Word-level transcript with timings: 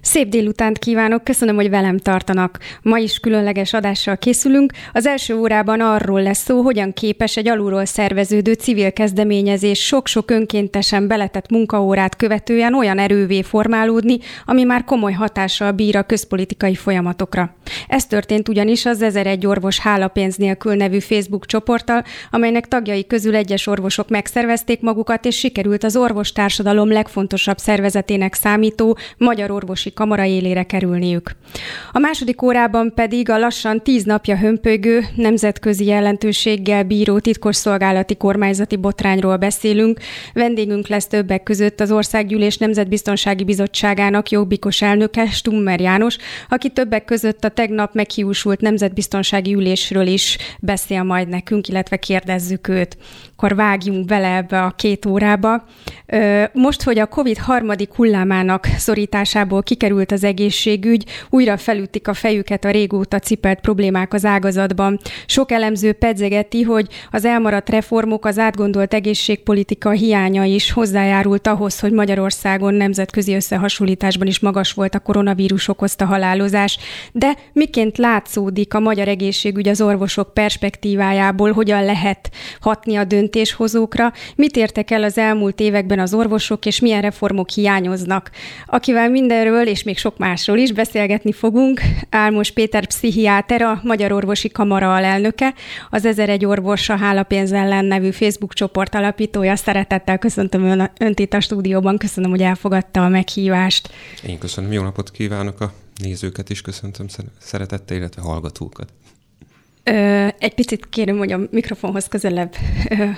Szép 0.00 0.28
délutánt 0.28 0.78
kívánok, 0.78 1.24
köszönöm, 1.24 1.54
hogy 1.54 1.70
velem 1.70 1.98
tartanak. 1.98 2.58
Ma 2.82 2.98
is 2.98 3.18
különleges 3.18 3.72
adással 3.72 4.16
készülünk. 4.16 4.72
Az 4.92 5.06
első 5.06 5.34
órában 5.34 5.80
arról 5.80 6.22
lesz 6.22 6.42
szó, 6.42 6.60
hogyan 6.62 6.92
képes 6.92 7.36
egy 7.36 7.48
alulról 7.48 7.84
szerveződő 7.84 8.52
civil 8.52 8.92
kezdeményezés 8.92 9.78
sok-sok 9.78 10.30
önkéntesen 10.30 11.06
beletett 11.06 11.50
munkaórát 11.50 12.16
követően 12.16 12.74
olyan 12.74 12.98
erővé 12.98 13.42
formálódni, 13.42 14.18
ami 14.44 14.62
már 14.62 14.84
komoly 14.84 15.12
hatással 15.12 15.72
bír 15.72 15.96
a 15.96 16.02
közpolitikai 16.02 16.74
folyamatokra. 16.74 17.54
Ez 17.88 18.06
történt 18.06 18.48
ugyanis 18.48 18.86
az 18.86 19.02
1001 19.02 19.46
orvos 19.46 19.78
hálapénz 19.78 20.36
nélkül 20.36 20.74
nevű 20.74 20.98
Facebook 20.98 21.46
csoporttal, 21.46 22.04
amelynek 22.30 22.68
tagjai 22.68 23.06
közül 23.06 23.34
egyes 23.36 23.66
orvosok 23.66 24.08
megszervezték 24.08 24.80
magukat, 24.80 25.24
és 25.24 25.36
sikerült 25.38 25.84
az 25.84 25.96
orvostársadalom 25.96 26.92
legfontosabb 26.92 27.58
szervezetének 27.58 28.34
számító 28.34 28.98
Magyar 29.16 29.50
Orvosi 29.58 29.92
kamara 29.92 30.24
élére 30.24 30.62
kerülniük. 30.62 31.30
A 31.92 31.98
második 31.98 32.42
órában 32.42 32.92
pedig 32.94 33.30
a 33.30 33.38
lassan 33.38 33.82
tíz 33.82 34.04
napja 34.04 34.36
hömpögő, 34.36 35.04
nemzetközi 35.14 35.84
jelentőséggel 35.84 36.82
bíró 36.82 37.18
titkosszolgálati 37.18 38.16
kormányzati 38.16 38.76
botrányról 38.76 39.36
beszélünk. 39.36 40.00
Vendégünk 40.32 40.88
lesz 40.88 41.06
többek 41.06 41.42
között 41.42 41.80
az 41.80 41.92
Országgyűlés 41.92 42.56
Nemzetbiztonsági 42.56 43.44
Bizottságának 43.44 44.30
jobbikos 44.30 44.82
elnöke, 44.82 45.26
Stummer 45.26 45.80
János, 45.80 46.16
aki 46.48 46.68
többek 46.68 47.04
között 47.04 47.44
a 47.44 47.48
tegnap 47.48 47.94
meghiúsult 47.94 48.60
nemzetbiztonsági 48.60 49.54
ülésről 49.54 50.06
is 50.06 50.38
beszél 50.60 51.02
majd 51.02 51.28
nekünk, 51.28 51.68
illetve 51.68 51.96
kérdezzük 51.96 52.68
őt. 52.68 52.96
Akkor 53.40 53.56
vágjunk 53.56 54.06
bele 54.06 54.36
ebbe 54.36 54.62
a 54.62 54.70
két 54.70 55.06
órába. 55.06 55.64
Most, 56.52 56.82
hogy 56.82 56.98
a 56.98 57.06
COVID 57.06 57.38
harmadik 57.38 57.94
hullámának 57.94 58.66
szorításából 58.76 59.62
kikerül 59.62 59.86
sikerült 59.88 60.12
az 60.12 60.24
egészségügy, 60.24 61.04
újra 61.30 61.56
felütik 61.56 62.08
a 62.08 62.14
fejüket 62.14 62.64
a 62.64 62.70
régóta 62.70 63.18
cipelt 63.18 63.60
problémák 63.60 64.14
az 64.14 64.24
ágazatban. 64.24 64.98
Sok 65.26 65.52
elemző 65.52 65.92
pedzegeti, 65.92 66.62
hogy 66.62 66.86
az 67.10 67.24
elmaradt 67.24 67.68
reformok, 67.68 68.24
az 68.24 68.38
átgondolt 68.38 68.94
egészségpolitika 68.94 69.90
hiánya 69.90 70.44
is 70.44 70.72
hozzájárult 70.72 71.46
ahhoz, 71.46 71.80
hogy 71.80 71.92
Magyarországon 71.92 72.74
nemzetközi 72.74 73.34
összehasonlításban 73.34 74.26
is 74.26 74.40
magas 74.40 74.72
volt 74.72 74.94
a 74.94 74.98
koronavírus 74.98 75.68
okozta 75.68 76.04
halálozás. 76.04 76.78
De 77.12 77.36
miként 77.52 77.98
látszódik 77.98 78.74
a 78.74 78.80
magyar 78.80 79.08
egészségügy 79.08 79.68
az 79.68 79.80
orvosok 79.80 80.34
perspektívájából, 80.34 81.52
hogyan 81.52 81.84
lehet 81.84 82.30
hatni 82.60 82.96
a 82.96 83.04
döntéshozókra, 83.28 84.12
mit 84.36 84.56
értek 84.56 84.90
el 84.90 85.02
az 85.02 85.18
elmúlt 85.18 85.60
években 85.60 85.98
az 85.98 86.14
orvosok, 86.14 86.66
és 86.66 86.80
milyen 86.80 87.00
reformok 87.00 87.50
hiányoznak. 87.50 88.30
Akivel 88.66 89.10
mindenről 89.10 89.66
és 89.66 89.82
még 89.82 89.98
sok 89.98 90.18
másról 90.18 90.58
is 90.58 90.72
beszélgetni 90.72 91.32
fogunk. 91.32 91.80
Álmos 92.10 92.50
Péter 92.50 92.86
pszichiáter, 92.86 93.62
a 93.62 93.80
Magyar 93.82 94.12
Orvosi 94.12 94.48
Kamara 94.48 94.94
alelnöke, 94.94 95.54
az 95.90 96.04
1001 96.04 96.44
orvos 96.44 96.88
a 96.88 96.96
Hálapénz 96.96 97.52
ellen 97.52 97.84
nevű 97.84 98.10
Facebook 98.10 98.54
csoport 98.54 98.94
alapítója. 98.94 99.56
Szeretettel 99.56 100.18
köszöntöm 100.18 100.64
ön, 100.64 100.90
önt 100.98 101.18
itt 101.18 101.32
a 101.32 101.40
stúdióban, 101.40 101.98
köszönöm, 101.98 102.30
hogy 102.30 102.42
elfogadta 102.42 103.04
a 103.04 103.08
meghívást. 103.08 103.90
Én 104.26 104.38
köszönöm, 104.38 104.72
jó 104.72 104.82
napot 104.82 105.10
kívánok 105.10 105.60
a 105.60 105.72
nézőket 106.02 106.50
is, 106.50 106.60
köszöntöm 106.60 107.06
szeretettel, 107.38 107.96
illetve 107.96 108.22
hallgatókat. 108.22 108.88
Egy 110.38 110.54
picit 110.54 110.88
kérem, 110.88 111.18
hogy 111.18 111.32
a 111.32 111.40
mikrofonhoz 111.50 112.08
közelebb 112.08 112.54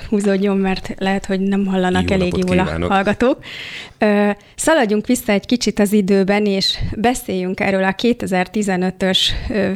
húzódjon, 0.09 0.57
mert 0.57 0.95
lehet, 0.99 1.27
hogy 1.27 1.41
nem 1.41 1.67
hallanak 1.67 2.11
Jó 2.11 2.17
elég 2.17 2.33
jól 2.47 2.59
a 2.59 2.87
hallgatók. 2.89 3.39
Szaladjunk 4.55 5.07
vissza 5.07 5.33
egy 5.33 5.47
kicsit 5.47 5.79
az 5.79 5.93
időben, 5.93 6.47
és 6.47 6.79
beszéljünk 6.97 7.61
erről 7.61 7.85
a 7.85 7.95
2015-ös 7.95 9.19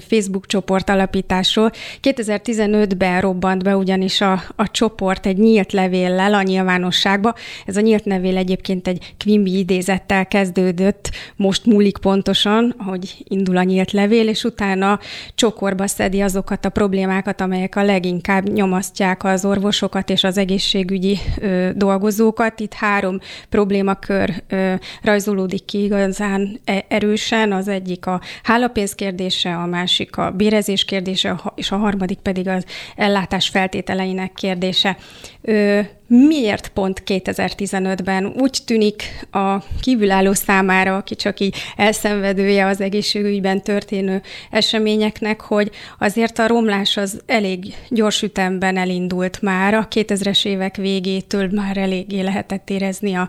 Facebook 0.08 0.46
csoport 0.46 0.90
alapításról. 0.90 1.70
2015-ben 2.02 3.20
robbant 3.20 3.62
be 3.62 3.76
ugyanis 3.76 4.20
a, 4.20 4.42
a 4.56 4.70
csoport 4.70 5.26
egy 5.26 5.38
nyílt 5.38 5.72
levéllel 5.72 6.34
a 6.34 6.42
nyilvánosságba. 6.42 7.34
Ez 7.66 7.76
a 7.76 7.80
nyílt 7.80 8.04
levél 8.04 8.36
egyébként 8.36 8.88
egy 8.88 9.14
Quimby 9.24 9.58
idézettel 9.58 10.26
kezdődött, 10.26 11.10
most 11.36 11.66
múlik 11.66 11.98
pontosan, 11.98 12.74
hogy 12.78 13.24
indul 13.28 13.56
a 13.56 13.62
nyílt 13.62 13.92
levél, 13.92 14.28
és 14.28 14.44
utána 14.44 14.98
csokorba 15.34 15.86
szedi 15.86 16.20
azokat 16.20 16.64
a 16.64 16.70
problémákat, 16.84 17.40
amelyek 17.40 17.76
a 17.76 17.82
leginkább 17.82 18.48
nyomasztják 18.48 19.24
az 19.24 19.44
orvosokat 19.44 20.10
és 20.10 20.24
az 20.24 20.38
egészségügyi 20.38 21.18
ö, 21.40 21.70
dolgozókat. 21.74 22.60
Itt 22.60 22.72
három 22.72 23.18
problémakör 23.48 24.42
ö, 24.48 24.74
rajzolódik 25.02 25.64
ki 25.64 25.82
igazán 25.82 26.60
e, 26.64 26.84
erősen. 26.88 27.52
Az 27.52 27.68
egyik 27.68 28.06
a 28.06 28.20
hálapénz 28.42 28.94
kérdése, 28.94 29.56
a 29.56 29.66
másik 29.66 30.16
a 30.16 30.30
bérezés 30.30 30.84
kérdése, 30.84 31.40
és 31.54 31.70
a 31.70 31.76
harmadik 31.76 32.18
pedig 32.18 32.48
az 32.48 32.64
ellátás 32.96 33.48
feltételeinek 33.48 34.32
kérdése. 34.32 34.96
Ö, 35.42 35.80
Miért 36.06 36.68
pont 36.68 37.02
2015-ben? 37.06 38.26
Úgy 38.26 38.58
tűnik 38.64 39.26
a 39.30 39.58
kívülálló 39.80 40.32
számára, 40.32 40.96
aki 40.96 41.14
csak 41.14 41.40
így 41.40 41.56
elszenvedője 41.76 42.66
az 42.66 42.80
egészségügyben 42.80 43.62
történő 43.62 44.22
eseményeknek, 44.50 45.40
hogy 45.40 45.70
azért 45.98 46.38
a 46.38 46.46
romlás 46.46 46.96
az 46.96 47.20
elég 47.26 47.74
gyors 47.88 48.22
ütemben 48.22 48.76
elindult 48.76 49.42
már. 49.42 49.74
A 49.74 49.88
2000-es 49.88 50.44
évek 50.46 50.76
végétől 50.76 51.48
már 51.52 51.76
eléggé 51.76 52.20
lehetett 52.20 52.70
érezni 52.70 53.14
a, 53.14 53.28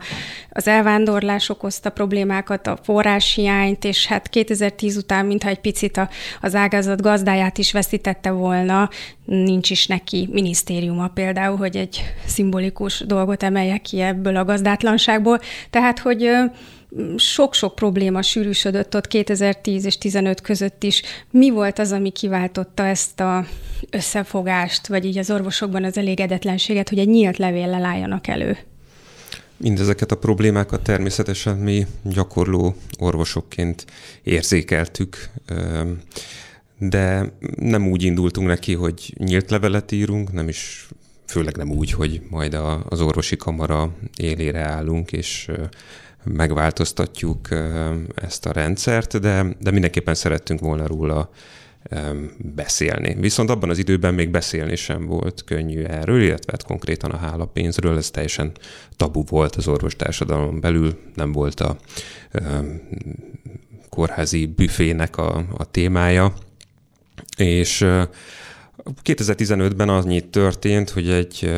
az 0.49 0.67
elvándorlás 0.67 1.49
okozta 1.49 1.89
problémákat, 1.89 2.67
a 2.67 2.77
forráshiányt, 2.83 3.83
és 3.83 4.05
hát 4.05 4.29
2010 4.29 4.97
után, 4.97 5.25
mintha 5.25 5.49
egy 5.49 5.59
picit 5.59 5.97
a, 5.97 6.09
az 6.41 6.55
ágazat 6.55 7.01
gazdáját 7.01 7.57
is 7.57 7.71
veszítette 7.71 8.31
volna, 8.31 8.89
nincs 9.25 9.69
is 9.69 9.87
neki 9.87 10.27
minisztériuma 10.31 11.07
például, 11.07 11.57
hogy 11.57 11.77
egy 11.77 12.03
szimbolikus 12.25 13.03
dolgot 13.07 13.43
emeljek 13.43 13.81
ki 13.81 14.01
ebből 14.01 14.35
a 14.35 14.45
gazdátlanságból. 14.45 15.39
Tehát, 15.69 15.99
hogy 15.99 16.29
sok-sok 17.15 17.75
probléma 17.75 18.21
sűrűsödött 18.21 18.95
ott 18.95 19.07
2010 19.07 19.85
és 19.85 19.97
15 19.97 20.41
között 20.41 20.83
is. 20.83 21.01
Mi 21.31 21.49
volt 21.49 21.79
az, 21.79 21.91
ami 21.91 22.09
kiváltotta 22.09 22.85
ezt 22.85 23.19
a 23.19 23.45
összefogást, 23.89 24.87
vagy 24.87 25.05
így 25.05 25.17
az 25.17 25.31
orvosokban 25.31 25.83
az 25.83 25.97
elégedetlenséget, 25.97 26.89
hogy 26.89 26.99
egy 26.99 27.07
nyílt 27.07 27.37
levéllel 27.37 27.85
álljanak 27.85 28.27
elő? 28.27 28.57
Mindezeket 29.57 30.11
a 30.11 30.17
problémákat 30.17 30.81
természetesen 30.81 31.57
mi 31.57 31.85
gyakorló 32.03 32.75
orvosokként 32.99 33.85
érzékeltük 34.23 35.29
de 36.77 37.33
nem 37.55 37.87
úgy 37.87 38.03
indultunk 38.03 38.47
neki, 38.47 38.73
hogy 38.73 39.13
nyílt 39.17 39.49
levelet 39.49 39.91
írunk, 39.91 40.31
nem 40.31 40.47
is, 40.47 40.87
főleg 41.25 41.57
nem 41.57 41.71
úgy, 41.71 41.91
hogy 41.91 42.21
majd 42.29 42.53
a, 42.53 42.85
az 42.89 43.01
orvosi 43.01 43.35
kamara 43.35 43.95
élére 44.17 44.59
állunk, 44.59 45.11
és 45.11 45.51
megváltoztatjuk 46.23 47.47
ezt 48.15 48.45
a 48.45 48.51
rendszert, 48.51 49.19
de, 49.19 49.55
de 49.59 49.71
mindenképpen 49.71 50.15
szerettünk 50.15 50.59
volna 50.59 50.87
róla 50.87 51.29
beszélni. 52.37 53.15
Viszont 53.19 53.49
abban 53.49 53.69
az 53.69 53.77
időben 53.77 54.13
még 54.13 54.29
beszélni 54.29 54.75
sem 54.75 55.05
volt 55.05 55.43
könnyű 55.43 55.83
erről, 55.83 56.21
illetve 56.21 56.51
hát 56.51 56.63
konkrétan 56.63 57.11
a 57.11 57.17
hálapénzről, 57.17 57.97
ez 57.97 58.11
teljesen 58.11 58.51
tabu 58.95 59.23
volt 59.29 59.55
az 59.55 59.67
orvostársadalom 59.67 60.59
belül, 60.59 60.99
nem 61.15 61.31
volt 61.31 61.59
a 61.59 61.77
kórházi 63.89 64.45
büfének 64.45 65.17
a, 65.17 65.45
a 65.57 65.71
témája, 65.71 66.33
és 67.37 67.85
2015-ben 69.03 69.89
annyit 69.89 70.25
történt, 70.25 70.89
hogy 70.89 71.09
egy 71.09 71.51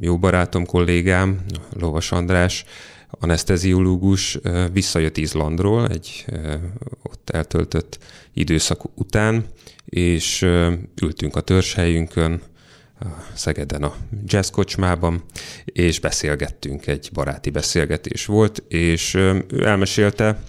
jó 0.00 0.18
barátom, 0.18 0.66
kollégám, 0.66 1.40
Lovas 1.72 2.12
András, 2.12 2.64
anesteziológus 3.10 4.38
visszajött 4.72 5.16
Izlandról 5.16 5.88
egy 5.88 6.24
ott 7.02 7.30
eltöltött 7.30 7.98
időszak 8.32 8.84
után, 8.94 9.46
és 9.84 10.42
ültünk 11.02 11.36
a 11.36 11.40
törzshelyünkön, 11.40 12.42
Szegeden 13.34 13.82
a 13.82 13.94
jazz 14.24 14.50
kocsmában, 14.50 15.24
és 15.64 16.00
beszélgettünk, 16.00 16.86
egy 16.86 17.10
baráti 17.12 17.50
beszélgetés 17.50 18.26
volt, 18.26 18.62
és 18.68 19.14
ő 19.14 19.44
elmesélte, 19.64 20.42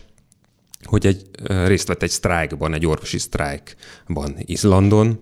hogy 0.83 1.05
egy, 1.05 1.21
részt 1.65 1.87
vett 1.87 2.03
egy 2.03 2.09
sztrájkban, 2.09 2.73
egy 2.73 2.85
orvosi 2.85 3.17
sztrájkban 3.17 4.35
Izlandon, 4.37 5.19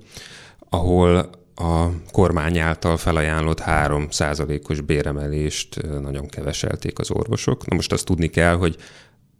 ahol 0.69 1.29
a 1.55 1.89
kormány 2.11 2.57
által 2.57 2.97
felajánlott 2.97 3.59
3 3.59 4.07
os 4.67 4.81
béremelést 4.81 5.81
nagyon 6.01 6.27
keveselték 6.27 6.99
az 6.99 7.11
orvosok. 7.11 7.67
Na 7.67 7.75
most 7.75 7.91
azt 7.91 8.05
tudni 8.05 8.27
kell, 8.27 8.55
hogy 8.55 8.75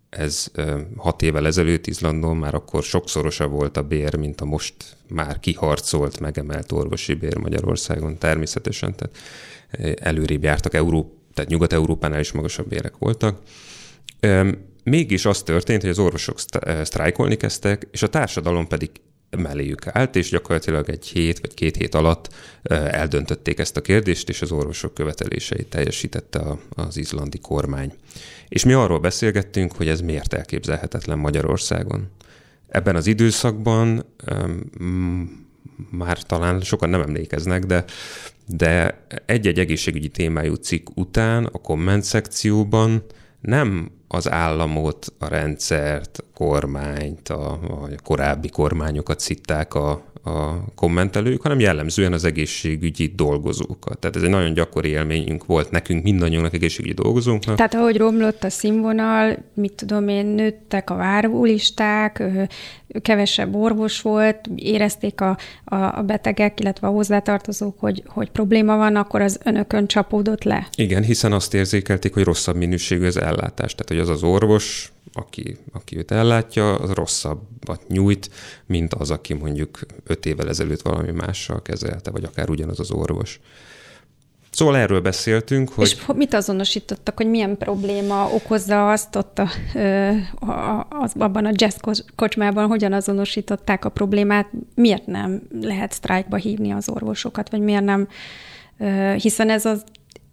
ez 0.10 0.52
hat 0.98 1.22
évvel 1.22 1.46
ezelőtt 1.46 1.88
Izlandon 1.88 2.38
már 2.38 2.54
akkor 2.54 2.84
sokszorosa 2.84 3.48
volt 3.48 3.78
a 3.78 3.84
bér, 3.84 4.16
mint 4.16 4.42
a 4.42 4.46
most 4.46 4.76
már 5.08 5.40
kiharcolt, 5.40 6.20
megemelt 6.20 6.72
orvosi 6.72 7.14
bér 7.14 7.38
Magyarországon 7.38 8.18
természetesen, 8.18 8.96
tehát 8.96 9.18
előrébb 10.00 10.44
jártak 10.44 10.74
Európa, 10.74 11.20
tehát 11.34 11.50
Nyugat-Európánál 11.50 12.20
is 12.20 12.32
magasabb 12.32 12.68
bérek 12.68 12.98
voltak. 12.98 13.42
Mégis 14.84 15.26
az 15.26 15.44
történt, 15.44 15.82
hogy 15.82 15.90
az 15.90 16.00
orvosok 16.00 16.40
sztrájkolni 16.84 17.36
kezdtek, 17.36 17.88
és 17.92 18.02
a 18.02 18.10
társadalom 18.10 18.68
pedig 18.68 18.90
melléjük 19.38 19.88
állt, 19.88 20.16
és 20.16 20.30
gyakorlatilag 20.30 20.90
egy 20.90 21.08
hét 21.08 21.40
vagy 21.40 21.54
két 21.54 21.76
hét 21.76 21.96
alatt 21.96 22.34
eldöntötték 22.70 23.60
ezt 23.60 23.78
a 23.78 23.82
kérdést, 23.82 24.30
és 24.30 24.42
az 24.42 24.52
orvosok 24.52 24.94
követeléseit 24.94 25.68
teljesítette 25.68 26.58
az 26.70 26.98
izlandi 26.98 27.40
kormány. 27.40 27.94
És 28.48 28.66
mi 28.66 28.74
arról 28.74 29.00
beszélgettünk, 29.00 29.72
hogy 29.72 29.88
ez 29.88 30.02
miért 30.02 30.34
elképzelhetetlen 30.34 31.20
Magyarországon. 31.20 32.10
Ebben 32.68 32.96
az 32.96 33.08
időszakban 33.08 34.06
már 35.90 36.24
talán 36.24 36.62
sokan 36.62 36.90
nem 36.90 37.02
emlékeznek, 37.02 37.66
de, 37.66 37.86
de 38.48 39.04
egy-egy 39.26 39.60
egészségügyi 39.60 40.10
témájú 40.10 40.54
cikk 40.54 40.88
után 40.96 41.46
a 41.46 41.58
komment 41.58 42.04
szekcióban 42.04 43.04
nem 43.42 43.92
az 44.14 44.32
államot, 44.32 45.14
a 45.20 45.28
rendszert, 45.28 46.18
a 46.18 46.24
kormányt, 46.34 47.30
a, 47.30 47.52
a 47.52 47.90
korábbi 48.04 48.50
kormányokat 48.50 49.20
szitták 49.20 49.74
a, 49.74 50.04
a 50.24 50.74
kommentelők, 50.76 51.42
hanem 51.42 51.60
jellemzően 51.60 52.14
az 52.14 52.24
egészségügyi 52.24 53.14
dolgozókat. 53.16 54.00
Tehát 54.00 54.16
ez 54.16 54.22
egy 54.22 54.30
nagyon 54.30 54.54
gyakori 54.54 54.90
élményünk 54.90 55.46
volt 55.46 55.72
nekünk, 55.72 56.04
mindannyiunknak 56.04 56.54
egészségügyi 56.54 56.94
dolgozónknak. 56.94 57.56
Tehát 57.56 57.74
ahogy 57.74 57.98
romlott 57.98 58.44
a 58.44 58.50
színvonal, 58.50 59.38
mit 59.54 59.74
tudom 59.76 60.08
én, 60.08 60.26
nőttek 60.26 60.90
a 60.90 60.96
várólisták, 60.96 62.24
kevesebb 63.02 63.56
orvos 63.56 64.02
volt, 64.02 64.40
érezték 64.56 65.22
a, 65.22 65.38
a, 65.64 65.76
a 65.76 66.04
betegek, 66.06 66.60
illetve 66.60 66.88
a 66.88 66.92
hozzátartozók, 66.92 67.80
hogy, 67.80 68.04
hogy 68.08 68.30
probléma 68.30 68.78
van, 68.78 68.96
akkor 68.96 69.22
az 69.22 69.40
önökön 69.44 69.88
csapódott 69.88 70.44
le. 70.44 70.68
Igen, 70.76 71.04
hiszen 71.04 71.32
azt 71.32 71.54
érzékelték, 71.54 72.14
hogy 72.14 72.24
rosszabb 72.24 72.56
minőségű 72.56 73.06
az 73.06 73.18
ellátás. 73.18 73.76
Tehát, 73.76 73.88
hogy 73.88 74.00
az 74.00 74.10
az 74.10 74.24
orvos, 74.24 74.92
aki, 75.14 75.58
aki 75.74 75.98
őt 75.98 76.12
ellátja, 76.12 76.76
az 76.76 76.92
rosszabbat 76.92 77.88
nyújt, 77.88 78.30
mint 78.66 78.94
az, 78.94 79.12
aki 79.12 79.34
mondjuk 79.34 79.80
öt 80.04 80.26
évvel 80.26 80.50
ezelőtt 80.50 80.82
valami 80.82 81.12
mással 81.12 81.62
kezelte, 81.62 82.12
vagy 82.12 82.24
akár 82.24 82.50
ugyanaz 82.50 82.80
az 82.80 82.92
orvos. 82.92 83.40
Szóval 84.52 84.78
erről 84.78 85.02
beszéltünk, 85.02 85.70
hogy... 85.70 85.86
És 85.86 86.06
mit 86.16 86.34
azonosítottak, 86.34 87.18
hogy 87.18 87.30
milyen 87.30 87.58
probléma 87.58 88.30
okozza 88.34 88.92
azt 88.92 89.16
ott 89.16 89.40
a, 89.40 89.50
a, 90.46 90.88
az, 90.90 91.14
abban 91.18 91.46
a 91.46 91.52
jazz 91.54 91.76
kocsmában, 92.16 92.68
hogyan 92.68 92.94
azonosították 92.94 93.86
a 93.86 93.90
problémát, 93.90 94.50
miért 94.76 95.06
nem 95.06 95.42
lehet 95.62 95.92
sztrájkba 95.92 96.36
hívni 96.36 96.72
az 96.72 96.90
orvosokat, 96.90 97.50
vagy 97.50 97.60
miért 97.60 97.84
nem, 97.84 98.08
hiszen 99.18 99.50
ez 99.50 99.66
az 99.66 99.84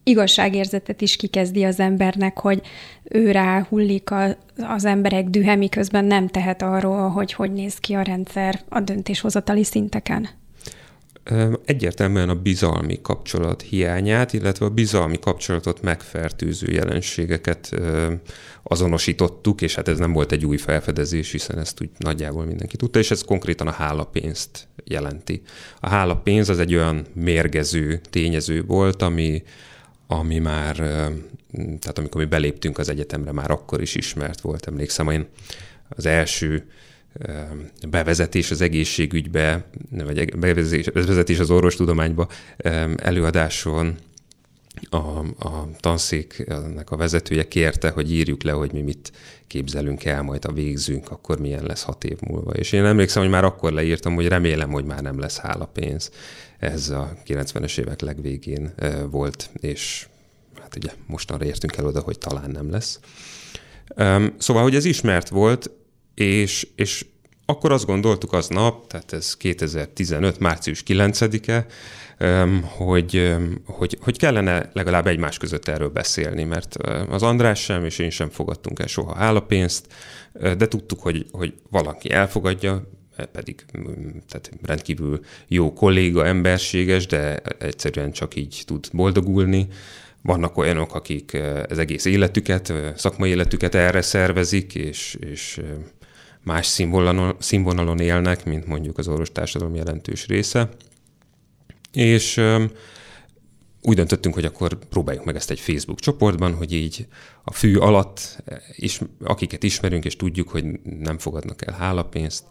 igazságérzetet 0.08 1.00
is 1.00 1.16
kikezdi 1.16 1.64
az 1.64 1.81
embernek, 1.81 2.38
hogy 2.38 2.60
ő 3.05 3.31
rá 3.31 3.66
hullik 3.69 4.10
a, 4.10 4.37
az 4.56 4.84
emberek 4.84 5.25
dühe, 5.25 5.55
miközben 5.55 6.05
nem 6.05 6.28
tehet 6.28 6.62
arról, 6.62 7.08
hogy 7.08 7.32
hogy 7.32 7.52
néz 7.52 7.78
ki 7.78 7.94
a 7.94 8.02
rendszer 8.02 8.60
a 8.69 8.81
döntéshozatali 8.81 9.64
szinteken. 9.64 10.28
Egyértelműen 11.64 12.28
a 12.28 12.34
bizalmi 12.34 12.99
kapcsolat 13.02 13.62
hiányát, 13.62 14.32
illetve 14.32 14.66
a 14.66 14.70
bizalmi 14.70 15.19
kapcsolatot 15.19 15.82
megfertőző 15.82 16.72
jelenségeket 16.72 17.70
azonosítottuk, 18.62 19.61
és 19.61 19.75
hát 19.75 19.88
ez 19.88 19.99
nem 19.99 20.12
volt 20.12 20.32
egy 20.32 20.46
új 20.46 20.56
felfedezés, 20.56 21.31
hiszen 21.31 21.58
ezt 21.58 21.81
úgy 21.81 21.90
nagyjából 21.99 22.44
mindenki 22.44 22.76
tudta, 22.76 22.99
és 22.99 23.11
ez 23.11 23.22
konkrétan 23.22 23.66
a 23.66 23.70
hálapénzt 23.70 24.69
jelenti. 24.84 25.43
A 25.81 25.88
hálapénz 25.88 26.49
az 26.49 26.58
egy 26.58 26.75
olyan 26.75 27.06
mérgező 27.12 28.00
tényező 28.11 28.64
volt, 28.64 29.02
ami, 29.02 29.43
ami 30.10 30.38
már, 30.38 30.76
tehát 31.52 31.99
amikor 31.99 32.20
mi 32.20 32.26
beléptünk 32.26 32.78
az 32.78 32.88
egyetemre, 32.88 33.32
már 33.32 33.50
akkor 33.50 33.81
is 33.81 33.94
ismert 33.94 34.40
volt, 34.40 34.66
emlékszem, 34.66 35.10
én 35.10 35.26
az 35.88 36.06
első 36.06 36.70
bevezetés 37.88 38.50
az 38.50 38.60
egészségügybe, 38.60 39.64
vagy 39.90 40.37
bevezetés 40.37 41.38
az 41.38 41.50
orvostudományba 41.50 42.28
előadáson 42.96 43.96
a, 44.90 44.96
a 45.49 45.69
tanszéknek 45.81 46.90
a 46.90 46.96
vezetője 46.96 47.49
kérte, 47.49 47.90
hogy 47.90 48.12
írjuk 48.12 48.43
le, 48.43 48.52
hogy 48.52 48.72
mi 48.72 48.81
mit 48.81 49.12
képzelünk 49.46 50.04
el, 50.04 50.22
majd 50.22 50.44
a 50.44 50.52
végzünk, 50.52 51.11
akkor 51.11 51.40
milyen 51.40 51.64
lesz 51.64 51.82
hat 51.82 52.04
év 52.04 52.19
múlva. 52.20 52.52
És 52.52 52.72
én 52.72 52.84
emlékszem, 52.84 53.22
hogy 53.22 53.31
már 53.31 53.44
akkor 53.44 53.72
leírtam, 53.72 54.14
hogy 54.14 54.28
remélem, 54.28 54.70
hogy 54.70 54.84
már 54.84 55.02
nem 55.02 55.19
lesz 55.19 55.38
hálapénz. 55.38 56.11
Ez 56.58 56.90
a 56.90 57.12
90-es 57.26 57.78
évek 57.78 58.00
legvégén 58.00 58.75
volt, 59.10 59.50
és 59.60 60.06
hát 60.60 60.76
ugye 60.76 60.90
mostanra 61.06 61.44
értünk 61.44 61.76
el 61.76 61.87
oda, 61.87 62.00
hogy 62.00 62.19
talán 62.19 62.50
nem 62.50 62.70
lesz. 62.70 63.00
Szóval, 64.38 64.62
hogy 64.62 64.75
ez 64.75 64.84
ismert 64.84 65.28
volt, 65.28 65.70
és, 66.14 66.69
és 66.76 67.06
akkor 67.46 67.72
azt 67.72 67.87
gondoltuk 67.87 68.32
az 68.32 68.49
nap, 68.49 68.87
tehát 68.87 69.12
ez 69.12 69.37
2015. 69.37 70.38
március 70.38 70.82
9-e, 70.87 71.66
hogy, 72.76 73.37
hogy, 73.64 73.99
hogy 74.00 74.19
kellene 74.19 74.70
legalább 74.72 75.06
egymás 75.06 75.38
között 75.38 75.69
erről 75.69 75.88
beszélni, 75.88 76.44
mert 76.44 76.76
az 77.08 77.22
András 77.22 77.61
sem 77.61 77.84
és 77.84 77.99
én 77.99 78.11
sem 78.11 78.28
fogadtunk 78.28 78.78
el 78.78 78.87
soha 78.87 79.14
állapénzt, 79.16 79.87
de 80.32 80.69
tudtuk, 80.69 81.00
hogy, 81.00 81.26
hogy 81.32 81.54
valaki 81.70 82.11
elfogadja, 82.11 82.97
pedig 83.26 83.64
tehát 84.28 84.50
rendkívül 84.62 85.20
jó 85.48 85.72
kolléga, 85.72 86.26
emberséges, 86.26 87.06
de 87.06 87.36
egyszerűen 87.58 88.12
csak 88.12 88.34
így 88.34 88.62
tud 88.66 88.88
boldogulni. 88.92 89.66
Vannak 90.22 90.56
olyanok, 90.56 90.94
akik 90.94 91.36
az 91.68 91.78
egész 91.78 92.04
életüket, 92.04 92.72
szakmai 92.96 93.30
életüket 93.30 93.74
erre 93.74 94.02
szervezik, 94.02 94.74
és, 94.74 95.16
és 95.20 95.60
más 96.42 96.66
színvonalon, 96.66 97.36
színvonalon 97.38 97.98
élnek, 98.00 98.44
mint 98.44 98.66
mondjuk 98.66 98.98
az 98.98 99.08
orvostársadalom 99.08 99.74
jelentős 99.74 100.26
része. 100.26 100.68
És 101.92 102.40
úgy 103.82 103.96
döntöttünk, 103.96 104.34
hogy 104.34 104.44
akkor 104.44 104.78
próbáljuk 104.88 105.24
meg 105.24 105.36
ezt 105.36 105.50
egy 105.50 105.60
Facebook 105.60 106.00
csoportban, 106.00 106.54
hogy 106.54 106.72
így 106.72 107.06
a 107.44 107.52
fű 107.52 107.76
alatt, 107.76 108.42
is, 108.76 109.00
akiket 109.20 109.62
ismerünk 109.62 110.04
és 110.04 110.16
tudjuk, 110.16 110.48
hogy 110.48 110.64
nem 111.00 111.18
fogadnak 111.18 111.66
el 111.66 111.75
hálapénzt, 111.75 112.44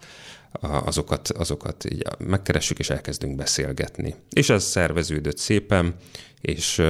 azokat, 0.60 1.28
azokat 1.28 1.84
így 1.90 2.02
megkeressük 2.18 2.78
és 2.78 2.90
elkezdünk 2.90 3.36
beszélgetni. 3.36 4.14
És 4.30 4.50
ez 4.50 4.64
szerveződött 4.64 5.38
szépen, 5.38 5.94
és 6.40 6.82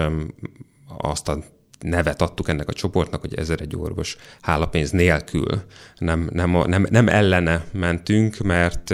azt 0.99 1.29
a 1.29 1.39
nevet 1.81 2.23
adtuk 2.23 2.49
ennek 2.49 2.69
a 2.69 2.73
csoportnak, 2.73 3.21
hogy 3.21 3.35
ezer 3.35 3.61
egy 3.61 3.77
orvos 3.77 4.17
hálapénz 4.41 4.91
nélkül. 4.91 5.63
Nem, 5.99 6.29
nem, 6.33 6.51
nem, 6.51 6.87
nem 6.91 7.09
ellene 7.09 7.65
mentünk, 7.73 8.39
mert, 8.39 8.91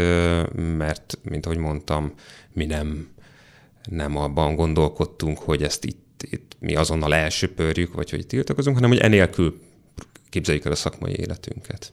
mert, 0.77 1.19
mint 1.23 1.47
ahogy 1.47 1.59
mondtam, 1.59 2.13
mi 2.53 2.65
nem, 2.65 3.09
nem 3.91 4.17
abban 4.17 4.55
gondolkodtunk, 4.55 5.39
hogy 5.39 5.63
ezt 5.63 5.85
itt, 5.85 6.23
itt 6.31 6.57
mi 6.59 6.75
azonnal 6.75 7.15
elsöpörjük, 7.15 7.95
vagy 7.95 8.11
hogy 8.11 8.27
tiltakozunk, 8.27 8.77
hanem 8.77 8.91
hogy 8.91 9.01
enélkül 9.01 9.61
képzeljük 10.29 10.65
el 10.65 10.73
a 10.73 10.77
szakmai 10.77 11.13
életünket. 11.17 11.93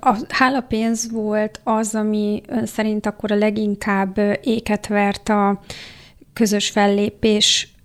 A 0.00 0.16
hálapénz 0.28 1.10
volt 1.10 1.60
az, 1.64 1.94
ami 1.94 2.42
szerint 2.64 3.06
akkor 3.06 3.32
a 3.32 3.36
leginkább 3.36 4.18
éket 4.42 4.86
vert 4.86 5.28
a 5.28 5.60
közös 6.32 6.70
fellépés 6.70 7.76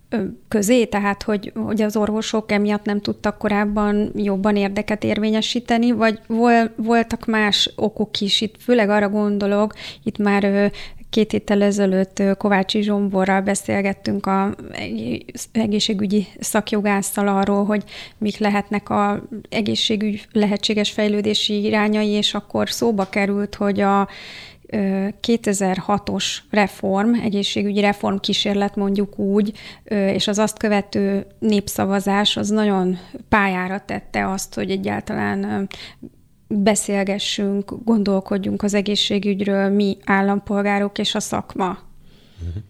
közé, 0.47 0.85
tehát 0.85 1.23
hogy, 1.23 1.51
hogy 1.55 1.81
az 1.81 1.95
orvosok 1.95 2.51
emiatt 2.51 2.85
nem 2.85 3.01
tudtak 3.01 3.37
korábban 3.37 4.11
jobban 4.15 4.55
érdeket 4.55 5.03
érvényesíteni, 5.03 5.91
vagy 5.91 6.19
vol, 6.27 6.71
voltak 6.75 7.25
más 7.25 7.73
okok 7.75 8.19
is, 8.19 8.41
itt 8.41 8.55
főleg 8.59 8.89
arra 8.89 9.09
gondolok, 9.09 9.73
itt 10.03 10.17
már 10.17 10.71
két 11.11 11.31
héttel 11.31 11.61
ezelőtt 11.61 12.23
Kovácsi 12.37 12.81
Zsomborral 12.81 13.41
beszélgettünk 13.41 14.25
a 14.25 14.55
egészségügyi 15.51 16.27
szakjogásszal 16.39 17.27
arról, 17.27 17.65
hogy 17.65 17.83
mik 18.17 18.37
lehetnek 18.37 18.89
a 18.89 19.23
egészségügy 19.49 20.27
lehetséges 20.31 20.91
fejlődési 20.91 21.63
irányai, 21.63 22.09
és 22.09 22.33
akkor 22.33 22.69
szóba 22.69 23.09
került, 23.09 23.55
hogy 23.55 23.79
a 23.79 24.07
2006-os 25.27 26.37
reform, 26.49 27.13
egészségügyi 27.13 27.79
reform 27.79 28.15
kísérlet 28.15 28.75
mondjuk 28.75 29.19
úgy, 29.19 29.57
és 29.89 30.27
az 30.27 30.37
azt 30.37 30.57
követő 30.57 31.25
népszavazás 31.39 32.37
az 32.37 32.49
nagyon 32.49 32.97
pályára 33.29 33.81
tette 33.85 34.29
azt, 34.29 34.53
hogy 34.53 34.71
egyáltalán 34.71 35.67
beszélgessünk, 36.51 37.73
gondolkodjunk 37.83 38.63
az 38.63 38.73
egészségügyről 38.73 39.69
mi 39.69 39.97
állampolgárok 40.05 40.97
és 40.97 41.15
a 41.15 41.19
szakma. 41.19 41.77
Uh-huh. 42.39 42.63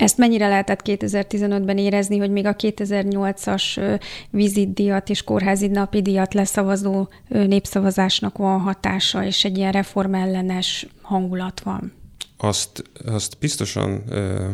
Ezt 0.00 0.18
mennyire 0.18 0.48
lehetett 0.48 0.80
2015-ben 0.84 1.78
érezni, 1.78 2.18
hogy 2.18 2.30
még 2.30 2.46
a 2.46 2.56
2008-as 2.56 3.98
vizitdiat 4.30 5.08
és 5.08 5.22
kórházi 5.22 5.66
napi 5.66 6.02
díjat 6.02 6.34
leszavazó 6.34 7.08
népszavazásnak 7.28 8.38
van 8.38 8.60
hatása, 8.60 9.24
és 9.24 9.44
egy 9.44 9.56
ilyen 9.56 9.72
reformellenes 9.72 10.86
hangulat 11.02 11.60
van? 11.60 11.92
Azt, 12.36 12.82
azt 13.06 13.36
biztosan 13.40 14.02
ö, 14.08 14.48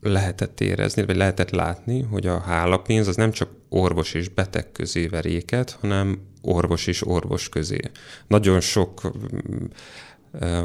lehetett 0.00 0.60
érezni, 0.60 1.04
vagy 1.04 1.16
lehetett 1.16 1.50
látni, 1.50 2.02
hogy 2.02 2.26
a 2.26 2.40
hálapénz 2.40 3.08
az 3.08 3.16
nem 3.16 3.30
csak 3.30 3.50
orvos 3.68 4.14
és 4.14 4.28
beteg 4.28 4.72
közé 4.72 5.06
veréket, 5.06 5.76
hanem 5.80 6.18
orvos 6.42 6.86
és 6.86 7.06
orvos 7.06 7.48
közé. 7.48 7.80
Nagyon 8.26 8.60
sok 8.60 9.12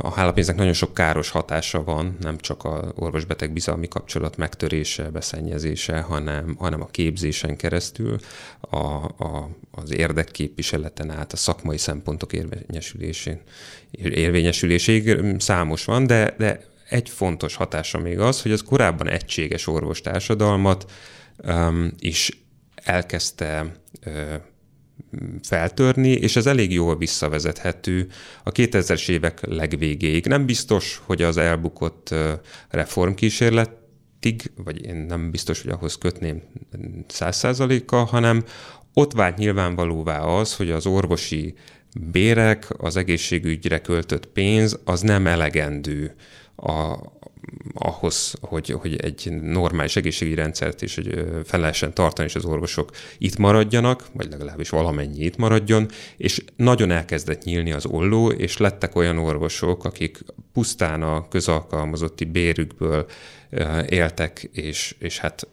a 0.01 0.09
hálapénznek 0.09 0.55
nagyon 0.55 0.73
sok 0.73 0.93
káros 0.93 1.29
hatása 1.29 1.83
van, 1.83 2.17
nem 2.19 2.37
csak 2.37 2.63
a 2.63 2.91
orvos-beteg 2.95 3.53
bizalmi 3.53 3.87
kapcsolat 3.87 4.37
megtörése, 4.37 5.09
beszennyezése, 5.09 5.99
hanem, 5.99 6.55
hanem 6.59 6.81
a 6.81 6.85
képzésen 6.85 7.55
keresztül, 7.55 8.17
a, 8.59 8.77
a, 8.77 9.49
az 9.71 9.93
érdekképviseleten 9.93 11.09
át, 11.09 11.33
a 11.33 11.37
szakmai 11.37 11.77
szempontok 11.77 12.33
érvényesülésén, 12.33 13.41
érvényesüléséig 13.91 15.19
számos 15.37 15.85
van, 15.85 16.07
de, 16.07 16.35
de 16.37 16.65
egy 16.89 17.09
fontos 17.09 17.55
hatása 17.55 17.97
még 17.97 18.19
az, 18.19 18.41
hogy 18.41 18.51
az 18.51 18.63
korábban 18.63 19.09
egységes 19.09 19.67
orvostársadalmat 19.67 20.91
um, 21.43 21.91
is 21.99 22.41
elkezdte 22.75 23.75
uh, 24.05 24.33
feltörni, 25.41 26.09
és 26.09 26.35
ez 26.35 26.45
elég 26.45 26.73
jól 26.73 26.97
visszavezethető 26.97 28.07
a 28.43 28.51
2000-es 28.51 29.09
évek 29.09 29.45
legvégéig. 29.45 30.25
Nem 30.25 30.45
biztos, 30.45 31.01
hogy 31.05 31.21
az 31.21 31.37
elbukott 31.37 32.15
reformkísérletig, 32.69 34.51
vagy 34.55 34.85
én 34.85 34.95
nem 34.95 35.31
biztos, 35.31 35.61
hogy 35.61 35.71
ahhoz 35.71 35.97
kötném 35.97 36.41
száz 37.07 37.37
százalékkal, 37.37 38.05
hanem 38.05 38.43
ott 38.93 39.13
vált 39.13 39.37
nyilvánvalóvá 39.37 40.19
az, 40.19 40.55
hogy 40.55 40.71
az 40.71 40.85
orvosi 40.85 41.53
bérek, 42.11 42.67
az 42.77 42.95
egészségügyre 42.95 43.79
költött 43.79 44.25
pénz 44.27 44.79
az 44.85 45.01
nem 45.01 45.27
elegendő 45.27 46.15
a, 46.55 46.95
ahhoz, 47.73 48.33
hogy, 48.41 48.69
hogy 48.69 48.95
egy 48.95 49.31
normális 49.41 49.95
egészségügyi 49.95 50.35
rendszert 50.35 50.81
is 50.81 50.95
hogy 50.95 51.25
fel 51.45 51.59
lehessen 51.59 51.93
tartani, 51.93 52.27
és 52.27 52.35
az 52.35 52.45
orvosok 52.45 52.91
itt 53.17 53.37
maradjanak, 53.37 54.05
vagy 54.13 54.29
legalábbis 54.29 54.69
valamennyi 54.69 55.23
itt 55.23 55.37
maradjon, 55.37 55.87
és 56.17 56.43
nagyon 56.55 56.91
elkezdett 56.91 57.43
nyílni 57.43 57.71
az 57.71 57.85
olló, 57.85 58.31
és 58.31 58.57
lettek 58.57 58.95
olyan 58.95 59.17
orvosok, 59.17 59.85
akik 59.85 60.19
pusztán 60.53 61.01
a 61.01 61.27
közalkalmazotti 61.27 62.25
bérükből 62.25 63.05
éltek, 63.89 64.49
és, 64.51 64.95
és 64.99 65.19
hát 65.19 65.47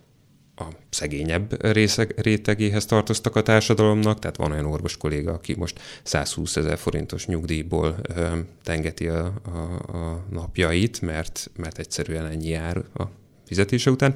a 0.56 0.64
szegényebb 0.90 1.73
részeg, 1.73 2.14
rétegéhez 2.16 2.84
tartoztak 2.84 3.37
a 3.37 3.42
társadalomnak, 3.42 4.18
tehát 4.18 4.37
van 4.37 4.52
olyan 4.52 4.66
orvos 4.66 4.96
kolléga, 4.96 5.32
aki 5.32 5.54
most 5.54 5.80
120 6.02 6.56
ezer 6.56 6.78
forintos 6.78 7.26
nyugdíjból 7.26 7.96
ö, 8.02 8.38
tengeti 8.62 9.06
a, 9.08 9.32
a, 9.44 9.58
a 9.96 10.25
napjait, 10.30 11.00
mert, 11.00 11.50
mert 11.56 11.78
egyszerűen 11.78 12.26
ennyi 12.26 12.49
jár 12.49 12.76
a 12.94 13.02
fizetése 13.46 13.90
után. 13.90 14.14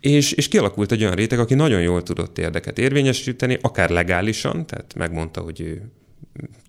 És, 0.00 0.32
és 0.32 0.48
kialakult 0.48 0.92
egy 0.92 1.02
olyan 1.02 1.14
réteg, 1.14 1.38
aki 1.38 1.54
nagyon 1.54 1.80
jól 1.80 2.02
tudott 2.02 2.38
érdeket 2.38 2.78
érvényesíteni, 2.78 3.58
akár 3.60 3.90
legálisan, 3.90 4.66
tehát 4.66 4.94
megmondta, 4.94 5.40
hogy 5.40 5.60
ő 5.60 5.90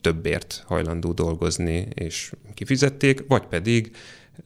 többért 0.02 0.64
hajlandó 0.66 1.12
dolgozni, 1.12 1.88
és 1.94 2.32
kifizették, 2.54 3.24
vagy 3.28 3.46
pedig 3.46 3.92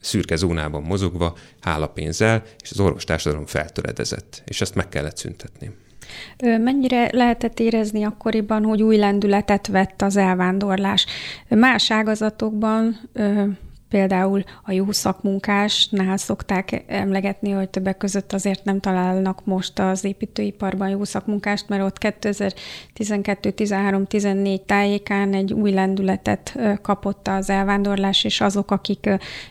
szürke 0.00 0.36
zónában 0.36 0.82
mozogva, 0.82 1.36
hálapénzzel, 1.60 2.42
és 2.62 2.70
az 2.70 2.80
orvostársadalom 2.80 3.46
feltöredezett, 3.46 4.42
és 4.46 4.60
ezt 4.60 4.74
meg 4.74 4.88
kellett 4.88 5.16
szüntetni. 5.16 5.70
Mennyire 6.38 7.08
lehetett 7.12 7.60
érezni 7.60 8.04
akkoriban, 8.04 8.64
hogy 8.64 8.82
új 8.82 8.96
lendületet 8.96 9.66
vett 9.66 10.02
az 10.02 10.16
elvándorlás? 10.16 11.06
Más 11.48 11.90
ágazatokban 11.90 13.00
Például 13.96 14.42
a 14.62 14.72
jó 14.72 14.92
szakmunkásnál 14.92 16.16
szokták 16.16 16.84
emlegetni, 16.86 17.50
hogy 17.50 17.68
többek 17.68 17.96
között 17.96 18.32
azért 18.32 18.64
nem 18.64 18.80
találnak 18.80 19.44
most 19.44 19.78
az 19.78 20.04
építőiparban 20.04 20.88
jó 20.88 21.04
szakmunkást, 21.04 21.68
mert 21.68 21.82
ott 21.82 21.98
2012, 21.98 23.50
13, 23.50 24.06
14 24.06 24.62
tájékán 24.62 25.34
egy 25.34 25.52
új 25.52 25.70
lendületet 25.70 26.58
kapott 26.82 27.28
az 27.28 27.50
elvándorlás, 27.50 28.24
és 28.24 28.40
azok, 28.40 28.70
akik 28.70 29.08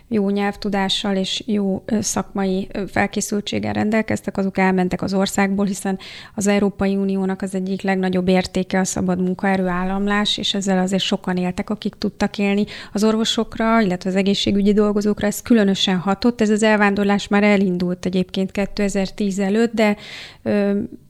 jó 0.07 0.29
nyelvtudással 0.29 1.15
és 1.15 1.43
jó 1.45 1.83
szakmai 1.99 2.67
felkészültséggel 2.87 3.73
rendelkeztek, 3.73 4.37
azok 4.37 4.57
elmentek 4.57 5.01
az 5.01 5.13
országból, 5.13 5.65
hiszen 5.65 5.99
az 6.35 6.47
Európai 6.47 6.95
Uniónak 6.95 7.41
az 7.41 7.55
egyik 7.55 7.81
legnagyobb 7.81 8.27
értéke 8.27 8.79
a 8.79 8.83
szabad 8.83 9.21
munkaerő 9.21 9.67
államlás, 9.67 10.37
és 10.37 10.53
ezzel 10.53 10.79
azért 10.79 11.03
sokan 11.03 11.37
éltek, 11.37 11.69
akik 11.69 11.93
tudtak 11.97 12.37
élni. 12.37 12.65
Az 12.93 13.03
orvosokra, 13.03 13.81
illetve 13.81 14.09
az 14.09 14.15
egészségügyi 14.35 14.73
dolgozókra 14.73 15.27
ez 15.27 15.41
különösen 15.41 15.97
hatott. 15.97 16.41
Ez 16.41 16.49
az 16.49 16.63
elvándorlás 16.63 17.27
már 17.27 17.43
elindult 17.43 18.05
egyébként 18.05 18.51
2010 18.51 19.39
előtt, 19.39 19.73
de 19.73 19.97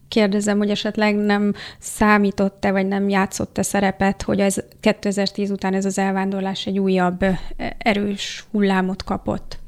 kérdezem, 0.08 0.58
hogy 0.58 0.70
esetleg 0.70 1.16
nem 1.16 1.54
számított-e, 1.80 2.72
vagy 2.72 2.88
nem 2.88 3.10
játszott-e 3.10 3.62
szerepet, 3.62 4.22
hogy 4.22 4.40
ez 4.40 4.56
2010 4.80 5.52
után 5.52 5.74
ez 5.74 5.86
az 5.86 5.98
elvándorlás 5.98 6.66
egy 6.66 6.80
újabb 6.80 7.26
erős 7.78 8.46
hullámot 8.52 9.04
kapott? 9.04 9.60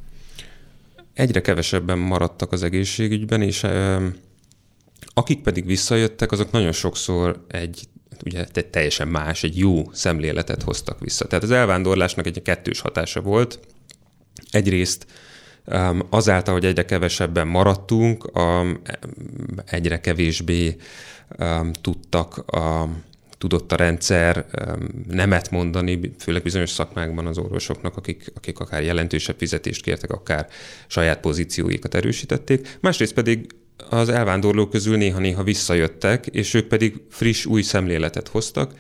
Egyre 1.13 1.41
kevesebben 1.41 1.97
maradtak 1.97 2.51
az 2.51 2.63
egészségügyben, 2.63 3.41
és 3.41 3.65
akik 5.13 5.41
pedig 5.41 5.65
visszajöttek, 5.65 6.31
azok 6.31 6.51
nagyon 6.51 6.71
sokszor 6.71 7.45
egy 7.47 7.87
ugye 8.25 8.45
egy 8.53 8.65
teljesen 8.65 9.07
más, 9.07 9.43
egy 9.43 9.57
jó 9.57 9.91
szemléletet 9.91 10.63
hoztak 10.63 10.99
vissza. 10.99 11.27
Tehát 11.27 11.43
az 11.43 11.51
elvándorlásnak 11.51 12.25
egy 12.25 12.41
kettős 12.41 12.79
hatása 12.79 13.21
volt. 13.21 13.59
Egyrészt 14.51 15.05
um, 15.65 16.01
azáltal, 16.09 16.53
hogy 16.53 16.65
egyre 16.65 16.85
kevesebben 16.85 17.47
maradtunk, 17.47 18.31
egyre 19.65 19.99
kevésbé 19.99 20.75
tudtak 21.81 22.37
a, 22.37 22.89
tudott 23.37 23.71
a 23.71 23.75
rendszer 23.75 24.45
nemet 25.07 25.51
mondani, 25.51 26.13
főleg 26.19 26.41
bizonyos 26.43 26.69
szakmákban 26.69 27.25
az 27.25 27.37
orvosoknak, 27.37 27.97
akik, 27.97 28.31
akik 28.35 28.59
akár 28.59 28.83
jelentősebb 28.83 29.37
fizetést 29.37 29.83
kértek, 29.83 30.11
akár 30.11 30.47
saját 30.87 31.19
pozícióikat 31.19 31.95
erősítették. 31.95 32.77
Másrészt 32.81 33.13
pedig 33.13 33.47
az 33.89 34.09
elvándorlók 34.09 34.69
közül 34.69 34.97
néha-néha 34.97 35.43
visszajöttek, 35.43 36.25
és 36.25 36.53
ők 36.53 36.67
pedig 36.67 37.01
friss, 37.09 37.45
új 37.45 37.61
szemléletet 37.61 38.27
hoztak, 38.27 38.73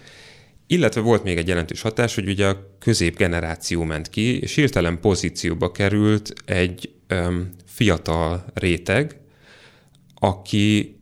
illetve 0.67 1.01
volt 1.01 1.23
még 1.23 1.37
egy 1.37 1.47
jelentős 1.47 1.81
hatás, 1.81 2.15
hogy 2.15 2.29
ugye 2.29 2.47
a 2.47 2.75
középgeneráció 2.79 3.83
ment 3.83 4.09
ki, 4.09 4.39
és 4.39 4.55
hirtelen 4.55 4.99
pozícióba 4.99 5.71
került 5.71 6.33
egy 6.45 6.91
um, 7.09 7.51
fiatal 7.65 8.45
réteg, 8.53 9.19
aki, 10.15 10.97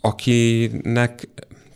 akinek 0.00 1.28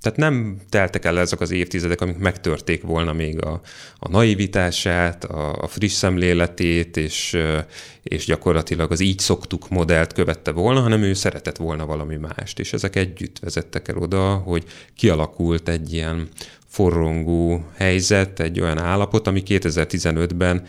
tehát 0.07 0.21
nem 0.31 0.57
teltek 0.69 1.05
el 1.05 1.19
ezek 1.19 1.41
az 1.41 1.51
évtizedek, 1.51 2.01
amik 2.01 2.17
megtörték 2.17 2.83
volna 2.83 3.13
még 3.13 3.45
a, 3.45 3.61
a 3.99 4.09
naivitását, 4.09 5.25
a, 5.25 5.53
a 5.63 5.67
friss 5.67 5.93
szemléletét, 5.93 6.97
és, 6.97 7.37
és 8.03 8.25
gyakorlatilag 8.25 8.93
az 8.93 9.01
így 9.01 9.19
szoktuk 9.19 9.69
modellt 9.69 10.13
követte 10.13 10.51
volna, 10.51 10.81
hanem 10.81 11.03
ő 11.03 11.15
szeretett 11.15 11.57
volna 11.57 11.87
valami 11.87 12.17
mást. 12.17 12.59
És 12.59 12.73
ezek 12.73 12.97
együtt 12.97 13.39
vezettek 13.39 13.89
el 13.89 13.97
oda, 13.97 14.35
hogy 14.35 14.65
kialakult 14.97 15.69
egy 15.69 15.93
ilyen 15.93 16.29
forrongó 16.67 17.65
helyzet, 17.77 18.41
egy 18.41 18.61
olyan 18.61 18.79
állapot, 18.79 19.27
ami 19.27 19.43
2015-ben 19.47 20.63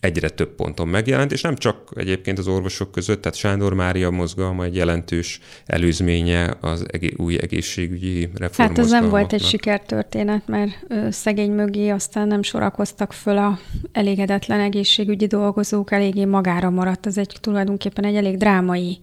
egyre 0.00 0.28
több 0.28 0.54
ponton 0.54 0.88
megjelent, 0.88 1.32
és 1.32 1.40
nem 1.40 1.56
csak 1.56 1.92
egyébként 1.94 2.38
az 2.38 2.48
orvosok 2.48 2.90
között, 2.90 3.22
tehát 3.22 3.38
Sándor 3.38 3.74
Mária 3.74 4.10
mozgalma 4.10 4.64
egy 4.64 4.74
jelentős 4.74 5.40
előzménye 5.66 6.56
az 6.60 6.86
egé- 6.90 7.18
új 7.18 7.38
egészségügyi 7.40 8.28
reform. 8.34 8.68
Hát 8.68 8.78
ez 8.78 8.90
nem 8.90 9.08
volt 9.08 9.32
egy 9.32 9.42
sikertörténet, 9.42 10.46
mert 10.46 10.86
szegény 11.10 11.50
mögé 11.50 11.88
aztán 11.88 12.26
nem 12.26 12.42
sorakoztak 12.42 13.12
föl 13.12 13.38
a 13.38 13.58
elégedetlen 13.92 14.60
egészségügyi 14.60 15.26
dolgozók, 15.26 15.92
eléggé 15.92 16.24
magára 16.24 16.70
maradt. 16.70 17.06
Ez 17.06 17.18
egy 17.18 17.36
tulajdonképpen 17.40 18.04
egy 18.04 18.16
elég 18.16 18.36
drámai 18.36 18.98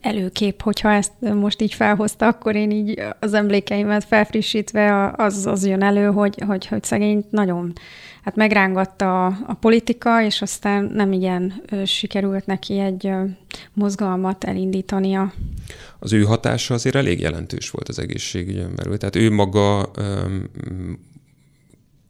előkép, 0.00 0.62
hogyha 0.62 0.92
ezt 0.92 1.12
most 1.20 1.62
így 1.62 1.74
felhozta, 1.74 2.26
akkor 2.26 2.56
én 2.56 2.70
így 2.70 3.02
az 3.20 3.34
emlékeimet 3.34 4.04
felfrissítve 4.04 5.12
az, 5.16 5.46
az 5.46 5.66
jön 5.66 5.82
elő, 5.82 6.06
hogy, 6.06 6.42
hogy, 6.46 6.66
hogy 6.66 6.82
szegény 6.82 7.24
nagyon 7.30 7.72
hát 8.24 8.36
megrángatta 8.36 9.26
a, 9.26 9.38
a 9.46 9.54
politika, 9.54 10.22
és 10.22 10.42
aztán 10.42 10.84
nem 10.84 11.12
igen 11.12 11.62
sikerült 11.84 12.46
neki 12.46 12.78
egy 12.78 13.10
mozgalmat 13.72 14.44
elindítania. 14.44 15.32
Az 15.98 16.12
ő 16.12 16.22
hatása 16.22 16.74
azért 16.74 16.94
elég 16.94 17.20
jelentős 17.20 17.70
volt 17.70 17.88
az 17.88 17.98
egészségügyön 17.98 18.74
belül. 18.74 18.98
Tehát 18.98 19.16
ő 19.16 19.30
maga 19.30 19.90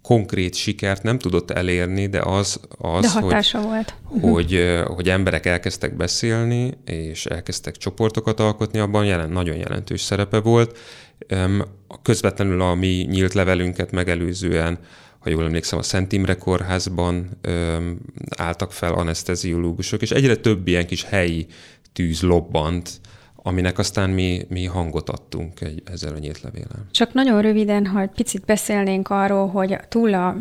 konkrét 0.02 0.54
sikert 0.54 1.02
nem 1.02 1.18
tudott 1.18 1.50
elérni, 1.50 2.06
de 2.06 2.20
az, 2.20 2.60
az 2.78 3.12
de 3.12 3.20
hatása 3.20 3.58
hogy, 3.58 3.66
volt. 3.66 3.94
Hogy, 4.32 4.82
hogy 4.86 5.08
emberek 5.08 5.46
elkezdtek 5.46 5.96
beszélni, 5.96 6.72
és 6.84 7.26
elkezdtek 7.26 7.76
csoportokat 7.76 8.40
alkotni, 8.40 8.78
abban 8.78 9.04
jelen, 9.04 9.30
nagyon 9.30 9.56
jelentős 9.56 10.00
szerepe 10.00 10.40
volt. 10.40 10.78
Közvetlenül 12.02 12.60
a 12.60 12.74
mi 12.74 13.06
nyílt 13.10 13.32
levelünket 13.32 13.90
megelőzően 13.90 14.78
ha 15.24 15.30
jól 15.30 15.44
emlékszem, 15.44 15.78
a 15.78 15.82
Szent 15.82 16.12
Imre 16.12 16.36
kórházban 16.36 17.38
álltak 18.36 18.72
fel 18.72 18.92
anesteziológusok, 18.92 20.02
és 20.02 20.10
egyre 20.10 20.36
több 20.36 20.68
ilyen 20.68 20.86
kis 20.86 21.04
helyi 21.04 21.46
tűz 21.92 22.22
lobbant, 22.22 23.00
aminek 23.46 23.78
aztán 23.78 24.10
mi, 24.10 24.46
mi 24.48 24.64
hangot 24.66 25.08
adtunk 25.08 25.60
egy, 25.60 25.82
ezzel 25.84 26.14
a 26.14 26.18
nyílt 26.18 26.40
levélen. 26.40 26.86
Csak 26.90 27.12
nagyon 27.12 27.42
röviden, 27.42 27.86
ha 27.86 28.00
egy 28.00 28.10
picit 28.10 28.44
beszélnénk 28.44 29.08
arról, 29.08 29.48
hogy 29.48 29.76
túl 29.88 30.14
a 30.14 30.36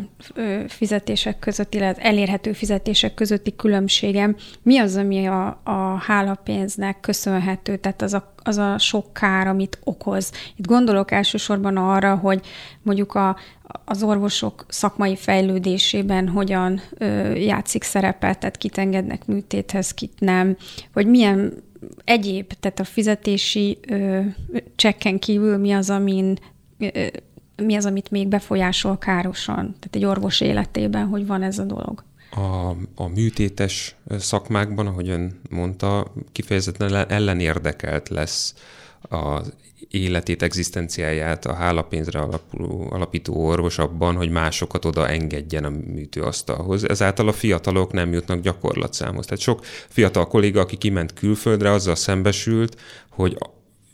fizetések 0.68 1.38
között, 1.38 1.74
illetve 1.74 2.02
elérhető 2.02 2.52
fizetések 2.52 3.14
közötti 3.14 3.56
különbségem, 3.56 4.36
mi 4.62 4.78
az, 4.78 4.96
ami 4.96 5.26
a, 5.26 5.60
a 5.64 5.96
hálapénznek 6.00 7.00
köszönhető, 7.00 7.76
tehát 7.76 8.02
az 8.02 8.14
a, 8.14 8.34
az 8.42 8.56
a 8.56 8.78
sok 8.78 9.12
kár, 9.12 9.46
amit 9.46 9.78
okoz. 9.84 10.32
Itt 10.56 10.66
gondolok 10.66 11.10
elsősorban 11.10 11.76
arra, 11.76 12.14
hogy 12.14 12.40
mondjuk 12.82 13.14
a, 13.14 13.36
az 13.84 14.02
orvosok 14.02 14.64
szakmai 14.68 15.16
fejlődésében 15.16 16.28
hogyan 16.28 16.80
ö, 16.98 17.32
játszik 17.34 17.82
szerepet, 17.82 18.38
tehát 18.38 18.56
kit 18.56 18.78
engednek 18.78 19.26
műtéthez, 19.26 19.94
kit 19.94 20.20
nem, 20.20 20.56
vagy 20.92 21.06
milyen 21.06 21.62
egyéb, 22.04 22.52
tehát 22.60 22.80
a 22.80 22.84
fizetési 22.84 23.78
ö, 23.88 24.20
csekken 24.76 25.18
kívül 25.18 25.56
mi 25.56 25.72
az, 25.72 25.90
amin 25.90 26.38
ö, 26.78 27.06
mi 27.56 27.74
az, 27.74 27.84
amit 27.84 28.10
még 28.10 28.28
befolyásol 28.28 28.98
károsan, 28.98 29.54
tehát 29.54 29.90
egy 29.90 30.04
orvos 30.04 30.40
életében, 30.40 31.06
hogy 31.06 31.26
van 31.26 31.42
ez 31.42 31.58
a 31.58 31.64
dolog? 31.64 32.04
A, 32.30 32.68
a 32.94 33.08
műtétes 33.14 33.96
szakmákban, 34.18 34.86
ahogy 34.86 35.08
ön 35.08 35.40
mondta, 35.50 36.12
kifejezetten 36.32 37.10
ellenérdekelt 37.10 38.08
lesz 38.08 38.54
az 39.08 39.52
életét, 39.90 40.42
egzisztenciáját 40.42 41.46
a 41.46 41.54
hálapénzre 41.54 42.18
alapuló, 42.18 42.86
alapító 42.90 43.46
orvos 43.46 43.78
abban, 43.78 44.16
hogy 44.16 44.30
másokat 44.30 44.84
oda 44.84 45.08
engedjen 45.08 45.64
a 45.64 45.70
műtőasztalhoz. 45.70 46.88
Ezáltal 46.88 47.28
a 47.28 47.32
fiatalok 47.32 47.92
nem 47.92 48.12
jutnak 48.12 48.40
gyakorlatszámhoz. 48.40 49.24
Tehát 49.24 49.40
sok 49.40 49.64
fiatal 49.88 50.26
kolléga, 50.26 50.60
aki 50.60 50.76
kiment 50.76 51.12
külföldre, 51.12 51.70
azzal 51.70 51.94
szembesült, 51.94 52.80
hogy 53.08 53.36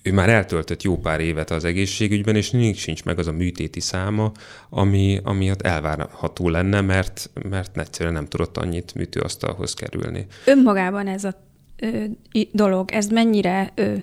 ő 0.03 0.13
már 0.13 0.29
eltöltött 0.29 0.83
jó 0.83 0.99
pár 0.99 1.21
évet 1.21 1.51
az 1.51 1.65
egészségügyben, 1.65 2.37
és 2.37 2.51
nincs 2.51 2.77
sincs 2.77 3.05
meg 3.05 3.19
az 3.19 3.27
a 3.27 3.33
műtéti 3.33 3.81
száma, 3.81 4.33
ami, 4.71 5.21
ami 5.25 5.51
ott 5.51 5.63
elvárható 5.63 6.49
lenne, 6.49 6.81
mert, 6.81 7.31
mert 7.49 7.79
egyszerűen 7.79 8.15
nem 8.15 8.27
tudott 8.27 8.57
annyit 8.57 8.95
műtőasztalhoz 8.95 9.75
kerülni. 9.75 10.27
Önmagában 10.45 11.07
ez 11.07 11.25
a 11.25 11.35
ö, 11.77 12.05
dolog, 12.53 12.91
ez 12.91 13.07
mennyire 13.07 13.73
ö, 13.75 13.95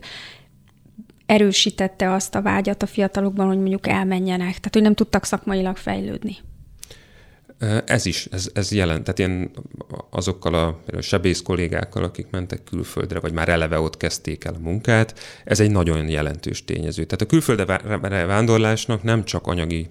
erősítette 1.28 2.14
azt 2.14 2.36
a 2.36 2.42
vágyat 2.42 2.84
a 2.84 2.86
fiatalokban, 2.86 3.48
hogy 3.48 3.58
mondjuk 3.58 3.88
elmenjenek, 3.88 4.48
tehát 4.48 4.74
hogy 4.74 4.82
nem 4.82 4.94
tudtak 4.94 5.26
szakmailag 5.26 5.78
fejlődni. 5.78 6.38
Ez 7.86 8.06
is, 8.06 8.28
ez, 8.32 8.50
ez 8.54 8.72
jelent. 8.72 9.04
Tehát 9.04 9.32
én 9.32 9.52
azokkal 10.10 10.54
a, 10.54 10.82
a 10.98 11.02
sebész 11.02 11.42
kollégákkal, 11.42 12.04
akik 12.04 12.28
mentek 12.30 12.64
külföldre, 12.64 13.20
vagy 13.20 13.34
már 13.34 13.50
eleve 13.50 13.80
ott 13.80 13.98
kezdték 13.98 14.44
el 14.44 14.54
a 14.54 14.60
munkát, 14.60 15.20
ez 15.46 15.60
egy 15.60 15.72
nagyon 15.72 16.10
jelentős 16.10 16.66
tényező. 16.66 17.04
Tehát 17.04 17.22
a 17.22 17.26
külföldre 17.26 18.26
vándorlásnak 18.26 19.04
nem 19.04 19.24
csak 19.24 19.48
anyagi 19.48 19.90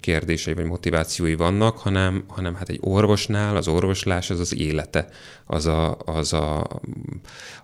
kérdései 0.00 0.54
vagy 0.54 0.64
motivációi 0.64 1.34
vannak, 1.34 1.78
hanem, 1.78 2.24
hanem 2.26 2.54
hát 2.54 2.68
egy 2.68 2.78
orvosnál 2.80 3.56
az 3.56 3.68
orvoslás 3.68 4.30
az 4.30 4.40
az 4.40 4.54
élete, 4.54 5.08
az, 5.46 5.66
a, 5.66 5.96
az, 6.04 6.32
a, 6.32 6.66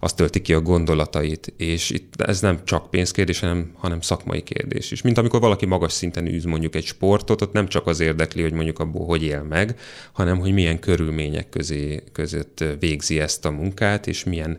az 0.01 0.13
tölti 0.13 0.41
ki 0.41 0.55
a 0.55 0.61
gondolatait, 0.61 1.53
és 1.57 1.91
itt 1.91 2.21
ez 2.21 2.41
nem 2.41 2.65
csak 2.65 2.91
pénzkérdés, 2.91 3.41
hanem, 3.41 3.73
hanem 3.77 4.01
szakmai 4.01 4.43
kérdés 4.43 4.91
is. 4.91 5.03
Mint 5.03 5.19
amikor 5.19 5.41
valaki 5.41 5.67
magas 5.67 5.93
szinten 5.93 6.27
űz 6.27 6.45
mondjuk 6.45 6.75
egy 6.75 6.85
sportot, 6.85 7.43
ott 7.43 7.53
nem 7.53 7.69
csak 7.69 7.87
az 7.87 8.01
érdekli, 8.01 8.43
hogy 8.43 8.53
mondjuk 8.53 8.79
abból 8.79 9.07
hogy 9.07 9.23
él 9.23 9.43
meg, 9.43 9.79
hanem 10.13 10.39
hogy 10.39 10.53
milyen 10.53 10.79
körülmények 10.79 11.49
közé, 11.49 12.03
között 12.13 12.65
végzi 12.81 13.21
ezt 13.21 13.45
a 13.45 13.51
munkát, 13.51 14.07
és 14.07 14.25
milyen 14.25 14.59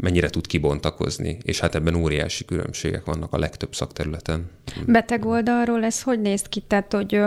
mennyire 0.00 0.30
tud 0.30 0.46
kibontakozni, 0.46 1.38
és 1.42 1.60
hát 1.60 1.74
ebben 1.74 1.94
óriási 1.94 2.44
különbségek 2.44 3.04
vannak 3.04 3.32
a 3.32 3.38
legtöbb 3.38 3.74
szakterületen. 3.74 4.50
Beteg 4.86 5.24
oldalról 5.24 5.84
ez 5.84 6.02
hogy 6.02 6.20
néz 6.20 6.42
ki? 6.42 6.60
Tehát, 6.60 6.92
hogy 6.92 7.20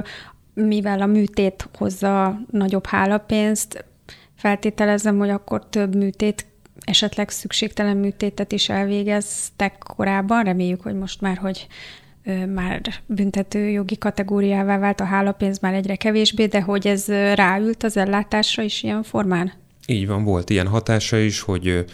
mivel 0.53 1.01
a 1.01 1.05
műtét 1.05 1.69
hozza 1.77 2.39
nagyobb 2.51 2.85
hálapénzt, 2.85 3.85
feltételezem, 4.35 5.17
hogy 5.17 5.29
akkor 5.29 5.69
több 5.69 5.95
műtét, 5.95 6.45
esetleg 6.79 7.29
szükségtelen 7.29 7.97
műtétet 7.97 8.51
is 8.51 8.69
elvégeztek 8.69 9.77
korábban. 9.77 10.43
Reméljük, 10.43 10.81
hogy 10.81 10.95
most 10.95 11.21
már, 11.21 11.37
hogy 11.37 11.67
már 12.53 12.81
büntető 13.05 13.69
jogi 13.69 13.97
kategóriává 13.97 14.77
vált 14.77 14.99
a 14.99 15.03
hálapénz 15.05 15.59
már 15.59 15.73
egyre 15.73 15.95
kevésbé, 15.95 16.45
de 16.45 16.61
hogy 16.61 16.87
ez 16.87 17.07
ráült 17.33 17.83
az 17.83 17.97
ellátásra 17.97 18.63
is 18.63 18.83
ilyen 18.83 19.03
formán? 19.03 19.53
Így 19.87 20.07
van, 20.07 20.23
volt 20.23 20.49
ilyen 20.49 20.67
hatása 20.67 21.17
is, 21.17 21.41
hogy 21.41 21.85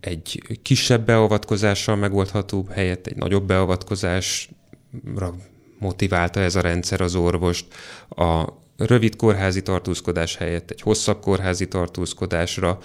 egy 0.00 0.58
kisebb 0.62 1.06
beavatkozással 1.06 1.96
megoldhatóbb 1.96 2.70
helyett 2.70 3.06
egy 3.06 3.16
nagyobb 3.16 3.46
beavatkozásra 3.46 5.34
motiválta 5.78 6.40
ez 6.40 6.54
a 6.54 6.60
rendszer 6.60 7.00
az 7.00 7.14
orvost. 7.14 7.66
A 8.08 8.44
rövid 8.76 9.16
kórházi 9.16 9.62
tartózkodás 9.62 10.36
helyett 10.36 10.70
egy 10.70 10.80
hosszabb 10.80 11.20
kórházi 11.20 11.68
tartózkodásra, 11.68 12.78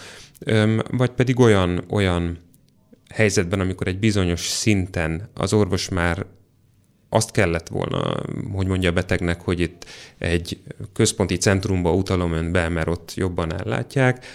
vagy 0.91 1.11
pedig 1.11 1.39
olyan, 1.39 1.83
olyan 1.89 2.39
helyzetben, 3.09 3.59
amikor 3.59 3.87
egy 3.87 3.99
bizonyos 3.99 4.47
szinten 4.47 5.29
az 5.33 5.53
orvos 5.53 5.89
már 5.89 6.25
azt 7.09 7.31
kellett 7.31 7.67
volna, 7.67 8.23
hogy 8.53 8.67
mondja 8.67 8.89
a 8.89 8.93
betegnek, 8.93 9.41
hogy 9.41 9.59
itt 9.59 9.85
egy 10.17 10.61
központi 10.93 11.37
centrumba 11.37 11.93
utalom 11.93 12.33
ön 12.33 12.51
be, 12.51 12.69
mert 12.69 12.87
ott 12.87 13.13
jobban 13.15 13.53
ellátják, 13.53 14.25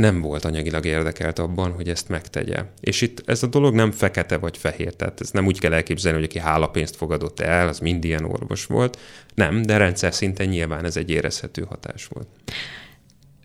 nem 0.00 0.20
volt 0.20 0.44
anyagilag 0.44 0.84
érdekelt 0.84 1.38
abban, 1.38 1.72
hogy 1.72 1.88
ezt 1.88 2.08
megtegye. 2.08 2.64
És 2.80 3.00
itt 3.00 3.22
ez 3.26 3.42
a 3.42 3.46
dolog 3.46 3.74
nem 3.74 3.90
fekete 3.90 4.38
vagy 4.38 4.56
fehér, 4.56 4.94
tehát 4.94 5.20
ez 5.20 5.30
nem 5.30 5.46
úgy 5.46 5.60
kell 5.60 5.72
elképzelni, 5.72 6.18
hogy 6.18 6.28
aki 6.28 6.38
hálapénzt 6.38 6.96
fogadott 6.96 7.40
el, 7.40 7.68
az 7.68 7.78
mind 7.78 8.04
ilyen 8.04 8.24
orvos 8.24 8.66
volt. 8.66 8.98
Nem, 9.34 9.62
de 9.62 9.76
rendszer 9.76 10.14
szinten 10.14 10.48
nyilván 10.48 10.84
ez 10.84 10.96
egy 10.96 11.10
érezhető 11.10 11.66
hatás 11.68 12.06
volt. 12.06 12.26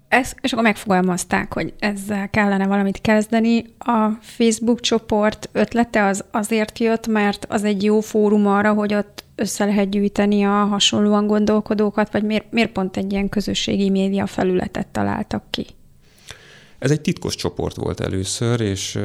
Ez, 0.08 0.34
és 0.42 0.52
akkor 0.52 0.64
megfogalmazták, 0.64 1.54
hogy 1.54 1.74
ezzel 1.80 2.30
kellene 2.30 2.68
valamit 2.68 3.02
kezdeni. 3.02 3.66
A 3.78 4.10
Facebook 4.22 4.80
csoport 4.80 5.50
ötlete 5.52 6.06
az 6.06 6.24
azért 6.32 6.80
jött, 6.80 7.08
mert 7.08 7.46
az 7.50 7.64
egy 7.64 7.84
jó 7.84 8.00
fórum 8.00 8.48
arra, 8.48 8.74
hogy 8.74 8.94
ott 8.94 9.24
össze 9.36 9.66
lehet 9.66 9.90
gyűjteni 9.90 10.44
a 10.44 10.50
hasonlóan 10.50 11.28
gondolkodókat, 11.28 12.12
vagy 12.12 12.24
miért, 12.24 12.52
miért 12.52 12.72
pont 12.72 12.98
egy 12.98 13.12
ilyen 13.12 13.30
közösségi 13.30 13.90
média 13.90 14.26
felületet 14.26 14.88
találtak 14.88 15.44
ki? 15.50 15.66
Ez 16.86 16.92
egy 16.92 17.02
titkos 17.02 17.36
csoport 17.36 17.76
volt 17.76 18.00
először, 18.00 18.62
és 18.62 19.00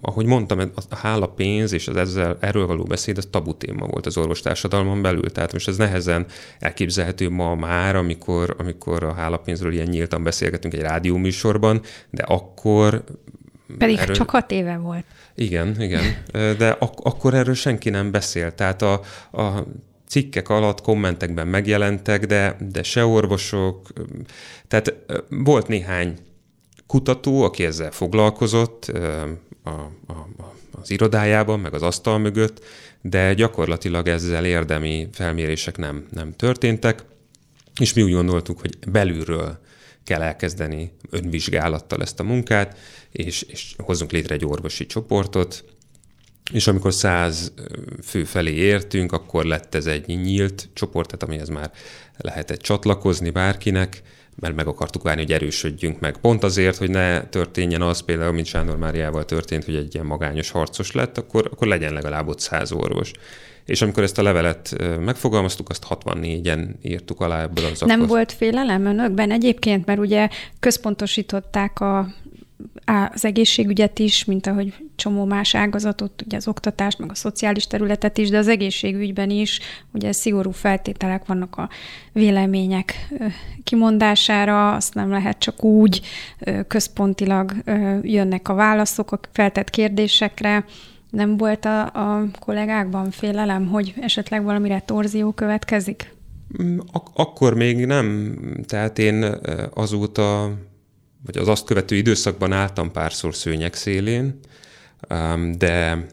ahogy 0.00 0.26
mondtam, 0.26 0.58
a 0.90 0.96
hála 0.96 1.26
pénz 1.26 1.72
és 1.72 1.88
az 1.88 1.96
ezzel 1.96 2.36
erről 2.40 2.66
való 2.66 2.82
beszéd, 2.82 3.18
az 3.18 3.28
tabu 3.30 3.56
téma 3.56 3.86
volt 3.86 4.06
az 4.06 4.16
orvostársadalmon 4.16 5.02
belül. 5.02 5.30
Tehát 5.30 5.52
most 5.52 5.68
ez 5.68 5.76
nehezen 5.76 6.26
elképzelhető 6.58 7.28
ma 7.28 7.54
már, 7.54 7.96
amikor, 7.96 8.54
amikor 8.58 9.04
a 9.04 9.12
hálapénzről 9.12 9.72
ilyen 9.72 9.86
nyíltan 9.86 10.22
beszélgetünk 10.22 10.74
egy 10.74 10.80
rádióműsorban, 10.80 11.80
de 12.10 12.22
akkor... 12.22 13.04
Pedig 13.78 13.98
erről... 13.98 14.14
csak 14.14 14.30
hat 14.30 14.50
éve 14.50 14.76
volt. 14.76 15.04
Igen, 15.34 15.82
igen. 15.82 16.04
De 16.32 16.76
ak- 16.78 17.04
akkor 17.04 17.34
erről 17.34 17.54
senki 17.54 17.90
nem 17.90 18.10
beszélt. 18.10 18.54
Tehát 18.54 18.82
a, 18.82 18.92
a 19.32 19.66
cikkek 20.08 20.48
alatt 20.48 20.80
kommentekben 20.80 21.48
megjelentek, 21.48 22.26
de, 22.26 22.56
de 22.72 22.82
se 22.82 23.04
orvosok, 23.04 23.88
tehát 24.68 24.94
volt 25.28 25.68
néhány 25.68 26.18
kutató, 26.90 27.42
aki 27.42 27.64
ezzel 27.64 27.90
foglalkozott 27.90 28.84
a, 29.62 29.70
a, 30.06 30.28
az 30.80 30.90
irodájában, 30.90 31.60
meg 31.60 31.74
az 31.74 31.82
asztal 31.82 32.18
mögött, 32.18 32.64
de 33.00 33.34
gyakorlatilag 33.34 34.08
ezzel 34.08 34.44
érdemi 34.44 35.08
felmérések 35.12 35.76
nem, 35.76 36.06
nem 36.10 36.32
történtek, 36.32 37.04
és 37.80 37.92
mi 37.92 38.02
úgy 38.02 38.12
gondoltuk, 38.12 38.60
hogy 38.60 38.78
belülről 38.90 39.58
kell 40.04 40.22
elkezdeni 40.22 40.92
önvizsgálattal 41.10 42.00
ezt 42.00 42.20
a 42.20 42.24
munkát, 42.24 42.78
és, 43.10 43.42
és 43.42 43.74
hozzunk 43.78 44.10
létre 44.10 44.34
egy 44.34 44.44
orvosi 44.44 44.86
csoportot, 44.86 45.64
és 46.52 46.66
amikor 46.66 46.92
száz 46.92 47.52
fő 48.02 48.24
felé 48.24 48.52
értünk, 48.52 49.12
akkor 49.12 49.44
lett 49.44 49.74
ez 49.74 49.86
egy 49.86 50.06
nyílt 50.06 50.68
csoport, 50.72 51.06
tehát 51.06 51.22
amihez 51.22 51.48
már 51.48 51.72
lehetett 52.16 52.60
csatlakozni 52.60 53.30
bárkinek, 53.30 54.02
mert 54.40 54.54
meg 54.54 54.66
akartuk 54.66 55.02
várni, 55.02 55.22
hogy 55.22 55.32
erősödjünk 55.32 56.00
meg. 56.00 56.16
Pont 56.16 56.44
azért, 56.44 56.76
hogy 56.76 56.90
ne 56.90 57.24
történjen 57.24 57.82
az 57.82 58.00
például, 58.00 58.32
mint 58.32 58.46
Sándor 58.46 58.76
Máriával 58.76 59.24
történt, 59.24 59.64
hogy 59.64 59.74
egy 59.74 59.94
ilyen 59.94 60.06
magányos 60.06 60.50
harcos 60.50 60.92
lett, 60.92 61.18
akkor, 61.18 61.48
akkor 61.52 61.66
legyen 61.66 61.92
legalább 61.92 62.28
ott 62.28 62.40
száz 62.40 62.72
orvos. 62.72 63.12
És 63.64 63.82
amikor 63.82 64.02
ezt 64.02 64.18
a 64.18 64.22
levelet 64.22 64.76
megfogalmaztuk, 65.00 65.68
azt 65.68 65.86
64-en 65.88 66.68
írtuk 66.82 67.20
alá 67.20 67.42
ebből 67.42 67.64
az 67.64 67.80
Nem 67.80 67.98
akkor... 67.98 68.08
volt 68.08 68.32
félelem 68.32 68.86
önökben 68.86 69.30
egyébként, 69.30 69.86
mert 69.86 69.98
ugye 69.98 70.28
központosították 70.60 71.80
a 71.80 72.14
az 73.12 73.24
egészségügyet 73.24 73.98
is, 73.98 74.24
mint 74.24 74.46
ahogy 74.46 74.74
csomó 74.96 75.24
más 75.24 75.54
ágazatot, 75.54 76.22
ugye 76.26 76.36
az 76.36 76.48
oktatást, 76.48 76.98
meg 76.98 77.10
a 77.10 77.14
szociális 77.14 77.66
területet 77.66 78.18
is, 78.18 78.28
de 78.28 78.38
az 78.38 78.48
egészségügyben 78.48 79.30
is 79.30 79.60
ugye 79.92 80.12
szigorú 80.12 80.50
feltételek 80.50 81.26
vannak 81.26 81.56
a 81.56 81.68
vélemények 82.12 83.08
kimondására, 83.64 84.74
azt 84.74 84.94
nem 84.94 85.10
lehet 85.10 85.38
csak 85.38 85.64
úgy, 85.64 86.00
központilag 86.66 87.52
jönnek 88.02 88.48
a 88.48 88.54
válaszok 88.54 89.12
a 89.12 89.20
feltett 89.32 89.70
kérdésekre, 89.70 90.64
nem 91.10 91.36
volt 91.36 91.64
a, 91.64 91.82
a 91.82 92.26
kollégákban 92.38 93.10
félelem, 93.10 93.66
hogy 93.66 93.94
esetleg 94.00 94.44
valamire 94.44 94.80
torzió 94.80 95.32
következik? 95.32 96.14
Mm, 96.62 96.78
ak- 96.92 97.18
akkor 97.18 97.54
még 97.54 97.86
nem. 97.86 98.36
Tehát 98.66 98.98
én 98.98 99.24
azóta 99.74 100.52
vagy 101.24 101.36
az 101.36 101.48
azt 101.48 101.64
követő 101.64 101.96
időszakban 101.96 102.52
álltam 102.52 102.92
párszor 102.92 103.34
szőnyek 103.34 103.74
szélén, 103.74 104.40
de, 105.56 106.06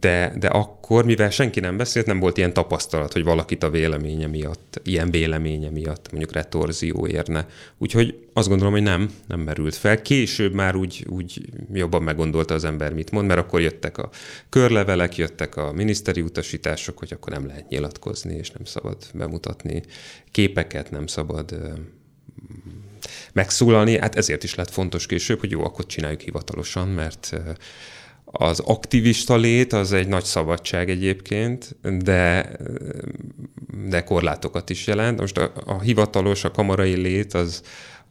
de, 0.00 0.32
de 0.38 0.48
akkor, 0.48 1.04
mivel 1.04 1.30
senki 1.30 1.60
nem 1.60 1.76
beszélt, 1.76 2.06
nem 2.06 2.18
volt 2.18 2.36
ilyen 2.36 2.52
tapasztalat, 2.52 3.12
hogy 3.12 3.24
valakit 3.24 3.62
a 3.62 3.70
véleménye 3.70 4.26
miatt, 4.26 4.80
ilyen 4.84 5.10
véleménye 5.10 5.70
miatt 5.70 6.10
mondjuk 6.10 6.32
retorzió 6.32 7.06
érne. 7.06 7.46
Úgyhogy 7.78 8.26
azt 8.32 8.48
gondolom, 8.48 8.72
hogy 8.72 8.82
nem, 8.82 9.10
nem 9.26 9.40
merült 9.40 9.74
fel. 9.74 10.02
Később 10.02 10.52
már 10.52 10.76
úgy, 10.76 11.06
úgy 11.08 11.48
jobban 11.72 12.02
meggondolta 12.02 12.54
az 12.54 12.64
ember, 12.64 12.92
mit 12.92 13.10
mond, 13.10 13.26
mert 13.26 13.40
akkor 13.40 13.60
jöttek 13.60 13.98
a 13.98 14.10
körlevelek, 14.48 15.16
jöttek 15.16 15.56
a 15.56 15.72
miniszteri 15.72 16.20
utasítások, 16.20 16.98
hogy 16.98 17.12
akkor 17.12 17.32
nem 17.32 17.46
lehet 17.46 17.68
nyilatkozni, 17.68 18.34
és 18.34 18.50
nem 18.50 18.64
szabad 18.64 18.96
bemutatni 19.14 19.82
képeket, 20.30 20.90
nem 20.90 21.06
szabad 21.06 21.58
megszólalni, 23.32 23.98
hát 23.98 24.16
ezért 24.16 24.44
is 24.44 24.54
lett 24.54 24.70
fontos 24.70 25.06
később, 25.06 25.40
hogy 25.40 25.50
jó, 25.50 25.64
akkor 25.64 25.86
csináljuk 25.86 26.20
hivatalosan, 26.20 26.88
mert 26.88 27.32
az 28.24 28.60
aktivista 28.60 29.36
lét 29.36 29.72
az 29.72 29.92
egy 29.92 30.08
nagy 30.08 30.24
szabadság 30.24 30.90
egyébként, 30.90 31.76
de, 31.82 32.50
de 33.88 34.04
korlátokat 34.04 34.70
is 34.70 34.86
jelent. 34.86 35.20
Most 35.20 35.38
a, 35.38 35.52
a 35.66 35.80
hivatalos, 35.80 36.44
a 36.44 36.50
kamarai 36.50 36.94
lét 36.94 37.34
az 37.34 37.62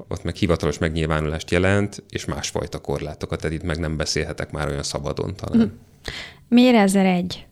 ott 0.07 0.23
meg 0.23 0.35
hivatalos 0.35 0.77
megnyilvánulást 0.77 1.51
jelent, 1.51 2.03
és 2.09 2.25
másfajta 2.25 2.79
korlátokat, 2.79 3.41
tehát 3.41 3.55
itt 3.55 3.63
meg 3.63 3.79
nem 3.79 3.97
beszélhetek 3.97 4.51
már 4.51 4.67
olyan 4.67 4.83
szabadon 4.83 5.35
talán. 5.35 5.61
Hm. 5.61 6.11
Miért 6.47 6.75
ezer 6.75 7.05
egy? 7.05 7.47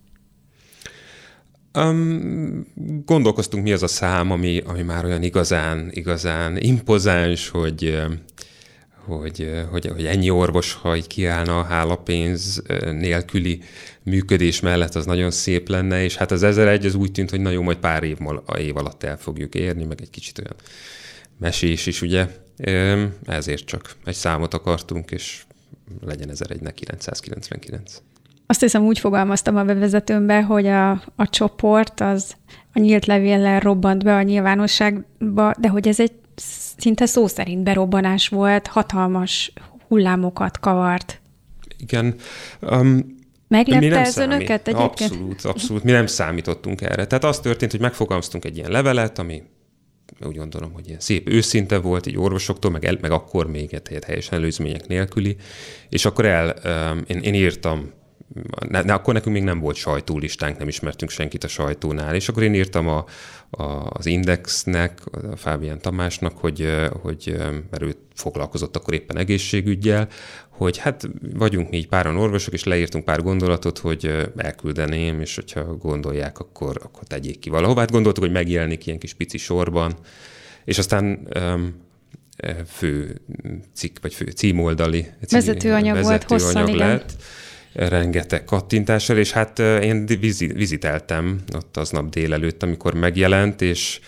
Um, 1.77 2.65
gondolkoztunk, 3.05 3.63
mi 3.63 3.71
az 3.71 3.83
a 3.83 3.87
szám, 3.87 4.31
ami, 4.31 4.61
ami 4.65 4.81
már 4.81 5.05
olyan 5.05 5.23
igazán, 5.23 5.89
igazán 5.91 6.57
impozáns, 6.57 7.49
hogy, 7.49 8.01
hogy, 9.05 9.51
hogy, 9.71 9.87
hogy 9.87 10.05
ennyi 10.05 10.29
orvos, 10.29 10.73
ha 10.73 10.95
így 10.95 11.07
kiállna 11.07 11.59
a 11.59 11.63
hálapénz 11.63 12.61
nélküli 12.91 13.59
működés 14.03 14.59
mellett, 14.59 14.95
az 14.95 15.05
nagyon 15.05 15.31
szép 15.31 15.69
lenne, 15.69 16.03
és 16.03 16.15
hát 16.15 16.31
az 16.31 16.43
1001 16.43 16.85
az 16.85 16.95
úgy 16.95 17.11
tűnt, 17.11 17.29
hogy 17.29 17.41
nagyon 17.41 17.63
majd 17.63 17.77
pár 17.77 18.03
év, 18.03 18.17
év 18.57 18.77
alatt 18.77 19.03
el 19.03 19.17
fogjuk 19.17 19.55
érni, 19.55 19.83
meg 19.83 20.01
egy 20.01 20.09
kicsit 20.09 20.39
olyan 20.39 20.55
mesés 21.37 21.85
is, 21.85 22.01
ugye. 22.01 22.27
Ezért 23.25 23.65
csak 23.65 23.95
egy 24.05 24.15
számot 24.15 24.53
akartunk, 24.53 25.11
és 25.11 25.43
legyen 26.01 26.29
1001, 26.29 26.61
ne 26.61 26.71
999. 26.71 28.01
Azt 28.49 28.59
hiszem 28.59 28.83
úgy 28.83 28.99
fogalmaztam 28.99 29.55
a 29.55 29.63
bevezetőmbe, 29.63 30.41
hogy 30.41 30.67
a, 30.67 30.91
a 31.15 31.29
csoport 31.29 31.99
az 31.99 32.35
a 32.73 32.79
nyílt 32.79 33.05
levéllel 33.05 33.59
robbant 33.59 34.03
be 34.03 34.15
a 34.15 34.21
nyilvánosságba, 34.21 35.53
de 35.59 35.67
hogy 35.67 35.87
ez 35.87 35.99
egy 35.99 36.11
szinte 36.77 37.05
szó 37.05 37.27
szerint 37.27 37.63
berobbanás 37.63 38.27
volt, 38.27 38.67
hatalmas 38.67 39.53
hullámokat 39.87 40.59
kavart. 40.59 41.21
Igen. 41.77 42.15
Um, 42.61 43.15
Meglepte 43.47 43.99
ez 43.99 44.11
számít. 44.13 44.33
önöket 44.33 44.67
egyébként? 44.67 45.11
Abszolút, 45.11 45.41
abszolút. 45.41 45.83
Mi 45.83 45.91
nem 45.91 46.07
számítottunk 46.07 46.81
erre. 46.81 47.07
Tehát 47.07 47.23
az 47.23 47.39
történt, 47.39 47.71
hogy 47.71 47.79
megfogalmaztunk 47.79 48.45
egy 48.45 48.57
ilyen 48.57 48.71
levelet, 48.71 49.19
ami 49.19 49.43
úgy 50.25 50.35
gondolom, 50.35 50.73
hogy 50.73 50.87
ilyen 50.87 50.99
szép 50.99 51.29
őszinte 51.29 51.77
volt, 51.77 52.05
így 52.05 52.17
orvosoktól, 52.17 52.71
meg, 52.71 52.85
el, 52.85 52.97
meg 53.01 53.11
akkor 53.11 53.47
még 53.47 53.73
egy 53.73 53.99
teljesen 53.99 54.39
előzmények 54.39 54.87
nélküli, 54.87 55.35
és 55.89 56.05
akkor 56.05 56.25
el, 56.25 56.55
um, 56.65 57.03
én, 57.07 57.17
én 57.17 57.33
írtam 57.33 57.91
ne, 58.69 58.81
ne, 58.81 58.93
akkor 58.93 59.13
nekünk 59.13 59.35
még 59.35 59.43
nem 59.43 59.59
volt 59.59 59.75
sajtólistánk, 59.75 60.57
nem 60.57 60.67
ismertünk 60.67 61.11
senkit 61.11 61.43
a 61.43 61.47
sajtónál, 61.47 62.15
és 62.15 62.29
akkor 62.29 62.43
én 62.43 62.53
írtam 62.53 62.87
a, 62.87 63.05
a, 63.49 63.63
az 63.89 64.05
Indexnek, 64.05 65.01
a 65.31 65.35
Fábián 65.35 65.81
Tamásnak, 65.81 66.37
hogy, 66.37 66.67
hogy 67.01 67.35
mert 67.69 67.83
ő 67.83 67.95
foglalkozott 68.13 68.75
akkor 68.75 68.93
éppen 68.93 69.17
egészségügyel, 69.17 70.07
hogy 70.49 70.77
hát 70.77 71.09
vagyunk 71.33 71.69
mi 71.69 71.77
így 71.77 71.87
páran 71.87 72.17
orvosok, 72.17 72.53
és 72.53 72.63
leírtunk 72.63 73.05
pár 73.05 73.21
gondolatot, 73.21 73.77
hogy 73.77 74.29
elküldeném, 74.37 75.21
és 75.21 75.35
hogyha 75.35 75.75
gondolják, 75.75 76.39
akkor, 76.39 76.79
akkor 76.83 77.03
tegyék 77.03 77.39
ki 77.39 77.49
valahová. 77.49 77.79
Hát 77.79 77.91
gondoltuk, 77.91 78.23
hogy 78.23 78.33
megjelenik 78.33 78.85
ilyen 78.85 78.99
kis 78.99 79.13
pici 79.13 79.37
sorban, 79.37 79.93
és 80.65 80.77
aztán 80.77 81.27
fő 82.67 83.21
cikk, 83.73 83.97
vagy 84.01 84.13
fő 84.13 84.25
címoldali 84.25 85.05
vezetőanyag, 85.29 85.95
vezetőanyag 85.95 86.03
volt 86.03 86.23
hosszan, 86.23 86.75
lett. 86.75 87.11
Igen 87.11 87.35
rengeteg 87.77 88.43
kattintással, 88.43 89.17
és 89.17 89.31
hát 89.31 89.59
én 89.59 90.05
viziteltem 90.37 91.41
ott 91.55 91.77
aznap 91.77 92.09
délelőtt, 92.09 92.63
amikor 92.63 92.93
megjelent, 92.93 93.61
és 93.61 93.99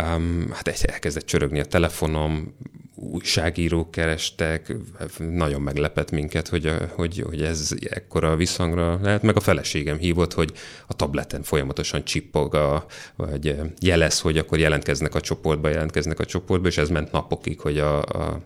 um, 0.00 0.50
hát 0.52 0.68
elkezdett 0.68 1.26
csörögni 1.26 1.60
a 1.60 1.64
telefonom, 1.64 2.54
újságírók 2.94 3.90
kerestek, 3.90 4.74
nagyon 5.18 5.60
meglepett 5.60 6.10
minket, 6.10 6.48
hogy, 6.48 6.74
hogy, 6.94 7.24
hogy 7.26 7.42
ez 7.42 7.70
ekkora 7.90 8.36
visszhangra 8.36 8.98
lehet, 9.02 9.22
meg 9.22 9.36
a 9.36 9.40
feleségem 9.40 9.98
hívott, 9.98 10.32
hogy 10.32 10.52
a 10.86 10.94
tableten 10.94 11.42
folyamatosan 11.42 12.04
csippog, 12.04 12.54
a, 12.54 12.86
vagy 13.16 13.56
jelez, 13.80 14.20
hogy 14.20 14.38
akkor 14.38 14.58
jelentkeznek 14.58 15.14
a 15.14 15.20
csoportba, 15.20 15.68
jelentkeznek 15.68 16.18
a 16.18 16.24
csoportba, 16.24 16.68
és 16.68 16.78
ez 16.78 16.88
ment 16.88 17.12
napokig, 17.12 17.60
hogy 17.60 17.78
a, 17.78 18.02
a 18.02 18.40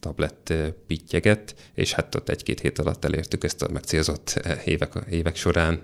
tablet 0.00 0.54
pittyeget, 0.86 1.54
és 1.74 1.92
hát 1.92 2.14
ott 2.14 2.28
egy-két 2.28 2.60
hét 2.60 2.78
alatt 2.78 3.04
elértük 3.04 3.44
ezt 3.44 3.62
a 3.62 3.68
megcélzott 3.72 4.40
évek, 4.64 4.92
évek 5.10 5.36
során 5.36 5.80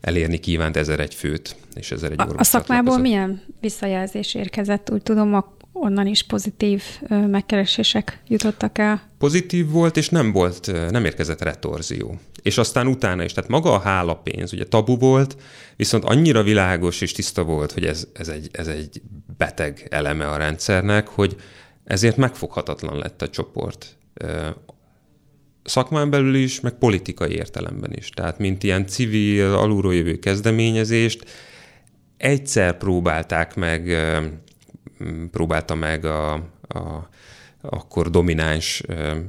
elérni 0.00 0.38
kívánt 0.38 0.76
ezer 0.76 1.00
egy 1.00 1.14
főt, 1.14 1.56
és 1.74 1.90
ezer 1.90 2.10
egy 2.12 2.20
A, 2.20 2.28
a 2.36 2.44
szakmából 2.44 2.98
milyen 2.98 3.42
visszajelzés 3.60 4.34
érkezett? 4.34 4.90
Úgy 4.90 5.02
tudom, 5.02 5.44
onnan 5.72 6.06
is 6.06 6.22
pozitív 6.22 6.82
megkeresések 7.08 8.22
jutottak 8.28 8.78
el. 8.78 9.02
Pozitív 9.18 9.70
volt, 9.70 9.96
és 9.96 10.08
nem 10.08 10.32
volt, 10.32 10.90
nem 10.90 11.04
érkezett 11.04 11.42
retorzió. 11.42 12.18
És 12.42 12.58
aztán 12.58 12.86
utána 12.86 13.24
is, 13.24 13.32
tehát 13.32 13.50
maga 13.50 13.72
a 13.72 13.78
hálapénz, 13.78 14.52
ugye 14.52 14.64
tabu 14.64 14.96
volt, 14.96 15.36
viszont 15.76 16.04
annyira 16.04 16.42
világos 16.42 17.00
és 17.00 17.12
tiszta 17.12 17.42
volt, 17.42 17.72
hogy 17.72 17.84
ez, 17.84 18.06
ez, 18.12 18.28
egy, 18.28 18.48
ez 18.52 18.66
egy 18.66 19.02
beteg 19.36 19.86
eleme 19.90 20.26
a 20.28 20.36
rendszernek, 20.36 21.08
hogy 21.08 21.36
ezért 21.88 22.16
megfoghatatlan 22.16 22.98
lett 22.98 23.22
a 23.22 23.28
csoport. 23.28 23.96
Szakmán 25.64 26.10
belül 26.10 26.34
is, 26.34 26.60
meg 26.60 26.72
politikai 26.72 27.32
értelemben 27.32 27.92
is. 27.92 28.08
Tehát, 28.10 28.38
mint 28.38 28.62
ilyen 28.62 28.86
civil, 28.86 29.54
alulról 29.54 29.94
jövő 29.94 30.18
kezdeményezést, 30.18 31.24
egyszer 32.16 32.78
próbálták 32.78 33.54
meg, 33.54 33.96
próbálta 35.30 35.74
meg 35.74 36.04
a, 36.04 36.32
a 36.68 37.08
akkor 37.60 38.10
domináns 38.10 38.82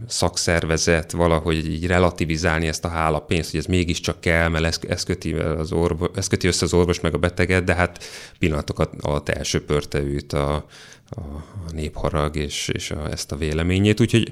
szakszervezet 0.08 1.12
valahogy 1.12 1.69
így 1.69 1.88
relativizálni 1.88 2.67
ezt 2.67 2.86
a 2.86 2.89
hálapénzt, 2.89 3.52
hogy 3.52 3.60
ez 3.60 3.65
mégiscsak 3.65 4.22
kell, 4.22 4.48
mert 4.48 4.65
ez, 4.65 4.80
ez, 4.88 5.04
köti, 5.04 5.34
az 5.34 5.72
orvos, 5.72 6.10
ez 6.15 6.28
köti 6.28 6.48
össze 6.48 6.65
az 6.65 6.74
orvos 6.74 7.00
meg 7.00 7.13
a 7.13 7.17
beteget, 7.17 7.63
de 7.63 7.74
hát 7.74 8.04
pillanatokat 8.39 8.93
alatt 9.02 9.30
elsöpörte 9.30 10.00
őt 10.00 10.34
a, 10.34 10.65
a, 11.10 11.22
a 11.67 11.72
népharag 11.74 12.36
és, 12.36 12.69
és 12.74 12.91
a, 12.91 13.12
ezt 13.12 13.32
a 13.32 13.36
véleményét. 13.36 14.00
Úgyhogy 14.00 14.32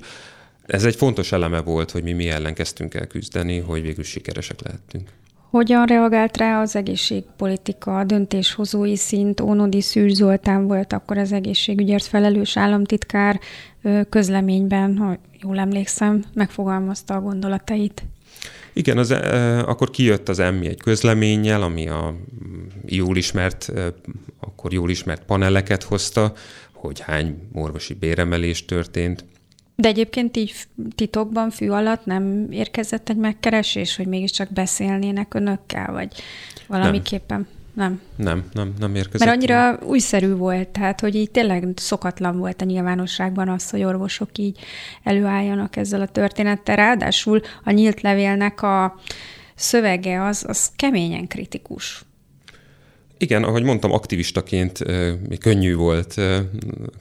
ez 0.65 0.85
egy 0.85 0.95
fontos 0.95 1.31
eleme 1.31 1.61
volt, 1.61 1.91
hogy 1.91 2.03
mi 2.03 2.13
mi 2.13 2.29
ellen 2.29 2.53
kezdtünk 2.53 2.93
el 2.93 3.07
küzdeni, 3.07 3.59
hogy 3.59 3.81
végül 3.81 4.03
sikeresek 4.03 4.61
lehettünk. 4.61 5.09
Hogyan 5.49 5.85
reagált 5.85 6.37
rá 6.37 6.61
az 6.61 6.75
egészségpolitika, 6.75 7.99
a 7.99 8.03
döntéshozói 8.03 8.95
szint? 8.95 9.41
Ónodi 9.41 9.81
Szűr 9.81 10.09
Zoltán 10.09 10.67
volt 10.67 10.93
akkor 10.93 11.17
az 11.17 11.31
egészségügyért 11.31 12.03
felelős 12.03 12.57
államtitkár 12.57 13.39
közleményben, 14.09 14.97
ha 14.97 15.17
jól 15.41 15.59
emlékszem, 15.59 16.23
megfogalmazta 16.33 17.13
a 17.13 17.21
gondolatait. 17.21 18.03
Igen, 18.73 18.97
az, 18.97 19.11
akkor 19.65 19.89
kijött 19.89 20.29
az 20.29 20.39
emmi 20.39 20.67
egy 20.67 20.81
közleménnyel, 20.81 21.61
ami 21.61 21.87
a 21.87 22.15
jól 22.85 23.17
ismert 23.17 23.71
akkor 24.39 24.67
akkor 24.67 24.73
jól 24.73 24.89
ismert 24.89 25.23
paneleket 25.23 25.83
hozta, 25.83 26.33
hogy 26.79 26.99
hány 26.99 27.37
orvosi 27.53 27.93
béremelés 27.93 28.65
történt. 28.65 29.25
De 29.75 29.87
egyébként 29.87 30.37
így 30.37 30.55
titokban, 30.95 31.49
fű 31.49 31.69
alatt 31.69 32.05
nem 32.05 32.47
érkezett 32.51 33.09
egy 33.09 33.17
megkeresés, 33.17 33.95
hogy 33.95 34.07
mégiscsak 34.07 34.53
beszélnének 34.53 35.33
önökkel, 35.33 35.91
vagy 35.91 36.13
valamiképpen? 36.67 37.47
Nem. 37.73 38.01
Nem. 38.15 38.25
Nem, 38.25 38.45
nem, 38.53 38.73
nem 38.79 38.95
érkezett. 38.95 39.27
Mert 39.27 39.37
annyira 39.37 39.79
újszerű 39.83 40.33
volt, 40.33 40.67
tehát 40.67 40.99
hogy 40.99 41.15
így 41.15 41.31
tényleg 41.31 41.67
szokatlan 41.75 42.37
volt 42.37 42.61
a 42.61 42.65
nyilvánosságban 42.65 43.49
az, 43.49 43.69
hogy 43.69 43.83
orvosok 43.83 44.37
így 44.37 44.59
előálljanak 45.03 45.75
ezzel 45.75 46.01
a 46.01 46.07
történettel. 46.07 46.75
Ráadásul 46.75 47.41
a 47.63 47.71
nyílt 47.71 48.01
levélnek 48.01 48.61
a 48.61 48.99
szövege 49.55 50.23
az, 50.23 50.45
az 50.47 50.71
keményen 50.75 51.27
kritikus. 51.27 52.05
Igen, 53.17 53.43
ahogy 53.43 53.63
mondtam, 53.63 53.91
aktivistaként 53.91 54.83
még 55.27 55.39
könnyű 55.39 55.75
volt 55.75 56.21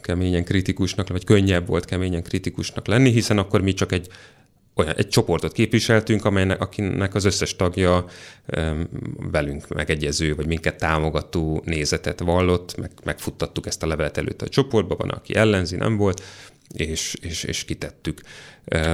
keményen 0.01 0.45
kritikusnak, 0.45 1.09
vagy 1.09 1.25
könnyebb 1.25 1.67
volt 1.67 1.85
keményen 1.85 2.23
kritikusnak 2.23 2.87
lenni, 2.87 3.11
hiszen 3.11 3.39
akkor 3.39 3.61
mi 3.61 3.73
csak 3.73 3.93
egy 3.93 4.09
olyan 4.75 4.95
egy 4.97 5.09
csoportot 5.09 5.53
képviseltünk, 5.53 6.25
amelynek, 6.25 6.61
akinek 6.61 7.15
az 7.15 7.25
összes 7.25 7.57
tagja 7.57 8.05
velünk 9.31 9.69
megegyező, 9.69 10.35
vagy 10.35 10.47
minket 10.47 10.77
támogató 10.77 11.63
nézetet 11.65 12.21
vallott, 12.21 12.77
meg, 12.77 12.91
megfuttattuk 13.05 13.67
ezt 13.67 13.83
a 13.83 13.87
levelet 13.87 14.17
előtt 14.17 14.43
a 14.43 14.49
csoportba, 14.49 14.97
van, 14.97 15.11
aki 15.11 15.35
ellenzi, 15.35 15.77
nem 15.77 15.97
volt, 15.97 16.23
és, 16.75 17.15
és, 17.21 17.45
és 17.45 17.65
kitettük. 17.65 18.21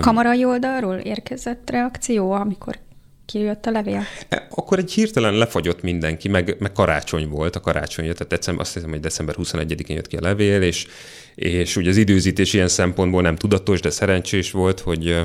Kamarai 0.00 0.44
oldalról 0.44 0.96
érkezett 0.96 1.70
reakció, 1.70 2.32
amikor 2.32 2.78
kijött 3.26 3.66
a 3.66 3.70
levél? 3.70 4.04
E, 4.28 4.46
akkor 4.50 4.78
egy 4.78 4.92
hirtelen 4.92 5.34
lefagyott 5.34 5.82
mindenki, 5.82 6.28
meg, 6.28 6.56
meg 6.58 6.72
karácsony 6.72 7.28
volt, 7.28 7.56
a 7.56 7.60
karácsony 7.60 8.04
jött, 8.04 8.16
tehát 8.16 8.32
december, 8.32 8.64
azt 8.64 8.74
hiszem, 8.74 8.90
hogy 8.90 9.00
december 9.00 9.34
21-én 9.38 9.96
jött 9.96 10.06
ki 10.06 10.16
a 10.16 10.20
levél, 10.20 10.62
és, 10.62 10.86
és 11.34 11.76
ugye 11.76 11.90
az 11.90 11.96
időzítés 11.96 12.52
ilyen 12.52 12.68
szempontból 12.68 13.22
nem 13.22 13.36
tudatos, 13.36 13.80
de 13.80 13.90
szerencsés 13.90 14.50
volt, 14.50 14.80
hogy 14.80 15.20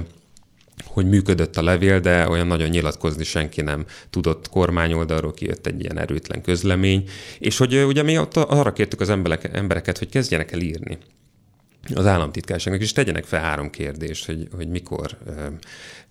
hogy 0.85 1.09
működött 1.09 1.57
a 1.57 1.63
levél, 1.63 1.99
de 1.99 2.27
olyan 2.29 2.47
nagyon 2.47 2.69
nyilatkozni 2.69 3.23
senki 3.23 3.61
nem 3.61 3.85
tudott 4.09 4.49
kormányoldalról, 4.49 5.33
kijött 5.33 5.67
egy 5.67 5.79
ilyen 5.79 5.99
erőtlen 5.99 6.41
közlemény, 6.41 7.09
és 7.39 7.57
hogy 7.57 7.83
ugye 7.83 8.03
mi 8.03 8.17
ott 8.17 8.35
arra 8.37 8.73
kértük 8.73 9.01
az 9.01 9.09
emberek, 9.09 9.49
embereket, 9.53 9.97
hogy 9.97 10.09
kezdjenek 10.09 10.51
el 10.51 10.59
írni 10.59 10.97
az 11.93 12.05
államtitkárságnak, 12.05 12.81
és 12.81 12.91
tegyenek 12.91 13.25
fel 13.25 13.41
három 13.41 13.69
kérdést, 13.69 14.25
hogy, 14.25 14.47
hogy 14.55 14.67
mikor 14.67 15.17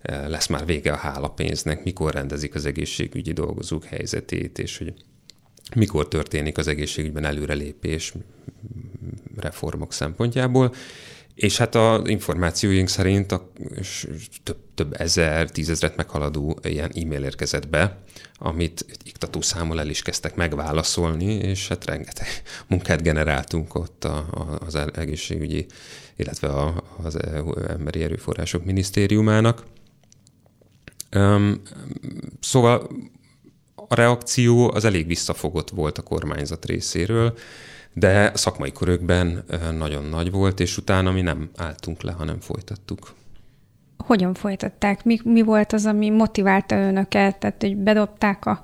lesz 0.03 0.47
már 0.47 0.65
vége 0.65 0.91
a 0.91 0.95
hálapénznek, 0.95 1.83
mikor 1.83 2.13
rendezik 2.13 2.55
az 2.55 2.65
egészségügyi 2.65 3.31
dolgozók 3.31 3.85
helyzetét, 3.85 4.59
és 4.59 4.77
hogy 4.77 4.93
mikor 5.75 6.07
történik 6.07 6.57
az 6.57 6.67
egészségügyben 6.67 7.25
előrelépés 7.25 8.13
reformok 9.35 9.93
szempontjából. 9.93 10.73
És 11.37 11.57
hát 11.57 11.75
az 11.75 12.07
információink 12.07 12.87
szerint 12.87 13.31
a 13.31 13.51
több, 14.43 14.57
több 14.75 15.01
ezer, 15.01 15.51
tízezret 15.51 15.95
meghaladó 15.95 16.59
ilyen 16.63 16.91
e-mail 16.95 17.23
érkezett 17.23 17.67
be, 17.67 17.97
amit 18.37 18.85
iktató 19.03 19.39
el 19.77 19.89
is 19.89 20.01
kezdtek 20.01 20.35
megválaszolni, 20.35 21.33
és 21.33 21.67
hát 21.67 21.85
rengeteg 21.85 22.27
munkát 22.67 23.01
generáltunk 23.01 23.75
ott 23.75 24.03
a, 24.03 24.17
a, 24.17 24.57
az 24.65 24.75
egészségügyi, 24.75 25.65
illetve 26.15 26.47
a, 26.47 26.83
az 27.03 27.17
Emberi 27.67 28.03
Erőforrások 28.03 28.65
Minisztériumának. 28.65 29.63
Um, 31.15 31.61
szóval 32.39 32.89
a 33.75 33.95
reakció 33.95 34.71
az 34.73 34.85
elég 34.85 35.07
visszafogott 35.07 35.69
volt 35.69 35.97
a 35.97 36.01
kormányzat 36.03 36.65
részéről, 36.65 37.37
de 37.99 38.31
szakmai 38.33 38.71
körökben 38.71 39.43
nagyon 39.77 40.03
nagy 40.03 40.31
volt, 40.31 40.59
és 40.59 40.77
utána 40.77 41.11
mi 41.11 41.21
nem 41.21 41.49
álltunk 41.57 42.01
le, 42.01 42.11
hanem 42.11 42.39
folytattuk. 42.39 43.13
Hogyan 43.97 44.33
folytatták? 44.33 45.03
Mi, 45.03 45.19
mi 45.23 45.41
volt 45.41 45.73
az, 45.73 45.85
ami 45.85 46.09
motiválta 46.09 46.75
önöket? 46.75 47.37
Tehát, 47.37 47.61
hogy 47.61 47.77
bedobták 47.77 48.45
a 48.45 48.61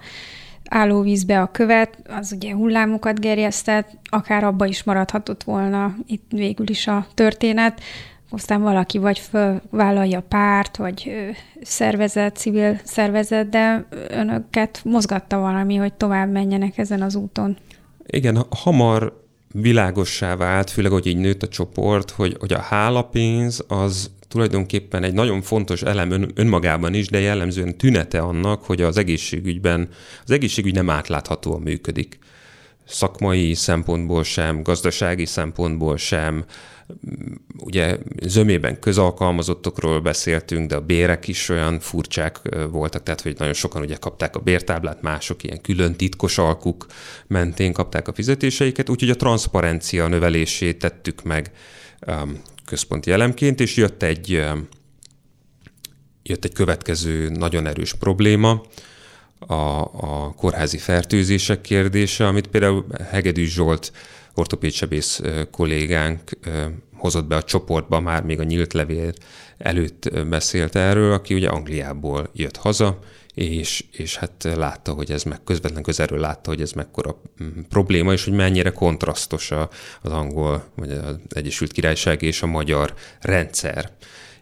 állóvízbe 0.70 1.42
a 1.42 1.52
követ, 1.52 1.98
az 2.08 2.32
ugye 2.32 2.54
hullámokat 2.54 3.20
gerjesztett, 3.20 3.90
akár 4.04 4.44
abba 4.44 4.66
is 4.66 4.84
maradhatott 4.84 5.44
volna 5.44 5.96
itt 6.06 6.26
végül 6.30 6.70
is 6.70 6.88
a 6.88 7.08
történet, 7.14 7.82
aztán 8.30 8.62
valaki 8.62 8.98
vagy 8.98 9.20
fölvállalja 9.20 10.22
párt, 10.22 10.78
vagy 10.78 11.12
szervezet, 11.62 12.36
civil 12.36 12.80
szervezet, 12.84 13.50
de 13.50 13.86
önöket 14.10 14.82
mozgatta 14.84 15.38
valami, 15.38 15.76
hogy 15.76 15.94
tovább 15.94 16.32
menjenek 16.32 16.78
ezen 16.78 17.02
az 17.02 17.16
úton. 17.16 17.58
Igen, 18.06 18.46
hamar 18.50 19.23
világossá 19.54 20.36
vált, 20.36 20.70
főleg, 20.70 20.92
hogy 20.92 21.08
így 21.08 21.18
nőtt 21.18 21.44
a 21.44 21.48
csoport, 21.48 22.12
hogy, 22.12 22.36
hogy 22.40 22.54
a 22.54 22.60
hálapénz 22.60 23.64
az 23.68 24.12
tulajdonképpen 24.28 25.04
egy 25.04 25.14
nagyon 25.14 25.42
fontos 25.42 25.82
elem 25.82 26.12
ön, 26.12 26.32
önmagában 26.36 26.94
is, 26.94 27.08
de 27.08 27.20
jellemzően 27.20 27.78
tünete 27.78 28.20
annak, 28.20 28.64
hogy 28.64 28.82
az 28.82 28.98
egészségügyben, 28.98 29.90
az 30.24 30.32
egészségügy 30.32 30.74
nem 30.74 30.90
átláthatóan 30.90 31.62
működik. 31.62 32.20
Szakmai 32.86 33.54
szempontból 33.54 34.24
sem, 34.24 34.64
gazdasági 34.64 35.26
szempontból 35.26 35.98
sem, 35.98 36.46
ugye 37.58 37.98
zömében 38.24 38.80
közalkalmazottokról 38.80 40.00
beszéltünk, 40.00 40.70
de 40.70 40.76
a 40.76 40.82
bérek 40.82 41.28
is 41.28 41.50
olyan 41.50 41.80
furcsák 41.80 42.40
voltak, 42.72 43.04
tehát 43.04 43.22
hogy 43.22 43.36
nagyon 43.38 43.54
sokan 43.54 43.82
ugye 43.82 43.96
kapták 43.96 44.36
a 44.36 44.40
bértáblát, 44.40 45.02
mások 45.02 45.44
ilyen 45.44 45.62
külön 45.62 45.96
titkos 45.96 46.38
alkuk 46.38 46.86
mentén 47.28 47.74
kapták 47.74 48.08
a 48.08 48.14
fizetéseiket, 48.14 48.90
úgyhogy 48.90 49.10
a 49.10 49.16
transzparencia 49.16 50.08
növelését 50.08 50.80
tettük 50.80 51.24
meg 51.24 51.52
um, 52.08 52.42
központi 52.66 53.12
elemként, 53.12 53.60
és 53.60 53.76
jött 53.76 54.04
egy, 54.04 54.36
um, 54.36 54.68
jött 56.24 56.46
egy 56.46 56.54
következő 56.54 57.30
nagyon 57.30 57.68
erős 57.68 57.94
probléma, 57.94 58.62
a, 59.48 59.80
a 59.82 60.34
kórházi 60.38 60.78
fertőzések 60.78 61.62
kérdése, 61.62 62.28
amit 62.28 62.48
például 62.48 62.86
Hegedűs 63.10 63.54
Zsolt 63.54 63.92
ortopédsebész 64.36 65.22
kollégánk 65.52 66.22
hozott 66.96 67.26
be 67.26 67.36
a 67.36 67.44
csoportba, 67.44 68.00
már 68.00 68.24
még 68.24 68.40
a 68.40 68.44
nyílt 68.44 68.74
levél 68.74 69.14
előtt 69.58 70.26
beszélt 70.28 70.76
erről, 70.76 71.14
aki 71.14 71.34
ugye 71.34 71.48
Angliából 71.48 72.30
jött 72.34 72.58
haza, 72.58 73.00
és, 73.34 73.86
és 73.92 74.18
hát 74.18 74.50
látta, 74.56 74.94
hogy 74.94 75.12
ez 75.12 75.24
meg 75.24 75.44
közvetlen 75.44 75.84
közelről 75.84 76.20
látta, 76.20 76.50
hogy 76.50 76.62
ez 76.62 76.72
mekkora 76.72 77.22
mm, 77.44 77.60
probléma, 77.70 78.12
és 78.12 78.24
hogy 78.24 78.34
mennyire 78.34 78.70
kontrasztos 78.70 79.52
a, 79.52 79.70
az 80.02 80.12
angol, 80.12 80.64
vagy 80.76 80.92
az 80.92 81.16
Egyesült 81.30 81.72
Királyság 81.72 82.22
és 82.22 82.42
a 82.42 82.48
magyar 82.48 82.94
rendszer. 83.22 83.92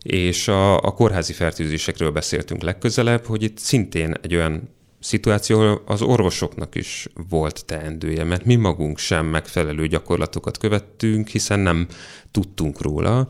És 0.01 0.47
a, 0.47 0.75
a 0.75 0.91
kórházi 0.91 1.33
fertőzésekről 1.33 2.11
beszéltünk 2.11 2.61
legközelebb, 2.61 3.25
hogy 3.25 3.43
itt 3.43 3.57
szintén 3.57 4.13
egy 4.21 4.35
olyan 4.35 4.69
szituáció, 5.01 5.81
az 5.85 6.01
orvosoknak 6.01 6.75
is 6.75 7.07
volt 7.29 7.65
teendője, 7.65 8.23
mert 8.23 8.45
mi 8.45 8.55
magunk 8.55 8.97
sem 8.97 9.25
megfelelő 9.25 9.87
gyakorlatokat 9.87 10.57
követtünk, 10.57 11.27
hiszen 11.27 11.59
nem 11.59 11.87
tudtunk 12.31 12.81
róla, 12.81 13.27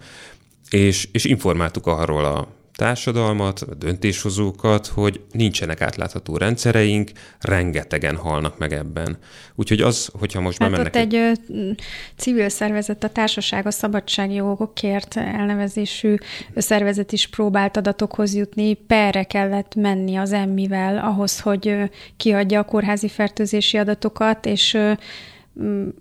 és, 0.69 1.07
és 1.11 1.25
informáltuk 1.25 1.87
arról 1.87 2.25
a 2.25 2.47
társadalmat, 2.81 3.59
a 3.59 3.73
döntéshozókat, 3.75 4.87
hogy 4.87 5.21
nincsenek 5.31 5.81
átlátható 5.81 6.37
rendszereink, 6.37 7.11
rengetegen 7.39 8.15
halnak 8.15 8.57
meg 8.57 8.73
ebben. 8.73 9.17
Úgyhogy 9.55 9.81
az, 9.81 10.09
hogyha 10.19 10.41
most 10.41 10.57
hát 10.57 10.69
bemennek... 10.69 10.95
ott 10.95 11.01
egy 11.01 11.15
ö, 11.15 11.31
civil 12.15 12.49
szervezet, 12.49 13.03
a 13.03 13.09
Társaság 13.09 13.65
a 13.65 13.71
Szabadságjogokért 13.71 15.17
elnevezésű 15.17 16.15
szervezet 16.55 17.11
is 17.11 17.27
próbált 17.27 17.77
adatokhoz 17.77 18.35
jutni, 18.35 18.73
perre 18.73 19.23
kellett 19.23 19.75
menni 19.75 20.15
az 20.15 20.31
emmivel 20.31 20.97
ahhoz, 20.97 21.39
hogy 21.39 21.75
kiadja 22.17 22.59
a 22.59 22.65
kórházi 22.65 23.07
fertőzési 23.07 23.77
adatokat, 23.77 24.45
és 24.45 24.77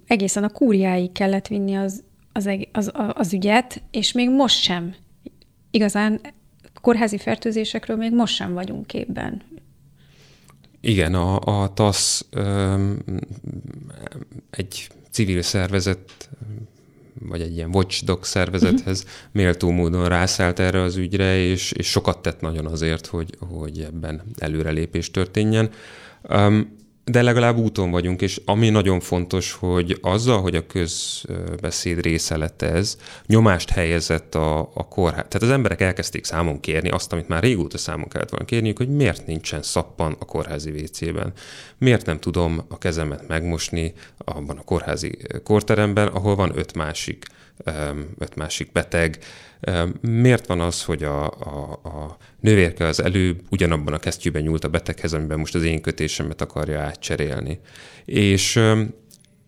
egészen 0.06 0.44
a 0.44 0.48
kúriáig 0.48 1.12
kellett 1.12 1.46
vinni 1.46 1.74
az, 1.74 2.02
az, 2.32 2.50
az, 2.72 2.92
az 3.14 3.32
ügyet, 3.32 3.82
és 3.90 4.12
még 4.12 4.30
most 4.30 4.62
sem 4.62 4.94
igazán 5.70 6.20
kórházi 6.80 7.18
fertőzésekről 7.18 7.96
még 7.96 8.14
most 8.14 8.34
sem 8.34 8.52
vagyunk 8.52 8.86
képben. 8.86 9.42
Igen, 10.80 11.14
a, 11.14 11.62
a 11.62 11.72
TASZ 11.72 12.26
um, 12.36 12.98
egy 14.50 14.88
civil 15.10 15.42
szervezet, 15.42 16.28
vagy 17.20 17.40
egy 17.40 17.56
ilyen 17.56 17.74
watchdog 17.74 18.24
szervezethez 18.24 19.02
uh-huh. 19.02 19.18
méltó 19.32 19.70
módon 19.70 20.08
rászállt 20.08 20.58
erre 20.58 20.80
az 20.82 20.96
ügyre, 20.96 21.36
és, 21.36 21.72
és 21.72 21.90
sokat 21.90 22.22
tett 22.22 22.40
nagyon 22.40 22.66
azért, 22.66 23.06
hogy, 23.06 23.36
hogy 23.38 23.80
ebben 23.80 24.22
előrelépés 24.38 25.10
történjen. 25.10 25.70
Um, 26.28 26.78
de 27.10 27.22
legalább 27.22 27.56
úton 27.56 27.90
vagyunk, 27.90 28.22
és 28.22 28.40
ami 28.44 28.68
nagyon 28.68 29.00
fontos, 29.00 29.52
hogy 29.52 29.98
azzal, 30.00 30.40
hogy 30.40 30.56
a 30.56 30.66
közbeszéd 30.66 32.00
része 32.00 32.36
lett 32.36 32.62
ez, 32.62 32.96
nyomást 33.26 33.70
helyezett 33.70 34.34
a, 34.34 34.58
a 34.58 34.88
kórház. 34.88 35.24
Tehát 35.28 35.42
az 35.42 35.50
emberek 35.50 35.80
elkezdték 35.80 36.24
számon 36.24 36.60
kérni 36.60 36.88
azt, 36.88 37.12
amit 37.12 37.28
már 37.28 37.42
régóta 37.42 37.78
számon 37.78 38.08
kellett 38.08 38.30
volna 38.30 38.44
kérniük, 38.44 38.76
hogy 38.76 38.88
miért 38.88 39.26
nincsen 39.26 39.62
szappan 39.62 40.16
a 40.18 40.24
kórházi 40.24 40.70
WC-ben. 40.70 41.32
Miért 41.78 42.06
nem 42.06 42.18
tudom 42.18 42.64
a 42.68 42.78
kezemet 42.78 43.28
megmosni 43.28 43.92
abban 44.18 44.58
a 44.58 44.62
kórházi 44.62 45.18
kórteremben, 45.44 46.06
ahol 46.06 46.34
van 46.34 46.58
öt 46.58 46.74
másik, 46.74 47.24
öt 48.18 48.34
másik 48.34 48.72
beteg, 48.72 49.18
Miért 50.00 50.46
van 50.46 50.60
az, 50.60 50.84
hogy 50.84 51.02
a, 51.02 51.24
a, 51.26 51.80
a 51.82 52.16
nővérke 52.40 52.86
az 52.86 53.02
előbb 53.02 53.42
ugyanabban 53.50 53.94
a 53.94 53.98
kesztyűben 53.98 54.42
nyúlt 54.42 54.64
a 54.64 54.68
beteghez, 54.68 55.12
amiben 55.12 55.38
most 55.38 55.54
az 55.54 55.62
én 55.62 55.80
kötésemet 55.80 56.40
akarja 56.40 56.80
átcserélni? 56.80 57.60
És, 58.04 58.60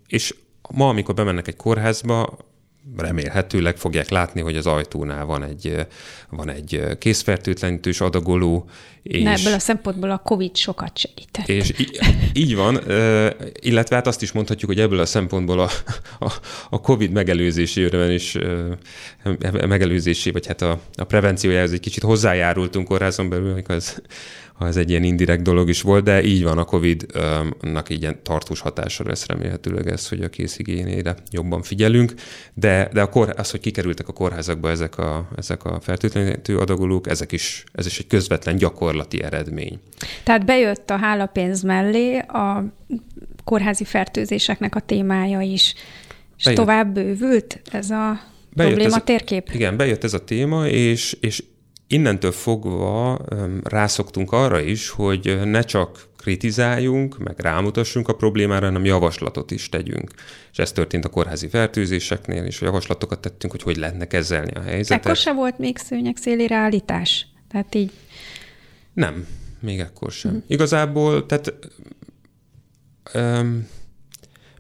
és 0.06 0.34
ma, 0.70 0.88
amikor 0.88 1.14
bemennek 1.14 1.48
egy 1.48 1.56
kórházba, 1.56 2.38
remélhetőleg 2.96 3.76
fogják 3.76 4.08
látni, 4.08 4.40
hogy 4.40 4.56
az 4.56 4.66
ajtónál 4.66 5.24
van 5.24 5.42
egy, 5.42 5.86
van 6.30 6.50
egy 6.50 6.82
készfertőtlenítős 6.98 8.00
adagoló. 8.00 8.68
És, 9.02 9.22
Na, 9.22 9.30
ebből 9.30 9.52
a 9.52 9.58
szempontból 9.58 10.10
a 10.10 10.18
COVID 10.18 10.56
sokat 10.56 10.98
segített. 10.98 11.48
És 11.48 11.72
így, 11.80 11.98
így 12.32 12.56
van, 12.56 12.80
illetve 13.60 13.96
hát 13.96 14.06
azt 14.06 14.22
is 14.22 14.32
mondhatjuk, 14.32 14.70
hogy 14.70 14.80
ebből 14.80 15.00
a 15.00 15.06
szempontból 15.06 15.60
a, 15.60 15.68
a, 16.18 16.32
a 16.70 16.80
COVID 16.80 17.10
megelőzésében 17.10 18.10
is, 18.10 18.38
megelőzésé, 19.52 20.30
vagy 20.30 20.46
hát 20.46 20.62
a, 20.62 20.80
a 20.94 21.04
prevenciójához 21.04 21.72
egy 21.72 21.80
kicsit 21.80 22.02
hozzájárultunk 22.02 22.88
kórházon 22.88 23.28
belül, 23.28 23.62
az 23.66 24.02
ha 24.62 24.68
ez 24.68 24.76
egy 24.76 24.90
ilyen 24.90 25.02
indirekt 25.02 25.42
dolog 25.42 25.68
is 25.68 25.82
volt, 25.82 26.04
de 26.04 26.22
így 26.22 26.42
van 26.42 26.58
a 26.58 26.64
Covid-nak 26.64 27.90
így 27.90 28.00
ilyen 28.00 28.22
tartós 28.22 28.60
hatása 28.60 29.04
lesz 29.06 29.26
remélhetőleg 29.26 29.88
ez, 29.88 30.08
hogy 30.08 30.22
a 30.22 30.28
készigényére 30.28 31.14
jobban 31.30 31.62
figyelünk, 31.62 32.14
de, 32.54 32.88
de 32.92 33.00
a 33.00 33.08
kor, 33.08 33.34
az, 33.36 33.50
hogy 33.50 33.60
kikerültek 33.60 34.08
a 34.08 34.12
kórházakba 34.12 34.70
ezek 34.70 34.98
a, 34.98 35.28
ezek 35.36 35.64
a 35.64 35.80
fertőtlenítő 35.80 36.58
adagolók, 36.58 37.08
ezek 37.08 37.32
is, 37.32 37.64
ez 37.72 37.86
is 37.86 37.98
egy 37.98 38.06
közvetlen 38.06 38.56
gyakorlati 38.56 39.22
eredmény. 39.22 39.78
Tehát 40.22 40.44
bejött 40.44 40.90
a 40.90 40.96
hálapénz 40.96 41.62
mellé 41.62 42.18
a 42.18 42.64
kórházi 43.44 43.84
fertőzéseknek 43.84 44.74
a 44.74 44.80
témája 44.80 45.40
is, 45.40 45.74
és 46.36 46.44
bejött. 46.44 46.60
tovább 46.60 46.94
bővült 46.94 47.60
ez 47.70 47.90
a 47.90 48.20
bejött 48.54 48.72
probléma 48.72 48.96
ez, 48.96 49.02
térkép? 49.04 49.50
Igen, 49.52 49.76
bejött 49.76 50.04
ez 50.04 50.14
a 50.14 50.24
téma, 50.24 50.66
és, 50.66 51.16
és 51.20 51.42
innentől 51.92 52.32
fogva 52.32 53.18
rászoktunk 53.62 54.32
arra 54.32 54.60
is, 54.60 54.88
hogy 54.88 55.40
ne 55.44 55.62
csak 55.62 56.10
kritizáljunk, 56.16 57.18
meg 57.18 57.38
rámutassunk 57.38 58.08
a 58.08 58.14
problémára, 58.14 58.66
hanem 58.66 58.84
javaslatot 58.84 59.50
is 59.50 59.68
tegyünk. 59.68 60.10
És 60.52 60.58
ez 60.58 60.72
történt 60.72 61.04
a 61.04 61.08
kórházi 61.08 61.48
fertőzéseknél, 61.48 62.44
és 62.44 62.60
javaslatokat 62.60 63.20
tettünk, 63.20 63.52
hogy 63.52 63.62
hogy 63.62 63.76
lehetne 63.76 64.06
kezelni 64.06 64.52
a 64.54 64.60
helyzetet. 64.60 65.04
Ekkor 65.04 65.16
se 65.16 65.32
volt 65.32 65.58
még 65.58 65.78
szőnyeg 65.78 66.16
szélére 66.16 66.56
állítás? 66.56 67.26
Tehát 67.48 67.74
így... 67.74 67.90
Nem, 68.92 69.26
még 69.60 69.80
ekkor 69.80 70.10
sem. 70.10 70.32
Mm. 70.32 70.38
Igazából, 70.46 71.26
tehát 71.26 71.54
um, 73.14 73.68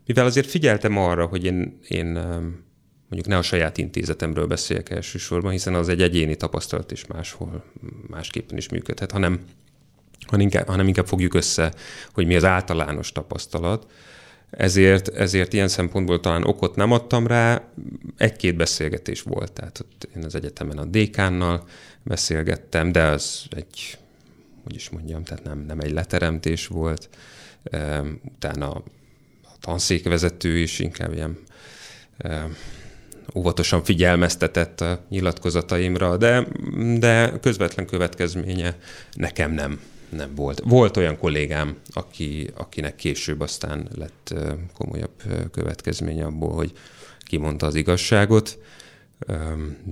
mivel 0.06 0.24
azért 0.24 0.50
figyeltem 0.50 0.96
arra, 0.96 1.26
hogy 1.26 1.44
én, 1.44 1.78
én 1.88 2.16
um, 2.16 2.64
mondjuk 3.12 3.32
ne 3.32 3.40
a 3.40 3.42
saját 3.42 3.78
intézetemről 3.78 4.46
beszéljek 4.46 4.90
elsősorban, 4.90 5.52
hiszen 5.52 5.74
az 5.74 5.88
egy 5.88 6.02
egyéni 6.02 6.36
tapasztalat 6.36 6.90
is 6.90 7.06
máshol 7.06 7.64
másképpen 8.06 8.56
is 8.56 8.68
működhet, 8.68 9.10
hanem, 9.10 9.40
hanem, 10.26 10.40
inkább, 10.40 10.66
hanem 10.66 10.86
inkább 10.86 11.06
fogjuk 11.06 11.34
össze, 11.34 11.72
hogy 12.12 12.26
mi 12.26 12.36
az 12.36 12.44
általános 12.44 13.12
tapasztalat. 13.12 13.90
Ezért, 14.50 15.08
ezért 15.08 15.52
ilyen 15.52 15.68
szempontból 15.68 16.20
talán 16.20 16.44
okot 16.44 16.76
nem 16.76 16.92
adtam 16.92 17.26
rá, 17.26 17.68
egy-két 18.16 18.56
beszélgetés 18.56 19.22
volt, 19.22 19.52
tehát 19.52 19.80
ott 19.80 20.08
én 20.16 20.24
az 20.24 20.34
egyetemen 20.34 20.78
a 20.78 20.84
dékánnal 20.84 21.66
beszélgettem, 22.02 22.92
de 22.92 23.02
az 23.02 23.46
egy, 23.50 23.98
hogy 24.64 24.74
is 24.74 24.90
mondjam, 24.90 25.24
tehát 25.24 25.44
nem, 25.44 25.64
nem 25.66 25.80
egy 25.80 25.92
leteremtés 25.92 26.66
volt. 26.66 27.08
Utána 28.24 28.70
a 29.42 29.54
tanszékvezető 29.60 30.58
is 30.58 30.78
inkább 30.78 31.12
ilyen 31.12 31.38
óvatosan 33.34 33.84
figyelmeztetett 33.84 34.80
a 34.80 35.04
nyilatkozataimra, 35.08 36.16
de, 36.16 36.46
de 36.98 37.38
közvetlen 37.40 37.86
következménye 37.86 38.76
nekem 39.12 39.52
nem, 39.52 39.80
nem 40.08 40.34
volt. 40.34 40.60
Volt 40.64 40.96
olyan 40.96 41.18
kollégám, 41.18 41.76
aki, 41.92 42.50
akinek 42.56 42.96
később 42.96 43.40
aztán 43.40 43.88
lett 43.94 44.34
komolyabb 44.74 45.22
következménye 45.50 46.24
abból, 46.24 46.52
hogy 46.52 46.72
kimondta 47.20 47.66
az 47.66 47.74
igazságot, 47.74 48.58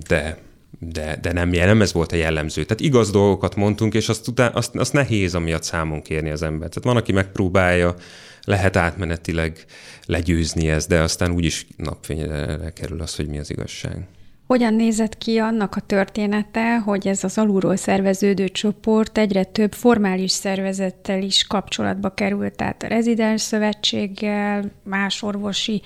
de 0.07 0.37
de, 0.79 1.17
de 1.21 1.31
nem, 1.31 1.49
nem 1.49 1.81
ez 1.81 1.93
volt 1.93 2.11
a 2.11 2.15
jellemző. 2.15 2.63
Tehát 2.63 2.83
igaz 2.83 3.11
dolgokat 3.11 3.55
mondtunk, 3.55 3.93
és 3.93 4.09
azt, 4.09 4.27
után, 4.27 4.51
azt, 4.53 4.75
azt 4.75 4.93
nehéz 4.93 5.35
amiatt 5.35 5.63
számon 5.63 6.01
kérni 6.01 6.29
az 6.29 6.41
embert. 6.41 6.73
Tehát 6.73 6.87
van, 6.87 6.97
aki 6.97 7.11
megpróbálja, 7.11 7.95
lehet 8.43 8.75
átmenetileg 8.75 9.65
legyőzni 10.05 10.69
ezt, 10.69 10.87
de 10.87 10.99
aztán 10.99 11.31
úgyis 11.31 11.67
napfényre 11.77 12.71
kerül 12.75 13.01
az, 13.01 13.15
hogy 13.15 13.27
mi 13.27 13.39
az 13.39 13.49
igazság. 13.49 14.07
Hogyan 14.47 14.73
nézett 14.73 15.17
ki 15.17 15.37
annak 15.37 15.75
a 15.75 15.81
története, 15.81 16.77
hogy 16.77 17.07
ez 17.07 17.23
az 17.23 17.37
alulról 17.37 17.75
szerveződő 17.75 18.49
csoport 18.49 19.17
egyre 19.17 19.43
több 19.43 19.73
formális 19.73 20.31
szervezettel 20.31 21.21
is 21.21 21.43
kapcsolatba 21.43 22.13
került, 22.13 22.55
tehát 22.55 22.83
a 22.83 22.87
rezidens 22.87 23.41
szövetséggel, 23.41 24.71
más 24.83 25.23
orvosi 25.23 25.81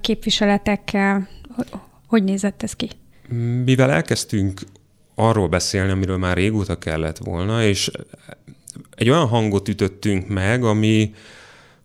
képviseletekkel? 0.00 1.28
Hogy 2.06 2.24
nézett 2.24 2.62
ez 2.62 2.72
ki? 2.72 2.88
Mivel 3.64 3.90
elkezdtünk 3.90 4.60
arról 5.14 5.48
beszélni, 5.48 5.90
amiről 5.90 6.18
már 6.18 6.36
régóta 6.36 6.78
kellett 6.78 7.18
volna, 7.18 7.62
és 7.62 7.90
egy 8.96 9.10
olyan 9.10 9.26
hangot 9.26 9.68
ütöttünk 9.68 10.28
meg, 10.28 10.64
ami, 10.64 11.14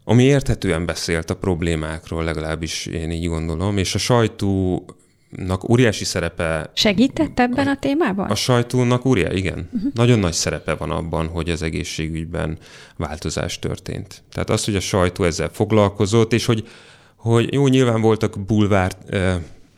ami 0.03 0.23
érthetően 0.23 0.85
beszélt 0.85 1.29
a 1.29 1.35
problémákról, 1.35 2.23
legalábbis 2.23 2.85
én 2.85 3.11
így 3.11 3.27
gondolom, 3.27 3.77
és 3.77 3.95
a 3.95 3.97
sajtónak 3.97 5.69
óriási 5.69 6.05
szerepe... 6.05 6.71
Segített 6.73 7.39
ebben 7.39 7.67
a, 7.67 7.71
a 7.71 7.77
témában? 7.79 8.29
A 8.29 8.35
sajtónak 8.35 9.05
óriási, 9.05 9.37
igen. 9.37 9.69
Uh-huh. 9.73 9.91
Nagyon 9.93 10.19
nagy 10.19 10.33
szerepe 10.33 10.73
van 10.73 10.91
abban, 10.91 11.27
hogy 11.27 11.49
az 11.49 11.61
egészségügyben 11.61 12.57
változás 12.97 13.59
történt. 13.59 14.23
Tehát 14.31 14.49
az, 14.49 14.65
hogy 14.65 14.75
a 14.75 14.79
sajtó 14.79 15.23
ezzel 15.23 15.49
foglalkozott, 15.49 16.33
és 16.33 16.45
hogy, 16.45 16.67
hogy 17.15 17.53
jó, 17.53 17.67
nyilván 17.67 18.01
voltak 18.01 18.39
bulvár 18.45 18.91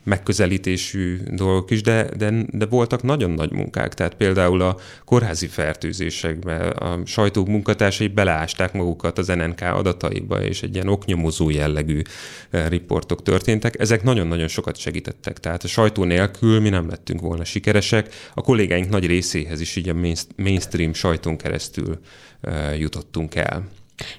megközelítésű 0.05 1.17
dolgok 1.31 1.71
is, 1.71 1.81
de, 1.81 2.09
de, 2.17 2.45
de 2.49 2.65
voltak 2.65 3.03
nagyon 3.03 3.31
nagy 3.31 3.51
munkák. 3.51 3.93
Tehát 3.93 4.15
például 4.15 4.61
a 4.61 4.77
kórházi 5.05 5.47
fertőzésekben 5.47 6.71
a 6.71 7.05
sajtók 7.05 7.47
munkatársai 7.47 8.07
beleásták 8.07 8.73
magukat 8.73 9.17
az 9.17 9.27
NNK 9.27 9.61
adataiba, 9.61 10.41
és 10.43 10.63
egy 10.63 10.73
ilyen 10.73 10.87
oknyomozó 10.87 11.49
jellegű 11.49 12.01
eh, 12.49 12.69
riportok 12.69 13.23
történtek. 13.23 13.79
Ezek 13.79 14.03
nagyon-nagyon 14.03 14.47
sokat 14.47 14.77
segítettek. 14.77 15.39
Tehát 15.39 15.63
a 15.63 15.67
sajtó 15.67 16.03
nélkül 16.03 16.59
mi 16.59 16.69
nem 16.69 16.89
lettünk 16.89 17.21
volna 17.21 17.43
sikeresek. 17.43 18.13
A 18.33 18.41
kollégáink 18.41 18.89
nagy 18.89 19.05
részéhez 19.05 19.59
is 19.59 19.75
így 19.75 19.89
a 19.89 19.95
mainstream 20.35 20.93
sajtón 20.93 21.37
keresztül 21.37 21.99
eh, 22.41 22.79
jutottunk 22.79 23.35
el. 23.35 23.63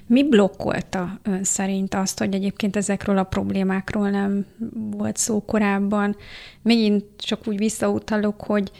Mi 0.05 0.23
blokkolta 0.23 1.19
ön 1.23 1.43
szerint 1.43 1.93
azt, 1.93 2.19
hogy 2.19 2.33
egyébként 2.33 2.75
ezekről 2.75 3.17
a 3.17 3.23
problémákról 3.23 4.09
nem 4.09 4.45
volt 4.73 5.17
szó 5.17 5.45
korábban? 5.45 6.15
Megint 6.61 7.03
csak 7.17 7.47
úgy 7.47 7.57
visszautalok, 7.57 8.41
hogy 8.41 8.71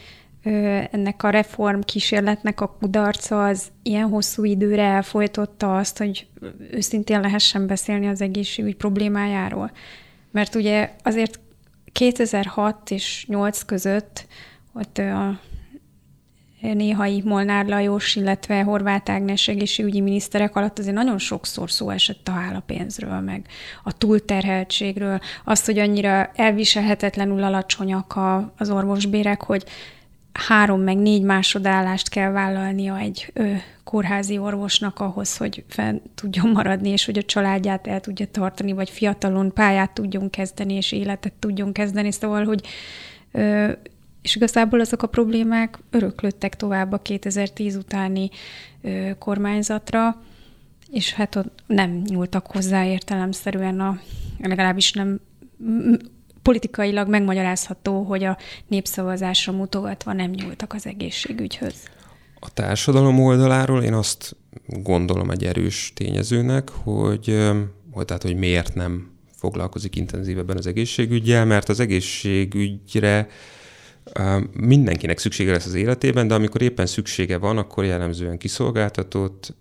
ennek 0.91 1.23
a 1.23 1.29
reform 1.29 1.79
kísérletnek 1.79 2.61
a 2.61 2.77
kudarca 2.79 3.45
az 3.45 3.67
ilyen 3.83 4.07
hosszú 4.07 4.43
időre 4.43 4.83
elfolytotta 4.83 5.77
azt, 5.77 5.97
hogy 5.97 6.27
őszintén 6.71 7.19
lehessen 7.19 7.67
beszélni 7.67 8.07
az 8.07 8.21
egészségügy 8.21 8.75
problémájáról. 8.75 9.71
Mert 10.31 10.55
ugye 10.55 10.91
azért 11.03 11.39
2006 11.91 12.91
és 12.91 13.25
8 13.27 13.63
között 13.63 14.25
ott 14.73 14.97
a 14.97 15.39
néhai 16.61 17.21
Molnár 17.25 17.65
Lajos, 17.65 18.15
illetve 18.15 18.61
Horváth 18.61 19.11
Ágnes 19.11 19.47
egészségügyi 19.47 20.01
miniszterek 20.01 20.55
alatt 20.55 20.79
azért 20.79 20.95
nagyon 20.95 21.17
sokszor 21.17 21.71
szó 21.71 21.89
esett 21.89 22.27
a 22.27 22.31
hálapénzről, 22.31 23.19
meg 23.19 23.45
a 23.83 23.91
túlterheltségről, 23.91 25.19
azt, 25.45 25.65
hogy 25.65 25.79
annyira 25.79 26.31
elviselhetetlenül 26.35 27.43
alacsonyak 27.43 28.15
a, 28.15 28.53
az 28.57 28.69
orvosbérek, 28.69 29.41
hogy 29.41 29.63
három 30.47 30.81
meg 30.81 30.97
négy 30.97 31.21
másodállást 31.21 32.09
kell 32.09 32.31
vállalnia 32.31 32.97
egy 32.97 33.31
ö, 33.33 33.53
kórházi 33.83 34.37
orvosnak 34.37 34.99
ahhoz, 34.99 35.37
hogy 35.37 35.63
fenn 35.67 35.99
tudjon 36.15 36.49
maradni, 36.49 36.89
és 36.89 37.05
hogy 37.05 37.17
a 37.17 37.23
családját 37.23 37.87
el 37.87 37.99
tudja 37.99 38.25
tartani, 38.31 38.71
vagy 38.71 38.89
fiatalon 38.89 39.53
pályát 39.53 39.91
tudjon 39.91 40.29
kezdeni, 40.29 40.73
és 40.73 40.91
életet 40.91 41.33
tudjon 41.33 41.71
kezdeni. 41.71 42.11
Szóval, 42.11 42.45
hogy 42.45 42.67
ö, 43.31 43.71
és 44.21 44.35
igazából 44.35 44.79
azok 44.79 45.03
a 45.03 45.07
problémák 45.07 45.79
öröklöttek 45.89 46.55
tovább 46.55 46.91
a 46.91 47.01
2010 47.01 47.75
utáni 47.75 48.29
ö, 48.81 49.09
kormányzatra, 49.19 50.21
és 50.91 51.13
hát 51.13 51.35
ott 51.35 51.63
nem 51.67 52.01
nyúltak 52.05 52.47
hozzá 52.47 52.85
értelemszerűen 52.85 53.79
a, 53.79 53.99
legalábbis 54.39 54.91
nem 54.91 55.19
politikailag 56.41 57.09
megmagyarázható, 57.09 58.03
hogy 58.03 58.23
a 58.23 58.37
népszavazásra 58.67 59.51
mutogatva 59.51 60.13
nem 60.13 60.31
nyúltak 60.31 60.73
az 60.73 60.85
egészségügyhöz. 60.85 61.75
A 62.39 62.53
társadalom 62.53 63.19
oldaláról 63.19 63.83
én 63.83 63.93
azt 63.93 64.35
gondolom 64.65 65.29
egy 65.29 65.43
erős 65.43 65.91
tényezőnek, 65.95 66.69
hogy, 66.69 67.49
hogy, 67.91 68.05
tehát, 68.05 68.23
hogy 68.23 68.35
miért 68.35 68.73
nem 68.75 69.11
foglalkozik 69.35 69.95
intenzívebben 69.95 70.57
az 70.57 70.67
egészségügyel, 70.67 71.45
mert 71.45 71.69
az 71.69 71.79
egészségügyre 71.79 73.27
Mindenkinek 74.53 75.17
szüksége 75.17 75.51
lesz 75.51 75.65
az 75.65 75.73
életében, 75.73 76.27
de 76.27 76.33
amikor 76.33 76.61
éppen 76.61 76.85
szüksége 76.85 77.37
van, 77.37 77.57
akkor 77.57 77.85
jellemzően 77.85 78.37
kiszolgáltatott, 78.37 79.53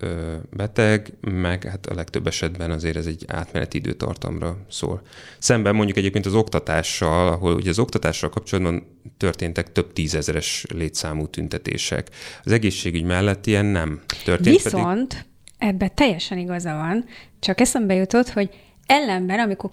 beteg, 0.50 1.12
meg 1.20 1.64
hát 1.64 1.86
a 1.86 1.94
legtöbb 1.94 2.26
esetben 2.26 2.70
azért 2.70 2.96
ez 2.96 3.06
egy 3.06 3.24
átmeneti 3.28 3.76
időtartamra 3.76 4.56
szól. 4.70 5.02
Szemben 5.38 5.74
mondjuk 5.74 5.96
egyébként 5.96 6.26
az 6.26 6.34
oktatással, 6.34 7.28
ahol 7.28 7.54
ugye 7.54 7.70
az 7.70 7.78
oktatással 7.78 8.30
kapcsolatban 8.30 9.00
történtek 9.16 9.72
több 9.72 9.92
tízezeres 9.92 10.66
létszámú 10.74 11.26
tüntetések. 11.26 12.08
Az 12.44 12.52
egészségügy 12.52 13.04
mellett 13.04 13.46
ilyen 13.46 13.66
nem 13.66 14.00
történt. 14.24 14.62
Viszont 14.62 15.08
pedig... 15.08 15.26
ebbe 15.58 15.88
teljesen 15.88 16.38
igaza 16.38 16.72
van, 16.72 17.04
csak 17.38 17.60
eszembe 17.60 17.94
jutott, 17.94 18.28
hogy 18.28 18.50
Ellenben, 18.86 19.38
amikor 19.38 19.70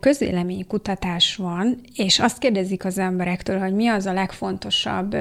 kutatás 0.67 1.35
van, 1.35 1.79
és 1.95 2.19
azt 2.19 2.37
kérdezik 2.37 2.85
az 2.85 2.97
emberektől, 2.97 3.59
hogy 3.59 3.73
mi 3.73 3.87
az 3.87 4.05
a 4.05 4.13
legfontosabb 4.13 5.15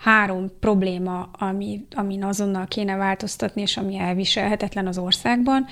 három 0.00 0.50
probléma, 0.60 1.30
ami, 1.32 1.86
amin 1.94 2.24
azonnal 2.24 2.66
kéne 2.66 2.96
változtatni, 2.96 3.62
és 3.62 3.76
ami 3.76 3.98
elviselhetetlen 3.98 4.86
az 4.86 4.98
országban, 4.98 5.66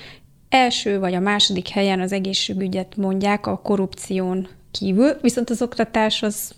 első 0.49 0.99
vagy 0.99 1.13
a 1.13 1.19
második 1.19 1.67
helyen 1.67 1.99
az 1.99 2.11
egészségügyet 2.11 2.95
mondják 2.95 3.47
a 3.47 3.61
korrupción 3.61 4.47
kívül, 4.71 5.17
viszont 5.21 5.49
az 5.49 5.61
oktatás 5.61 6.23
az 6.23 6.55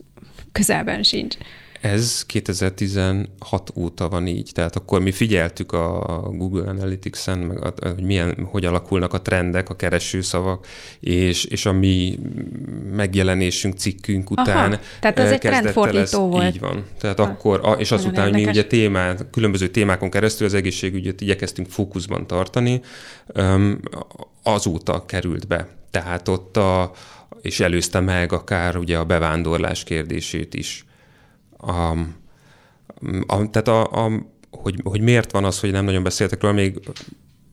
közelben 0.51 1.03
sincs. 1.03 1.37
Ez 1.81 2.25
2016 2.25 3.71
óta 3.75 4.09
van 4.09 4.27
így, 4.27 4.51
tehát 4.53 4.75
akkor 4.75 5.01
mi 5.01 5.11
figyeltük 5.11 5.71
a 5.71 6.29
Google 6.33 6.69
Analytics-en, 6.69 7.37
meg 7.37 7.63
a, 7.63 7.73
hogy 7.79 8.03
milyen, 8.03 8.47
hogy 8.51 8.65
alakulnak 8.65 9.13
a 9.13 9.21
trendek, 9.21 9.69
a 9.69 9.75
keresőszavak, 9.75 10.67
és, 10.99 11.43
és 11.43 11.65
a 11.65 11.71
mi 11.71 12.19
megjelenésünk, 12.91 13.77
cikkünk 13.77 14.31
után 14.31 14.71
Aha, 14.71 14.81
tehát 14.99 15.19
ez 15.19 15.31
egy 15.31 15.39
trendfordító 15.39 15.99
ez, 16.01 16.13
volt. 16.13 16.53
Így 16.53 16.59
van. 16.59 16.85
Tehát 16.99 17.17
ha, 17.17 17.23
akkor, 17.23 17.75
és 17.77 17.91
azután, 17.91 18.23
hogy 18.23 18.33
mi 18.33 18.45
ugye 18.45 18.65
témát, 18.65 19.25
különböző 19.31 19.67
témákon 19.67 20.09
keresztül 20.09 20.47
az 20.47 20.53
egészségügyet 20.53 21.21
igyekeztünk 21.21 21.69
fókuszban 21.69 22.27
tartani, 22.27 22.81
azóta 24.43 25.05
került 25.05 25.47
be. 25.47 25.67
Tehát 25.91 26.27
ott 26.27 26.57
a, 26.57 26.91
és 27.41 27.59
előzte 27.59 27.99
meg 27.99 28.33
akár 28.33 28.77
ugye 28.77 28.97
a 28.97 29.05
bevándorlás 29.05 29.83
kérdését 29.83 30.53
is 30.53 30.83
a, 31.59 31.91
a, 33.27 33.49
tehát 33.49 33.67
a, 33.67 34.05
a, 34.05 34.11
hogy, 34.51 34.81
hogy 34.83 35.01
miért 35.01 35.31
van 35.31 35.43
az, 35.43 35.59
hogy 35.59 35.71
nem 35.71 35.85
nagyon 35.85 36.03
beszéltek 36.03 36.41
róla, 36.41 36.53
még 36.53 36.79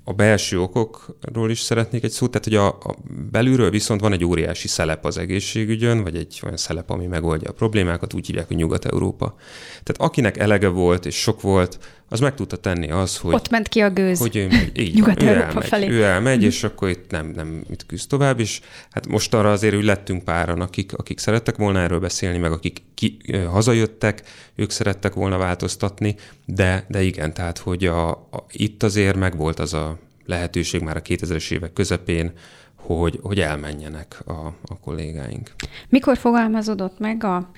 a 0.08 0.12
belső 0.12 0.60
okokról 0.60 1.50
is 1.50 1.60
szeretnék 1.60 2.04
egy 2.04 2.10
szót, 2.10 2.30
tehát 2.30 2.44
hogy 2.44 2.54
a, 2.54 2.90
a 2.90 2.96
belülről 3.30 3.70
viszont 3.70 4.00
van 4.00 4.12
egy 4.12 4.24
óriási 4.24 4.68
szelep 4.68 5.04
az 5.04 5.18
egészségügyön, 5.18 6.02
vagy 6.02 6.16
egy 6.16 6.40
olyan 6.44 6.56
szelep, 6.56 6.90
ami 6.90 7.06
megoldja 7.06 7.50
a 7.50 7.52
problémákat, 7.52 8.14
úgy 8.14 8.26
hívják, 8.26 8.46
hogy 8.46 8.56
Nyugat-Európa. 8.56 9.34
Tehát 9.82 10.10
akinek 10.10 10.36
elege 10.36 10.68
volt 10.68 11.06
és 11.06 11.20
sok 11.20 11.40
volt, 11.40 11.78
az 12.08 12.20
meg 12.20 12.34
tudta 12.34 12.56
tenni 12.56 12.90
az, 12.90 13.16
hogy... 13.16 13.34
Ott 13.34 13.50
ment 13.50 13.68
ki 13.68 13.80
a 13.80 13.90
gőz. 13.90 14.18
Hogy 14.18 14.36
ő 14.36 14.46
megy, 14.46 14.78
így 14.78 15.00
van, 15.00 15.22
ő 15.22 15.26
elmegy, 15.26 15.66
felé. 15.66 15.88
ő 15.88 16.02
elmegy, 16.02 16.42
és 16.42 16.64
akkor 16.64 16.88
itt 16.88 17.10
nem, 17.10 17.26
nem 17.26 17.64
itt 17.70 17.86
küzd 17.86 18.08
tovább, 18.08 18.40
és 18.40 18.60
hát 18.90 19.06
most 19.06 19.34
arra 19.34 19.52
azért 19.52 19.74
úgy 19.74 19.84
lettünk 19.84 20.24
páran, 20.24 20.60
akik, 20.60 20.92
akik 20.92 21.18
szerettek 21.18 21.56
volna 21.56 21.80
erről 21.80 22.00
beszélni, 22.00 22.38
meg 22.38 22.52
akik 22.52 22.82
ki, 22.94 23.16
hazajöttek, 23.50 24.22
ők 24.54 24.70
szerettek 24.70 25.14
volna 25.14 25.36
változtatni, 25.38 26.14
de, 26.44 26.84
de 26.88 27.02
igen, 27.02 27.34
tehát 27.34 27.58
hogy 27.58 27.84
a, 27.84 28.10
a, 28.10 28.46
itt 28.50 28.82
azért 28.82 29.16
megvolt 29.16 29.58
az 29.58 29.74
a 29.74 29.98
lehetőség 30.26 30.80
már 30.80 30.96
a 30.96 31.02
2000-es 31.02 31.50
évek 31.50 31.72
közepén, 31.72 32.32
hogy, 32.74 33.18
hogy 33.22 33.40
elmenjenek 33.40 34.22
a, 34.26 34.46
a 34.66 34.78
kollégáink. 34.80 35.50
Mikor 35.88 36.16
fogalmazódott 36.16 36.98
meg 36.98 37.24
a 37.24 37.50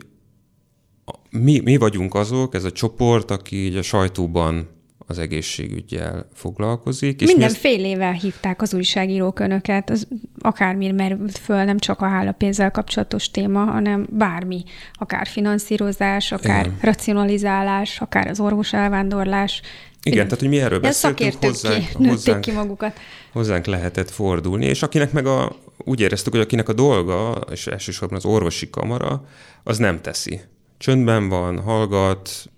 mi, 1.30 1.60
mi 1.64 1.76
vagyunk 1.76 2.14
azok, 2.14 2.54
ez 2.54 2.64
a 2.64 2.72
csoport, 2.72 3.30
aki 3.30 3.56
így 3.56 3.76
a 3.76 3.82
sajtóban 3.82 4.68
az 5.06 5.18
egészségügyel 5.18 6.28
foglalkozik. 6.34 7.20
És 7.20 7.26
Mindenfélével 7.26 8.12
ezt... 8.12 8.22
hívták 8.22 8.62
az 8.62 8.74
újságírók 8.74 9.38
önöket, 9.38 9.90
az 9.90 10.08
akármi 10.38 10.90
merült 10.90 11.38
föl, 11.38 11.64
nem 11.64 11.78
csak 11.78 12.00
a 12.00 12.06
hálapénzzel 12.06 12.70
kapcsolatos 12.70 13.30
téma, 13.30 13.64
hanem 13.64 14.06
bármi, 14.10 14.62
akár 14.92 15.26
finanszírozás, 15.26 16.32
akár 16.32 16.66
Igen. 16.66 16.78
racionalizálás, 16.80 18.00
akár 18.00 18.26
az 18.26 18.40
orvos 18.40 18.72
elvándorlás. 18.72 19.60
Igen, 20.02 20.24
tehát 20.24 20.40
hogy 20.40 20.48
mi 20.48 20.60
erről 20.60 20.80
beszéltünk, 20.80 21.44
hozzánk, 21.44 21.88
ki, 21.96 22.06
hozzánk, 22.06 22.40
ki 22.40 22.52
magukat. 22.52 22.98
hozzánk 23.32 23.66
lehetett 23.66 24.10
fordulni, 24.10 24.66
és 24.66 24.82
akinek 24.82 25.12
meg 25.12 25.26
a, 25.26 25.56
úgy 25.78 26.00
éreztük, 26.00 26.32
hogy 26.32 26.42
akinek 26.42 26.68
a 26.68 26.72
dolga, 26.72 27.40
és 27.50 27.66
elsősorban 27.66 28.16
az 28.16 28.24
orvosi 28.24 28.70
kamara, 28.70 29.24
az 29.62 29.78
nem 29.78 30.00
teszi 30.00 30.40
csöndben 30.82 31.28
van, 31.28 31.60
hallgat, 31.60 32.50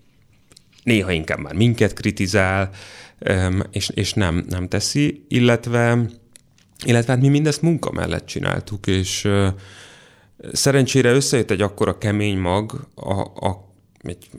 néha 0.83 1.11
inkább 1.11 1.39
már 1.39 1.53
minket 1.53 1.93
kritizál, 1.93 2.69
és, 3.71 3.89
és 3.93 4.13
nem, 4.13 4.45
nem 4.49 4.67
teszi, 4.67 5.25
illetve, 5.27 6.09
illetve 6.85 7.13
hát 7.13 7.21
mi 7.21 7.27
mindezt 7.27 7.61
munka 7.61 7.91
mellett 7.91 8.25
csináltuk, 8.25 8.87
és 8.87 9.29
szerencsére 10.51 11.11
összejött 11.11 11.51
egy 11.51 11.61
akkora 11.61 11.97
kemény 11.97 12.37
mag, 12.37 12.87
a, 12.95 13.19
a, 13.21 13.73
egy, 14.01 14.29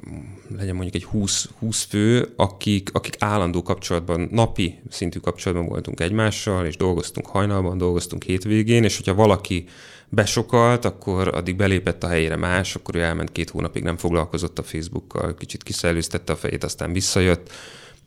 legyen 0.59 0.75
mondjuk 0.75 0.95
egy 0.95 1.05
20, 1.05 1.49
20 1.59 1.85
fő, 1.85 2.33
akik, 2.37 2.91
akik 2.93 3.17
állandó 3.19 3.63
kapcsolatban, 3.63 4.29
napi 4.31 4.79
szintű 4.91 5.19
kapcsolatban 5.19 5.69
voltunk 5.69 6.01
egymással, 6.01 6.67
és 6.67 6.77
dolgoztunk 6.77 7.27
hajnalban, 7.27 7.79
dolgoztunk 7.79 8.23
hétvégén, 8.23 8.85
és 8.85 8.97
hogyha 8.97 9.15
valaki 9.15 9.65
besokalt, 10.09 10.85
akkor 10.85 11.29
addig 11.29 11.57
belépett 11.57 12.05
a 12.05 12.09
helyére 12.09 12.37
más, 12.37 12.75
akkor 12.75 12.97
ő 12.97 13.03
elment 13.03 13.33
két 13.33 13.51
hónapig, 13.51 13.83
nem 13.83 13.97
foglalkozott 13.97 14.59
a 14.59 14.63
Facebookkal, 14.63 15.35
kicsit 15.35 15.63
kiszellőztette 15.63 16.33
a 16.33 16.37
fejét, 16.37 16.65
aztán 16.65 16.93
visszajött. 16.93 17.53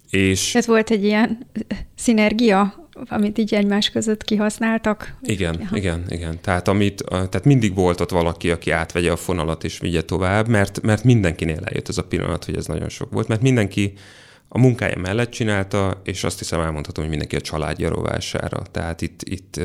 És... 0.09 0.55
Ez 0.55 0.67
volt 0.67 0.89
egy 0.89 1.03
ilyen 1.03 1.47
szinergia, 1.95 2.87
amit 3.07 3.37
így 3.37 3.53
egymás 3.53 3.89
között 3.89 4.23
kihasználtak? 4.23 5.15
Igen, 5.21 5.59
ja. 5.59 5.77
igen, 5.77 6.03
igen. 6.07 6.41
Tehát, 6.41 6.67
amit, 6.67 7.03
tehát 7.09 7.45
mindig 7.45 7.75
volt 7.75 8.01
ott 8.01 8.09
valaki, 8.09 8.51
aki 8.51 8.71
átvegye 8.71 9.11
a 9.11 9.15
fonalat 9.15 9.63
és 9.63 9.79
vigye 9.79 10.01
tovább, 10.01 10.47
mert, 10.47 10.81
mert 10.81 11.03
mindenkinél 11.03 11.61
eljött 11.63 11.89
ez 11.89 11.97
a 11.97 12.03
pillanat, 12.03 12.45
hogy 12.45 12.55
ez 12.55 12.65
nagyon 12.65 12.89
sok 12.89 13.11
volt, 13.11 13.27
mert 13.27 13.41
mindenki 13.41 13.93
a 14.47 14.59
munkája 14.59 14.97
mellett 14.97 15.29
csinálta, 15.29 16.01
és 16.03 16.23
azt 16.23 16.37
hiszem 16.37 16.59
elmondhatom, 16.59 17.03
hogy 17.03 17.09
mindenki 17.09 17.35
a 17.35 17.41
családja 17.41 17.89
rovására. 17.89 18.61
Tehát 18.71 19.01
itt, 19.01 19.21
itt 19.23 19.59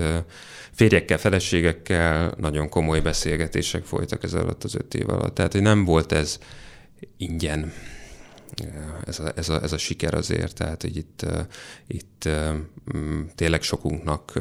férjekkel, 0.74 1.18
feleségekkel 1.18 2.34
nagyon 2.36 2.68
komoly 2.68 3.00
beszélgetések 3.00 3.84
folytak 3.84 4.22
ez 4.22 4.34
alatt 4.34 4.64
az 4.64 4.74
öt 4.74 4.94
év 4.94 5.08
alatt. 5.08 5.34
Tehát, 5.34 5.52
hogy 5.52 5.62
nem 5.62 5.84
volt 5.84 6.12
ez 6.12 6.38
ingyen 7.16 7.72
ez 9.06 9.18
a, 9.18 9.32
ez 9.36 9.48
a, 9.48 9.62
ez 9.62 9.72
a 9.72 9.78
siker 9.78 10.14
azért, 10.14 10.54
tehát 10.54 10.82
hogy 10.82 10.96
itt, 10.96 11.26
itt 11.86 12.28
mm, 12.96 13.22
tényleg 13.34 13.62
sokunknak 13.62 14.32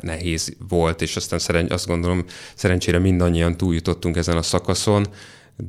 nehéz 0.00 0.56
volt, 0.68 1.02
és 1.02 1.16
aztán 1.16 1.38
szeren, 1.38 1.70
azt 1.70 1.86
gondolom, 1.86 2.24
szerencsére 2.54 2.98
mindannyian 2.98 3.56
túljutottunk 3.56 4.16
ezen 4.16 4.36
a 4.36 4.42
szakaszon, 4.42 5.06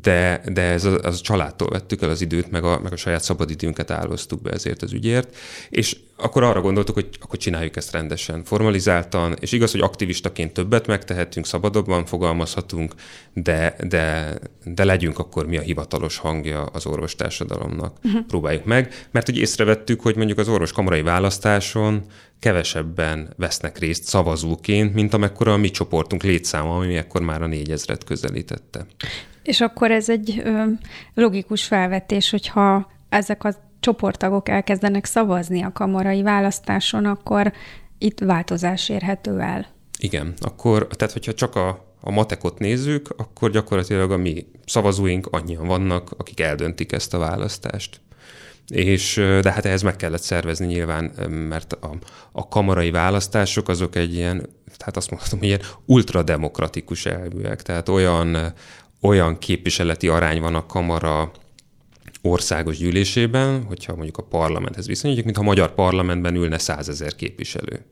de, 0.01 0.41
de 0.53 0.61
ez 0.61 0.85
a, 0.85 0.97
az 0.97 1.15
a 1.19 1.21
családtól 1.21 1.69
vettük 1.69 2.01
el 2.01 2.09
az 2.09 2.21
időt, 2.21 2.51
meg 2.51 2.63
a, 2.63 2.79
meg 2.79 2.93
a 2.93 2.95
saját 2.95 3.23
szabadidőnket 3.23 3.91
álloztuk 3.91 4.41
be 4.41 4.51
ezért 4.51 4.81
az 4.81 4.93
ügyért, 4.93 5.35
és 5.69 5.97
akkor 6.17 6.43
arra 6.43 6.61
gondoltuk, 6.61 6.95
hogy 6.95 7.07
akkor 7.19 7.39
csináljuk 7.39 7.75
ezt 7.75 7.91
rendesen, 7.91 8.43
formalizáltan, 8.43 9.35
és 9.39 9.51
igaz, 9.51 9.71
hogy 9.71 9.81
aktivistaként 9.81 10.53
többet 10.53 10.87
megtehetünk, 10.87 11.45
szabadabban 11.45 12.05
fogalmazhatunk, 12.05 12.93
de, 13.33 13.75
de, 13.87 14.35
de 14.63 14.83
legyünk 14.83 15.19
akkor 15.19 15.47
mi 15.47 15.57
a 15.57 15.61
hivatalos 15.61 16.17
hangja 16.17 16.63
az 16.63 16.85
orvostársadalomnak. 16.85 17.97
Uh-huh. 18.03 18.25
Próbáljuk 18.25 18.65
meg, 18.65 19.07
mert 19.11 19.25
hogy 19.25 19.37
észrevettük, 19.37 20.01
hogy 20.01 20.15
mondjuk 20.15 20.37
az 20.37 20.47
orvoskamarai 20.47 21.01
választáson 21.01 22.05
kevesebben 22.39 23.33
vesznek 23.37 23.77
részt 23.77 24.03
szavazóként, 24.03 24.93
mint 24.93 25.13
amekkora 25.13 25.53
a 25.53 25.57
mi 25.57 25.69
csoportunk 25.69 26.23
létszáma, 26.23 26.75
ami 26.75 26.95
ekkor 26.95 27.21
már 27.21 27.41
a 27.41 27.47
négyezret 27.47 28.03
közelítette. 28.03 28.85
És 29.43 29.61
akkor 29.61 29.91
ez 29.91 30.09
egy 30.09 30.41
ö, 30.43 30.63
logikus 31.13 31.65
felvetés, 31.65 32.29
hogyha 32.29 32.91
ezek 33.09 33.43
a 33.43 33.53
csoporttagok 33.79 34.49
elkezdenek 34.49 35.05
szavazni 35.05 35.61
a 35.61 35.71
kamarai 35.71 36.21
választáson, 36.21 37.05
akkor 37.05 37.53
itt 37.97 38.19
változás 38.19 38.89
érhető 38.89 39.39
el. 39.39 39.67
Igen, 39.99 40.33
akkor, 40.39 40.87
tehát 40.87 41.13
hogyha 41.13 41.33
csak 41.33 41.55
a, 41.55 41.93
a 42.01 42.11
matekot 42.11 42.59
nézzük, 42.59 43.09
akkor 43.17 43.51
gyakorlatilag 43.51 44.11
a 44.11 44.17
mi 44.17 44.45
szavazóink 44.65 45.27
annyian 45.31 45.67
vannak, 45.67 46.11
akik 46.17 46.39
eldöntik 46.39 46.91
ezt 46.91 47.13
a 47.13 47.17
választást. 47.17 48.01
És, 48.67 49.13
de 49.41 49.51
hát 49.51 49.65
ehhez 49.65 49.81
meg 49.81 49.95
kellett 49.95 50.21
szervezni 50.21 50.65
nyilván, 50.65 51.03
mert 51.29 51.73
a, 51.73 51.95
a 52.31 52.47
kamarai 52.47 52.91
választások 52.91 53.69
azok 53.69 53.95
egy 53.95 54.13
ilyen, 54.13 54.49
tehát 54.77 54.97
azt 54.97 55.09
mondhatom, 55.09 55.43
ilyen 55.43 55.61
ultrademokratikus 55.85 57.05
elvűek, 57.05 57.61
tehát 57.61 57.89
olyan, 57.89 58.53
olyan 59.01 59.37
képviseleti 59.37 60.07
arány 60.07 60.41
van 60.41 60.55
a 60.55 60.65
kamara 60.65 61.31
országos 62.21 62.77
gyűlésében, 62.77 63.63
hogyha 63.63 63.95
mondjuk 63.95 64.17
a 64.17 64.23
parlamenthez 64.23 64.87
viszonyítjuk, 64.87 65.25
mintha 65.25 65.43
a 65.43 65.47
magyar 65.47 65.73
parlamentben 65.73 66.35
ülne 66.35 66.57
százezer 66.57 67.15
képviselő. 67.15 67.85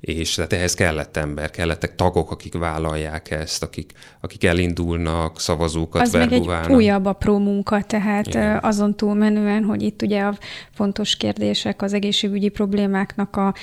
És 0.00 0.34
tehát 0.34 0.52
ehhez 0.52 0.74
kellett 0.74 1.16
ember, 1.16 1.50
kellettek 1.50 1.94
tagok, 1.94 2.30
akik 2.30 2.54
vállalják 2.54 3.30
ezt, 3.30 3.62
akik, 3.62 3.92
akik 4.20 4.44
elindulnak, 4.44 5.40
szavazókat 5.40 6.02
Az 6.02 6.12
meg 6.12 6.32
egy 6.32 6.48
újabb 6.68 7.04
apró 7.04 7.38
munka, 7.38 7.82
tehát 7.82 8.26
Igen. 8.26 8.58
azon 8.62 8.96
túlmenően, 8.96 9.64
hogy 9.64 9.82
itt 9.82 10.02
ugye 10.02 10.22
a 10.22 10.34
fontos 10.74 11.16
kérdések, 11.16 11.82
az 11.82 11.92
egészségügyi 11.92 12.48
problémáknak 12.48 13.36
a 13.36 13.54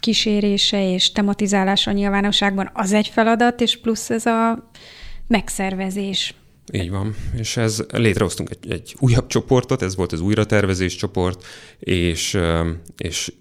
kísérése 0.00 0.92
és 0.92 1.12
tematizálása 1.12 1.90
a 1.90 1.94
nyilvánosságban 1.94 2.70
az 2.72 2.92
egy 2.92 3.08
feladat, 3.08 3.60
és 3.60 3.80
plusz 3.80 4.10
ez 4.10 4.26
a 4.26 4.70
megszervezés. 5.28 6.34
Így 6.72 6.90
van, 6.90 7.14
és 7.36 7.56
ez 7.56 7.84
létrehoztunk 7.92 8.50
egy, 8.50 8.70
egy 8.70 8.96
újabb 8.98 9.26
csoportot, 9.26 9.82
ez 9.82 9.96
volt 9.96 10.12
az 10.12 10.20
újratervezés 10.20 10.96
csoport, 10.96 11.44
és, 11.78 12.38
és 12.96 13.32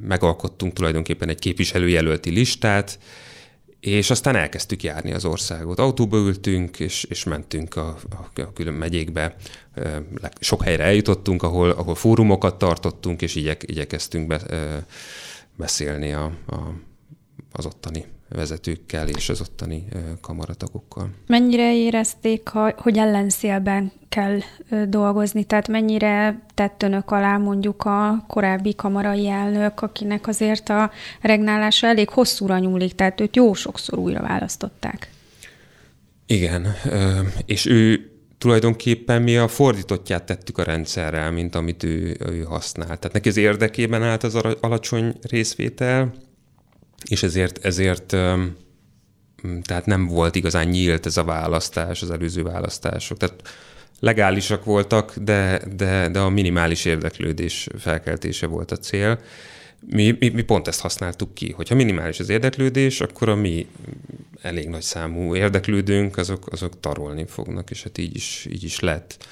megalkottunk 0.00 0.72
tulajdonképpen 0.72 1.28
egy 1.28 1.38
képviselőjelölti 1.38 2.30
listát, 2.30 2.98
és 3.80 4.10
aztán 4.10 4.36
elkezdtük 4.36 4.82
járni 4.82 5.12
az 5.12 5.24
országot. 5.24 5.78
Autóba 5.78 6.16
ültünk, 6.16 6.80
és, 6.80 7.04
és 7.04 7.24
mentünk 7.24 7.76
a, 7.76 7.98
a, 8.10 8.40
a 8.40 8.52
külön 8.52 8.74
megyékbe. 8.74 9.34
Sok 10.40 10.62
helyre 10.62 10.84
eljutottunk, 10.84 11.42
ahol, 11.42 11.70
ahol 11.70 11.94
fórumokat 11.94 12.58
tartottunk, 12.58 13.22
és 13.22 13.34
igyek, 13.34 13.62
igyekeztünk 13.66 14.26
be, 14.26 14.40
beszélni 15.56 16.12
a, 16.12 16.24
a, 16.46 16.56
az 17.52 17.66
ottani 17.66 18.04
vezetőkkel 18.34 19.08
és 19.08 19.28
az 19.28 19.40
ottani 19.40 19.84
kamaratagokkal. 20.20 21.10
Mennyire 21.26 21.76
érezték, 21.76 22.48
hogy 22.76 22.98
ellenszélben 22.98 23.92
kell 24.08 24.38
dolgozni? 24.88 25.44
Tehát 25.44 25.68
mennyire 25.68 26.42
tett 26.54 26.82
önök 26.82 27.10
alá 27.10 27.36
mondjuk 27.36 27.84
a 27.84 28.24
korábbi 28.28 28.74
kamarai 28.74 29.28
elnök, 29.28 29.82
akinek 29.82 30.26
azért 30.26 30.68
a 30.68 30.90
regnálása 31.20 31.86
elég 31.86 32.08
hosszúra 32.08 32.58
nyúlik, 32.58 32.94
tehát 32.94 33.20
őt 33.20 33.36
jó 33.36 33.52
sokszor 33.52 33.98
újra 33.98 34.20
választották. 34.22 35.10
Igen, 36.26 36.66
és 37.46 37.66
ő 37.66 38.10
tulajdonképpen 38.38 39.22
mi 39.22 39.36
a 39.36 39.48
fordítottját 39.48 40.24
tettük 40.24 40.58
a 40.58 40.62
rendszerrel, 40.62 41.30
mint 41.30 41.54
amit 41.54 41.82
ő, 41.82 42.16
ő 42.18 42.42
használt. 42.42 42.98
Tehát 42.98 43.12
neki 43.12 43.28
az 43.28 43.36
érdekében 43.36 44.02
állt 44.02 44.22
az 44.22 44.34
alacsony 44.60 45.14
részvétel, 45.22 46.12
és 47.08 47.22
ezért, 47.22 47.64
ezért 47.64 48.16
tehát 49.62 49.86
nem 49.86 50.06
volt 50.06 50.34
igazán 50.34 50.68
nyílt 50.68 51.06
ez 51.06 51.16
a 51.16 51.24
választás, 51.24 52.02
az 52.02 52.10
előző 52.10 52.42
választások. 52.42 53.16
Tehát 53.16 53.48
legálisak 54.00 54.64
voltak, 54.64 55.16
de, 55.16 55.62
de, 55.76 56.08
de 56.08 56.18
a 56.18 56.28
minimális 56.28 56.84
érdeklődés 56.84 57.68
felkeltése 57.78 58.46
volt 58.46 58.70
a 58.70 58.76
cél. 58.76 59.20
Mi, 59.86 60.16
mi, 60.18 60.28
mi 60.28 60.42
pont 60.42 60.68
ezt 60.68 60.80
használtuk 60.80 61.34
ki, 61.34 61.52
hogyha 61.52 61.74
minimális 61.74 62.20
az 62.20 62.28
érdeklődés, 62.28 63.00
akkor 63.00 63.28
a 63.28 63.34
mi 63.34 63.66
elég 64.42 64.68
nagy 64.68 64.82
számú 64.82 65.34
érdeklődőnk, 65.34 66.16
azok, 66.16 66.52
azok 66.52 66.80
tarolni 66.80 67.24
fognak, 67.26 67.70
és 67.70 67.82
hát 67.82 67.98
így 67.98 68.16
is, 68.16 68.46
így 68.50 68.64
is 68.64 68.80
lett. 68.80 69.26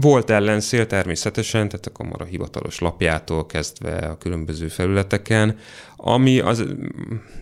Volt 0.00 0.30
ellenszél 0.30 0.86
természetesen, 0.86 1.68
tehát 1.68 1.86
a 1.86 1.92
kamara 1.92 2.24
hivatalos 2.24 2.78
lapjától 2.78 3.46
kezdve 3.46 3.96
a 3.96 4.18
különböző 4.18 4.68
felületeken, 4.68 5.56
ami 5.96 6.38
az, 6.38 6.64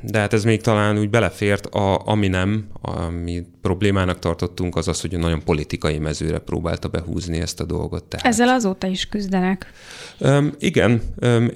de 0.03 0.18
hát 0.18 0.33
ez 0.33 0.45
még 0.45 0.61
talán 0.61 0.99
úgy 0.99 1.11
belefért, 1.11 1.66
a, 1.66 2.07
ami 2.07 2.29
nem, 2.29 2.66
ami 2.81 3.47
problémának 3.61 4.18
tartottunk, 4.18 4.77
az 4.77 4.89
az, 4.89 5.01
hogy 5.01 5.18
nagyon 5.18 5.45
politikai 5.45 5.99
mezőre 5.99 6.39
próbálta 6.39 6.89
behúzni 6.89 7.41
ezt 7.41 7.61
a 7.61 7.64
dolgot. 7.64 8.05
Tehát. 8.05 8.27
Ezzel 8.27 8.49
azóta 8.49 8.87
is 8.87 9.07
küzdenek. 9.07 9.73
Um, 10.18 10.53
igen, 10.59 11.03
um, 11.20 11.49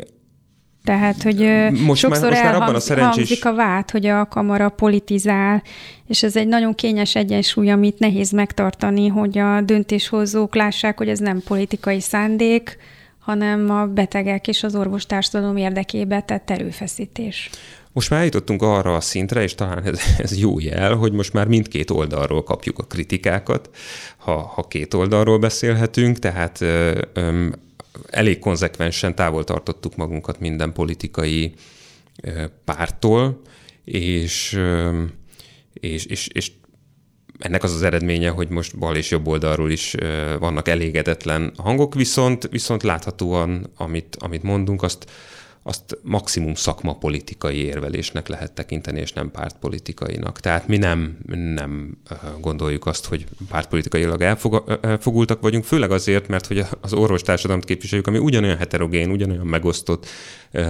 tehát, 0.87 1.23
hogy 1.23 1.39
most 1.85 2.01
sokszor 2.01 2.31
már, 2.31 2.31
most 2.31 2.43
már 2.43 2.55
abban 2.55 2.75
a 2.75 2.81
szerencsés... 2.81 3.43
a 3.43 3.55
vád, 3.55 3.91
hogy 3.91 4.07
a 4.07 4.27
kamara 4.27 4.69
politizál, 4.69 5.63
és 6.09 6.23
ez 6.23 6.37
egy 6.37 6.47
nagyon 6.47 6.75
kényes 6.75 7.15
egyensúly, 7.15 7.71
amit 7.71 7.99
nehéz 7.99 8.31
megtartani, 8.31 9.09
hogy 9.09 9.39
a 9.39 9.61
döntéshozók 9.61 10.55
lássák, 10.55 10.99
hogy 10.99 11.09
ez 11.09 11.19
nem 11.19 11.43
politikai 11.45 12.01
szándék, 12.01 12.79
hanem 13.19 13.71
a 13.71 13.87
betegek 13.87 14.49
és 14.49 14.63
az 14.63 14.75
orvostársadalom 14.75 15.57
érdekébe 15.57 16.21
tett 16.21 16.51
erőfeszítés. 16.51 17.51
Most 17.93 18.11
már 18.11 18.19
eljutottunk 18.19 18.63
arra 18.63 18.95
a 18.95 19.01
szintre, 19.01 19.43
és 19.43 19.55
talán 19.55 19.85
ez, 19.85 20.01
ez 20.25 20.39
jó 20.39 20.59
jel, 20.59 20.95
hogy 20.95 21.13
most 21.13 21.33
már 21.33 21.47
mindkét 21.47 21.91
oldalról 21.91 22.43
kapjuk 22.43 22.79
a 22.79 22.83
kritikákat, 22.83 23.71
ha, 24.17 24.53
ha 24.55 24.63
két 24.63 24.95
oldalról 24.95 25.39
beszélhetünk, 25.39 26.19
tehát 26.19 26.65
elég 28.11 28.39
konzekvensen 28.39 29.15
távol 29.15 29.45
tartottuk 29.45 29.97
magunkat 29.97 30.41
minden 30.41 30.73
politikai 30.73 31.55
pártól, 32.65 33.41
és, 33.85 34.61
és, 35.73 36.05
és, 36.05 36.29
és 36.29 36.53
ennek 37.39 37.63
az 37.63 37.75
az 37.75 37.83
eredménye, 37.83 38.31
hogy 38.31 38.49
most 38.49 38.79
bal 38.79 38.97
és 38.97 39.11
jobb 39.11 39.27
oldalról 39.27 39.71
is 39.71 39.95
vannak 40.39 40.69
elégedetlen 40.69 41.53
hangok, 41.57 41.95
viszont, 41.95 42.49
viszont 42.51 42.83
láthatóan, 42.83 43.71
amit, 43.77 44.17
amit 44.19 44.43
mondunk, 44.43 44.83
azt, 44.83 45.11
azt 45.67 45.99
maximum 46.03 46.55
szakmapolitikai 46.55 47.57
érvelésnek 47.57 48.29
lehet 48.29 48.53
tekinteni, 48.53 49.01
és 49.01 49.13
nem 49.13 49.31
pártpolitikainak. 49.31 50.41
Tehát 50.41 50.69
mi 50.69 50.77
nem, 50.77 51.19
nem 51.55 51.99
gondoljuk 52.41 52.87
azt, 52.87 53.07
hogy 53.07 53.27
pártpolitikailag 53.49 54.23
elfogultak 54.81 55.41
vagyunk, 55.41 55.65
főleg 55.65 55.91
azért, 55.91 56.29
mert 56.29 56.47
hogy 56.47 56.65
az 56.81 56.93
orvostársadalmat 56.93 57.67
képviseljük, 57.67 58.07
ami 58.07 58.19
ugyanolyan 58.19 58.57
heterogén, 58.57 59.11
ugyanolyan 59.11 59.47
megosztott, 59.47 60.07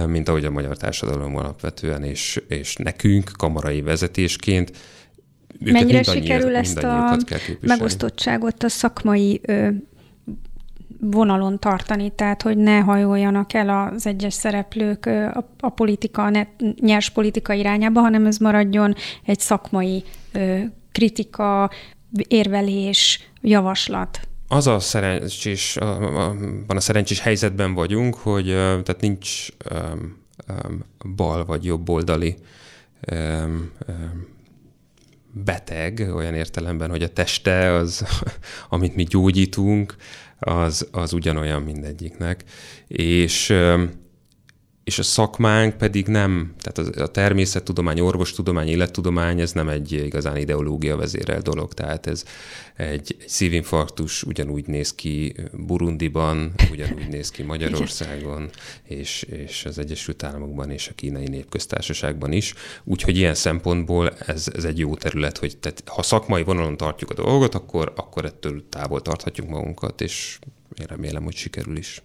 mint 0.07 0.29
ahogy 0.29 0.45
a 0.45 0.51
magyar 0.51 0.77
társadalom 0.77 1.35
alapvetően, 1.35 2.03
és, 2.03 2.41
és 2.47 2.75
nekünk 2.75 3.31
kamarai 3.37 3.81
vezetésként 3.81 4.71
Mennyire 5.59 6.03
sikerül 6.03 6.55
ezt 6.55 6.77
a 6.77 7.17
megosztottságot 7.59 8.63
a 8.63 8.69
szakmai 8.69 9.41
vonalon 10.99 11.59
tartani, 11.59 12.09
tehát 12.09 12.41
hogy 12.41 12.57
ne 12.57 12.79
hajoljanak 12.79 13.53
el 13.53 13.91
az 13.93 14.07
egyes 14.07 14.33
szereplők 14.33 15.05
a, 15.05 15.49
a 15.59 15.69
politika, 15.69 16.23
a 16.23 16.47
nyers 16.79 17.09
politika 17.09 17.53
irányába, 17.53 17.99
hanem 17.99 18.25
ez 18.25 18.37
maradjon 18.37 18.95
egy 19.25 19.39
szakmai 19.39 20.03
kritika, 20.91 21.69
érvelés, 22.27 23.29
javaslat. 23.41 24.19
Az 24.47 24.67
a 24.67 24.79
szerencsés, 24.79 25.77
van 26.67 26.77
a 26.77 26.79
szerencsés 26.79 27.19
helyzetben 27.19 27.73
vagyunk, 27.73 28.15
hogy 28.15 28.45
tehát 28.45 29.01
nincs 29.01 29.47
bal 31.15 31.45
vagy 31.45 31.65
jobb 31.65 31.89
oldali 31.89 32.35
beteg, 35.31 36.09
olyan 36.15 36.33
értelemben, 36.33 36.89
hogy 36.89 37.03
a 37.03 37.13
teste 37.13 37.71
az, 37.71 38.05
amit 38.69 38.95
mi 38.95 39.03
gyógyítunk, 39.03 39.95
az, 40.39 40.87
az 40.91 41.13
ugyanolyan 41.13 41.61
mindegyiknek. 41.61 42.43
És 42.87 43.53
és 44.87 44.99
a 44.99 45.03
szakmánk 45.03 45.77
pedig 45.77 46.07
nem, 46.07 46.53
tehát 46.61 46.95
a 46.95 47.07
természettudomány, 47.07 47.99
orvostudomány, 47.99 48.67
élettudomány, 48.67 49.41
ez 49.41 49.51
nem 49.51 49.69
egy 49.69 49.91
igazán 49.91 50.37
ideológia 50.37 50.95
vezérel 50.95 51.41
dolog, 51.41 51.73
tehát 51.73 52.07
ez 52.07 52.23
egy, 52.75 52.89
egy 52.89 53.15
szívinfarktus 53.25 54.23
ugyanúgy 54.23 54.67
néz 54.67 54.95
ki 54.95 55.35
Burundiban, 55.53 56.53
ugyanúgy 56.71 57.07
néz 57.09 57.29
ki 57.29 57.43
Magyarországon, 57.43 58.49
és, 58.83 59.21
és 59.21 59.65
az 59.65 59.77
Egyesült 59.77 60.23
Államokban 60.23 60.71
és 60.71 60.87
a 60.87 60.93
kínai 60.95 61.27
népköztársaságban 61.27 62.31
is. 62.31 62.53
Úgyhogy 62.83 63.17
ilyen 63.17 63.35
szempontból 63.35 64.09
ez, 64.09 64.47
ez 64.55 64.63
egy 64.63 64.79
jó 64.79 64.95
terület, 64.95 65.37
hogy 65.37 65.57
tehát, 65.57 65.83
ha 65.85 66.03
szakmai 66.03 66.43
vonalon 66.43 66.77
tartjuk 66.77 67.09
a 67.09 67.13
dolgot, 67.13 67.55
akkor, 67.55 67.93
akkor 67.95 68.25
ettől 68.25 68.63
távol 68.69 69.01
tarthatjuk 69.01 69.47
magunkat, 69.47 70.01
és 70.01 70.39
én 70.79 70.85
remélem, 70.85 71.23
hogy 71.23 71.35
sikerül 71.35 71.77
is 71.77 72.01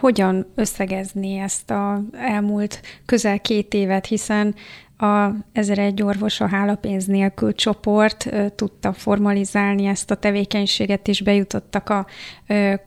hogyan 0.00 0.46
összegezni 0.54 1.36
ezt 1.36 1.70
a 1.70 2.02
elmúlt 2.12 2.80
közel 3.06 3.40
két 3.40 3.74
évet, 3.74 4.06
hiszen 4.06 4.54
a 4.98 5.30
1001 5.52 6.02
orvos 6.02 6.40
a 6.40 6.48
hálapénz 6.48 7.04
nélkül 7.04 7.54
csoport 7.54 8.28
tudta 8.54 8.92
formalizálni 8.92 9.86
ezt 9.86 10.10
a 10.10 10.14
tevékenységet, 10.14 11.08
és 11.08 11.22
bejutottak 11.22 11.88
a 11.88 12.06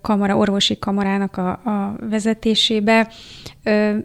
kamara, 0.02 0.38
orvosi 0.38 0.80
kamarának 0.80 1.38
a, 1.38 1.50
a 1.50 1.95
vezetésébe. 2.10 3.12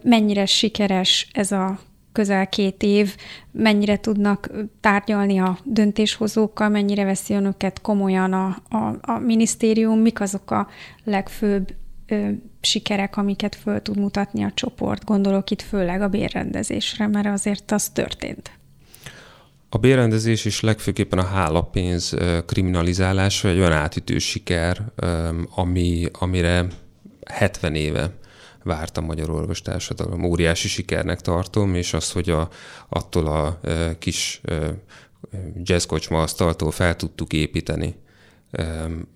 Mennyire 0.03 0.45
sikeres 0.45 1.27
ez 1.33 1.51
a 1.51 1.79
közel 2.11 2.47
két 2.47 2.83
év, 2.83 3.15
mennyire 3.51 3.97
tudnak 3.97 4.49
tárgyalni 4.81 5.39
a 5.39 5.57
döntéshozókkal, 5.63 6.69
mennyire 6.69 7.03
veszi 7.03 7.33
önöket 7.33 7.81
komolyan 7.81 8.33
a, 8.33 8.57
a, 8.69 8.97
a 9.01 9.19
minisztérium, 9.19 9.99
mik 9.99 10.21
azok 10.21 10.51
a 10.51 10.67
legfőbb 11.03 11.73
ö, 12.07 12.29
sikerek, 12.61 13.17
amiket 13.17 13.55
föl 13.55 13.81
tud 13.81 13.97
mutatni 13.97 14.43
a 14.43 14.51
csoport. 14.53 15.05
Gondolok 15.05 15.49
itt 15.49 15.61
főleg 15.61 16.01
a 16.01 16.07
bérrendezésre, 16.07 17.07
mert 17.07 17.27
azért 17.27 17.71
az 17.71 17.89
történt. 17.89 18.51
A 19.69 19.77
bérrendezés 19.77 20.45
is 20.45 20.61
legfőképpen 20.61 21.19
a 21.19 21.25
hálapénz 21.25 22.15
kriminalizálása 22.45 23.47
egy 23.47 23.57
olyan 23.57 23.71
átütő 23.71 24.17
siker, 24.17 24.81
ami, 25.55 26.05
amire 26.11 26.67
70 27.31 27.75
éve 27.75 28.11
várt 28.63 28.97
a 28.97 29.01
magyar 29.01 29.29
orvostársadalom. 29.29 30.23
Óriási 30.23 30.67
sikernek 30.67 31.21
tartom, 31.21 31.75
és 31.75 31.93
az, 31.93 32.11
hogy 32.11 32.29
a, 32.29 32.49
attól 32.89 33.27
a 33.27 33.59
kis 33.99 34.41
jazzkocsma 35.63 36.21
asztaltól 36.21 36.71
fel 36.71 36.95
tudtuk 36.95 37.33
építeni 37.33 37.95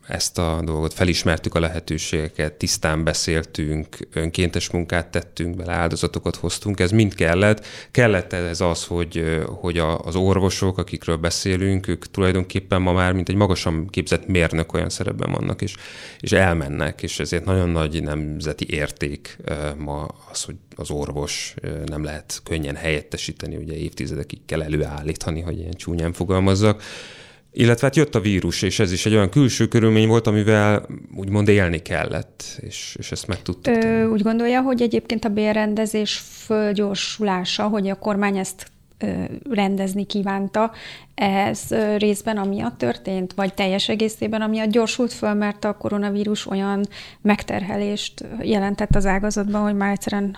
ezt 0.08 0.38
a 0.38 0.62
dolgot, 0.64 0.94
felismertük 0.94 1.56
a 1.56 1.60
lehetőségeket, 1.60 2.54
tisztán 2.54 3.04
beszéltünk, 3.04 3.98
önkéntes 4.14 4.70
munkát 4.70 5.08
tettünk 5.08 5.56
bele, 5.56 5.74
áldozatokat 5.74 6.36
hoztunk, 6.36 6.80
ez 6.80 6.92
mind 6.92 7.16
kellett. 7.16 7.66
Kellett 7.92 8.34
ez 8.34 8.62
az, 8.62 8.86
hogy, 8.86 9.44
hogy 9.46 9.78
az 9.78 10.16
orvosok, 10.16 10.78
akikről 10.78 11.18
beszélünk, 11.18 11.88
ők 11.88 12.12
tulajdonképpen 12.12 12.82
ma 12.82 12.92
már 12.92 13.14
mint 13.14 13.30
egy 13.30 13.36
magasan 13.36 13.88
képzett 13.88 14.28
mérnök 14.28 14.74
olyan 14.74 14.90
szerepben 14.90 15.32
vannak, 15.32 15.62
és, 15.62 15.76
és 16.20 16.32
elmennek, 16.32 17.04
és 17.04 17.20
ezért 17.20 17.46
nagyon 17.46 17.70
nagy 17.70 18.04
nemzeti 18.04 18.74
érték 18.74 19.38
ma 19.78 20.08
az, 20.32 20.44
hogy 20.44 20.56
az 20.76 20.90
orvos 20.90 21.54
nem 21.86 22.04
lehet 22.04 22.42
könnyen 22.44 22.76
helyettesíteni, 22.76 23.56
ugye 23.56 23.76
évtizedekig 23.76 24.40
kell 24.46 24.62
előállítani, 24.62 25.42
hogy 25.42 25.60
ilyen 25.60 25.74
csúnyán 25.74 26.14
fogalmazzak 26.14 26.84
illetve 27.52 27.86
hát 27.86 27.96
jött 27.96 28.16
a 28.16 28.20
vírus, 28.20 28.62
és 28.62 28.80
ez 28.80 28.92
is 28.92 29.06
egy 29.06 29.14
olyan 29.14 29.30
külső 29.30 29.68
körülmény 29.68 30.08
volt, 30.08 30.28
amivel 30.28 30.86
úgymond 31.16 31.48
élni 31.48 31.82
kellett, 31.82 32.44
és, 32.60 32.96
és 33.00 33.12
ezt 33.12 33.28
meg 33.28 33.42
tudtuk 33.42 33.76
Ö, 33.76 34.06
Úgy 34.06 34.22
gondolja, 34.22 34.62
hogy 34.62 34.82
egyébként 34.82 35.26
a 35.26 35.30
bérrendezés 35.30 36.18
fölgyorsulása, 36.18 37.68
hogy 37.68 37.90
a 37.90 37.96
kormány 37.96 38.38
ezt 38.38 38.72
rendezni 39.50 40.06
kívánta. 40.06 40.72
Ez 41.16 41.62
részben 41.98 42.38
amiatt 42.38 42.78
történt, 42.78 43.34
vagy 43.34 43.54
teljes 43.54 43.90
egészében 43.90 44.42
amiatt 44.42 44.70
gyorsult 44.70 45.14
föl, 45.14 45.34
mert 45.34 45.66
a 45.66 45.74
koronavírus 45.74 46.48
olyan 46.48 46.88
megterhelést 47.22 48.26
jelentett 48.42 48.96
az 48.96 49.06
ágazatban, 49.06 49.62
hogy 49.62 49.76
már 49.76 49.92
egyszerűen 49.92 50.38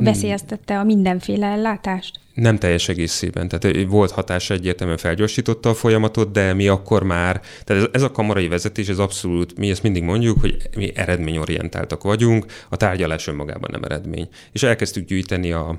veszélyeztette 0.00 0.78
a 0.78 0.84
mindenféle 0.84 1.46
ellátást? 1.46 2.20
Nem 2.34 2.58
teljes 2.58 2.88
egészében. 2.88 3.48
Tehát 3.48 3.86
volt 3.86 4.10
hatás 4.10 4.50
egyértelműen 4.50 4.98
felgyorsította 4.98 5.68
a 5.68 5.74
folyamatot, 5.74 6.32
de 6.32 6.54
mi 6.54 6.68
akkor 6.68 7.02
már, 7.02 7.40
tehát 7.64 7.82
ez, 7.82 7.88
ez 7.92 8.02
a 8.02 8.10
kamarai 8.10 8.48
vezetés, 8.48 8.88
ez 8.88 8.98
abszolút, 8.98 9.58
mi 9.58 9.70
ezt 9.70 9.82
mindig 9.82 10.02
mondjuk, 10.02 10.40
hogy 10.40 10.56
mi 10.76 10.92
eredményorientáltak 10.94 12.02
vagyunk, 12.02 12.46
a 12.68 12.76
tárgyalás 12.76 13.26
önmagában 13.26 13.70
nem 13.72 13.82
eredmény. 13.82 14.28
És 14.52 14.62
elkezdtük 14.62 15.06
gyűjteni 15.06 15.52
a 15.52 15.78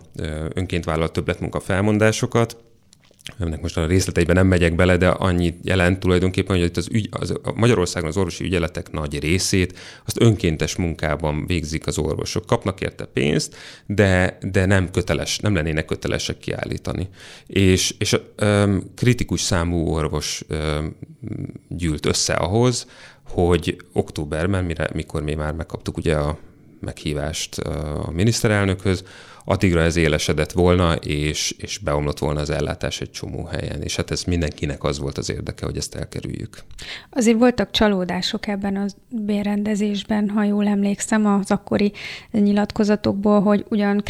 önként 0.53 0.85
vállalt 0.85 1.11
többletmunka 1.11 1.59
felmondásokat, 1.59 2.57
ennek 3.39 3.61
most 3.61 3.77
a 3.77 3.85
részleteiben 3.85 4.35
nem 4.35 4.47
megyek 4.47 4.75
bele, 4.75 4.97
de 4.97 5.07
annyit 5.07 5.57
jelent 5.63 5.99
tulajdonképpen, 5.99 6.55
hogy 6.55 6.65
itt 6.65 6.77
az 6.77 6.87
ügy, 6.91 7.09
az, 7.11 7.39
Magyarországon 7.55 8.09
az 8.09 8.17
orvosi 8.17 8.43
ügyeletek 8.43 8.91
nagy 8.91 9.19
részét 9.19 9.79
azt 10.05 10.21
önkéntes 10.21 10.75
munkában 10.75 11.45
végzik 11.45 11.87
az 11.87 11.97
orvosok. 11.97 12.45
Kapnak 12.45 12.81
érte 12.81 13.05
pénzt, 13.05 13.55
de, 13.85 14.37
de 14.41 14.65
nem 14.65 14.91
köteles, 14.91 15.39
nem 15.39 15.55
lennének 15.55 15.85
kötelesek 15.85 16.37
kiállítani. 16.37 17.09
És, 17.47 17.95
és 17.97 18.17
ö, 18.35 18.77
kritikus 18.95 19.41
számú 19.41 19.87
orvos 19.87 20.43
ö, 20.47 20.79
gyűlt 21.67 22.05
össze 22.05 22.33
ahhoz, 22.33 22.87
hogy 23.27 23.77
októberben, 23.93 24.63
mire, 24.63 24.89
mikor 24.93 25.23
mi 25.23 25.33
már 25.33 25.53
megkaptuk 25.53 25.97
ugye 25.97 26.15
a 26.15 26.37
meghívást 26.85 27.57
a 27.57 28.11
miniszterelnökhöz, 28.11 29.03
addigra 29.45 29.81
ez 29.81 29.95
élesedett 29.95 30.51
volna, 30.51 30.95
és, 30.95 31.55
és 31.57 31.77
beomlott 31.77 32.19
volna 32.19 32.39
az 32.39 32.49
ellátás 32.49 33.01
egy 33.01 33.11
csomó 33.11 33.43
helyen. 33.45 33.81
És 33.81 33.95
hát 33.95 34.11
ez 34.11 34.23
mindenkinek 34.23 34.83
az 34.83 34.99
volt 34.99 35.17
az 35.17 35.29
érdeke, 35.29 35.65
hogy 35.65 35.77
ezt 35.77 35.95
elkerüljük. 35.95 36.57
Azért 37.09 37.37
voltak 37.37 37.71
csalódások 37.71 38.47
ebben 38.47 38.75
a 38.75 38.85
bérrendezésben, 39.09 40.29
ha 40.29 40.43
jól 40.43 40.67
emlékszem, 40.67 41.25
az 41.25 41.51
akkori 41.51 41.91
nyilatkozatokból, 42.31 43.41
hogy 43.41 43.65
ugyan 43.69 44.03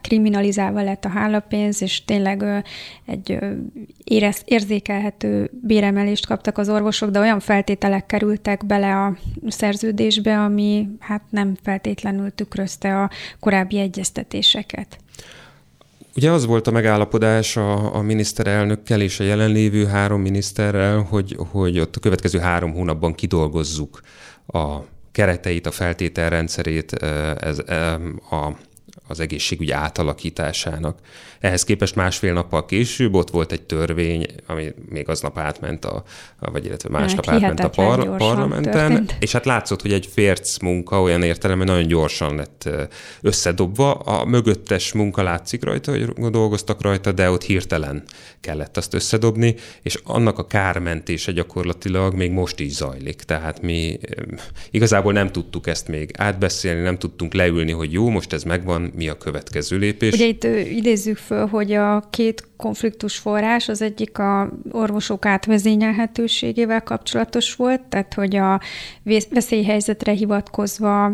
kriminalizálva 0.00 0.82
lett 0.82 1.04
a 1.04 1.08
hálapénz, 1.08 1.82
és 1.82 2.04
tényleg 2.04 2.64
egy 3.06 3.38
érez, 4.08 4.42
érzékelhető 4.44 5.50
béremelést 5.62 6.26
kaptak 6.26 6.58
az 6.58 6.68
orvosok, 6.68 7.10
de 7.10 7.20
olyan 7.20 7.40
feltételek 7.40 8.06
kerültek 8.06 8.66
bele 8.66 8.96
a 8.96 9.16
szerződésbe, 9.48 10.38
ami 10.38 10.88
hát 10.98 11.22
nem 11.30 11.56
feltétlenül 11.62 12.30
tükrözte 12.34 13.02
a 13.02 13.10
korábbi 13.40 13.78
egyeztetéseket. 13.78 14.98
Ugye 16.16 16.30
az 16.30 16.46
volt 16.46 16.66
a 16.66 16.70
megállapodás 16.70 17.56
a, 17.56 17.94
a 17.94 18.02
miniszterelnökkel 18.02 19.00
és 19.00 19.20
a 19.20 19.24
jelenlévő 19.24 19.86
három 19.86 20.20
miniszterrel, 20.20 21.06
hogy, 21.10 21.36
hogy 21.50 21.78
ott 21.78 21.96
a 21.96 22.00
következő 22.00 22.38
három 22.38 22.72
hónapban 22.72 23.14
kidolgozzuk 23.14 24.00
a 24.46 24.78
kereteit, 25.12 25.66
a 25.66 25.70
feltételrendszerét 25.70 26.92
ez, 27.40 27.58
a 28.30 28.56
az 29.08 29.20
egészségügy 29.20 29.70
átalakításának. 29.70 30.98
Ehhez 31.40 31.64
képest 31.64 31.94
másfél 31.94 32.32
nappal 32.32 32.64
később 32.64 33.14
ott 33.14 33.30
volt 33.30 33.52
egy 33.52 33.62
törvény, 33.62 34.26
ami 34.46 34.72
még 34.88 35.08
aznap 35.08 35.38
átment, 35.38 35.84
a, 35.84 36.02
vagy 36.38 36.64
illetve 36.64 36.88
másnap 36.88 37.24
hát, 37.24 37.34
átment 37.34 37.60
a 37.60 37.68
par- 37.68 38.16
parlamenten, 38.16 38.88
történt. 38.88 39.16
és 39.20 39.32
hát 39.32 39.44
látszott, 39.44 39.82
hogy 39.82 39.92
egy 39.92 40.08
férc 40.12 40.58
munka 40.58 41.02
olyan 41.02 41.22
értelemben 41.22 41.66
nagyon 41.66 41.86
gyorsan 41.86 42.36
lett 42.36 42.68
összedobva. 43.20 43.92
A 43.92 44.24
mögöttes 44.24 44.92
munka 44.92 45.22
látszik 45.22 45.64
rajta, 45.64 45.90
hogy 45.90 46.30
dolgoztak 46.30 46.82
rajta, 46.82 47.12
de 47.12 47.30
ott 47.30 47.42
hirtelen 47.42 48.02
kellett 48.40 48.76
azt 48.76 48.94
összedobni, 48.94 49.54
és 49.82 49.98
annak 50.04 50.38
a 50.38 50.46
kármentése 50.46 51.32
gyakorlatilag 51.32 52.14
még 52.14 52.30
most 52.30 52.60
is 52.60 52.72
zajlik. 52.72 53.22
Tehát 53.22 53.62
mi 53.62 53.98
igazából 54.70 55.12
nem 55.12 55.32
tudtuk 55.32 55.66
ezt 55.66 55.88
még 55.88 56.10
átbeszélni, 56.16 56.80
nem 56.80 56.98
tudtunk 56.98 57.34
leülni, 57.34 57.72
hogy 57.72 57.92
jó, 57.92 58.08
most 58.08 58.32
ez 58.32 58.42
megvan, 58.42 58.92
mi 58.98 59.08
a 59.08 59.16
következő 59.16 59.76
lépés. 59.76 60.12
Ugye 60.14 60.26
itt 60.26 60.44
idézzük 60.70 61.16
föl, 61.16 61.46
hogy 61.46 61.72
a 61.72 62.08
két 62.10 62.48
konfliktus 62.56 63.16
forrás, 63.16 63.68
az 63.68 63.82
egyik 63.82 64.18
a 64.18 64.50
orvosok 64.70 65.26
átvezényelhetőségével 65.26 66.82
kapcsolatos 66.82 67.54
volt, 67.54 67.80
tehát 67.80 68.14
hogy 68.14 68.36
a 68.36 68.60
veszélyhelyzetre 69.30 70.12
hivatkozva 70.12 71.12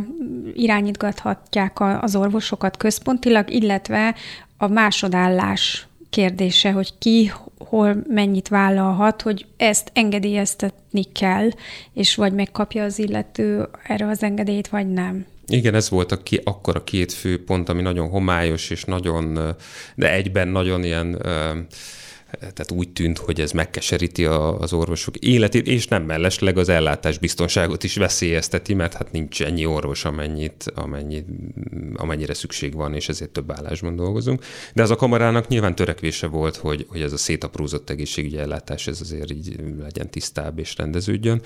irányítgathatják 0.54 1.80
az 1.80 2.16
orvosokat 2.16 2.76
központilag, 2.76 3.50
illetve 3.50 4.14
a 4.56 4.66
másodállás 4.66 5.86
kérdése, 6.10 6.70
hogy 6.70 6.98
ki 6.98 7.30
hol 7.58 7.96
mennyit 8.08 8.48
vállalhat, 8.48 9.22
hogy 9.22 9.46
ezt 9.56 9.90
engedélyeztetni 9.94 11.02
kell, 11.12 11.48
és 11.92 12.14
vagy 12.14 12.32
megkapja 12.32 12.84
az 12.84 12.98
illető 12.98 13.68
erre 13.86 14.06
az 14.06 14.22
engedélyt, 14.22 14.68
vagy 14.68 14.92
nem. 14.92 15.26
Igen, 15.46 15.74
ez 15.74 15.88
volt 15.88 16.12
a 16.12 16.22
ki, 16.22 16.40
akkor 16.44 16.76
a 16.76 16.84
két 16.84 17.12
fő 17.12 17.44
pont, 17.44 17.68
ami 17.68 17.82
nagyon 17.82 18.08
homályos, 18.08 18.70
és 18.70 18.84
nagyon, 18.84 19.56
de 19.94 20.12
egyben 20.12 20.48
nagyon 20.48 20.84
ilyen 20.84 21.18
tehát 22.38 22.70
úgy 22.70 22.88
tűnt, 22.88 23.18
hogy 23.18 23.40
ez 23.40 23.52
megkeseríti 23.52 24.24
a, 24.24 24.58
az 24.58 24.72
orvosok 24.72 25.16
életét, 25.16 25.66
és 25.66 25.86
nem 25.86 26.02
mellesleg 26.02 26.58
az 26.58 26.68
ellátás 26.68 27.18
biztonságot 27.18 27.84
is 27.84 27.96
veszélyezteti, 27.96 28.74
mert 28.74 28.94
hát 28.94 29.12
nincs 29.12 29.42
ennyi 29.42 29.66
orvos, 29.66 30.04
amennyit, 30.04 30.72
amennyit, 30.74 31.26
amennyire 31.94 32.34
szükség 32.34 32.74
van, 32.74 32.94
és 32.94 33.08
ezért 33.08 33.30
több 33.30 33.52
állásban 33.52 33.96
dolgozunk. 33.96 34.44
De 34.74 34.82
az 34.82 34.90
a 34.90 34.96
kamarának 34.96 35.48
nyilván 35.48 35.74
törekvése 35.74 36.26
volt, 36.26 36.56
hogy, 36.56 36.86
hogy 36.88 37.00
ez 37.00 37.12
a 37.12 37.16
szétaprózott 37.16 37.90
egészségügyi 37.90 38.38
ellátás 38.38 38.86
ez 38.86 39.00
azért 39.00 39.30
így 39.30 39.56
legyen 39.78 40.10
tisztább 40.10 40.58
és 40.58 40.76
rendeződjön 40.76 41.42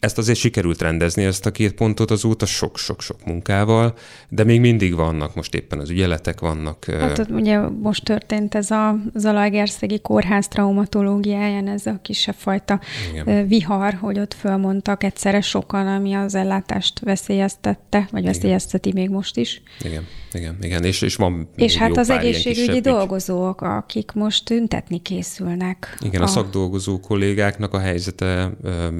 ezt 0.00 0.18
azért 0.18 0.38
sikerült 0.38 0.80
rendezni, 0.80 1.24
ezt 1.24 1.46
a 1.46 1.50
két 1.50 1.72
pontot 1.72 2.10
azóta 2.10 2.46
sok-sok-sok 2.46 3.24
munkával, 3.24 3.94
de 4.28 4.44
még 4.44 4.60
mindig 4.60 4.94
vannak, 4.94 5.34
most 5.34 5.54
éppen 5.54 5.78
az 5.78 5.90
ügyeletek 5.90 6.40
vannak. 6.40 6.84
Hát 6.84 7.26
ugye 7.30 7.58
most 7.58 8.04
történt 8.04 8.54
ez 8.54 8.70
a 8.70 8.96
Zalaegerszegi 9.14 10.00
kórház 10.00 10.48
traumatológiáján, 10.48 11.68
ez 11.68 11.86
a 11.86 11.98
kisebb 12.02 12.34
fajta 12.34 12.80
Igen. 13.12 13.48
vihar, 13.48 13.94
hogy 13.94 14.18
ott 14.18 14.34
fölmondtak 14.34 15.04
egyszerre 15.04 15.40
sokan, 15.40 15.86
ami 15.86 16.14
az 16.14 16.34
ellátást 16.34 17.00
veszélyeztette, 17.00 18.08
vagy 18.10 18.24
veszélyezteti 18.24 18.88
Igen. 18.88 19.00
még 19.02 19.10
most 19.10 19.36
is. 19.36 19.62
Igen, 19.84 20.04
igen, 20.32 20.56
igen, 20.60 20.84
és, 20.84 21.02
és 21.02 21.16
van 21.16 21.48
És 21.56 21.76
hát 21.76 21.96
az 21.96 22.10
egészségügyi 22.10 22.80
dolgozók, 22.80 23.60
akik 23.60 24.12
most 24.12 24.44
tüntetni 24.44 24.98
készülnek. 25.02 25.98
Igen, 26.00 26.20
a, 26.20 26.24
a 26.24 26.28
szakdolgozó 26.28 27.00
kollégáknak 27.00 27.74
a 27.74 27.78
helyzete 27.78 28.50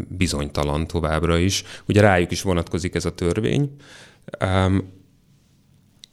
bizonytalan 0.09 0.86
továbbra 0.87 1.39
is. 1.39 1.63
Ugye 1.89 2.01
rájuk 2.01 2.31
is 2.31 2.43
vonatkozik 2.43 2.95
ez 2.95 3.05
a 3.05 3.15
törvény. 3.15 3.71
Um, 4.45 4.95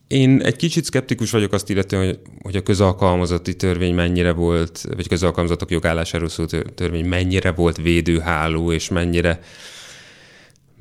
én 0.07 0.41
egy 0.41 0.55
kicsit 0.55 0.85
szkeptikus 0.85 1.31
vagyok 1.31 1.53
azt 1.53 1.69
illetően, 1.69 2.05
hogy, 2.05 2.19
hogy 2.41 2.55
a 2.55 2.63
közalkalmazotti 2.63 3.55
törvény 3.55 3.93
mennyire 3.93 4.31
volt, 4.31 4.85
vagy 4.95 5.07
közalkalmazatok 5.07 5.71
jogállásáról 5.71 6.29
szóló 6.29 6.47
törvény 6.75 7.05
mennyire 7.05 7.51
volt 7.51 7.77
védőháló, 7.77 8.71
és 8.71 8.89
mennyire 8.89 9.39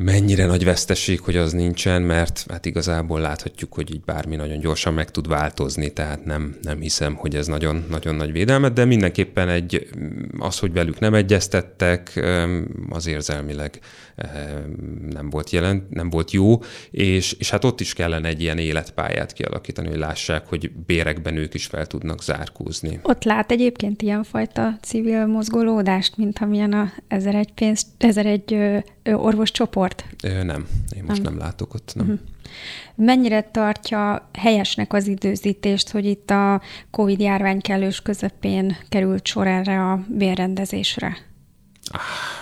mennyire 0.04 0.46
nagy 0.46 0.64
veszteség, 0.64 1.20
hogy 1.20 1.36
az 1.36 1.52
nincsen, 1.52 2.02
mert 2.02 2.44
hát 2.48 2.66
igazából 2.66 3.20
láthatjuk, 3.20 3.74
hogy 3.74 3.94
így 3.94 4.00
bármi 4.04 4.36
nagyon 4.36 4.58
gyorsan 4.58 4.94
meg 4.94 5.10
tud 5.10 5.28
változni, 5.28 5.92
tehát 5.92 6.24
nem, 6.24 6.56
nem 6.62 6.80
hiszem, 6.80 7.14
hogy 7.14 7.34
ez 7.34 7.46
nagyon, 7.46 7.84
nagyon 7.90 8.14
nagy 8.14 8.32
védelmet, 8.32 8.72
de 8.72 8.84
mindenképpen 8.84 9.48
egy, 9.48 9.88
az, 10.38 10.58
hogy 10.58 10.72
velük 10.72 10.98
nem 10.98 11.14
egyeztettek, 11.14 12.24
az 12.90 13.06
érzelmileg 13.06 13.80
nem 15.10 15.30
volt 15.30 15.50
jelent, 15.50 15.90
nem 15.90 16.10
volt 16.10 16.30
jó, 16.30 16.62
és, 16.90 17.32
és 17.32 17.50
hát 17.50 17.64
ott 17.64 17.80
is 17.80 17.92
kellene 17.92 18.28
egy 18.28 18.40
ilyen 18.40 18.58
életpályát 18.58 19.32
kialakítani, 19.32 19.88
hogy 19.88 19.98
lássák, 19.98 20.46
hogy 20.48 20.70
bérekben 20.86 21.36
ők 21.36 21.54
is 21.54 21.66
fel 21.66 21.86
tudnak 21.86 22.22
zárkózni. 22.22 23.00
Ott 23.02 23.24
lát 23.24 23.50
egyébként 23.50 24.02
ilyenfajta 24.02 24.78
civil 24.82 25.26
mozgolódást, 25.26 26.16
mint 26.16 26.38
amilyen 26.38 26.72
a 26.72 26.92
1001 27.08 27.52
pénz, 27.52 27.86
1001 27.98 28.56
orvos 29.04 29.50
Ö, 30.22 30.42
nem, 30.42 30.66
én 30.96 31.04
most 31.06 31.22
nem, 31.22 31.32
nem 31.32 31.42
látok 31.42 31.74
ott, 31.74 31.92
nem. 31.94 32.06
Uh-huh. 32.06 32.20
Mennyire 32.94 33.42
tartja 33.42 34.28
helyesnek 34.32 34.92
az 34.92 35.06
időzítést, 35.06 35.90
hogy 35.90 36.04
itt 36.04 36.30
a 36.30 36.60
COVID-járvány 36.90 37.60
kellős 37.60 38.00
közepén 38.00 38.76
került 38.88 39.26
sor 39.26 39.46
erre 39.46 39.90
a 39.90 40.04
bérrendezésre? 40.08 41.16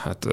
Hát 0.03 0.24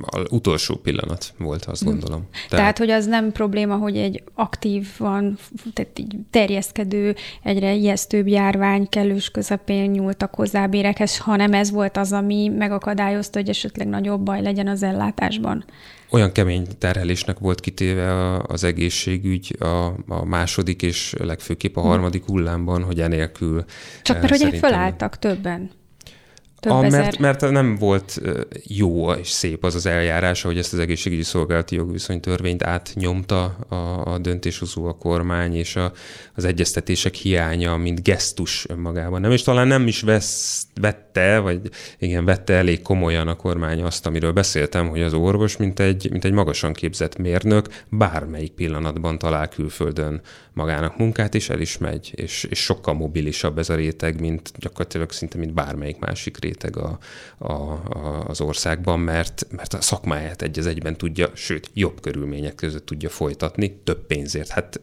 az 0.00 0.26
utolsó 0.30 0.74
pillanat 0.74 1.34
volt, 1.38 1.64
azt 1.64 1.82
hm. 1.82 1.88
gondolom. 1.88 2.26
Tehát, 2.30 2.48
tehát, 2.48 2.78
hogy 2.78 2.90
az 2.90 3.06
nem 3.06 3.32
probléma, 3.32 3.76
hogy 3.76 3.96
egy 3.96 4.22
aktív 4.34 4.88
van, 4.98 5.38
tehát 5.72 5.98
így 5.98 6.16
terjeszkedő, 6.30 7.14
egyre 7.42 7.74
ijesztőbb 7.74 8.26
járvány 8.26 8.88
kellős 8.88 9.30
közepén 9.30 9.90
nyúltak 9.90 10.34
hozzá 10.34 10.66
bérekhez, 10.66 11.18
hanem 11.18 11.52
ez 11.52 11.70
volt 11.70 11.96
az, 11.96 12.12
ami 12.12 12.48
megakadályozta, 12.48 13.38
hogy 13.38 13.48
esetleg 13.48 13.88
nagyobb 13.88 14.20
baj 14.20 14.42
legyen 14.42 14.68
az 14.68 14.82
ellátásban. 14.82 15.64
Olyan 16.12 16.32
kemény 16.32 16.66
terhelésnek 16.78 17.38
volt 17.38 17.60
kitéve 17.60 18.36
az 18.36 18.64
egészségügy 18.64 19.56
a, 19.58 19.86
a 20.08 20.24
második 20.24 20.82
és 20.82 21.14
legfőképp 21.18 21.76
a 21.76 21.80
harmadik 21.80 22.24
hullámban, 22.24 22.82
hogy 22.82 23.00
enélkül... 23.00 23.64
Csak 24.02 24.20
mert 24.20 24.42
hogy 24.42 24.58
fölálltak 24.58 25.18
többen. 25.18 25.70
Több 26.62 26.72
a, 26.72 26.88
mert, 26.88 27.18
mert 27.18 27.50
nem 27.50 27.76
volt 27.76 28.20
jó 28.66 29.12
és 29.12 29.28
szép 29.28 29.64
az 29.64 29.74
az 29.74 29.86
eljárás, 29.86 30.42
hogy 30.42 30.58
ezt 30.58 30.72
az 30.72 30.78
egészségügyi 30.78 31.22
szolgálati 31.22 31.74
jogviszonytörvényt 31.74 32.64
átnyomta 32.64 33.44
a, 33.68 33.74
a 34.12 34.18
döntéshozó 34.18 34.86
a 34.86 34.96
kormány, 34.96 35.54
és 35.54 35.76
a, 35.76 35.92
az 36.34 36.44
egyeztetések 36.44 37.14
hiánya, 37.14 37.76
mint 37.76 38.02
gesztus 38.02 38.66
magában. 38.76 39.20
Nem, 39.20 39.30
és 39.30 39.42
talán 39.42 39.66
nem 39.66 39.86
is 39.86 40.00
vesz, 40.00 40.66
vette, 40.80 41.38
vagy 41.38 41.60
igen, 41.98 42.24
vette 42.24 42.54
elég 42.54 42.82
komolyan 42.82 43.28
a 43.28 43.36
kormány 43.36 43.82
azt, 43.82 44.06
amiről 44.06 44.32
beszéltem, 44.32 44.88
hogy 44.88 45.02
az 45.02 45.14
orvos, 45.14 45.56
mint 45.56 45.80
egy, 45.80 46.10
mint 46.10 46.24
egy 46.24 46.32
magasan 46.32 46.72
képzett 46.72 47.18
mérnök, 47.18 47.66
bármelyik 47.88 48.52
pillanatban 48.52 49.18
talál 49.18 49.48
külföldön 49.48 50.20
magának 50.52 50.98
munkát, 50.98 51.34
és 51.34 51.48
el 51.48 51.60
is 51.60 51.78
megy, 51.78 52.12
és, 52.14 52.44
és 52.50 52.58
sokkal 52.58 52.94
mobilisabb 52.94 53.58
ez 53.58 53.70
a 53.70 53.74
réteg, 53.74 54.20
mint 54.20 54.52
gyakorlatilag 54.58 55.12
szinte, 55.12 55.38
mint 55.38 55.54
bármelyik 55.54 55.98
másik 55.98 56.36
réteg 56.40 56.50
a, 56.60 56.98
a, 57.38 57.52
a, 57.52 58.24
az 58.28 58.40
országban, 58.40 59.00
mert, 59.00 59.46
mert 59.50 59.74
a 59.74 59.80
szakmáját 59.80 60.42
egy 60.42 60.58
az 60.58 60.66
egyben 60.66 60.96
tudja, 60.96 61.30
sőt, 61.34 61.70
jobb 61.74 62.00
körülmények 62.00 62.54
között 62.54 62.86
tudja 62.86 63.08
folytatni, 63.08 63.80
több 63.84 64.06
pénzért. 64.06 64.48
Hát, 64.48 64.80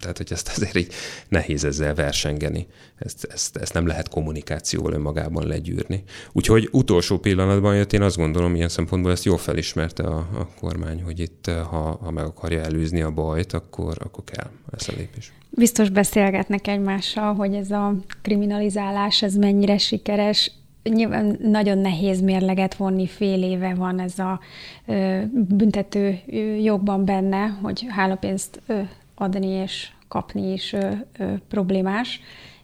tehát, 0.00 0.16
hogy 0.16 0.32
ezt 0.32 0.48
azért 0.48 0.76
így 0.76 0.92
nehéz 1.28 1.64
ezzel 1.64 1.94
versengeni. 1.94 2.66
Ezt, 2.98 3.24
ezt, 3.24 3.56
ezt 3.56 3.72
nem 3.72 3.86
lehet 3.86 4.08
kommunikációval 4.08 4.92
önmagában 4.92 5.46
legyűrni. 5.46 6.02
Úgyhogy 6.32 6.68
utolsó 6.72 7.18
pillanatban 7.18 7.76
jött, 7.76 7.92
én 7.92 8.02
azt 8.02 8.16
gondolom, 8.16 8.54
ilyen 8.54 8.68
szempontból 8.68 9.12
ezt 9.12 9.24
jól 9.24 9.38
felismerte 9.38 10.02
a, 10.02 10.16
a 10.16 10.48
kormány, 10.60 11.02
hogy 11.02 11.20
itt, 11.20 11.46
ha, 11.46 11.98
ha 12.02 12.10
meg 12.10 12.24
akarja 12.24 12.60
előzni 12.60 13.02
a 13.02 13.10
bajt, 13.10 13.52
akkor, 13.52 13.96
akkor 13.98 14.24
kell 14.24 14.50
ez 14.76 14.88
a 14.88 14.92
lépés. 14.96 15.32
Biztos 15.50 15.88
beszélgetnek 15.88 16.66
egymással, 16.66 17.34
hogy 17.34 17.54
ez 17.54 17.70
a 17.70 17.94
kriminalizálás, 18.22 19.22
ez 19.22 19.34
mennyire 19.34 19.78
sikeres. 19.78 20.52
Nyilván 20.90 21.36
nagyon 21.40 21.78
nehéz 21.78 22.20
mérleget 22.20 22.74
vonni, 22.74 23.06
fél 23.06 23.42
éve 23.42 23.74
van 23.74 24.00
ez 24.00 24.18
a 24.18 24.40
ö, 24.86 25.20
büntető 25.32 26.18
jogban 26.62 27.04
benne, 27.04 27.46
hogy 27.62 27.86
hálapénzt 27.88 28.60
ö, 28.66 28.80
adni 29.14 29.46
és 29.46 29.88
kapni 30.08 30.52
is 30.52 30.72
ö, 30.72 30.90
ö, 31.18 31.32
problémás, 31.48 32.20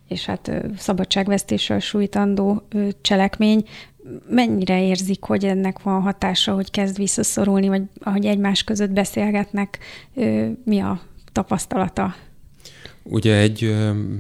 és 0.08 0.26
hát 0.26 0.48
ö, 0.48 0.58
szabadságvesztéssel 0.76 1.78
sújtandó 1.78 2.62
ö, 2.68 2.88
cselekmény. 3.00 3.64
Mennyire 4.28 4.82
érzik, 4.82 5.22
hogy 5.22 5.44
ennek 5.44 5.82
van 5.82 6.02
hatása, 6.02 6.54
hogy 6.54 6.70
kezd 6.70 6.96
visszaszorulni, 6.96 7.68
vagy 7.68 7.82
ahogy 8.00 8.26
egymás 8.26 8.64
között 8.64 8.90
beszélgetnek, 8.90 9.78
ö, 10.14 10.48
mi 10.64 10.80
a 10.80 11.00
tapasztalata? 11.32 12.14
Ugye 13.12 13.36
egy 13.36 13.76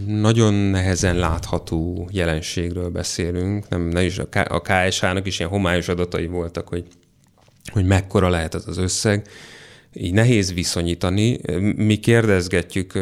nagyon 0.06 0.54
nehezen 0.54 1.16
látható 1.16 2.08
jelenségről 2.12 2.88
beszélünk, 2.88 3.68
nem, 3.68 3.82
nem 3.82 4.04
is 4.04 4.18
a 4.18 4.60
KSH-nak 4.60 5.26
is 5.26 5.38
ilyen 5.38 5.50
homályos 5.50 5.88
adatai 5.88 6.26
voltak, 6.26 6.68
hogy, 6.68 6.86
hogy 7.72 7.84
mekkora 7.84 8.28
lehet 8.28 8.54
az 8.54 8.68
az 8.68 8.78
összeg. 8.78 9.28
Így 9.92 10.12
nehéz 10.12 10.54
viszonyítani. 10.54 11.40
Mi 11.76 11.96
kérdezgetjük 11.96 12.92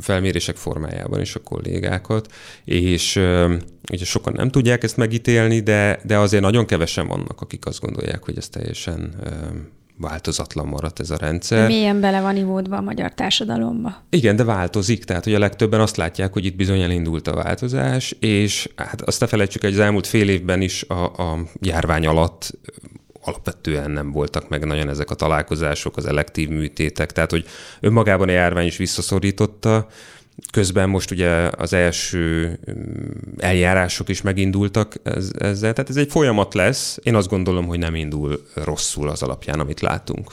felmérések 0.00 0.56
formájában 0.56 1.20
is 1.20 1.34
a 1.34 1.40
kollégákat, 1.40 2.32
és 2.64 3.16
ugye 3.90 4.04
sokan 4.04 4.32
nem 4.32 4.50
tudják 4.50 4.82
ezt 4.82 4.96
megítélni, 4.96 5.60
de, 5.60 6.00
de 6.04 6.18
azért 6.18 6.42
nagyon 6.42 6.66
kevesen 6.66 7.06
vannak, 7.06 7.40
akik 7.40 7.66
azt 7.66 7.80
gondolják, 7.80 8.24
hogy 8.24 8.36
ez 8.36 8.48
teljesen 8.48 9.14
változatlan 10.02 10.66
maradt 10.66 11.00
ez 11.00 11.10
a 11.10 11.16
rendszer. 11.16 11.66
Milyen 11.66 12.00
bele 12.00 12.20
van 12.20 12.36
ivódva 12.36 12.76
a 12.76 12.80
magyar 12.80 13.14
társadalomba. 13.14 14.02
Igen, 14.10 14.36
de 14.36 14.44
változik, 14.44 15.04
tehát 15.04 15.24
hogy 15.24 15.34
a 15.34 15.38
legtöbben 15.38 15.80
azt 15.80 15.96
látják, 15.96 16.32
hogy 16.32 16.44
itt 16.44 16.56
bizony 16.56 16.80
elindult 16.80 17.28
a 17.28 17.34
változás, 17.34 18.16
és 18.20 18.68
hát 18.76 19.02
azt 19.02 19.20
ne 19.20 19.26
felejtsük, 19.26 19.62
hogy 19.62 19.72
az 19.72 19.78
elmúlt 19.78 20.06
fél 20.06 20.28
évben 20.28 20.60
is 20.60 20.82
a, 20.82 21.04
a 21.04 21.38
járvány 21.60 22.06
alatt 22.06 22.52
alapvetően 23.24 23.90
nem 23.90 24.12
voltak 24.12 24.48
meg 24.48 24.64
nagyon 24.64 24.88
ezek 24.88 25.10
a 25.10 25.14
találkozások, 25.14 25.96
az 25.96 26.06
elektív 26.06 26.48
műtétek, 26.48 27.12
tehát 27.12 27.30
hogy 27.30 27.44
önmagában 27.80 28.28
a 28.28 28.32
járvány 28.32 28.66
is 28.66 28.76
visszaszorította, 28.76 29.86
Közben 30.52 30.88
most 30.88 31.10
ugye 31.10 31.50
az 31.56 31.72
első 31.72 32.58
mm, 32.70 33.36
eljárások 33.38 34.08
is 34.08 34.22
megindultak 34.22 34.94
ezzel, 35.38 35.72
tehát 35.72 35.88
ez 35.90 35.96
egy 35.96 36.10
folyamat 36.10 36.54
lesz. 36.54 36.98
Én 37.02 37.14
azt 37.14 37.28
gondolom, 37.28 37.66
hogy 37.66 37.78
nem 37.78 37.94
indul 37.94 38.42
rosszul 38.54 39.08
az 39.08 39.22
alapján, 39.22 39.60
amit 39.60 39.80
látunk. 39.80 40.32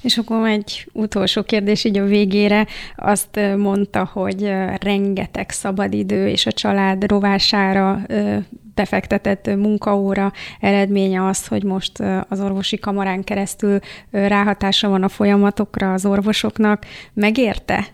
És 0.00 0.18
akkor 0.18 0.48
egy 0.48 0.88
utolsó 0.92 1.42
kérdés 1.42 1.84
így 1.84 1.98
a 1.98 2.04
végére. 2.04 2.66
Azt 2.96 3.40
mondta, 3.56 4.10
hogy 4.12 4.52
rengeteg 4.80 5.50
szabadidő 5.50 6.28
és 6.28 6.46
a 6.46 6.52
család 6.52 7.10
rovására 7.10 8.00
befektetett 8.74 9.46
munkaóra 9.46 10.32
eredménye 10.60 11.26
az, 11.26 11.46
hogy 11.46 11.62
most 11.62 12.02
az 12.28 12.40
orvosi 12.40 12.78
kamarán 12.78 13.24
keresztül 13.24 13.78
ráhatása 14.10 14.88
van 14.88 15.02
a 15.02 15.08
folyamatokra 15.08 15.92
az 15.92 16.06
orvosoknak. 16.06 16.86
Megérte 17.12 17.86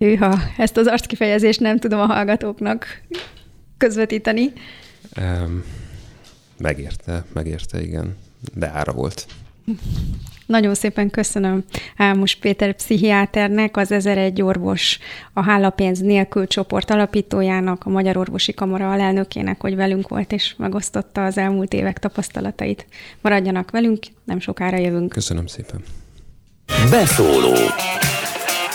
Hűha, 0.00 0.38
ezt 0.56 0.76
az 0.76 0.86
arckifejezést 0.86 1.60
nem 1.60 1.78
tudom 1.78 2.00
a 2.00 2.06
hallgatóknak 2.06 3.02
közvetíteni. 3.78 4.52
Um, 5.16 5.64
megérte, 6.58 7.24
megérte, 7.32 7.82
igen. 7.82 8.16
De 8.54 8.70
ára 8.74 8.92
volt. 8.92 9.26
Nagyon 10.46 10.74
szépen 10.74 11.10
köszönöm 11.10 11.64
Álmos 11.96 12.34
Péter 12.34 12.74
pszichiáternek, 12.74 13.76
az 13.76 13.92
1001 13.92 14.42
orvos, 14.42 14.98
a 15.32 15.42
Hálapénz 15.42 15.98
nélkül 15.98 16.46
csoport 16.46 16.90
alapítójának, 16.90 17.84
a 17.84 17.90
Magyar 17.90 18.16
Orvosi 18.16 18.54
Kamara 18.54 18.92
alelnökének, 18.92 19.60
hogy 19.60 19.76
velünk 19.76 20.08
volt 20.08 20.32
és 20.32 20.54
megosztotta 20.58 21.24
az 21.24 21.38
elmúlt 21.38 21.72
évek 21.72 21.98
tapasztalatait. 21.98 22.86
Maradjanak 23.20 23.70
velünk, 23.70 23.98
nem 24.24 24.40
sokára 24.40 24.76
jövünk. 24.76 25.08
Köszönöm 25.08 25.46
szépen. 25.46 25.82
Beszóló 26.90 27.54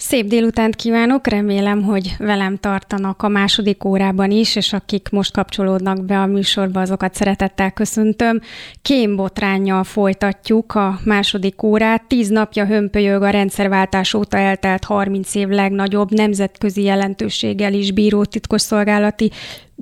Szép 0.00 0.26
délutánt 0.26 0.76
kívánok, 0.76 1.26
remélem, 1.26 1.82
hogy 1.82 2.14
velem 2.18 2.56
tartanak 2.56 3.22
a 3.22 3.28
második 3.28 3.84
órában 3.84 4.30
is, 4.30 4.56
és 4.56 4.72
akik 4.72 5.08
most 5.10 5.32
kapcsolódnak 5.32 6.04
be 6.04 6.18
a 6.18 6.26
műsorba, 6.26 6.80
azokat 6.80 7.14
szeretettel 7.14 7.70
köszöntöm. 7.70 8.40
Kémbotránnyal 8.82 9.84
folytatjuk 9.84 10.74
a 10.74 11.00
második 11.04 11.62
órát. 11.62 12.04
Tíz 12.08 12.28
napja 12.28 12.66
hömpölyög 12.66 13.22
a 13.22 13.30
rendszerváltás 13.30 14.14
óta 14.14 14.36
eltelt 14.36 14.84
30 14.84 15.34
év 15.34 15.48
legnagyobb 15.48 16.10
nemzetközi 16.10 16.82
jelentőséggel 16.82 17.72
is 17.72 17.92
bíró 17.92 18.24
titkosszolgálati 18.24 19.30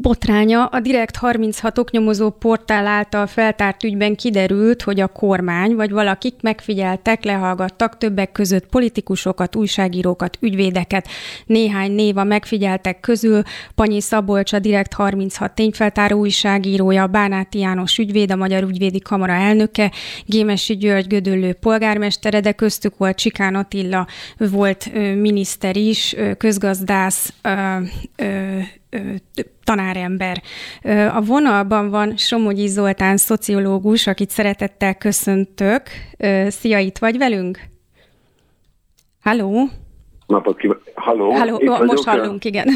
botránya. 0.00 0.64
A 0.64 0.80
Direkt 0.80 1.16
36 1.16 1.78
oknyomozó 1.78 2.30
portál 2.30 2.86
által 2.86 3.26
feltárt 3.26 3.84
ügyben 3.84 4.14
kiderült, 4.14 4.82
hogy 4.82 5.00
a 5.00 5.06
kormány 5.06 5.74
vagy 5.74 5.90
valakik 5.90 6.34
megfigyeltek, 6.40 7.24
lehallgattak 7.24 7.98
többek 7.98 8.32
között 8.32 8.66
politikusokat, 8.66 9.56
újságírókat, 9.56 10.38
ügyvédeket. 10.40 11.08
Néhány 11.46 11.92
név 11.92 12.16
a 12.16 12.24
megfigyeltek 12.24 13.00
közül 13.00 13.42
Panyi 13.74 14.00
Szabolcs, 14.00 14.52
a 14.52 14.58
Direkt 14.58 14.92
36 14.92 15.54
tényfeltáró 15.54 16.18
újságírója, 16.18 17.06
Bánáti 17.06 17.58
János 17.58 17.98
ügyvéd, 17.98 18.30
a 18.30 18.36
Magyar 18.36 18.62
Ügyvédi 18.62 19.00
Kamara 19.00 19.32
elnöke, 19.32 19.92
Gémesi 20.24 20.76
György 20.76 21.06
Gödöllő 21.06 21.52
polgármestere, 21.52 22.40
de 22.40 22.52
köztük 22.52 22.96
volt 22.96 23.16
Csikán 23.16 23.54
Attila, 23.54 24.06
volt 24.36 24.92
miniszter 25.20 25.76
is, 25.76 26.16
közgazdász, 26.38 27.32
ö, 27.42 27.78
ö, 28.16 28.58
tanárember. 29.64 30.42
A 31.14 31.20
vonalban 31.20 31.90
van 31.90 32.16
Somogyi 32.16 32.66
Zoltán, 32.66 33.16
szociológus, 33.16 34.06
akit 34.06 34.30
szeretettel 34.30 34.94
köszöntök. 34.94 35.82
Szia, 36.48 36.78
itt 36.78 36.98
vagy 36.98 37.18
velünk? 37.18 37.58
Halló? 39.22 39.68
Napot 40.26 40.56
kívánok. 40.56 40.82
Halló? 40.94 41.30
Halló, 41.30 41.58
itt 41.60 41.84
most 41.84 42.04
hallunk, 42.04 42.44
igen. 42.44 42.68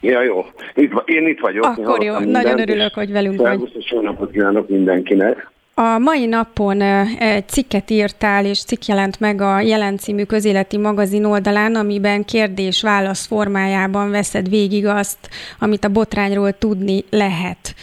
Ja, 0.00 0.22
jó. 0.22 0.44
Itt, 0.74 0.92
én 1.04 1.28
itt 1.28 1.40
vagyok. 1.40 1.64
Akkor 1.64 2.02
jó, 2.02 2.18
nagyon 2.18 2.60
örülök, 2.60 2.94
hogy 2.94 3.12
velünk 3.12 3.36
vagy. 3.40 3.58
Szervusz, 3.58 3.90
jó 3.90 4.00
napot 4.00 4.30
kívánok 4.30 4.68
mindenkinek. 4.68 5.52
A 5.76 5.98
mai 5.98 6.26
napon 6.26 6.80
egy 7.18 7.48
cikket 7.48 7.90
írtál, 7.90 8.44
és 8.44 8.64
cikk 8.64 8.84
jelent 8.84 9.20
meg 9.20 9.40
a 9.40 9.60
Jelen 9.60 9.96
című 9.96 10.24
közéleti 10.24 10.76
magazin 10.76 11.24
oldalán, 11.24 11.74
amiben 11.74 12.24
kérdés-válasz 12.24 13.26
formájában 13.26 14.10
veszed 14.10 14.48
végig 14.48 14.86
azt, 14.86 15.18
amit 15.58 15.84
a 15.84 15.88
botrányról 15.88 16.58
tudni 16.58 17.04
lehet. 17.10 17.74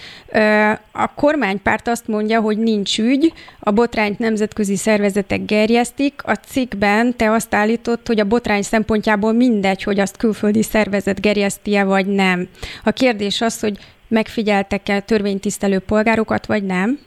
A 0.92 1.14
kormánypárt 1.16 1.88
azt 1.88 2.08
mondja, 2.08 2.40
hogy 2.40 2.58
nincs 2.58 3.00
ügy, 3.00 3.34
a 3.60 3.72
botrányt 3.72 4.20
nemzetközi 4.20 4.76
szervezetek 4.76 5.46
gerjesztik. 5.46 6.22
A 6.24 6.34
cikkben 6.34 7.16
te 7.16 7.32
azt 7.32 7.56
állítod, 7.56 8.00
hogy 8.06 8.20
a 8.20 8.26
botrány 8.26 8.62
szempontjából 8.62 9.32
mindegy, 9.32 9.84
hogy 9.84 10.00
azt 10.00 10.18
külföldi 10.18 10.64
szervezet 10.64 11.22
gerjeszti-e 11.22 11.84
vagy 11.84 12.06
nem. 12.06 12.48
A 12.84 12.92
kérdés 12.92 13.42
az, 13.42 13.60
hogy 13.60 13.78
megfigyeltek-e 14.08 15.00
törvénytisztelő 15.00 15.80
polgárokat, 15.80 16.46
vagy 16.46 16.64
nem? 16.64 17.00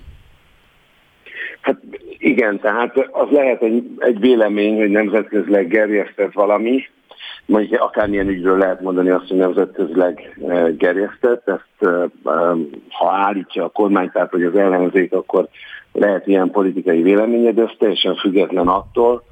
Hát 1.64 1.76
igen, 2.18 2.60
tehát 2.60 3.08
az 3.10 3.30
lehet 3.30 3.62
egy, 3.62 3.90
egy 3.98 4.20
vélemény, 4.20 4.76
hogy 4.76 4.90
nemzetközileg 4.90 5.68
gerjesztett 5.68 6.32
valami, 6.32 6.82
mondjuk 7.46 7.80
akármilyen 7.80 8.28
ügyről 8.28 8.58
lehet 8.58 8.80
mondani 8.80 9.10
azt, 9.10 9.28
hogy 9.28 9.36
nemzetközileg 9.36 10.38
eh, 10.48 10.68
gerjesztett, 10.76 11.48
ezt 11.48 11.90
eh, 11.90 12.02
ha 12.88 13.10
állítja 13.10 13.64
a 13.64 13.68
kormánypárt 13.68 14.32
vagy 14.32 14.42
az 14.42 14.56
ellenzék, 14.56 15.12
akkor 15.12 15.48
lehet 15.92 16.26
ilyen 16.26 16.50
politikai 16.50 17.02
véleménye, 17.02 17.52
de 17.52 17.62
ez 17.62 17.70
teljesen 17.78 18.14
független 18.14 18.68
attól, 18.68 19.22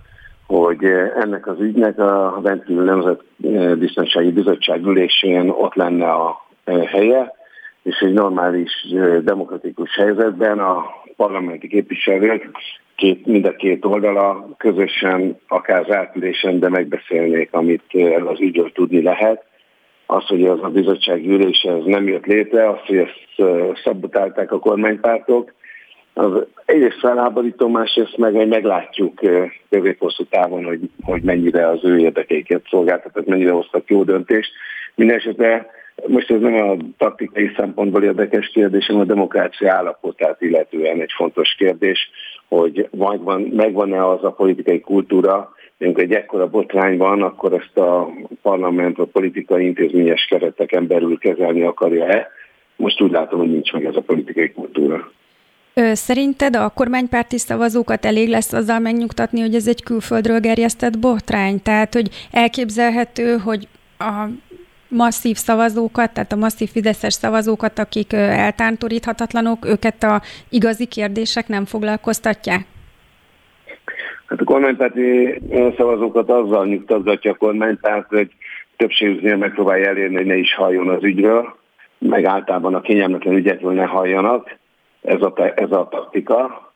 hogy 0.47 0.85
eh, 0.85 1.13
ennek 1.17 1.47
az 1.47 1.61
ügynek 1.61 1.99
a 1.99 2.41
rendkívül 2.45 2.85
Nemzetbiztonsági 2.85 4.31
Bizottság 4.31 4.87
ülésén 4.87 5.49
ott 5.49 5.75
lenne 5.75 6.11
a 6.11 6.47
helye, 6.87 7.33
és 7.83 7.99
egy 8.01 8.13
normális 8.13 8.87
demokratikus 9.23 9.97
helyzetben 9.97 10.59
a 10.59 10.85
parlamenti 11.17 11.69
képviselők 11.69 12.51
két, 12.97 13.27
mind 13.27 13.45
a 13.45 13.57
két 13.57 13.85
oldala 13.85 14.49
közösen, 14.57 15.39
akár 15.49 15.85
zártülésen, 15.85 16.59
de 16.59 16.69
megbeszélnék, 16.69 17.49
amit 17.53 17.83
el 17.93 18.27
az 18.27 18.41
ügyről 18.41 18.73
tudni 18.73 19.03
lehet. 19.03 19.45
Az, 20.07 20.27
hogy 20.27 20.45
az 20.45 20.63
a 20.63 20.69
bizottság 20.69 21.27
ülése 21.27 21.73
ez 21.73 21.85
nem 21.85 22.09
jött 22.09 22.27
létre, 22.27 22.69
azt, 22.69 22.87
hogy 22.87 22.97
ezt 22.97 23.43
szabotálták 23.85 24.53
a 24.53 24.59
kormánypártok, 24.59 25.53
az 26.15 26.47
egyrészt 26.65 26.99
felháborító, 26.99 27.69
másrészt 27.69 28.17
meg, 28.17 28.35
hogy 28.35 28.49
meglátjuk 28.49 29.21
közép-hosszú 29.71 30.25
távon, 30.25 30.65
hogy, 30.65 30.81
hogy 31.03 31.23
mennyire 31.23 31.69
az 31.69 31.85
ő 31.85 31.99
érdekeiket 31.99 32.67
szolgáltat, 32.71 33.27
mennyire 33.27 33.51
hoztak 33.51 33.91
jó 33.91 34.03
döntést. 34.05 34.53
Mindenesetre 34.95 35.71
most 36.07 36.31
ez 36.31 36.41
nem 36.41 36.55
a 36.55 36.77
taktikai 36.97 37.51
szempontból 37.57 38.03
érdekes 38.03 38.49
kérdés, 38.49 38.87
hanem 38.87 39.03
a 39.03 39.05
demokrácia 39.05 39.75
állapotát 39.75 40.43
illetően 40.43 41.01
egy 41.01 41.13
fontos 41.17 41.55
kérdés, 41.59 42.11
hogy 42.49 42.89
megvan, 42.99 43.41
megvan-e 43.41 44.09
az 44.09 44.25
a 44.25 44.31
politikai 44.31 44.81
kultúra, 44.81 45.55
amikor 45.79 46.03
egy 46.03 46.13
ekkora 46.13 46.49
botrány 46.49 46.97
van, 46.97 47.23
akkor 47.23 47.53
ezt 47.53 47.79
a 47.79 48.09
parlament 48.43 48.99
a 48.99 49.05
politikai 49.05 49.65
intézményes 49.65 50.27
kereteken 50.31 50.87
belül 50.87 51.19
kezelni 51.19 51.63
akarja-e. 51.63 52.29
Most 52.77 53.01
úgy 53.01 53.11
látom, 53.11 53.39
hogy 53.39 53.51
nincs 53.51 53.73
meg 53.73 53.85
ez 53.85 53.97
a 53.97 54.01
politikai 54.01 54.53
kultúra. 54.53 55.11
Szerinted 55.93 56.57
a 56.57 56.69
kormánypárti 56.75 57.39
szavazókat 57.39 58.05
elég 58.05 58.29
lesz 58.29 58.53
azzal 58.53 58.79
megnyugtatni, 58.79 59.41
hogy 59.41 59.55
ez 59.55 59.69
egy 59.69 59.83
külföldről 59.83 60.41
gerjesztett 60.41 60.99
botrány? 60.99 61.63
Tehát, 61.63 61.95
hogy 61.95 62.09
elképzelhető, 62.31 63.37
hogy 63.37 63.69
a 63.99 64.27
masszív 64.93 65.37
szavazókat, 65.37 66.13
tehát 66.13 66.33
a 66.33 66.37
masszív 66.37 66.69
fideszes 66.71 67.13
szavazókat, 67.13 67.79
akik 67.79 68.13
eltántoríthatatlanok, 68.13 69.67
őket 69.67 70.03
a 70.03 70.23
igazi 70.49 70.87
kérdések 70.87 71.49
nem 71.49 71.65
foglalkoztatják? 71.65 72.61
Hát 74.27 74.41
a 74.41 74.45
kormánypárti 74.45 75.41
szavazókat 75.77 76.31
azzal 76.31 76.67
nyugtatgatja 76.67 77.31
a 77.31 77.35
kormánypárt, 77.35 78.09
hogy 78.09 78.31
többségüknél 78.77 79.37
megpróbálja 79.37 79.89
elérni, 79.89 80.17
hogy 80.17 80.27
ne 80.27 80.37
is 80.37 80.55
halljon 80.55 80.89
az 80.89 81.05
ügyről, 81.05 81.57
meg 81.99 82.25
általában 82.25 82.75
a 82.75 82.81
kényelmetlen 82.81 83.35
ügyekről 83.35 83.73
ne 83.73 83.85
halljanak. 83.85 84.57
Ez 85.03 85.23
a, 85.23 85.33
ez 85.55 85.71
a 85.71 85.89
taktika. 85.91 86.71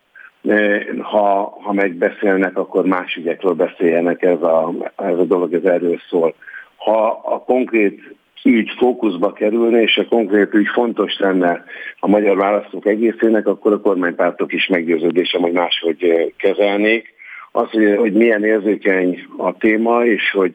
Ha, 1.03 1.59
ha 1.63 1.73
megbeszélnek, 1.73 2.59
akkor 2.59 2.85
más 2.85 3.15
ügyekről 3.15 3.53
beszéljenek, 3.53 4.23
ez 4.23 4.43
a, 4.43 4.73
ez 4.97 5.19
a 5.19 5.25
dolog 5.25 5.55
ez 5.55 5.65
erről 5.65 5.99
szól 6.09 6.35
ha 6.87 7.21
a 7.25 7.39
konkrét 7.39 8.01
ügy 8.45 8.71
fókuszba 8.79 9.33
kerülne, 9.33 9.83
és 9.83 9.97
a 9.97 10.07
konkrét 10.09 10.55
ügy 10.55 10.67
fontos 10.67 11.19
lenne 11.19 11.65
a 12.01 12.09
magyar 12.09 12.37
választók 12.37 12.87
egészének, 12.87 13.47
akkor 13.47 13.73
a 13.73 13.81
kormánypártok 13.81 14.53
is 14.53 14.67
meggyőződése, 14.67 15.39
hogy 15.39 15.53
máshogy 15.53 16.33
kezelnék. 16.37 17.15
Az, 17.53 17.71
hogy, 17.71 17.97
hogy 17.97 18.13
milyen 18.13 18.45
érzékeny 18.45 19.27
a 19.37 19.57
téma, 19.57 20.05
és 20.05 20.31
hogy, 20.31 20.55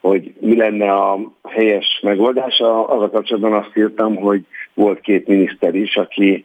hogy 0.00 0.32
mi 0.40 0.56
lenne 0.56 0.92
a 0.92 1.18
helyes 1.48 2.00
megoldása, 2.02 2.88
az 2.88 3.02
a 3.02 3.10
kapcsolatban 3.10 3.52
azt 3.52 3.76
írtam, 3.76 4.16
hogy 4.16 4.40
volt 4.74 5.00
két 5.00 5.26
miniszter 5.26 5.74
is, 5.74 5.96
aki 5.96 6.44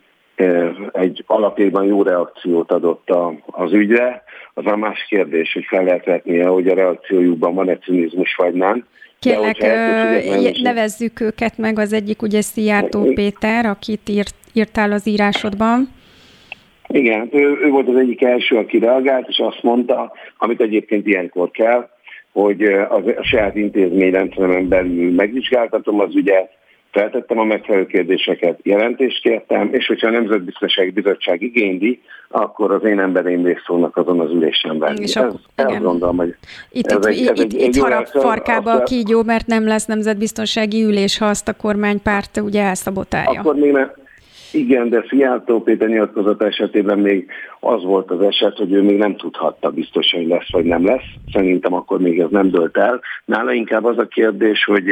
egy 0.91 1.23
alapjában 1.27 1.85
jó 1.85 2.03
reakciót 2.03 2.71
adott 2.71 3.09
az 3.45 3.73
ügyre. 3.73 4.23
Az 4.53 4.65
a 4.65 4.75
más 4.75 5.05
kérdés, 5.09 5.53
hogy 5.53 5.65
fel 5.65 5.83
lehet 5.83 6.05
vetnie, 6.05 6.47
hogy 6.47 6.67
a 6.67 6.75
reakciójukban 6.75 7.53
van-e 7.53 7.77
cinizmus 7.77 8.35
vagy 8.35 8.53
nem. 8.53 8.85
Kérlek, 9.23 9.57
nevezzük 10.61 11.19
őket 11.21 11.57
meg, 11.57 11.79
az 11.79 11.93
egyik 11.93 12.21
ugye 12.21 12.41
Szijjártó 12.41 13.03
Péter, 13.13 13.65
akit 13.65 14.09
írt, 14.09 14.35
írtál 14.53 14.91
az 14.91 15.07
írásodban. 15.07 15.89
Igen, 16.87 17.29
ő, 17.31 17.57
ő 17.63 17.69
volt 17.69 17.87
az 17.87 17.95
egyik 17.95 18.21
első, 18.21 18.55
aki 18.57 18.79
reagált, 18.79 19.27
és 19.27 19.37
azt 19.37 19.63
mondta, 19.63 20.11
amit 20.37 20.61
egyébként 20.61 21.07
ilyenkor 21.07 21.51
kell, 21.51 21.89
hogy 22.31 22.63
az, 22.63 23.03
a 23.17 23.23
saját 23.23 23.55
intézményrendszeremen 23.55 24.67
belül 24.67 25.13
megvizsgáltatom 25.13 25.99
az 25.99 26.15
ügyet, 26.15 26.49
feltettem 26.93 27.39
a 27.39 27.43
megfelelő 27.43 27.85
kérdéseket, 27.85 28.59
jelentést 28.63 29.21
kértem, 29.21 29.69
és 29.71 29.87
hogyha 29.87 30.07
a 30.07 30.11
Nemzetbiztonsági 30.11 30.89
Bizottság 30.89 31.41
igényli, 31.41 32.01
akkor 32.27 32.71
az 32.71 32.83
én 32.83 32.99
embereim 32.99 33.45
részt 33.45 33.65
fognak 33.65 33.97
azon 33.97 34.19
az 34.19 34.31
ülésen 34.31 34.79
venni. 34.79 35.01
És 35.01 35.15
ez, 35.15 35.33
ez 35.55 35.77
gondolom, 35.81 36.17
hogy 36.17 36.35
itt, 36.71 36.91
ez 36.91 36.97
itt, 36.97 37.05
egy, 37.05 37.27
ez 37.27 37.39
itt, 37.39 37.53
egy, 37.53 37.61
itt 37.61 37.77
harap 37.77 38.07
farkába 38.07 38.71
a 38.71 38.83
kígyó, 38.83 39.23
mert 39.23 39.47
nem 39.47 39.67
lesz 39.67 39.85
nemzetbiztonsági 39.85 40.83
ülés, 40.83 41.17
ha 41.17 41.25
azt 41.25 41.47
a 41.47 41.53
kormánypárt 41.53 42.37
ugye 42.37 42.61
elszabotálja. 42.61 43.39
Akkor 43.39 43.55
még 43.55 43.71
nem, 43.71 43.91
igen, 44.53 44.89
de 44.89 45.03
Fiáltó 45.07 45.61
Péter 45.61 45.87
nyilatkozat 45.87 46.43
esetében 46.43 46.99
még 46.99 47.31
az 47.59 47.83
volt 47.83 48.11
az 48.11 48.21
eset, 48.21 48.57
hogy 48.57 48.71
ő 48.71 48.81
még 48.81 48.97
nem 48.97 49.15
tudhatta 49.15 49.69
biztosan, 49.69 50.19
hogy 50.19 50.29
lesz 50.29 50.51
vagy 50.51 50.65
nem 50.65 50.85
lesz. 50.85 51.03
Szerintem 51.31 51.73
akkor 51.73 51.99
még 51.99 52.19
ez 52.19 52.29
nem 52.29 52.49
dölt 52.49 52.77
el. 52.77 53.01
Nála 53.25 53.51
inkább 53.51 53.85
az 53.85 53.97
a 53.97 54.07
kérdés, 54.07 54.63
hogy 54.63 54.85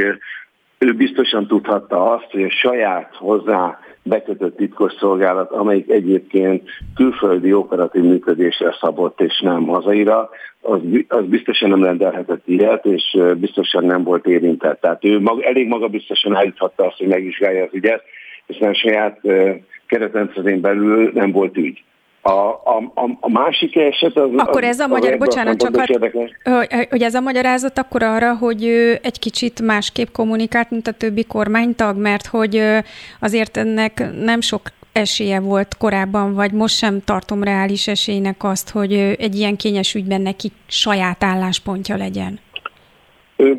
ő 0.81 0.93
biztosan 0.93 1.47
tudhatta 1.47 2.11
azt, 2.11 2.31
hogy 2.31 2.43
a 2.43 2.49
saját 2.49 3.15
hozzá 3.15 3.79
bekötött 4.03 4.57
titkosszolgálat, 4.57 5.51
amelyik 5.51 5.89
egyébként 5.89 6.69
külföldi 6.95 7.53
operatív 7.53 8.03
működésre 8.03 8.75
szabott 8.81 9.21
és 9.21 9.39
nem 9.39 9.65
hazaira, 9.65 10.29
az, 10.61 10.79
az 11.07 11.25
biztosan 11.25 11.69
nem 11.69 11.83
rendelhetett 11.83 12.47
ilyet, 12.47 12.85
és 12.85 13.17
biztosan 13.37 13.85
nem 13.85 14.03
volt 14.03 14.25
érintett. 14.27 14.81
Tehát 14.81 15.05
ő 15.05 15.19
mag, 15.19 15.41
elég 15.41 15.67
maga 15.67 15.87
biztosan 15.87 16.35
állíthatta 16.35 16.85
azt, 16.85 16.97
hogy 16.97 17.07
megvizsgálja 17.07 17.63
az 17.63 17.73
ügyet, 17.73 18.03
hiszen 18.45 18.73
saját 18.73 19.19
keretrendszerén 19.87 20.61
belül 20.61 21.11
nem 21.13 21.31
volt 21.31 21.57
ügy. 21.57 21.83
A, 22.23 22.31
a, 22.31 22.91
a, 22.95 23.17
a 23.19 23.29
másik 23.29 23.75
eset 23.75 24.17
az... 24.17 24.29
Akkor 24.37 24.63
ez 24.63 24.79
a 24.79 24.87
magyar, 24.87 25.17
bocsánat, 25.17 25.57
csak 25.57 25.75
hogy, 25.75 25.99
hogy 26.89 27.01
ez 27.01 27.15
a 27.15 27.21
magyarázat 27.21 27.77
akkor 27.77 28.03
arra, 28.03 28.35
hogy 28.35 28.65
ő 28.65 28.99
egy 29.01 29.19
kicsit 29.19 29.61
másképp 29.61 30.07
kommunikált, 30.11 30.69
mint 30.69 30.87
a 30.87 30.91
többi 30.91 31.25
kormánytag, 31.25 31.97
mert 31.97 32.25
hogy 32.25 32.63
azért 33.19 33.57
ennek 33.57 34.03
nem 34.23 34.41
sok 34.41 34.61
esélye 34.93 35.39
volt 35.39 35.77
korábban, 35.77 36.33
vagy 36.33 36.51
most 36.51 36.77
sem 36.77 37.01
tartom 37.05 37.43
reális 37.43 37.87
esélynek 37.87 38.43
azt, 38.43 38.69
hogy 38.69 38.93
egy 38.93 39.35
ilyen 39.35 39.55
kényes 39.55 39.95
ügyben 39.95 40.21
neki 40.21 40.51
saját 40.67 41.23
álláspontja 41.23 41.97
legyen. 41.97 42.39
Ő, 43.35 43.57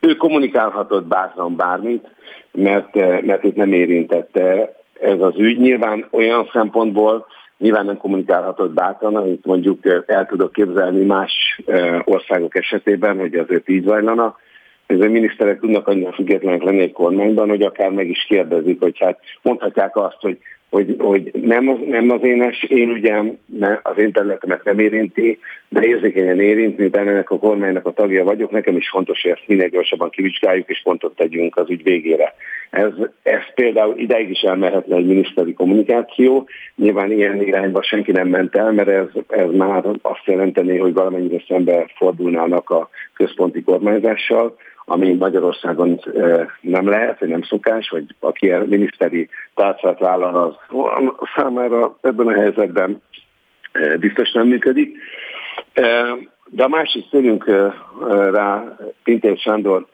ő 0.00 0.14
kommunikálhatott 0.14 1.06
bátran 1.06 1.56
bármit, 1.56 2.06
mert, 2.52 2.94
mert 3.26 3.44
őt 3.44 3.56
nem 3.56 3.72
érintette 3.72 4.72
ez 5.00 5.20
az 5.20 5.34
ügy. 5.36 5.58
Nyilván 5.58 6.06
olyan 6.10 6.50
szempontból, 6.52 7.26
nyilván 7.62 7.84
nem 7.84 7.96
kommunikálhatott 7.96 8.72
bátran, 8.72 9.16
amit 9.16 9.44
mondjuk 9.44 10.04
el 10.06 10.26
tudok 10.26 10.52
képzelni 10.52 11.04
más 11.04 11.60
országok 12.04 12.56
esetében, 12.56 13.18
hogy 13.18 13.34
azért 13.34 13.68
így 13.68 13.84
zajlana. 13.84 14.36
Ez 14.86 15.00
a 15.00 15.08
miniszterek 15.08 15.60
tudnak 15.60 15.88
annyira 15.88 16.12
függetlenek 16.12 16.62
lenni 16.62 16.80
egy 16.80 16.92
kormányban, 16.92 17.48
hogy 17.48 17.62
akár 17.62 17.90
meg 17.90 18.08
is 18.08 18.24
kérdezik, 18.28 18.80
hogy 18.80 18.98
hát 18.98 19.18
mondhatják 19.42 19.96
azt, 19.96 20.20
hogy 20.20 20.38
hogy, 20.72 20.94
hogy 20.98 21.30
nem, 21.42 21.64
nem 21.86 22.10
az 22.10 22.22
én, 22.22 22.42
es, 22.42 22.62
én 22.62 22.90
ügyem, 22.90 23.38
az 23.82 23.98
én 23.98 24.12
területemet 24.12 24.64
nem 24.64 24.78
érinti, 24.78 25.38
de 25.68 25.82
érzékenyen 25.82 26.40
érint, 26.40 26.78
miután 26.78 27.08
ennek 27.08 27.30
a 27.30 27.38
kormánynak 27.38 27.86
a 27.86 27.92
tagja 27.92 28.24
vagyok, 28.24 28.50
nekem 28.50 28.76
is 28.76 28.88
fontos, 28.88 29.22
hogy 29.22 29.30
ezt 29.30 29.46
minél 29.46 29.68
gyorsabban 29.68 30.10
kivizsgáljuk 30.10 30.68
és 30.68 30.80
pontot 30.82 31.16
tegyünk 31.16 31.56
az 31.56 31.70
ügy 31.70 31.82
végére. 31.82 32.34
Ez, 32.70 32.90
ez 33.22 33.54
például 33.54 33.98
ideig 33.98 34.30
is 34.30 34.40
elmehetne 34.40 34.96
egy 34.96 35.06
miniszteri 35.06 35.52
kommunikáció, 35.52 36.48
nyilván 36.76 37.12
ilyen 37.12 37.42
irányba 37.42 37.82
senki 37.82 38.12
nem 38.12 38.28
ment 38.28 38.56
el, 38.56 38.72
mert 38.72 38.88
ez, 38.88 39.08
ez 39.28 39.50
már 39.50 39.84
azt 40.02 40.24
jelenteni, 40.24 40.78
hogy 40.78 40.92
valamennyire 40.92 41.42
szembe 41.48 41.86
fordulnának 41.96 42.70
a 42.70 42.88
központi 43.14 43.62
kormányzással, 43.62 44.56
ami 44.84 45.14
Magyarországon 45.14 46.00
nem 46.60 46.88
lehet, 46.88 47.18
vagy 47.18 47.28
nem 47.28 47.42
szokás, 47.42 47.88
vagy 47.88 48.04
aki 48.20 48.50
a 48.50 48.64
miniszteri 48.66 49.28
tárcát 49.54 49.98
vállal, 49.98 50.36
az 50.36 50.54
számára 51.36 51.98
ebben 52.00 52.26
a 52.26 52.32
helyzetben 52.32 53.02
biztos 54.00 54.32
nem 54.32 54.46
működik. 54.46 54.98
De 56.46 56.64
a 56.64 56.68
másik 56.68 57.04
szülünk 57.10 57.44
rá 58.32 58.76
Pintér 59.04 59.36
Sándor 59.36 59.86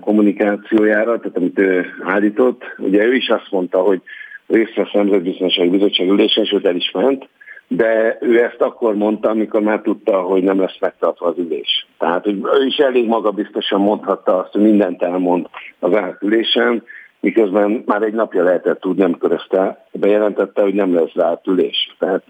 kommunikációjára, 0.00 1.18
tehát 1.18 1.36
amit 1.36 1.58
ő 1.58 1.86
állított, 2.02 2.74
ugye 2.78 3.04
ő 3.04 3.14
is 3.14 3.28
azt 3.28 3.50
mondta, 3.50 3.78
hogy 3.78 4.02
részt 4.46 4.74
vesz 4.74 4.92
Nemzetbiztonsági 4.92 5.68
Bizottság 5.68 6.08
ülésen, 6.08 6.44
sőt 6.44 6.66
el 6.66 6.76
is 6.76 6.90
ment, 6.90 7.28
de 7.68 8.18
ő 8.20 8.42
ezt 8.42 8.60
akkor 8.60 8.94
mondta, 8.94 9.28
amikor 9.28 9.60
már 9.60 9.80
tudta, 9.80 10.20
hogy 10.20 10.42
nem 10.42 10.60
lesz 10.60 10.78
megtartva 10.80 11.26
az 11.26 11.38
ülés. 11.38 11.86
Tehát 11.98 12.24
hogy 12.24 12.38
ő 12.60 12.66
is 12.66 12.76
elég 12.76 13.06
magabiztosan 13.06 13.80
mondhatta 13.80 14.38
azt, 14.38 14.52
hogy 14.52 14.62
mindent 14.62 15.02
elmond 15.02 15.46
az 15.78 15.94
átülésen, 15.94 16.82
miközben 17.20 17.82
már 17.86 18.02
egy 18.02 18.12
napja 18.12 18.42
lehetett 18.42 18.80
tudni, 18.80 19.02
amikor 19.02 19.32
ezt 19.32 19.78
bejelentette, 19.92 20.62
hogy 20.62 20.74
nem 20.74 20.94
lesz 20.94 21.12
zárt 21.14 21.46
ülés. 21.46 21.94
Tehát 21.98 22.22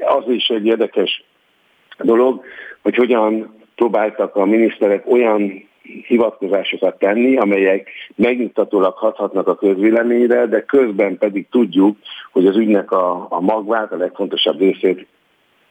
az 0.00 0.24
is 0.28 0.48
egy 0.48 0.66
érdekes 0.66 1.24
dolog, 1.98 2.44
hogy 2.82 2.94
hogyan 2.94 3.54
próbáltak 3.74 4.36
a 4.36 4.44
miniszterek 4.44 5.10
olyan 5.10 5.68
hivatkozásokat 6.06 6.98
tenni, 6.98 7.36
amelyek 7.36 7.88
megnyugtatólag 8.14 8.96
hathatnak 8.96 9.48
a 9.48 9.54
közvéleményre, 9.54 10.46
de 10.46 10.64
közben 10.64 11.18
pedig 11.18 11.46
tudjuk, 11.50 11.96
hogy 12.32 12.46
az 12.46 12.56
ügynek 12.56 12.90
a, 12.90 13.26
a 13.30 13.40
magvát, 13.40 13.92
a 13.92 13.96
legfontosabb 13.96 14.58
részét 14.58 15.06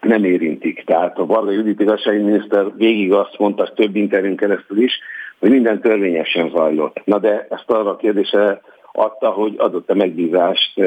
nem 0.01 0.23
érintik. 0.23 0.83
Tehát 0.85 1.17
a 1.17 1.25
Varga 1.25 1.51
Judit 1.51 1.79
igazságügyminiszter 1.79 2.65
végig 2.75 3.13
azt 3.13 3.37
mondta 3.37 3.73
több 3.73 3.95
interjún 3.95 4.35
keresztül 4.35 4.81
is, 4.81 4.99
hogy 5.43 5.51
minden 5.51 5.81
törvényesen 5.81 6.49
zajlott. 6.49 7.01
Na 7.05 7.19
de 7.19 7.47
ezt 7.49 7.63
arra 7.67 7.89
a 7.89 7.95
kérdésre 7.95 8.61
adta, 8.91 9.29
hogy 9.29 9.55
adott-e 9.57 9.93
megbízást 9.93 10.81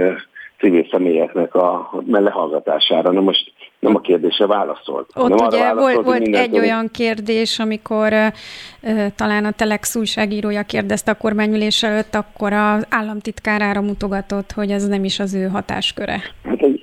civil 0.59 0.87
személyeknek 0.91 1.55
a 1.55 1.91
lehallgatására. 2.07 3.13
Na 3.13 3.21
most 3.21 3.53
nem 3.79 3.95
a 3.95 4.01
kérdése 4.01 4.47
válaszolt. 4.47 5.11
Ott 5.15 5.29
nem 5.29 5.47
ugye 5.47 5.59
válaszolt, 5.59 5.95
volt, 5.95 6.07
volt 6.07 6.37
egy 6.37 6.59
olyan 6.59 6.89
kérdés, 6.93 7.59
amikor 7.59 8.13
uh, 8.13 9.07
talán 9.17 9.45
a 9.45 9.51
Telex 9.51 9.97
újságírója 9.97 10.63
kérdezte 10.63 11.11
a 11.11 11.17
kormányülés 11.17 11.83
előtt, 11.83 12.15
akkor 12.15 12.53
az 12.53 12.87
államtitkárára 12.91 13.81
mutogatott, 13.81 14.53
hogy 14.53 14.71
ez 14.71 14.89
nem 14.89 15.05
is 15.05 15.21
az 15.21 15.35
ő 15.35 15.47
hatásköre. 15.47 16.21
Hát 16.45 16.61
egy 16.61 16.76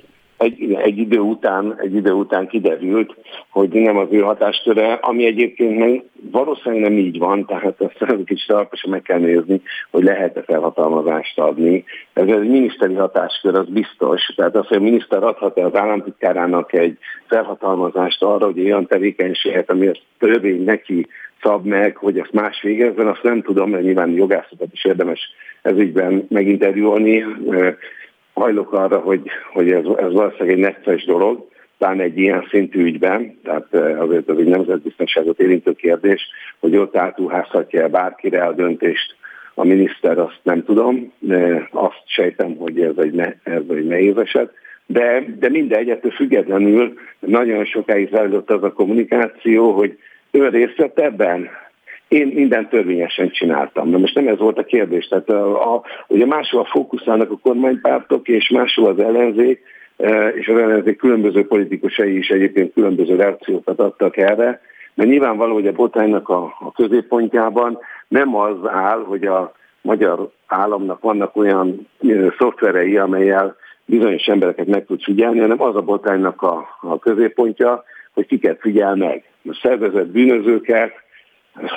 egy, 0.44 0.72
egy, 0.72 0.98
idő 0.98 1.18
után, 1.18 1.74
egy 1.78 1.94
idő 1.94 2.12
után 2.12 2.46
kiderült, 2.46 3.14
hogy 3.48 3.68
nem 3.68 3.96
az 3.96 4.08
ő 4.10 4.20
hatásköre, 4.20 4.92
ami 4.92 5.26
egyébként 5.26 5.78
meg 5.78 6.04
valószínűleg 6.30 6.82
nem 6.82 6.98
így 6.98 7.18
van, 7.18 7.46
tehát 7.46 7.80
azt 7.80 8.10
egy 8.10 8.24
kicsit 8.24 8.50
alaposan 8.50 8.90
meg 8.90 9.02
kell 9.02 9.18
nézni, 9.18 9.62
hogy 9.90 10.04
lehet-e 10.04 10.42
felhatalmazást 10.42 11.38
adni. 11.38 11.84
Ez 12.12 12.26
egy 12.26 12.48
miniszteri 12.48 12.94
hatáskör, 12.94 13.54
az 13.54 13.68
biztos. 13.68 14.32
Tehát 14.36 14.56
az, 14.56 14.66
hogy 14.66 14.76
a 14.76 14.80
miniszter 14.80 15.22
adhat-e 15.22 15.64
az 15.64 15.74
államtitkárának 15.74 16.72
egy 16.72 16.98
felhatalmazást 17.26 18.22
arra, 18.22 18.44
hogy 18.44 18.60
olyan 18.60 18.86
tevékenységet, 18.86 19.70
ami 19.70 19.86
a 19.86 19.92
törvény 20.18 20.64
neki 20.64 21.06
szab 21.42 21.66
meg, 21.66 21.96
hogy 21.96 22.18
ezt 22.18 22.32
más 22.32 22.62
végezzen, 22.62 23.06
azt 23.06 23.22
nem 23.22 23.42
tudom, 23.42 23.70
mert 23.70 23.82
nyilván 23.82 24.10
jogászokat 24.10 24.68
is 24.72 24.84
érdemes 24.84 25.20
ez 25.62 25.78
ügyben 25.78 26.26
meginterjúolni 26.28 27.24
hajlok 28.34 28.72
arra, 28.72 28.98
hogy, 28.98 29.22
hogy 29.52 29.70
ez, 29.70 29.84
ez 29.96 30.12
valószínűleg 30.12 30.50
egy 30.50 30.58
necces 30.58 31.04
dolog, 31.04 31.48
talán 31.78 32.00
egy 32.00 32.18
ilyen 32.18 32.46
szintű 32.50 32.84
ügyben, 32.84 33.38
tehát 33.42 33.74
azért 33.98 34.28
az 34.28 34.38
egy 34.38 34.46
nemzetbiztonságot 34.46 35.40
érintő 35.40 35.72
kérdés, 35.72 36.28
hogy 36.60 36.76
ott 36.76 36.96
átruházhatja 36.96 37.88
bárkire 37.88 38.44
a 38.44 38.52
döntést 38.52 39.16
a 39.54 39.64
miniszter, 39.64 40.18
azt 40.18 40.40
nem 40.42 40.64
tudom, 40.64 41.12
de 41.18 41.68
azt 41.70 42.02
sejtem, 42.06 42.56
hogy 42.56 42.80
ez 42.80 42.96
egy, 42.96 43.12
ne, 43.12 43.32
ez 43.42 43.62
egy 43.68 43.86
nehéz 43.86 44.16
eset. 44.16 44.52
De, 44.86 45.24
de 45.38 45.48
mindegy, 45.48 45.90
ettől 45.90 46.10
függetlenül 46.10 46.94
nagyon 47.18 47.64
sokáig 47.64 48.08
zajlott 48.08 48.50
az 48.50 48.62
a 48.62 48.72
kommunikáció, 48.72 49.72
hogy 49.72 49.98
ő 50.30 50.48
részt 50.48 50.76
vett 50.76 50.98
ebben, 50.98 51.48
én 52.14 52.26
minden 52.34 52.68
törvényesen 52.68 53.30
csináltam. 53.30 53.90
De 53.90 53.98
most 53.98 54.14
nem 54.14 54.28
ez 54.28 54.38
volt 54.38 54.58
a 54.58 54.64
kérdés. 54.64 55.06
Tehát 55.06 55.28
a, 55.28 55.74
a, 55.74 55.82
ugye 56.08 56.26
máshol 56.26 56.64
fókuszálnak 56.64 57.30
a 57.30 57.38
kormánypártok, 57.42 58.28
és 58.28 58.48
máshol 58.48 58.90
az 58.90 58.98
ellenzék, 58.98 59.60
e, 59.96 60.28
és 60.28 60.48
az 60.48 60.58
ellenzék 60.58 60.96
különböző 60.96 61.46
politikusai 61.46 62.16
is 62.16 62.28
egyébként 62.28 62.72
különböző 62.72 63.16
reakciókat 63.16 63.80
adtak 63.80 64.16
erre, 64.16 64.60
de 64.94 65.04
nyilvánvaló, 65.04 65.54
hogy 65.54 65.66
a 65.66 65.72
botánynak 65.72 66.28
a, 66.28 66.42
a 66.42 66.72
középpontjában 66.72 67.78
nem 68.08 68.36
az 68.36 68.56
áll, 68.66 69.04
hogy 69.04 69.24
a 69.24 69.52
magyar 69.82 70.30
államnak 70.46 71.00
vannak 71.00 71.36
olyan 71.36 71.88
e, 72.08 72.34
szoftverei, 72.38 72.96
amelyel 72.96 73.56
bizonyos 73.84 74.26
embereket 74.26 74.66
meg 74.66 74.84
tud 74.84 75.02
figyelni, 75.02 75.38
hanem 75.38 75.62
az 75.62 75.76
a 75.76 75.82
botánynak 75.82 76.42
a, 76.42 76.66
a 76.80 76.98
középpontja, 76.98 77.84
hogy 78.12 78.26
kiket 78.26 78.60
figyel 78.60 78.94
meg. 78.94 79.24
A 79.48 79.58
szervezett 79.62 80.06
bűnözőket, 80.06 81.03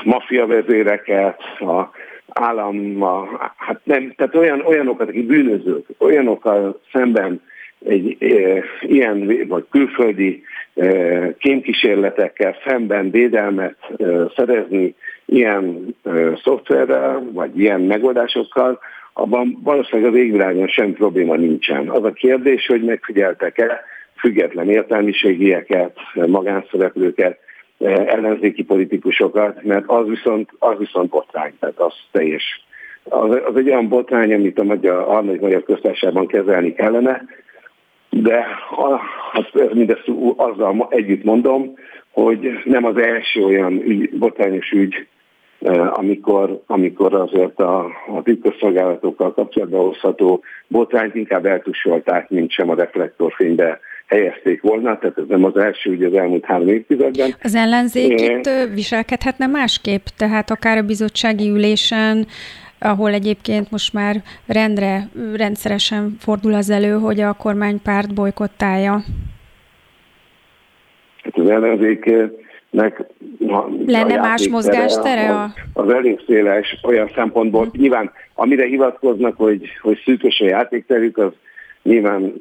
maffia 0.04 0.48
vezéreket, 0.48 1.40
a 1.60 1.90
állam, 2.28 3.04
a, 3.04 3.28
hát 3.56 3.80
nem, 3.84 4.14
tehát 4.16 4.36
olyan, 4.36 4.62
olyanokat, 4.62 5.08
akik 5.08 5.26
bűnözők, 5.26 5.86
olyanokkal 5.98 6.82
szemben 6.92 7.42
egy 7.86 8.18
e, 8.20 8.64
ilyen 8.82 9.46
vagy 9.48 9.66
külföldi 9.70 10.44
e, 10.76 11.34
kémkísérletekkel 11.38 12.56
szemben 12.66 13.12
védelmet 13.12 13.78
e, 13.98 14.06
szerezni 14.36 14.96
ilyen 15.26 15.96
e, 16.04 16.10
szoftverrel, 16.44 17.30
vagy 17.32 17.60
ilyen 17.60 17.82
megoldásokkal, 17.82 18.80
abban 19.14 19.60
valószínűleg 19.64 20.12
az 20.12 20.18
égvilágon 20.18 20.68
sem 20.68 20.94
probléma 20.94 21.36
nincsen. 21.36 21.90
Az 21.90 22.04
a 22.04 22.12
kérdés, 22.12 22.66
hogy 22.66 22.84
megfigyeltek-e 22.84 23.84
független 24.16 24.70
értelmiségieket, 24.70 25.98
magánszereplőket, 26.14 27.40
ellenzéki 27.80 28.64
politikusokat, 28.64 29.64
mert 29.64 29.84
az 29.88 30.08
viszont, 30.08 30.50
az 30.60 30.78
viszont 30.78 31.10
botrány, 31.10 31.54
tehát 31.60 31.80
az 31.80 31.94
teljes. 32.12 32.66
Az, 33.04 33.40
az 33.46 33.56
egy 33.56 33.70
olyan 33.70 33.88
botrány, 33.88 34.34
amit 34.34 34.60
a 34.60 34.64
magyar, 34.64 35.16
a 35.16 35.22
magyar 35.22 35.64
köztársaságban 35.64 36.28
kezelni 36.28 36.74
kellene, 36.74 37.26
de 38.10 38.46
a, 38.70 39.00
hát 39.32 39.74
mindezt 39.74 40.12
azzal 40.36 40.88
együtt 40.90 41.24
mondom, 41.24 41.74
hogy 42.12 42.62
nem 42.64 42.86
az 42.86 42.98
első 42.98 43.44
olyan 43.44 43.82
ügy, 43.82 44.18
botrányos 44.18 44.72
ügy, 44.72 45.08
amikor, 45.90 46.62
amikor 46.66 47.14
azért 47.14 47.60
a, 47.60 47.80
a 47.86 48.22
titkosszolgálatokkal 48.24 49.34
kapcsolatban 49.34 49.86
hozható 49.86 50.44
botrányt 50.68 51.16
inkább 51.16 51.46
eltusolták, 51.46 52.30
mint 52.30 52.52
sem 52.52 52.70
a 52.70 52.76
reflektorfénybe 52.76 53.80
helyezték 54.08 54.62
volna, 54.62 54.98
tehát 54.98 55.18
ez 55.18 55.24
nem 55.28 55.44
az 55.44 55.58
első 55.58 55.90
ugye 55.90 56.08
az 56.08 56.14
elmúlt 56.14 56.46
három 56.46 56.68
évtizedben. 56.68 57.36
Az 57.44 57.56
ellenzék 57.56 58.22
itt 58.22 58.50
viselkedhetne 58.74 59.48
másképp, 59.48 60.06
tehát 60.18 60.52
akár 60.52 60.78
a 60.78 60.82
bizottsági 60.82 61.50
ülésen, 61.50 62.26
ahol 62.80 63.14
egyébként 63.14 63.72
most 63.72 63.94
már 63.94 64.16
rendre, 64.48 65.10
rendszeresen 65.36 66.16
fordul 66.20 66.54
az 66.54 66.70
elő, 66.70 66.92
hogy 66.92 67.20
a 67.20 67.34
kormánypárt 67.34 68.14
bolykottálja. 68.14 69.04
Hát 71.24 71.38
az 71.38 71.50
ellenzéknek 71.50 73.04
lenne 73.86 74.18
más 74.18 74.48
mozgástere? 74.48 75.34
A, 75.34 75.54
az 75.74 75.90
elég 75.90 76.20
széles 76.28 76.80
olyan 76.84 77.12
szempontból. 77.16 77.62
Hmm. 77.62 77.82
Nyilván, 77.82 78.12
amire 78.34 78.66
hivatkoznak, 78.66 79.38
hogy, 79.38 79.70
hogy 79.82 80.02
szűkös 80.06 80.40
a 80.40 80.46
játékterük, 80.46 81.18
az 81.18 81.32
nyilván 81.88 82.34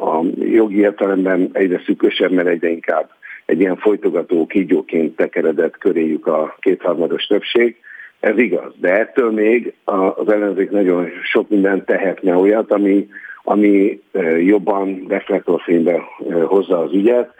a 0.00 0.22
jogi 0.38 0.78
értelemben 0.78 1.50
egyre 1.52 1.82
szűkösebb, 1.84 2.30
mert 2.30 2.48
egyre 2.48 2.68
inkább 2.68 3.10
egy 3.46 3.60
ilyen 3.60 3.76
folytogató 3.76 4.46
kígyóként 4.46 5.16
tekeredett 5.16 5.78
köréjük 5.78 6.26
a 6.26 6.56
kétharmados 6.60 7.26
többség. 7.26 7.76
Ez 8.20 8.38
igaz, 8.38 8.72
de 8.76 8.98
ettől 8.98 9.30
még 9.30 9.74
az 9.84 10.28
ellenzék 10.32 10.70
nagyon 10.70 11.08
sok 11.22 11.48
mindent 11.48 11.84
tehetne 11.84 12.36
olyat, 12.36 12.72
ami, 12.72 13.08
ami 13.44 14.00
jobban 14.38 15.04
reflektorfénybe 15.08 16.02
hozza 16.44 16.78
az 16.78 16.92
ügyet. 16.92 17.34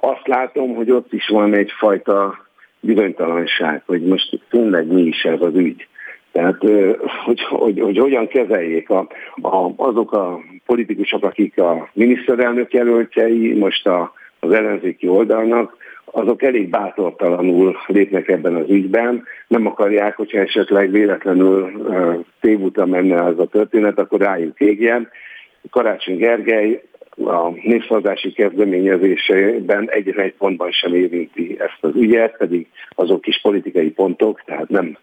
Azt 0.00 0.26
látom, 0.26 0.74
hogy 0.74 0.90
ott 0.90 1.12
is 1.12 1.28
van 1.28 1.54
egyfajta 1.54 2.46
bizonytalanság, 2.80 3.82
hogy 3.86 4.02
most 4.02 4.40
tényleg 4.50 4.86
mi 4.86 5.02
is 5.02 5.22
ez 5.22 5.40
az 5.40 5.54
ügy. 5.54 5.86
Tehát, 6.34 6.58
hogy, 7.24 7.42
hogy, 7.42 7.80
hogy 7.80 7.98
hogyan 7.98 8.26
kezeljék 8.26 8.90
a, 8.90 9.06
a, 9.42 9.72
azok 9.76 10.12
a 10.12 10.40
politikusok, 10.66 11.24
akik 11.24 11.58
a 11.58 11.88
miniszterelnök 11.92 12.72
jelöltjei, 12.72 13.52
most 13.58 13.86
a, 13.86 14.12
az 14.40 14.52
ellenzéki 14.52 15.08
oldalnak, 15.08 15.76
azok 16.04 16.42
elég 16.42 16.68
bátortalanul 16.68 17.76
lépnek 17.86 18.28
ebben 18.28 18.54
az 18.54 18.68
ügyben. 18.68 19.24
Nem 19.48 19.66
akarják, 19.66 20.16
hogyha 20.16 20.38
esetleg 20.38 20.90
véletlenül 20.90 21.70
tévútra 22.40 22.86
menne 22.86 23.22
az 23.22 23.38
a 23.38 23.46
történet, 23.46 23.98
akkor 23.98 24.20
rájuk 24.20 24.60
égjen. 24.60 25.08
Karácsony 25.70 26.16
Gergely 26.16 26.82
a 27.24 27.48
népszavazási 27.48 28.32
kezdeményezésében 28.32 29.90
egyre 29.90 30.22
egy 30.22 30.34
pontban 30.34 30.70
sem 30.70 30.94
érinti 30.94 31.56
ezt 31.58 31.78
az 31.80 31.92
ügyet, 31.94 32.36
pedig 32.36 32.66
azok 32.90 33.26
is 33.26 33.40
politikai 33.40 33.90
pontok, 33.90 34.42
tehát 34.44 34.68
nem 34.68 34.96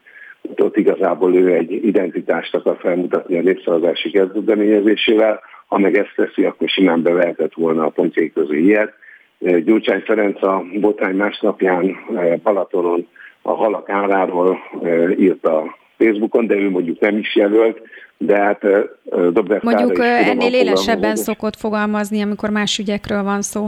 ott 0.58 0.78
igazából 0.78 1.36
ő 1.36 1.54
egy 1.54 1.72
identitást 1.72 2.56
akar 2.56 2.78
felmutatni 2.80 3.38
a 3.38 3.42
népszavazási 3.42 4.10
kezdeményezésével, 4.10 5.40
ha 5.68 5.78
meg 5.78 5.98
ezt 5.98 6.14
teszi, 6.16 6.44
akkor 6.44 6.70
simán 6.70 7.02
bevehetett 7.02 7.54
volna 7.54 7.86
a 7.86 7.90
pontjai 7.90 8.32
közé 8.32 8.60
ilyet. 8.60 8.94
Gyurcsány 9.40 10.02
Ferenc 10.02 10.44
a 10.44 10.64
botrány 10.80 11.16
másnapján 11.16 11.98
Balatonon 12.44 13.08
a 13.42 13.52
halak 13.52 13.90
áráról 13.90 14.58
írt 15.18 15.46
a 15.46 15.78
Facebookon, 15.98 16.48
de 16.48 16.56
ő 16.56 16.70
mondjuk 16.70 17.00
nem 17.00 17.18
is 17.18 17.36
jelölt, 17.36 17.82
de 18.18 18.38
hát 18.38 18.62
Dobrev 19.32 19.62
Mondjuk 19.62 20.00
ennél 20.00 20.54
élesebben 20.54 21.16
szokott 21.16 21.56
fogalmazni, 21.56 22.22
amikor 22.22 22.50
más 22.50 22.78
ügyekről 22.78 23.24
van 23.24 23.42
szó. 23.42 23.68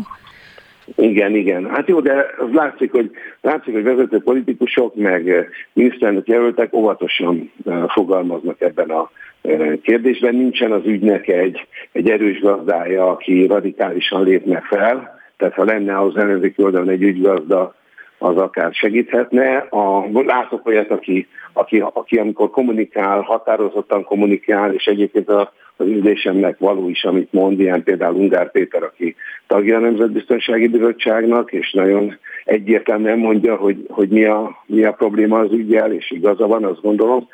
Igen, 0.96 1.36
igen. 1.36 1.70
Hát 1.70 1.88
jó, 1.88 2.00
de 2.00 2.26
az 2.38 2.54
látszik, 2.54 2.92
hogy, 2.92 3.12
látszik, 3.42 3.74
hogy 3.74 3.84
vezető 3.84 4.20
politikusok 4.20 4.96
meg 4.96 5.50
miniszterelnök 5.74 6.28
jelöltek 6.28 6.74
óvatosan 6.74 7.52
fogalmaznak 7.88 8.62
ebben 8.62 8.90
a 8.90 9.12
kérdésben. 9.82 10.36
Nincsen 10.36 10.72
az 10.72 10.86
ügynek 10.86 11.28
egy, 11.28 11.68
egy 11.92 12.10
erős 12.10 12.40
gazdája, 12.40 13.10
aki 13.10 13.46
radikálisan 13.46 14.24
lépne 14.24 14.62
fel. 14.62 15.20
Tehát 15.38 15.54
ha 15.54 15.64
lenne 15.64 16.00
az 16.00 16.18
ellenzéki 16.18 16.64
oldalon 16.64 16.90
egy 16.90 17.04
ügygazda, 17.04 17.76
az 18.18 18.38
akár 18.38 18.74
segíthetne. 18.74 19.58
A, 19.58 20.06
látok 20.26 20.68
olyat, 20.68 20.90
aki, 20.90 21.28
aki, 21.54 21.84
aki 21.94 22.18
amikor 22.18 22.50
kommunikál, 22.50 23.22
határozottan 23.22 24.04
kommunikál, 24.04 24.74
és 24.74 24.86
egyébként 24.86 25.30
a, 25.30 25.54
az 25.78 25.88
ülésemnek 25.88 26.58
való 26.60 26.90
is, 26.90 27.04
amit 27.04 27.34
mond, 27.34 27.60
ilyen 27.60 27.84
például 27.84 28.16
Ungár 28.16 28.52
Péter, 28.52 28.84
aki 28.84 29.16
tagja 29.48 29.78
a 29.78 29.80
Nemzetbiztonsági 29.80 30.68
Bizottságnak, 30.68 31.52
és 31.52 31.72
nagyon 31.72 32.18
egyértelműen 32.46 33.18
mondja, 33.18 33.56
hogy, 33.56 33.86
hogy 33.90 34.10
mi, 34.10 34.26
a, 34.26 34.64
mi 34.66 34.84
a 34.84 34.92
probléma 34.92 35.40
az 35.40 35.52
ügyel, 35.52 35.92
és 35.92 36.12
igaza 36.12 36.48
van, 36.48 36.64
azt 36.64 36.82
gondolom. 36.82 37.28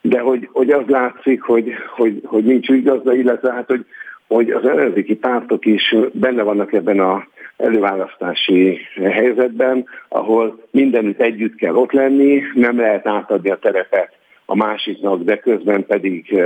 De 0.00 0.20
hogy, 0.20 0.48
hogy 0.52 0.70
az 0.70 0.86
látszik, 0.86 1.42
hogy, 1.42 1.72
hogy, 1.96 2.20
hogy 2.24 2.44
nincs 2.44 2.68
ügygazda, 2.68 3.14
illetve 3.14 3.52
hát, 3.52 3.66
hogy, 3.66 3.84
hogy 4.26 4.50
az 4.50 4.64
ellenzéki 4.64 5.14
pártok 5.14 5.66
is 5.66 5.94
benne 6.12 6.42
vannak 6.42 6.72
ebben 6.72 7.00
a 7.00 7.26
előválasztási 7.56 8.80
helyzetben, 9.02 9.84
ahol 10.08 10.62
mindenütt 10.70 11.20
együtt 11.20 11.54
kell 11.54 11.74
ott 11.74 11.92
lenni, 11.92 12.42
nem 12.54 12.78
lehet 12.78 13.06
átadni 13.06 13.50
a 13.50 13.58
terepet 13.58 14.12
a 14.44 14.56
másiknak, 14.56 15.22
de 15.22 15.38
közben 15.38 15.86
pedig 15.86 16.42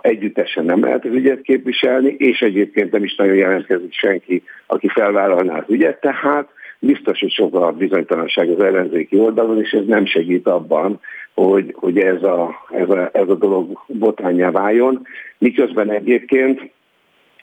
együttesen 0.00 0.64
nem 0.64 0.84
lehet 0.84 1.04
az 1.04 1.12
ügyet 1.12 1.40
képviselni, 1.40 2.14
és 2.18 2.40
egyébként 2.40 2.90
nem 2.92 3.04
is 3.04 3.14
nagyon 3.14 3.34
jelentkezik 3.34 3.92
senki, 3.92 4.42
aki 4.66 4.88
felvállalná 4.88 5.58
az 5.58 5.64
ügyet, 5.68 6.00
tehát 6.00 6.48
biztos, 6.78 7.20
hogy 7.20 7.32
sok 7.32 7.54
a 7.54 7.72
bizonytalanság 7.72 8.50
az 8.50 8.60
ellenzéki 8.60 9.18
oldalon, 9.18 9.60
és 9.60 9.70
ez 9.70 9.86
nem 9.86 10.06
segít 10.06 10.46
abban, 10.46 11.00
hogy, 11.34 11.74
hogy 11.76 11.98
ez, 11.98 12.22
a, 12.22 12.66
ez, 12.70 12.90
a, 12.90 13.10
ez 13.12 13.28
a 13.28 13.34
dolog 13.34 13.82
botrányá 13.86 14.50
váljon, 14.50 15.06
miközben 15.38 15.90
egyébként 15.90 16.70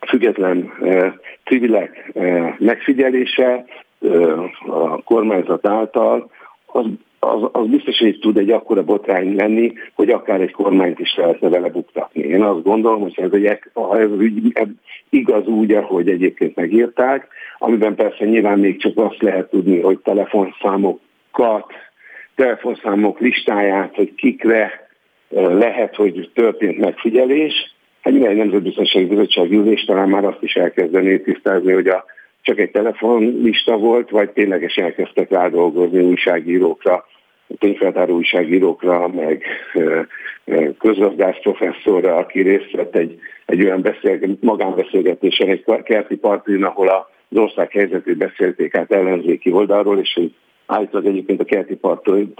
független 0.07 0.74
eh, 0.82 1.13
civilek 1.45 2.11
eh, 2.13 2.55
megfigyelése 2.59 3.65
eh, 4.01 4.39
a 4.67 5.01
kormányzat 5.01 5.67
által 5.67 6.32
az, 6.65 6.86
az, 7.24 7.49
az 7.51 7.67
biztos, 7.67 7.97
hogy 7.97 8.19
tud 8.19 8.38
egy 8.38 8.51
akkora 8.51 8.84
botrány 8.84 9.36
lenni, 9.36 9.74
hogy 9.95 10.09
akár 10.09 10.41
egy 10.41 10.51
kormányt 10.51 10.99
is 10.99 11.15
lehetne 11.15 11.49
vele 11.49 11.69
buktatni. 11.69 12.22
Én 12.22 12.43
azt 12.43 12.63
gondolom, 12.63 13.01
hogy 13.01 13.13
ez, 13.15 13.32
egy, 13.32 13.59
ha 13.74 13.99
ez 13.99 14.09
ügy 14.19 14.57
igaz 15.09 15.47
úgy, 15.47 15.72
ahogy 15.72 16.09
egyébként 16.09 16.55
megírták, 16.55 17.28
amiben 17.57 17.95
persze 17.95 18.26
nyilván 18.26 18.59
még 18.59 18.82
csak 18.82 18.97
azt 18.97 19.22
lehet 19.22 19.49
tudni, 19.49 19.82
hogy 19.82 19.99
telefonszámokat, 19.99 21.65
telefonszámok 22.36 23.19
listáját, 23.19 23.95
hogy 23.95 24.15
kikre 24.15 24.89
lehet, 25.30 25.95
hogy 25.95 26.30
történt 26.34 26.78
megfigyelés, 26.78 27.53
Hát 28.01 28.13
egy 28.13 28.36
nemzetbiztonsági 28.36 29.05
bizottság 29.05 29.51
ülés 29.51 29.84
talán 29.84 30.09
már 30.09 30.26
azt 30.26 30.41
is 30.41 30.53
elkezdené 30.53 31.17
tisztázni, 31.17 31.72
hogy 31.72 31.88
a, 31.88 32.05
csak 32.42 32.60
egy 32.60 32.72
telefonlista 32.72 33.78
volt, 33.78 34.10
vagy 34.10 34.30
ténylegesen 34.30 34.84
elkezdtek 34.84 35.30
rádolgozni 35.30 36.04
újságírókra, 36.04 37.06
tényfeltáró 37.60 38.16
újságírókra, 38.16 39.08
meg 39.08 39.44
közgazdász 40.80 41.39
professzorra, 41.42 42.16
aki 42.16 42.42
részt 42.42 42.72
vett 42.72 42.96
egy, 42.96 43.20
egy 43.46 43.64
olyan 43.64 43.82
beszélget, 43.82 44.42
magánbeszélgetésen 44.42 45.50
egy 45.50 45.66
kerti 45.84 46.16
partin, 46.16 46.64
ahol 46.64 46.88
az 46.88 47.38
ország 47.38 47.72
helyzetét 47.72 48.18
beszélték 48.18 48.76
át 48.76 48.92
ellenzéki 48.92 49.52
oldalról, 49.52 50.00
és 50.00 50.20
állítólag 50.66 51.08
egyébként 51.08 51.42
a 51.42 51.46
kerti 51.46 51.76
partin 51.76 52.34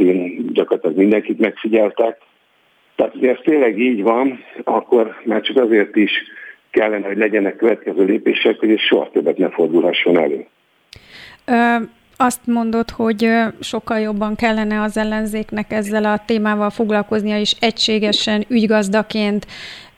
gyakorlatilag 0.54 0.98
mindenkit 0.98 1.40
megfigyeltek, 1.40 2.18
tehát, 2.96 3.14
hogy 3.14 3.28
ez 3.28 3.38
tényleg 3.44 3.80
így 3.80 4.02
van, 4.02 4.44
akkor 4.64 5.16
már 5.26 5.42
csak 5.42 5.58
azért 5.58 5.96
is 5.96 6.12
kellene, 6.72 7.08
hogy 7.08 7.18
legyenek 7.18 7.56
következő 7.56 8.04
lépések, 8.04 8.60
hogy 8.60 8.72
ez 8.72 8.80
soha 8.80 9.10
többet 9.14 9.38
ne 9.38 9.50
fordulhasson 9.50 10.20
elő. 10.20 10.46
Ö, 11.46 11.76
azt 12.18 12.46
mondod, 12.46 12.90
hogy 12.90 13.30
sokkal 13.60 14.00
jobban 14.00 14.36
kellene 14.36 14.82
az 14.82 14.98
ellenzéknek 14.98 15.72
ezzel 15.72 16.06
a 16.06 16.24
témával 16.26 16.70
foglalkoznia, 16.70 17.40
és 17.40 17.56
egységesen, 17.60 18.46
ügygazdaként 18.48 19.46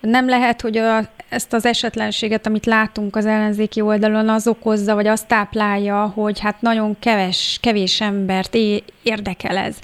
Nem 0.08 0.30
lehet, 0.30 0.62
hogy 0.62 0.78
a, 0.78 1.00
ezt 1.30 1.54
az 1.54 1.66
esetlenséget, 1.66 2.46
amit 2.46 2.66
látunk 2.66 3.16
az 3.16 3.26
ellenzéki 3.26 3.82
oldalon, 3.82 4.30
az 4.30 4.48
okozza, 4.48 4.96
vagy 4.96 5.08
azt 5.08 5.28
táplálja, 5.28 6.06
hogy 6.16 6.40
hát 6.40 6.62
nagyon 6.62 7.00
keves, 7.00 7.58
kevés 7.62 8.02
embert 8.02 8.56
é- 8.56 8.84
érdekel 9.04 9.58
ez. 9.58 9.80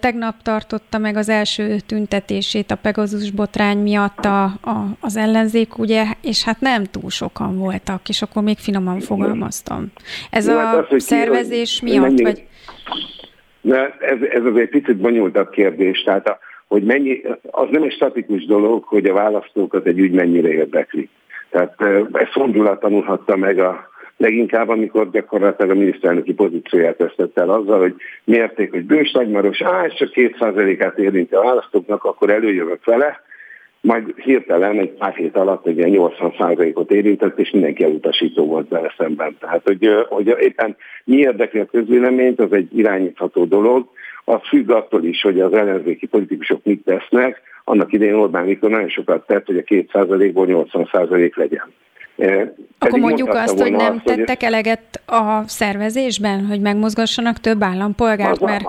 Tegnap 0.00 0.34
tartotta 0.42 0.98
meg 0.98 1.16
az 1.16 1.28
első 1.28 1.76
tüntetését 1.86 2.70
a 2.70 2.76
Pegazus 2.76 3.30
botrány 3.30 3.78
miatt 3.78 4.24
a, 4.24 4.42
a, 4.44 4.96
az 5.00 5.16
ellenzék, 5.16 5.78
ugye, 5.78 6.04
és 6.22 6.44
hát 6.44 6.60
nem 6.60 6.84
túl 6.84 7.10
sokan 7.10 7.58
voltak, 7.58 8.08
és 8.08 8.22
akkor 8.22 8.42
még 8.42 8.58
finoman 8.58 9.00
fogalmaztam. 9.00 9.92
Ez 10.30 10.46
Jó, 10.46 10.56
a 10.56 10.58
hát 10.58 10.92
az, 10.92 11.02
szervezés 11.02 11.78
ki, 11.78 11.84
miatt, 11.84 12.20
vagy... 12.20 12.46
De 13.60 13.96
ez, 14.00 14.18
ez 14.30 14.44
az 14.44 14.56
egy 14.56 14.68
picit 14.68 14.96
bonyolultabb 14.96 15.50
kérdés, 15.50 16.02
tehát 16.02 16.26
a, 16.28 16.38
hogy 16.70 16.82
mennyi, 16.82 17.20
az 17.50 17.68
nem 17.70 17.82
egy 17.82 17.92
statikus 17.92 18.44
dolog, 18.44 18.84
hogy 18.84 19.06
a 19.06 19.12
választókat 19.12 19.86
egy 19.86 19.98
ügy 19.98 20.12
mennyire 20.12 20.48
érdekli. 20.48 21.08
Tehát 21.50 21.74
ezt 22.12 22.32
Szondula 22.32 22.78
tanulhatta 22.78 23.36
meg 23.36 23.58
a 23.58 23.88
leginkább, 24.16 24.68
amikor 24.68 25.10
gyakorlatilag 25.10 25.70
a 25.70 25.78
miniszterelnöki 25.78 26.32
pozícióját 26.34 26.98
vesztette 26.98 27.40
el 27.40 27.50
azzal, 27.50 27.78
hogy 27.78 27.94
mérték, 28.24 28.70
hogy 28.70 28.84
bős 28.84 29.12
nagymaros, 29.12 29.62
á, 29.62 29.84
és 29.86 29.94
csak 29.94 30.10
két 30.10 30.36
át 30.78 30.98
érinti 30.98 31.34
a 31.34 31.42
választóknak, 31.42 32.04
akkor 32.04 32.30
előjövök 32.30 32.84
vele, 32.84 33.20
majd 33.80 34.14
hirtelen 34.16 34.78
egy 34.78 34.90
pár 34.90 35.14
hét 35.14 35.36
alatt 35.36 35.66
egy 35.66 35.76
ilyen 35.76 35.90
80%-ot 35.92 36.90
érintett, 36.90 37.38
és 37.38 37.50
mindenki 37.50 37.84
elutasító 37.84 38.46
volt 38.46 38.68
vele 38.68 38.94
szemben. 38.98 39.36
Tehát, 39.40 39.60
hogy, 39.64 39.88
hogy 40.08 40.36
éppen 40.40 40.76
mi 41.04 41.16
érdekli 41.16 41.60
a 41.60 41.64
közvéleményt, 41.64 42.40
az 42.40 42.52
egy 42.52 42.78
irányítható 42.78 43.44
dolog, 43.44 43.88
az 44.30 44.48
függ 44.48 44.70
attól 44.70 45.04
is, 45.04 45.22
hogy 45.22 45.40
az 45.40 45.52
ellenzéki 45.52 46.06
politikusok 46.06 46.60
mit 46.64 46.84
tesznek. 46.84 47.40
Annak 47.64 47.92
idején 47.92 48.14
Orbán 48.14 48.44
Viktor 48.44 48.70
nagyon 48.70 48.88
sokat 48.88 49.26
tett, 49.26 49.46
hogy 49.46 49.56
a 49.56 49.62
2%-ból 49.62 50.46
80% 50.48 51.34
legyen. 51.34 51.72
Akkor 52.78 52.98
mondjuk 52.98 53.28
azt, 53.28 53.60
hogy 53.60 53.72
nem 53.72 53.94
azt, 53.94 54.04
tettek 54.04 54.42
eleget 54.42 55.02
a 55.06 55.42
szervezésben, 55.46 56.46
hogy 56.46 56.60
megmozgassanak 56.60 57.38
több 57.38 57.62
állampolgárt, 57.62 58.40
mert... 58.40 58.66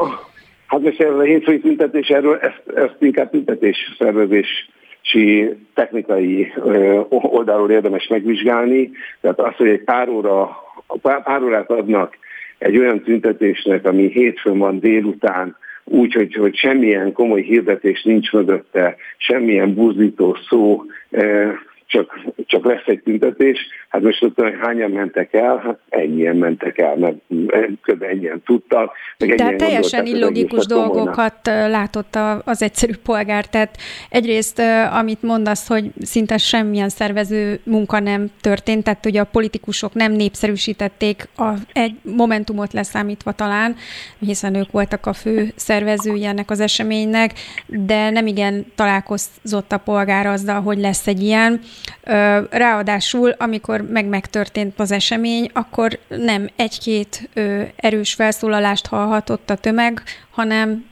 Hát 0.67 0.81
most 0.81 1.01
ez 1.01 1.15
a 1.15 1.21
hétfői 1.21 1.59
tüntetés, 1.59 2.07
erről 2.07 2.38
ezt, 2.38 2.61
ezt 2.75 2.95
inkább 2.99 3.29
tüntetés 3.29 3.95
szervezési 3.97 5.57
technikai 5.73 6.53
oldalról 7.09 7.71
érdemes 7.71 8.07
megvizsgálni. 8.07 8.91
Tehát 9.21 9.39
az, 9.39 9.55
hogy 9.55 9.67
egy 9.67 9.83
pár, 9.83 10.09
óra, 10.09 10.57
pár 11.01 11.43
órát 11.43 11.71
adnak 11.71 12.17
egy 12.61 12.77
olyan 12.77 13.01
tüntetésnek, 13.01 13.85
ami 13.85 14.07
hétfőn 14.07 14.57
van 14.57 14.79
délután, 14.79 15.55
úgy, 15.83 16.13
hogy, 16.13 16.33
hogy 16.33 16.55
semmilyen 16.55 17.11
komoly 17.11 17.41
hirdetés 17.41 18.03
nincs 18.03 18.31
mögötte, 18.31 18.95
semmilyen 19.17 19.73
buzdító 19.73 20.38
szó, 20.49 20.83
csak, 21.91 22.19
csak 22.45 22.65
lesz 22.65 22.85
egy 22.85 23.01
tüntetés. 23.03 23.68
Hát 23.89 24.01
most 24.01 24.23
ott 24.23 24.41
hányan 24.61 24.91
mentek 24.91 25.34
el? 25.34 25.61
Hát 25.65 25.80
ennyien 25.89 26.35
mentek 26.35 26.77
el, 26.77 26.95
mert 26.95 27.15
kb. 27.81 28.03
ennyien 28.03 28.41
tudtak. 28.45 28.91
Meg 29.18 29.35
De 29.35 29.55
teljesen 29.55 30.05
illogikus 30.05 30.65
dolgokat 30.65 31.35
látott 31.45 32.18
az 32.43 32.61
egyszerű 32.61 32.93
polgár. 33.03 33.45
Tehát 33.45 33.77
egyrészt, 34.09 34.61
amit 34.99 35.22
mondasz, 35.22 35.68
hogy 35.68 35.91
szinte 36.01 36.38
semmilyen 36.38 36.89
szervező 36.89 37.59
munka 37.63 37.99
nem 37.99 38.27
történt, 38.41 38.84
tehát 38.84 39.05
ugye 39.05 39.22
a 39.22 39.26
politikusok 39.31 39.93
nem 39.93 40.11
népszerűsítették 40.11 41.27
a, 41.38 41.49
egy 41.73 41.95
momentumot 42.15 42.73
leszámítva 42.73 43.31
talán, 43.31 43.76
hiszen 44.19 44.55
ők 44.55 44.72
voltak 44.72 45.05
a 45.05 45.13
fő 45.13 45.51
szervezői 45.55 46.26
ennek 46.26 46.49
az 46.49 46.59
eseménynek, 46.59 47.34
de 47.68 48.09
nem 48.09 48.27
igen 48.27 48.65
találkozott 48.76 49.72
a 49.72 49.77
polgár 49.77 50.26
azzal, 50.26 50.61
hogy 50.61 50.77
lesz 50.77 51.07
egy 51.07 51.22
ilyen. 51.22 51.61
Ráadásul, 52.49 53.29
amikor 53.37 53.81
meg 53.81 54.05
megtörtént 54.05 54.79
az 54.79 54.91
esemény, 54.91 55.49
akkor 55.53 55.99
nem 56.07 56.47
egy-két 56.55 57.29
erős 57.75 58.13
felszólalást 58.13 58.87
hallhatott 58.87 59.49
a 59.49 59.55
tömeg, 59.55 60.01
hanem 60.31 60.89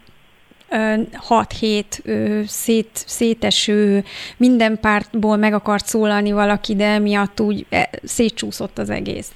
6-7 1.29 2.45
szét, 2.45 2.89
széteső, 2.93 4.03
minden 4.37 4.79
pártból 4.81 5.37
meg 5.37 5.53
akart 5.53 5.85
szólalni 5.85 6.31
valaki, 6.31 6.75
de 6.75 6.99
miatt 6.99 7.39
úgy 7.39 7.65
e, 7.69 7.89
szétcsúszott 8.03 8.77
az 8.77 8.89
egész. 8.89 9.33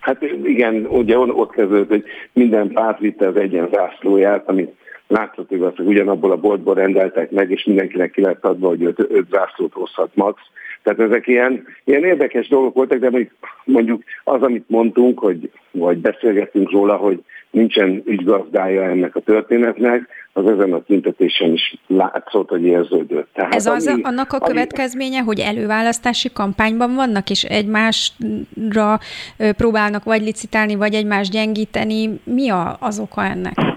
Hát 0.00 0.22
igen, 0.44 0.86
ugye 0.88 1.18
ott 1.18 1.50
kezdődött, 1.50 1.88
hogy 1.88 2.04
minden 2.32 2.72
párt 2.72 2.98
vitte 2.98 3.26
az 3.26 3.36
egyen 3.36 3.68
zászlóját, 3.72 4.48
amit 4.48 4.74
látszott 5.08 5.52
igaz, 5.52 5.76
hogy 5.76 5.86
ugyanabból 5.86 6.30
a 6.30 6.36
boltból 6.36 6.74
rendeltek 6.74 7.30
meg, 7.30 7.50
és 7.50 7.64
mindenkinek 7.64 8.10
ki 8.10 8.20
lett 8.20 8.44
adva, 8.44 8.68
hogy 8.68 8.84
öt, 8.84 8.98
öt 8.98 9.28
zászlót 9.30 9.72
hozhat 9.72 10.10
max. 10.14 10.40
Tehát 10.82 11.00
ezek 11.00 11.26
ilyen, 11.26 11.66
ilyen 11.84 12.04
érdekes 12.04 12.48
dolgok 12.48 12.74
voltak, 12.74 12.98
de 12.98 13.10
mondjuk, 13.10 13.32
mondjuk 13.64 14.02
az, 14.24 14.42
amit 14.42 14.64
mondtunk, 14.66 15.18
hogy, 15.18 15.50
vagy 15.70 15.98
beszélgettünk 15.98 16.70
róla, 16.70 16.96
hogy 16.96 17.22
nincsen 17.50 18.02
ügygazdája 18.04 18.82
ennek 18.82 19.16
a 19.16 19.20
történetnek, 19.20 20.08
az 20.32 20.46
ezen 20.46 20.72
a 20.72 20.82
tüntetésen 20.82 21.52
is 21.52 21.76
látszott, 21.86 22.48
hogy 22.48 22.64
érződött. 22.64 23.28
Tehát 23.32 23.54
Ez 23.54 23.66
az 23.66 23.86
ami, 23.86 24.02
annak 24.02 24.32
a 24.32 24.38
következménye, 24.38 25.16
ami... 25.16 25.26
hogy 25.26 25.38
előválasztási 25.38 26.32
kampányban 26.32 26.94
vannak, 26.94 27.30
és 27.30 27.44
egymásra 27.44 28.98
próbálnak 29.56 30.04
vagy 30.04 30.22
licitálni, 30.22 30.74
vagy 30.74 30.94
egymást 30.94 31.32
gyengíteni. 31.32 32.20
Mi 32.24 32.48
a, 32.48 32.76
az 32.80 32.98
oka 32.98 33.24
ennek? 33.24 33.75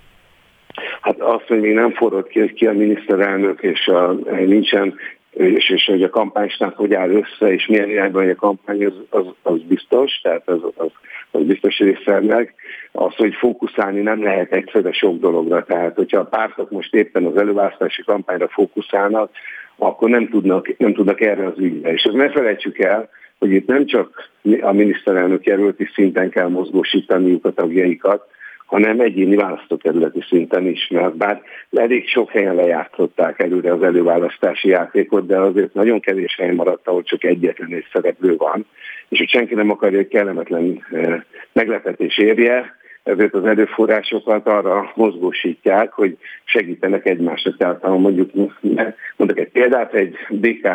Hát 1.01 1.21
azt, 1.21 1.47
hogy 1.47 1.59
még 1.59 1.73
nem 1.73 1.91
forrott 1.91 2.27
ki, 2.27 2.53
ki 2.53 2.67
a 2.67 2.73
miniszterelnök, 2.73 3.61
és 3.61 3.87
a, 3.87 4.11
nincsen 4.45 4.95
és, 5.31 5.69
és 5.69 5.85
hogy 5.85 6.03
a 6.03 6.09
kampánystáb 6.09 6.75
hogy 6.75 6.93
áll 6.93 7.09
össze, 7.09 7.53
és 7.53 7.67
milyen 7.67 7.89
irányban 7.89 8.29
a 8.29 8.35
kampány, 8.35 8.85
az, 8.85 8.93
az, 9.09 9.25
az 9.41 9.61
biztos, 9.67 10.19
tehát 10.23 10.49
az, 10.49 10.59
az, 10.75 10.91
az 11.31 11.43
biztos 11.43 11.77
részemnek. 11.77 12.53
Az, 12.91 13.15
hogy 13.15 13.33
fókuszálni 13.33 14.01
nem 14.01 14.23
lehet 14.23 14.51
egyszerre 14.51 14.91
sok 14.91 15.19
dologra, 15.19 15.63
tehát 15.63 15.95
hogyha 15.95 16.19
a 16.19 16.25
pártok 16.25 16.71
most 16.71 16.95
éppen 16.95 17.25
az 17.25 17.37
előválasztási 17.37 18.03
kampányra 18.03 18.47
fókuszálnak, 18.47 19.31
akkor 19.75 20.09
nem 20.09 20.29
tudnak, 20.29 20.77
nem 20.77 20.93
tudnak 20.93 21.21
erre 21.21 21.45
az 21.45 21.57
ügyre. 21.57 21.93
És 21.93 22.03
ezt 22.03 22.15
ne 22.15 22.29
felejtsük 22.29 22.79
el, 22.79 23.09
hogy 23.39 23.51
itt 23.51 23.67
nem 23.67 23.85
csak 23.85 24.29
a 24.61 24.71
miniszterelnök 24.71 25.45
jelölti 25.45 25.89
szinten 25.93 26.29
kell 26.29 26.47
mozgósítaniuk 26.47 27.45
a 27.45 27.51
tagjaikat, 27.51 28.27
hanem 28.69 28.99
egyéni 28.99 29.35
választókerületi 29.35 30.23
szinten 30.29 30.65
is, 30.67 30.87
mert 30.87 31.15
bár 31.15 31.41
elég 31.71 32.07
sok 32.07 32.29
helyen 32.29 32.55
lejátszották 32.55 33.39
előre 33.39 33.73
az 33.73 33.83
előválasztási 33.83 34.69
játékot, 34.69 35.25
de 35.25 35.37
azért 35.37 35.73
nagyon 35.73 35.99
kevés 35.99 36.35
helyen 36.35 36.55
maradt, 36.55 36.87
ahol 36.87 37.03
csak 37.03 37.23
egyetlen 37.23 37.73
egy 37.73 37.85
szereplő 37.91 38.35
van, 38.35 38.65
és 39.09 39.17
hogy 39.17 39.29
senki 39.29 39.55
nem 39.55 39.69
akarja, 39.69 39.97
hogy 39.97 40.07
kellemetlen 40.07 40.85
eh, 40.91 41.21
meglepetés 41.51 42.17
érje, 42.17 42.77
ezért 43.03 43.33
az 43.33 43.45
erőforrásokat 43.45 44.47
arra 44.47 44.91
mozgósítják, 44.95 45.91
hogy 45.91 46.17
segítenek 46.43 47.05
egymásra. 47.05 47.55
Tehát 47.57 47.87
mondjuk, 47.87 48.31
mondok 49.15 49.39
egy 49.39 49.49
példát, 49.51 49.93
egy 49.93 50.15
dk 50.29 50.67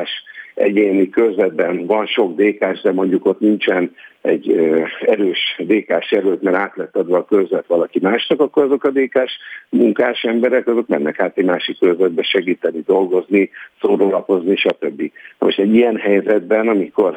egyéni 0.54 1.08
körzetben 1.08 1.86
van 1.86 2.06
sok 2.06 2.36
dk 2.36 2.82
de 2.82 2.92
mondjuk 2.92 3.26
ott 3.26 3.40
nincsen 3.40 3.94
egy 4.24 4.52
erős 5.00 5.56
DK-s 5.58 6.10
jelölt, 6.10 6.42
mert 6.42 6.56
át 6.56 6.76
lett 6.76 6.96
adva 6.96 7.16
a 7.16 7.24
körzet 7.24 7.66
valaki 7.66 7.98
másnak, 8.02 8.40
akkor 8.40 8.62
azok 8.62 8.84
a 8.84 8.90
DK-s 8.90 9.32
munkás 9.68 10.22
emberek, 10.22 10.66
azok 10.66 10.86
mennek 10.88 11.20
át 11.20 11.38
egy 11.38 11.44
másik 11.44 11.78
körzetbe 11.78 12.22
segíteni, 12.22 12.82
dolgozni, 12.86 13.50
szórólapozni, 13.80 14.56
stb. 14.56 15.10
Most 15.38 15.58
egy 15.58 15.74
ilyen 15.74 15.96
helyzetben, 15.96 16.68
amikor 16.68 17.16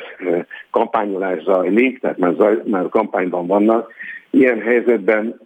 kampányolás 0.71 1.43
zajlik, 1.43 1.99
tehát 1.99 2.17
már, 2.17 2.33
zaj, 2.37 2.61
már 2.65 2.89
kampányban 2.89 3.47
vannak, 3.47 3.91
ilyen 4.29 4.61
helyzetben 4.61 5.39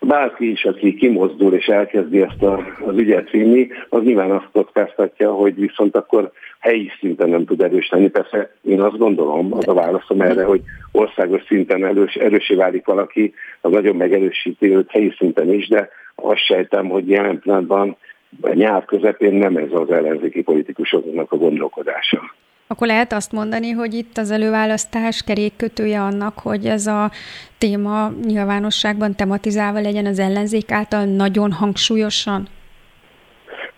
bárki 0.00 0.50
is, 0.50 0.64
aki 0.64 0.94
kimozdul 0.94 1.54
és 1.54 1.66
elkezdi 1.66 2.20
ezt 2.20 2.42
a, 2.42 2.66
az 2.86 2.96
ügyet 2.96 3.30
vinni, 3.30 3.68
az 3.88 4.02
nyilván 4.02 4.30
azt 4.30 4.48
kockáztatja, 4.52 5.32
hogy 5.32 5.54
viszont 5.54 5.96
akkor 5.96 6.32
helyi 6.58 6.90
szinten 7.00 7.28
nem 7.28 7.44
tud 7.44 7.62
erős 7.62 7.88
lenni. 7.90 8.08
Persze 8.08 8.50
én 8.62 8.80
azt 8.80 8.98
gondolom, 8.98 9.52
az 9.52 9.68
a 9.68 9.74
válaszom 9.74 10.20
erre, 10.20 10.44
hogy 10.44 10.60
országos 10.92 11.42
szinten 11.46 11.84
erős, 11.84 12.14
erősé 12.14 12.54
válik 12.54 12.86
valaki, 12.86 13.34
az 13.60 13.72
nagyon 13.72 13.96
megerősíti 13.96 14.74
őt 14.76 14.90
helyi 14.90 15.14
szinten 15.18 15.52
is, 15.52 15.68
de 15.68 15.88
azt 16.14 16.44
sejtem, 16.44 16.88
hogy 16.88 17.08
jelen 17.08 17.38
pillanatban 17.38 17.96
a 18.40 18.52
nyár 18.52 18.84
közepén 18.84 19.34
nem 19.34 19.56
ez 19.56 19.72
az 19.72 19.90
ellenzéki 19.90 20.42
politikusoknak 20.42 21.32
a 21.32 21.36
gondolkodása. 21.36 22.34
Akkor 22.66 22.86
lehet 22.86 23.12
azt 23.12 23.32
mondani, 23.32 23.70
hogy 23.70 23.94
itt 23.94 24.18
az 24.18 24.30
előválasztás 24.30 25.22
kerékkötője 25.22 26.00
annak, 26.00 26.38
hogy 26.38 26.66
ez 26.66 26.86
a 26.86 27.10
téma 27.58 28.10
nyilvánosságban 28.24 29.14
tematizálva 29.14 29.80
legyen 29.80 30.06
az 30.06 30.18
ellenzék 30.18 30.70
által 30.70 31.04
nagyon 31.04 31.52
hangsúlyosan? 31.52 32.48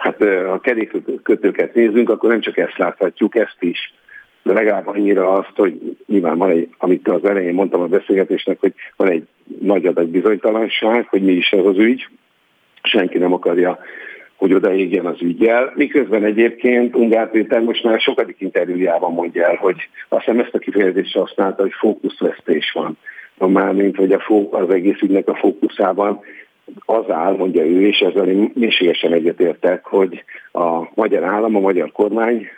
Hát 0.00 0.24
ha 0.46 0.58
kerékkötőket 0.58 1.74
nézzünk, 1.74 2.10
akkor 2.10 2.30
nem 2.30 2.40
csak 2.40 2.56
ezt 2.56 2.78
láthatjuk, 2.78 3.34
ezt 3.36 3.56
is. 3.58 3.94
De 4.42 4.52
legalább 4.52 4.86
annyira 4.86 5.32
azt, 5.32 5.52
hogy 5.54 5.96
nyilván 6.06 6.38
van 6.38 6.50
egy, 6.50 6.68
amit 6.78 7.08
az 7.08 7.24
elején 7.24 7.54
mondtam 7.54 7.80
a 7.80 7.86
beszélgetésnek, 7.86 8.60
hogy 8.60 8.72
van 8.96 9.08
egy 9.08 9.26
nagy 9.60 9.86
adag 9.86 10.08
bizonytalanság, 10.08 11.06
hogy 11.08 11.22
mi 11.22 11.32
is 11.32 11.50
ez 11.50 11.64
az 11.64 11.78
ügy. 11.78 12.08
Senki 12.82 13.18
nem 13.18 13.32
akarja 13.32 13.78
hogy 14.40 14.54
odaégjen 14.54 15.06
az 15.06 15.22
ügyel, 15.22 15.72
miközben 15.74 16.24
egyébként 16.24 16.96
Ungár 16.96 17.30
Péter 17.30 17.60
most 17.60 17.84
már 17.84 18.00
sokadik 18.00 18.36
interjújában 18.38 19.12
mondja 19.12 19.46
el, 19.46 19.54
hogy 19.54 19.76
azt 20.08 20.24
hiszem 20.24 20.40
ezt 20.40 20.54
a 20.54 20.58
kifejezést 20.58 21.14
használta, 21.14 21.62
hogy 21.62 21.72
fókuszvesztés 21.72 22.72
van. 22.72 22.98
Mármint, 23.38 23.96
hogy 23.96 24.12
a 24.12 24.20
fó, 24.20 24.48
az 24.52 24.70
egész 24.70 25.00
ügynek 25.00 25.28
a 25.28 25.34
fókuszában 25.34 26.20
az 26.84 27.10
áll, 27.10 27.36
mondja 27.36 27.66
ő, 27.66 27.86
és 27.86 27.98
ezzel 27.98 28.28
én 28.28 28.50
mélységesen 28.54 29.12
egyetértek, 29.12 29.84
hogy 29.84 30.24
a 30.52 30.82
magyar 30.94 31.24
állam, 31.24 31.56
a 31.56 31.60
magyar 31.60 31.92
kormány 31.92 32.48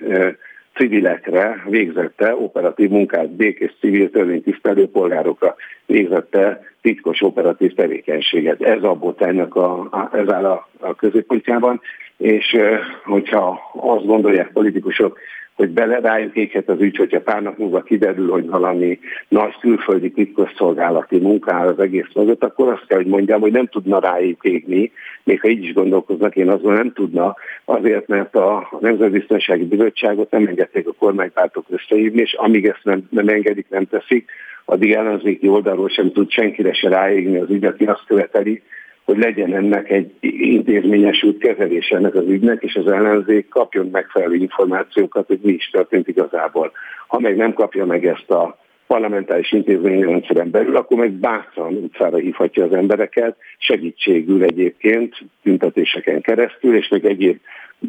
civilekre 0.74 1.62
végzette 1.68 2.34
operatív 2.34 2.90
munkát, 2.90 3.30
békés 3.30 3.74
civil 3.80 4.10
törvénytisztelő 4.10 4.89
polgárokra 4.89 5.55
végzette 5.86 6.60
titkos 6.82 7.22
operatív 7.22 7.74
tevékenységet. 7.74 8.62
Ez 8.62 8.82
a 8.82 8.94
botánynak 8.94 9.56
a, 9.56 9.89
ez 10.12 10.28
áll 10.28 10.44
a, 10.44 10.68
a 10.80 10.94
középpontjában, 10.94 11.80
és 12.16 12.56
hogyha 13.05 13.60
azt 13.72 14.06
gondolják 14.06 14.51
politikusok, 14.52 15.18
hogy 15.62 15.70
bele 15.70 16.01
rájuk 16.01 16.36
éghet 16.36 16.68
az 16.68 16.80
ügy, 16.80 16.97
hogyha 16.97 17.20
pár 17.20 17.43
nap 17.43 17.59
múlva 17.59 17.82
kiderül, 17.82 18.30
hogy 18.30 18.47
valami 18.47 18.98
nagy 19.28 19.59
külföldi 19.60 20.10
titkosszolgálati 20.10 21.18
munka 21.18 21.55
áll 21.55 21.66
az 21.66 21.78
egész 21.78 22.09
mögött, 22.14 22.44
akkor 22.44 22.68
azt 22.68 22.86
kell, 22.86 22.98
hogy 22.98 23.06
mondjam, 23.06 23.40
hogy 23.40 23.52
nem 23.52 23.66
tudna 23.66 23.98
rájuk 23.98 24.44
égni, 24.44 24.93
még 25.24 25.40
ha 25.40 25.48
így 25.48 25.64
is 25.64 25.72
gondolkoznak, 25.72 26.36
én 26.36 26.48
azon 26.48 26.72
nem 26.72 26.93
tudna, 26.93 27.36
azért, 27.64 28.06
mert 28.06 28.34
a 28.34 28.68
Nemzetbiztonsági 28.80 29.64
Bizottságot 29.64 30.30
nem 30.30 30.47
engedték 30.47 30.89
a 30.89 30.93
kormánypártok 30.93 31.66
összehívni, 31.68 32.20
és 32.20 32.32
amíg 32.32 32.66
ezt 32.66 32.84
nem, 32.84 33.02
nem 33.10 33.28
engedik, 33.28 33.66
nem 33.68 33.84
teszik, 33.84 34.30
addig 34.64 34.93
ellenzéki 34.93 35.48
oldalról 35.48 35.89
sem 35.89 36.12
tud 36.12 36.30
senkire 36.30 36.72
se 36.72 36.89
ráégni 36.89 37.39
az 37.39 37.51
ügy, 37.51 37.64
aki 37.64 37.84
azt 37.84 38.05
követeli, 38.06 38.62
hogy 39.04 39.18
legyen 39.18 39.54
ennek 39.54 39.90
egy 39.90 40.12
intézményesült 40.20 41.38
kezelése 41.38 41.96
ennek 41.96 42.14
az 42.14 42.26
ügynek, 42.26 42.62
és 42.62 42.74
az 42.74 42.86
ellenzék 42.86 43.48
kapjon 43.48 43.88
megfelelő 43.92 44.34
információkat, 44.34 45.26
hogy 45.26 45.38
mi 45.42 45.52
is 45.52 45.70
történt 45.70 46.08
igazából. 46.08 46.72
Ha 47.06 47.18
meg 47.18 47.36
nem 47.36 47.52
kapja 47.52 47.86
meg 47.86 48.06
ezt 48.06 48.30
a 48.30 48.58
parlamentáris 48.86 49.52
intézményrendszeren 49.52 50.50
belül, 50.50 50.76
akkor 50.76 50.98
meg 50.98 51.10
bátran 51.10 51.74
utcára 51.74 52.16
hívhatja 52.16 52.64
az 52.64 52.72
embereket, 52.72 53.36
segítségül 53.58 54.42
egyébként, 54.42 55.16
tüntetéseken 55.42 56.20
keresztül, 56.20 56.76
és 56.76 56.88
meg 56.88 57.04
egyéb 57.04 57.40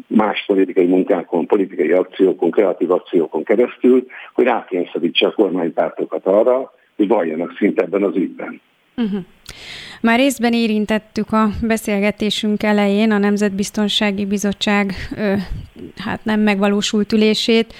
más 0.06 0.44
politikai 0.46 0.86
munkákon, 0.86 1.46
politikai 1.46 1.92
akciókon, 1.92 2.50
kreatív 2.50 2.90
akciókon 2.90 3.44
keresztül, 3.44 4.06
hogy 4.32 4.44
rákényszerítse 4.44 5.26
a 5.26 5.32
kormánypártokat 5.32 6.26
arra, 6.26 6.72
hogy 6.96 7.08
valljanak 7.08 7.56
szint 7.56 7.80
ebben 7.80 8.02
az 8.02 8.16
ügyben. 8.16 8.60
Uh-huh. 8.96 9.20
Már 10.00 10.18
részben 10.18 10.52
érintettük 10.52 11.32
a 11.32 11.50
beszélgetésünk 11.62 12.62
elején 12.62 13.10
a 13.10 13.18
Nemzetbiztonsági 13.18 14.24
Bizottság 14.24 14.94
hát 15.96 16.24
nem 16.24 16.40
megvalósult 16.40 17.12
ülését, 17.12 17.74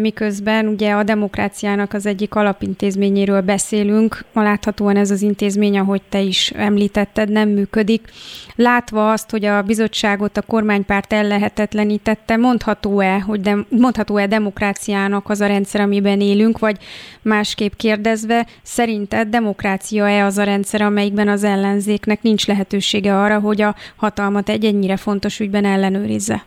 miközben 0.00 0.66
ugye 0.66 0.92
a 0.92 1.02
demokráciának 1.02 1.92
az 1.92 2.06
egyik 2.06 2.34
alapintézményéről 2.34 3.40
beszélünk. 3.40 4.24
Ma 4.32 4.42
láthatóan 4.42 4.96
ez 4.96 5.10
az 5.10 5.22
intézmény, 5.22 5.78
ahogy 5.78 6.02
te 6.08 6.20
is 6.20 6.50
említetted, 6.50 7.28
nem 7.28 7.48
működik. 7.48 8.08
Látva 8.54 9.12
azt, 9.12 9.30
hogy 9.30 9.44
a 9.44 9.62
bizottságot 9.62 10.36
a 10.36 10.42
kormánypárt 10.42 11.12
ellehetetlenítette, 11.12 12.36
mondható-e, 12.36 13.20
hogy 13.20 13.40
de, 13.40 13.56
mondható-e 13.68 14.26
demokráciának 14.26 15.28
az 15.28 15.40
a 15.40 15.46
rendszer, 15.46 15.80
amiben 15.80 16.20
élünk, 16.20 16.58
vagy 16.58 16.76
másképp 17.22 17.72
kérdezve, 17.76 18.46
szerinted 18.62 19.28
demokrácia-e 19.28 20.24
az 20.24 20.38
a 20.38 20.42
rendszer, 20.42 20.82
amelyikben 20.90 21.28
az 21.28 21.44
ellenzéknek 21.44 22.22
nincs 22.22 22.46
lehetősége 22.46 23.14
arra, 23.14 23.38
hogy 23.38 23.62
a 23.62 23.74
hatalmat 23.96 24.48
egy 24.48 24.64
ennyire 24.64 24.96
fontos 24.96 25.40
ügyben 25.40 25.64
ellenőrizze? 25.64 26.42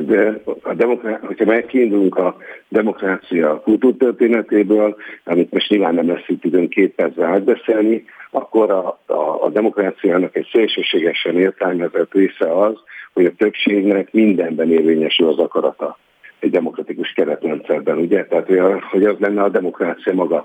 De 0.00 0.40
a 0.62 0.74
demokrá... 0.74 1.18
hogyha 1.22 1.44
megkiindulunk 1.44 2.16
a 2.16 2.36
demokrácia 2.68 3.60
kultúrtörténetéből, 3.60 4.96
amit 5.24 5.52
most 5.52 5.70
nyilván 5.70 5.94
nem 5.94 6.08
lesz 6.08 6.28
itt 6.28 6.44
időn 6.44 6.68
két 6.68 6.94
percre 6.94 7.26
átbeszélni, 7.26 8.04
akkor 8.30 8.70
a, 8.70 8.98
a, 9.06 9.44
a 9.44 9.50
demokráciának 9.50 10.36
egy 10.36 10.48
szélsőségesen 10.52 11.38
értelmezett 11.38 12.12
része 12.12 12.58
az, 12.60 12.74
hogy 13.12 13.24
a 13.24 13.34
többségnek 13.36 14.12
mindenben 14.12 14.72
érvényesül 14.72 15.28
az 15.28 15.38
akarata 15.38 15.98
egy 16.38 16.50
demokratikus 16.50 17.12
keretrendszerben, 17.12 17.98
ugye? 17.98 18.26
Tehát, 18.26 18.46
hogy 18.90 19.04
az 19.04 19.16
lenne 19.18 19.42
a 19.42 19.48
demokrácia 19.48 20.14
maga. 20.14 20.44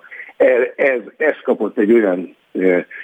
Ez, 0.75 1.01
ez 1.17 1.35
kapott 1.43 1.77
egy 1.77 1.93
olyan 1.93 2.35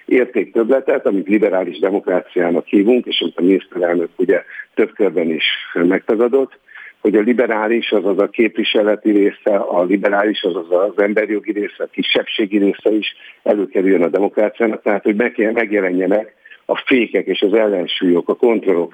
értéktöbletet, 0.05 1.05
amit 1.05 1.27
liberális 1.27 1.80
demokráciának 1.80 2.65
hívunk, 2.65 3.05
és 3.05 3.22
amit 3.22 3.38
a 3.38 3.41
miniszterelnök 3.41 4.09
ugye 4.15 4.43
több 4.73 4.93
körben 4.93 5.30
is 5.30 5.45
megtagadott, 5.73 6.59
hogy 7.01 7.15
a 7.15 7.22
liberális, 7.22 7.91
azaz 7.91 8.19
a 8.19 8.30
képviseleti 8.30 9.11
része, 9.11 9.55
a 9.55 9.84
liberális, 9.84 10.43
azaz 10.43 10.72
az 10.72 11.03
emberjogi 11.03 11.51
része, 11.51 11.84
a 11.84 11.89
kisebbségi 11.91 12.57
része 12.57 12.91
is 12.91 13.15
előkerüljön 13.43 14.03
a 14.03 14.07
demokráciának, 14.07 14.81
tehát 14.81 15.03
hogy 15.03 15.15
megjelenjenek 15.53 16.34
a 16.65 16.77
fékek 16.85 17.26
és 17.26 17.41
az 17.41 17.53
ellensúlyok, 17.53 18.30
a 18.30 18.35
kontrollok 18.35 18.93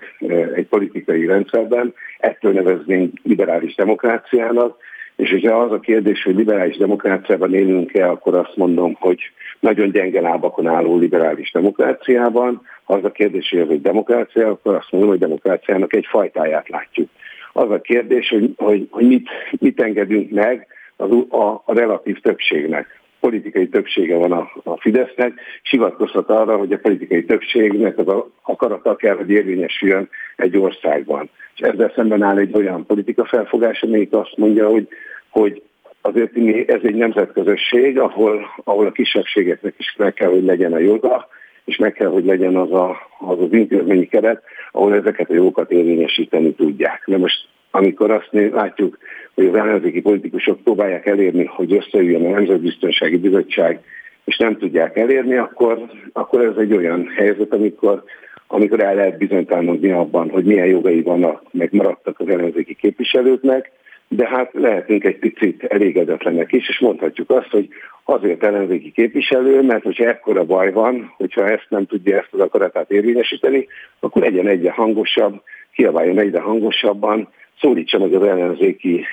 egy 0.55 0.67
politikai 0.67 1.25
rendszerben, 1.25 1.93
ettől 2.17 2.51
neveznénk 2.51 3.13
liberális 3.23 3.75
demokráciának, 3.75 4.77
és 5.15 5.29
hogyha 5.29 5.59
az 5.59 5.71
a 5.71 5.79
kérdés, 5.79 6.23
hogy 6.23 6.35
liberális 6.35 6.77
demokráciában 6.77 7.53
élünk-e, 7.53 8.09
akkor 8.09 8.35
azt 8.35 8.55
mondom, 8.55 8.93
hogy 8.99 9.19
nagyon 9.59 9.91
gyenge 9.91 10.21
lábakon 10.21 10.67
álló 10.67 10.97
liberális 10.97 11.51
demokráciában. 11.51 12.61
Ha 12.83 12.93
az 12.93 13.03
a 13.03 13.11
kérdés, 13.11 13.49
hogy 13.49 13.59
ez 13.59 13.69
egy 13.69 13.81
demokrácia, 13.81 14.47
akkor 14.47 14.75
azt 14.75 14.91
mondom, 14.91 15.09
hogy 15.09 15.19
demokráciának 15.19 15.93
egy 15.93 16.05
fajtáját 16.09 16.69
látjuk. 16.69 17.09
Az 17.53 17.71
a 17.71 17.81
kérdés, 17.81 18.29
hogy, 18.29 18.53
hogy, 18.57 18.88
hogy 18.89 19.07
mit, 19.07 19.29
mit 19.59 19.81
engedünk 19.81 20.29
meg 20.31 20.67
az, 20.95 21.09
a, 21.29 21.61
a 21.65 21.73
relatív 21.73 22.19
többségnek 22.19 23.00
politikai 23.22 23.68
többsége 23.68 24.15
van 24.15 24.31
a, 24.31 24.52
a 24.64 24.80
Fidesznek, 24.80 25.34
és 25.64 25.69
hivatkozhat 25.69 26.30
arra, 26.30 26.57
hogy 26.57 26.73
a 26.73 26.77
politikai 26.77 27.26
többségnek 27.26 27.98
az 27.98 28.07
a 28.07 28.30
akarata 28.41 28.95
kell, 28.95 29.15
hogy 29.15 29.30
érvényesüljön 29.30 30.10
egy 30.35 30.57
országban. 30.57 31.30
És 31.56 31.61
ezzel 31.61 31.91
szemben 31.95 32.22
áll 32.22 32.38
egy 32.38 32.56
olyan 32.56 32.85
politika 32.85 33.26
felfogás, 33.26 33.81
amelyik 33.81 34.14
azt 34.14 34.38
mondja, 34.38 34.69
hogy, 34.69 34.88
hogy 35.30 35.61
azért 36.02 36.38
ez 36.69 36.80
egy 36.84 36.95
nemzetközösség, 36.95 37.99
ahol, 37.99 38.45
ahol 38.64 38.85
a 38.85 38.91
kisebbségeknek 38.91 39.73
is 39.77 39.95
meg 39.98 40.14
kell, 40.14 40.30
hogy 40.30 40.43
legyen 40.43 40.73
a 40.73 40.77
joga, 40.77 41.27
és 41.65 41.77
meg 41.77 41.93
kell, 41.93 42.10
hogy 42.10 42.26
legyen 42.26 42.56
az 42.56 42.72
a, 42.72 42.98
az, 43.19 43.39
az 43.39 43.53
intézményi 43.53 44.07
keret, 44.07 44.43
ahol 44.72 44.95
ezeket 44.95 45.30
a 45.30 45.34
jogokat 45.34 45.72
érvényesíteni 45.72 46.53
tudják. 46.53 47.03
De 47.06 47.18
most 47.18 47.48
amikor 47.72 48.11
azt 48.11 48.30
látjuk, 48.31 48.98
hogy 49.34 49.45
az 49.45 49.56
ellenzéki 49.56 50.02
politikusok 50.02 50.61
próbálják 50.61 51.06
elérni, 51.06 51.45
hogy 51.45 51.73
összeüljön 51.73 52.26
a 52.26 52.30
Nemzetbiztonsági 52.30 53.18
Bizottság, 53.18 53.80
és 54.23 54.38
nem 54.38 54.57
tudják 54.57 54.98
elérni, 54.98 55.38
akkor, 55.38 55.80
akkor 56.14 56.41
ez 56.41 56.56
egy 56.57 56.73
olyan 56.73 57.07
helyzet, 57.15 57.53
amikor, 57.53 58.03
amikor 58.48 58.80
el 58.80 58.95
lehet 58.95 59.18
bizonytalanodni 59.18 59.91
abban, 59.91 60.30
hogy 60.30 60.43
milyen 60.43 60.68
jogai 60.68 61.02
vannak, 61.02 61.43
meg 61.52 61.69
maradtak 61.72 62.19
az 62.19 62.27
ellenzéki 62.27 62.76
képviselőknek, 62.76 63.72
de 64.07 64.27
hát 64.27 64.49
lehetünk 64.53 65.03
egy 65.03 65.19
picit 65.19 65.64
elégedetlenek 65.64 66.52
is, 66.52 66.69
és 66.69 66.80
mondhatjuk 66.80 67.30
azt, 67.30 67.49
hogy 67.49 67.68
azért 68.03 68.43
ellenzéki 68.43 68.91
képviselő, 68.91 69.61
mert 69.61 69.84
hogyha 69.84 70.06
ekkora 70.06 70.43
baj 70.43 70.72
van, 70.72 71.14
hogyha 71.18 71.49
ezt 71.49 71.65
nem 71.69 71.85
tudja 71.85 72.18
ezt 72.18 72.30
az 72.31 72.39
akaratát 72.39 72.91
érvényesíteni, 72.91 73.68
akkor 73.99 74.22
legyen 74.22 74.48
egyre 74.48 74.72
hangosabb, 74.72 75.41
kiabáljon 75.73 76.19
egyre 76.19 76.39
hangosabban, 76.39 77.30
szólítsa 77.61 77.99
meg 77.99 78.13
az 78.13 78.23
ellenzéki 78.23 79.05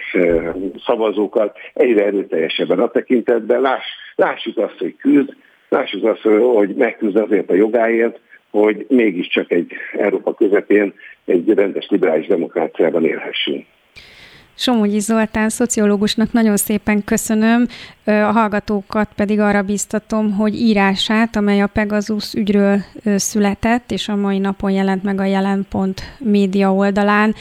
szavazókat 0.86 1.58
egyre 1.74 2.04
erőteljesebben 2.04 2.78
a 2.78 2.88
tekintetben. 2.88 3.60
Láss, 3.60 3.86
lássuk 4.14 4.58
azt, 4.58 4.78
hogy 4.78 4.96
küzd, 4.96 5.36
lássuk 5.68 6.04
azt, 6.04 6.20
hogy 6.54 6.74
megküzd 6.74 7.16
azért 7.16 7.50
a 7.50 7.54
jogáért, 7.54 8.20
hogy 8.50 8.86
mégiscsak 8.88 9.52
egy 9.52 9.72
Európa 9.92 10.34
közepén 10.34 10.94
egy 11.24 11.48
rendes 11.48 11.88
liberális 11.88 12.26
demokráciában 12.26 13.04
élhessünk. 13.04 13.66
Somogyi 14.60 14.98
Zoltán, 14.98 15.48
szociológusnak 15.48 16.32
nagyon 16.32 16.56
szépen 16.56 17.04
köszönöm, 17.04 17.66
a 18.04 18.10
hallgatókat 18.10 19.08
pedig 19.16 19.40
arra 19.40 19.62
biztatom, 19.62 20.32
hogy 20.32 20.54
írását, 20.60 21.36
amely 21.36 21.60
a 21.60 21.66
Pegasus 21.66 22.34
ügyről 22.34 22.78
született, 23.16 23.90
és 23.90 24.08
a 24.08 24.16
mai 24.16 24.38
napon 24.38 24.70
jelent 24.70 25.02
meg 25.02 25.20
a 25.20 25.24
jelen.pont 25.24 26.02
média 26.18 26.74
oldalán, 26.74 27.34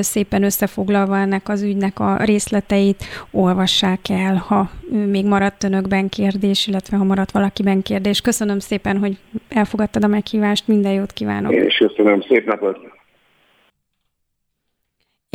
szépen 0.00 0.42
összefoglalva 0.42 1.18
ennek 1.18 1.48
az 1.48 1.62
ügynek 1.62 2.00
a 2.00 2.16
részleteit, 2.24 3.04
olvassák 3.30 4.08
el, 4.08 4.36
ha 4.36 4.70
még 5.06 5.26
maradt 5.26 5.64
önökben 5.64 6.08
kérdés, 6.08 6.66
illetve 6.66 6.96
ha 6.96 7.04
maradt 7.04 7.30
valakiben 7.30 7.82
kérdés. 7.82 8.20
Köszönöm 8.20 8.58
szépen, 8.58 8.98
hogy 8.98 9.18
elfogadtad 9.48 10.04
a 10.04 10.06
meghívást, 10.06 10.68
minden 10.68 10.92
jót 10.92 11.12
kívánok! 11.12 11.52
Én 11.52 11.64
is 11.64 11.76
köszönöm, 11.76 12.20
szép 12.20 12.46
napot! 12.46 12.95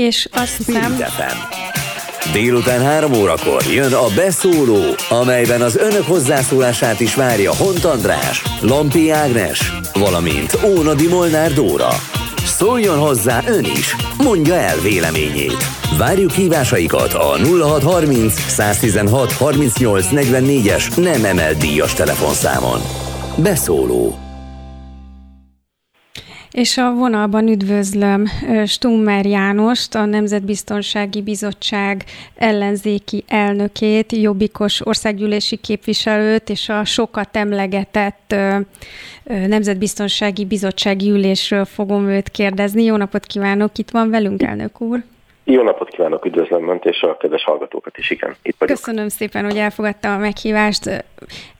És 0.07 0.27
azt 0.31 0.57
hiszem... 0.57 0.97
Délután 2.31 2.81
három 2.81 3.13
órakor 3.13 3.63
jön 3.63 3.93
a 3.93 4.07
Beszóló, 4.15 4.95
amelyben 5.09 5.61
az 5.61 5.77
önök 5.77 6.03
hozzászólását 6.03 6.99
is 6.99 7.15
várja 7.15 7.55
Hont 7.55 7.83
András, 7.83 8.41
Lampi 8.61 9.09
Ágnes, 9.09 9.71
valamint 9.93 10.57
Ónadi 10.63 11.07
Molnár 11.07 11.53
Dóra. 11.53 11.89
Szóljon 12.45 12.97
hozzá 12.97 13.41
ön 13.47 13.63
is, 13.63 13.95
mondja 14.17 14.55
el 14.55 14.77
véleményét. 14.77 15.65
Várjuk 15.97 16.31
hívásaikat 16.31 17.13
a 17.13 17.37
0630 17.37 18.33
116 18.47 19.31
38 19.31 20.05
44-es 20.11 20.95
nem 20.95 21.25
emelt 21.25 21.57
díjas 21.57 21.93
telefonszámon. 21.93 22.81
Beszóló 23.37 24.20
és 26.51 26.77
a 26.77 26.93
vonalban 26.93 27.47
üdvözlöm 27.47 28.25
Stummer 28.65 29.25
Jánost, 29.25 29.95
a 29.95 30.05
Nemzetbiztonsági 30.05 31.21
Bizottság 31.21 32.03
ellenzéki 32.35 33.23
elnökét, 33.27 34.11
jobbikos 34.11 34.85
országgyűlési 34.85 35.55
képviselőt 35.55 36.49
és 36.49 36.69
a 36.69 36.85
sokat 36.85 37.37
emlegetett 37.37 38.35
Nemzetbiztonsági 39.23 40.45
Bizottsági 40.45 41.09
ülésről 41.09 41.65
fogom 41.65 42.07
őt 42.09 42.29
kérdezni. 42.29 42.83
Jó 42.83 42.95
napot 42.95 43.25
kívánok, 43.25 43.77
itt 43.77 43.89
van 43.89 44.09
velünk, 44.09 44.43
elnök 44.43 44.81
úr! 44.81 45.03
Jó 45.43 45.63
napot 45.63 45.89
kívánok, 45.89 46.25
üdvözlöm 46.25 46.69
Önt 46.69 46.85
és 46.85 47.01
a 47.01 47.17
kedves 47.17 47.43
hallgatókat 47.43 47.97
is, 47.97 48.09
igen, 48.09 48.35
itt 48.41 48.55
vagyok. 48.57 48.75
Köszönöm 48.75 49.07
szépen, 49.07 49.43
hogy 49.43 49.57
elfogadta 49.57 50.13
a 50.13 50.17
meghívást. 50.17 51.05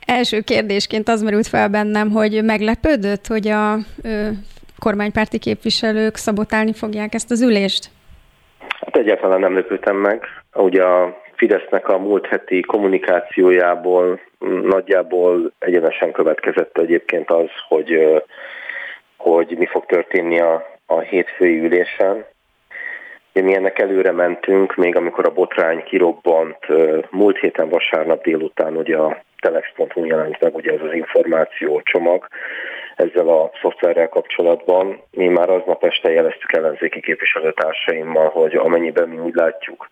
Első 0.06 0.42
kérdésként 0.42 1.10
az 1.10 1.22
merült 1.22 1.48
fel 1.48 1.68
bennem, 1.68 2.10
hogy 2.10 2.44
meglepődött, 2.44 3.28
hogy 3.28 3.48
a 3.48 3.78
kormánypárti 4.86 5.40
képviselők 5.40 6.16
szabotálni 6.16 6.74
fogják 6.74 7.14
ezt 7.14 7.32
az 7.32 7.42
ülést? 7.42 7.90
Hát 8.80 8.98
egyáltalán 8.98 9.40
nem 9.40 9.54
lepődtem 9.54 9.96
meg. 9.96 10.26
Ugye 10.54 10.84
a 10.84 11.22
Fidesznek 11.36 11.88
a 11.88 11.98
múlt 11.98 12.26
heti 12.26 12.62
kommunikációjából 12.62 14.20
nagyjából 14.64 15.52
egyenesen 15.60 16.12
következett 16.12 16.78
egyébként 16.78 17.32
az, 17.32 17.50
hogy, 17.68 18.22
hogy 19.18 19.56
mi 19.58 19.66
fog 19.66 19.86
történni 19.86 20.40
a, 20.40 20.66
a 20.86 21.00
hétfői 21.00 21.60
ülésen. 21.60 22.26
Mi 23.34 23.56
ennek 23.56 23.80
előre 23.80 24.12
mentünk, 24.12 24.76
még 24.76 24.96
amikor 24.96 25.26
a 25.26 25.34
botrány 25.34 25.84
kirobbant 25.84 26.58
múlt 27.10 27.40
héten 27.40 27.70
vasárnap 27.70 28.24
délután 28.24 28.78
ugye 28.78 28.98
a 28.98 29.24
telex.hu 29.40 30.06
jelent 30.06 30.42
meg 30.42 30.56
ugye 30.56 30.72
ez 30.72 30.82
az 30.82 30.94
információ 30.94 31.82
csomag, 31.84 32.28
ezzel 33.02 33.28
a 33.30 33.52
szoftverrel 33.62 34.10
kapcsolatban. 34.10 35.02
Mi 35.12 35.28
már 35.28 35.50
aznap 35.50 35.84
este 35.84 36.12
jeleztük 36.12 36.52
ellenzéki 36.52 37.00
képviselőtársaimmal, 37.00 38.30
hogy 38.30 38.56
amennyiben 38.56 39.10
mi 39.10 39.18
úgy 39.18 39.34
látjuk, 39.34 39.90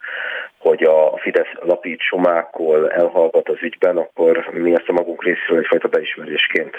hogy 0.57 0.83
a 0.83 1.17
Fidesz 1.17 1.53
lapít 1.59 1.99
sumákol 2.01 2.91
elhallgat 2.91 3.49
az 3.49 3.57
ügyben, 3.61 3.97
akkor 3.97 4.49
mi 4.51 4.73
ezt 4.73 4.89
a 4.89 4.93
magunk 4.93 5.23
részéről 5.23 5.59
egyfajta 5.59 5.87
beismerésként 5.87 6.77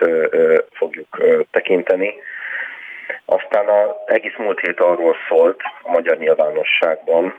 fogjuk 0.70 1.22
tekinteni. 1.50 2.14
Aztán 3.24 3.68
az 3.68 3.90
egész 4.06 4.36
múlt 4.38 4.60
hét 4.60 4.80
arról 4.80 5.16
szólt 5.28 5.60
a 5.82 5.90
magyar 5.90 6.16
nyilvánosságban, 6.18 7.34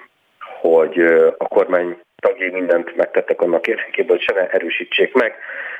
hogy 0.62 1.00
a 1.38 1.48
kormány 1.48 1.98
tagjai 2.22 2.50
mindent 2.50 2.96
megtettek 2.96 3.42
annak 3.42 3.68
érdekében, 3.68 4.16
hogy 4.18 4.26
se 4.26 4.34
ne 4.34 4.48
erősítsék 4.48 5.14
meg, 5.14 5.36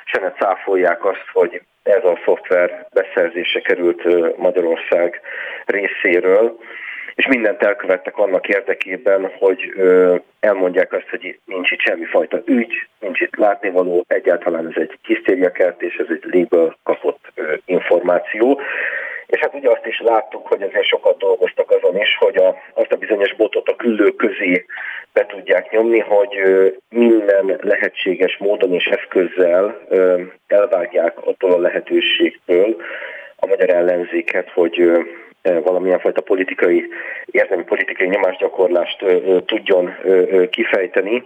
se 0.06 0.20
ne 0.20 0.32
cáfolják 0.32 1.06
azt, 1.06 1.26
hogy 1.34 1.62
ez 1.84 2.04
a 2.04 2.20
szoftver 2.26 2.88
beszerzése 2.94 3.60
került 3.60 4.38
Magyarország 4.38 5.22
részéről, 5.66 6.58
és 7.16 7.28
mindent 7.28 7.64
elkövettek 7.64 8.18
annak 8.18 8.48
érdekében, 8.48 9.32
hogy 9.40 9.74
elmondják 10.40 10.94
azt, 10.94 11.10
hogy 11.10 11.40
nincs 11.46 11.72
itt 11.72 11.80
semmifajta 11.80 12.42
ügy, 12.46 12.88
nincs 13.00 13.20
itt 13.20 13.36
látnivaló, 13.36 14.06
egyáltalán 14.08 14.68
ez 14.68 14.82
egy 14.82 14.98
hisztériakert, 15.02 15.82
és 15.82 15.96
ez 15.96 16.08
egy 16.10 16.24
léből 16.24 16.76
kapott 16.84 17.32
információ. 17.66 18.62
És 19.32 19.40
hát 19.40 19.54
ugye 19.54 19.70
azt 19.70 19.86
is 19.86 20.00
láttuk, 20.00 20.48
hogy 20.48 20.62
azért 20.62 20.86
sokat 20.86 21.18
dolgoztak 21.18 21.72
azon 21.72 21.98
is, 21.98 22.18
hogy 22.20 22.38
a, 22.38 22.56
azt 22.74 22.92
a 22.92 22.96
bizonyos 22.96 23.36
botot 23.36 23.68
a 23.68 23.76
küllők 23.76 24.16
közé 24.16 24.66
be 25.14 25.26
tudják 25.26 25.72
nyomni, 25.72 26.00
hogy 26.00 26.36
minden 26.90 27.60
lehetséges 27.62 28.38
módon 28.38 28.74
és 28.74 28.86
eszközzel 28.86 29.82
elvágják 30.48 31.26
attól 31.26 31.52
a 31.52 31.60
lehetőségtől 31.60 32.76
a 33.36 33.46
magyar 33.46 33.70
ellenzéket, 33.70 34.50
hogy 34.50 34.92
valamilyen 35.42 36.00
fajta 36.00 36.22
politikai, 36.22 36.88
érzelmi 37.26 37.64
politikai 37.64 38.08
nyomásgyakorlást 38.08 39.06
tudjon 39.46 39.96
kifejteni, 40.50 41.24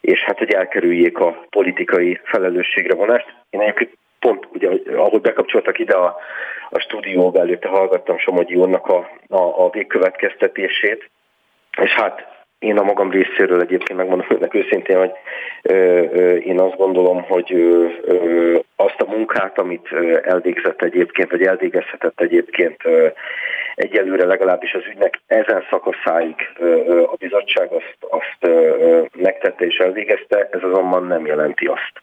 és 0.00 0.20
hát, 0.20 0.38
hogy 0.38 0.52
elkerüljék 0.52 1.18
a 1.18 1.44
politikai 1.50 2.20
felelősségre 2.24 2.94
vonást. 2.94 3.34
Én 3.50 3.60
egyébként 3.60 3.98
pont, 4.22 4.48
ugye, 4.52 4.68
ahogy 4.96 5.20
bekapcsoltak 5.20 5.78
ide 5.78 5.94
a, 5.94 6.16
a 6.70 6.78
stúdióba 6.78 7.40
előtte, 7.40 7.68
hallgattam 7.68 8.18
Somogyi 8.18 8.54
úrnak 8.54 8.86
a, 8.86 8.96
a, 9.28 9.64
a 9.64 9.70
végkövetkeztetését, 9.70 11.10
és 11.82 11.90
hát 11.90 12.32
én 12.58 12.78
a 12.78 12.82
magam 12.82 13.10
részéről 13.10 13.60
egyébként 13.60 13.98
megmondom 13.98 14.26
önnek 14.28 14.54
őszintén, 14.54 14.98
hogy 14.98 15.12
ö, 15.62 15.74
ö, 16.12 16.34
én 16.34 16.60
azt 16.60 16.76
gondolom, 16.76 17.22
hogy 17.22 17.52
ö, 17.52 17.86
ö, 18.02 18.58
azt 18.76 19.00
a 19.00 19.10
munkát, 19.10 19.58
amit 19.58 19.88
elvégzett 20.22 20.82
egyébként, 20.82 21.30
vagy 21.30 21.42
elvégezhetett 21.42 22.20
egyébként 22.20 22.76
ö, 22.84 23.06
egyelőre 23.74 24.24
legalábbis 24.24 24.74
az 24.74 24.82
ügynek 24.90 25.20
ezen 25.26 25.64
szakaszáig 25.70 26.34
ö, 26.58 27.02
a 27.02 27.14
bizottság 27.18 27.72
azt, 27.72 27.96
azt 28.00 28.36
ö, 28.40 29.02
megtette 29.16 29.64
és 29.64 29.76
elvégezte, 29.76 30.48
ez 30.52 30.62
azonban 30.62 31.06
nem 31.06 31.26
jelenti 31.26 31.66
azt, 31.66 32.02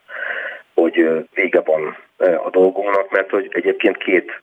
hogy 0.79 1.27
vége 1.33 1.61
van 1.61 1.97
a 2.17 2.49
dolgunknak, 2.49 3.11
mert 3.11 3.29
hogy 3.29 3.47
egyébként 3.51 3.97
két 3.97 4.41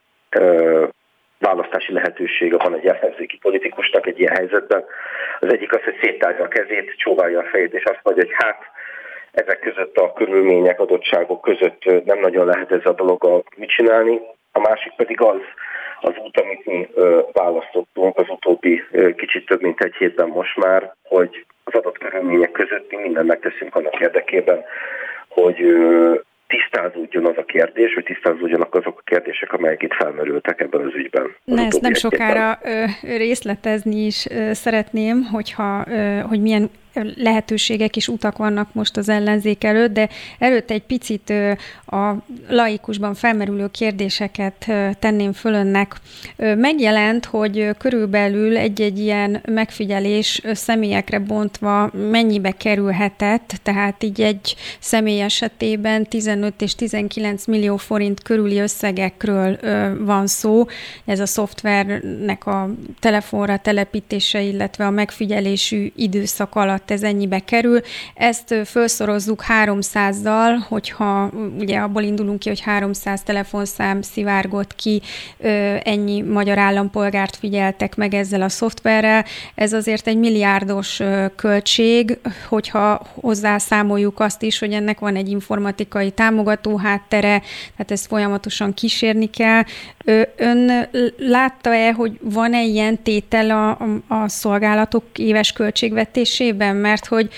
választási 1.39 1.93
lehetősége 1.93 2.57
van 2.57 2.75
egy 2.75 2.87
ellenzéki 2.87 3.39
politikusnak 3.39 4.07
egy 4.07 4.21
ilyen 4.21 4.37
helyzetben. 4.37 4.85
Az 5.41 5.53
egyik 5.53 5.73
az, 5.73 5.83
hogy 5.83 5.99
széttárja 6.03 6.45
a 6.45 6.49
kezét, 6.49 6.95
csóválja 6.97 7.39
a 7.39 7.49
fejét, 7.51 7.75
és 7.75 7.85
azt 7.85 8.01
mondja, 8.03 8.25
hogy 8.25 8.35
hát 8.37 8.63
ezek 9.33 9.59
között 9.59 9.97
a 9.97 10.13
körülmények, 10.13 10.81
adottságok 10.81 11.41
között 11.41 12.05
nem 12.05 12.19
nagyon 12.19 12.47
lehet 12.47 12.73
ez 12.73 12.85
a 12.85 12.93
dolog 12.93 13.45
mit 13.57 13.69
csinálni. 13.69 14.21
A 14.53 14.61
másik 14.61 14.93
pedig 14.97 15.21
az, 15.21 15.41
az 16.01 16.13
út, 16.25 16.41
amit 16.41 16.67
mi 16.67 16.89
választottunk 17.33 18.19
az 18.19 18.29
utóbbi 18.29 18.85
kicsit 19.17 19.47
több 19.47 19.63
mint 19.63 19.81
egy 19.81 19.95
hétben 19.95 20.29
most 20.29 20.57
már, 20.57 20.95
hogy 21.03 21.45
az 21.65 21.75
adott 21.75 21.99
körülmények 21.99 22.51
között 22.51 22.91
mi 22.91 22.97
mindent 22.97 23.27
megteszünk 23.27 23.75
annak 23.75 24.01
érdekében, 24.01 24.65
hogy 25.29 25.77
tisztázódjon 26.47 27.27
az 27.27 27.37
a 27.37 27.45
kérdés, 27.45 27.95
hogy 27.95 28.05
tisztázódjanak 28.05 28.75
azok 28.75 28.99
a 28.99 29.03
kérdések, 29.05 29.53
amelyek 29.53 29.83
itt 29.83 29.95
felmerültek 29.95 30.61
ebben 30.61 30.87
az 30.87 30.95
ügyben. 30.95 31.35
Ne, 31.45 31.67
ezt 31.67 31.81
nem 31.81 31.95
sokára 31.95 32.59
ö, 32.63 32.85
részletezni 33.17 34.07
is 34.07 34.27
ö, 34.31 34.53
szeretném, 34.53 35.23
hogyha, 35.23 35.85
ö, 35.89 36.19
hogy 36.29 36.41
milyen 36.41 36.71
lehetőségek 37.17 37.97
és 37.97 38.09
utak 38.09 38.37
vannak 38.37 38.75
most 38.75 38.97
az 38.97 39.09
ellenzék 39.09 39.65
előtt, 39.65 39.93
de 39.93 40.09
előtt 40.39 40.71
egy 40.71 40.83
picit 40.83 41.33
a 41.87 42.13
laikusban 42.49 43.15
felmerülő 43.15 43.69
kérdéseket 43.71 44.67
tenném 44.99 45.33
föl 45.33 45.53
önnek. 45.53 45.97
Megjelent, 46.37 47.25
hogy 47.25 47.71
körülbelül 47.79 48.57
egy-egy 48.57 48.99
ilyen 48.99 49.43
megfigyelés 49.49 50.43
személyekre 50.53 51.19
bontva 51.19 51.91
mennyibe 52.11 52.51
kerülhetett, 52.51 53.55
tehát 53.63 54.03
így 54.03 54.21
egy 54.21 54.55
személy 54.79 55.21
esetében 55.21 56.05
15 56.05 56.63
és 56.63 56.75
19 56.75 57.47
millió 57.47 57.77
forint 57.77 58.23
körüli 58.23 58.59
összegekről 58.59 59.59
van 60.05 60.27
szó. 60.27 60.65
Ez 61.05 61.21
a 61.21 61.27
szoftvernek 61.27 62.47
a 62.47 62.71
telefonra 63.01 63.57
telepítése, 63.59 64.41
illetve 64.41 64.87
a 64.87 64.91
megfigyelésű 64.91 65.93
időszak 65.97 66.55
alatt 66.55 66.86
alatt 66.87 66.91
ez 66.91 67.03
ennyibe 67.03 67.39
kerül. 67.39 67.81
Ezt 68.15 68.55
felszorozzuk 68.65 69.45
300-dal, 69.65 70.57
hogyha 70.69 71.31
ugye 71.59 71.79
abból 71.79 72.03
indulunk 72.03 72.39
ki, 72.39 72.49
hogy 72.49 72.61
300 72.61 73.23
telefonszám 73.23 74.03
szivárgott 74.03 74.75
ki, 74.75 75.03
ennyi 75.83 76.23
magyar 76.23 76.59
állampolgárt 76.59 77.37
figyeltek 77.37 77.97
meg 77.97 78.15
ezzel 78.15 78.43
a 78.43 78.49
szoftverrel. 78.49 79.25
Ez 79.55 79.73
azért 79.73 80.07
egy 80.07 80.17
milliárdos 80.19 81.01
költség, 81.37 82.19
hogyha 82.49 83.07
hozzá 83.21 83.59
számoljuk 83.59 84.21
azt 84.21 84.43
is, 84.43 84.59
hogy 84.59 84.73
ennek 84.73 84.99
van 84.99 85.17
egy 85.17 85.29
informatikai 85.29 86.11
támogató 86.11 86.77
háttere, 86.77 87.43
tehát 87.77 87.91
ezt 87.91 88.07
folyamatosan 88.07 88.75
kísérni 88.75 89.31
kell. 89.31 89.63
Ön 90.37 90.89
látta-e, 91.19 91.93
hogy 91.93 92.19
van-e 92.21 92.63
ilyen 92.63 93.03
tétel 93.03 93.51
a, 93.51 93.71
a, 94.15 94.29
szolgálatok 94.29 95.05
éves 95.17 95.53
költségvetésében? 95.53 96.77
mert 96.77 97.07
hogy 97.07 97.29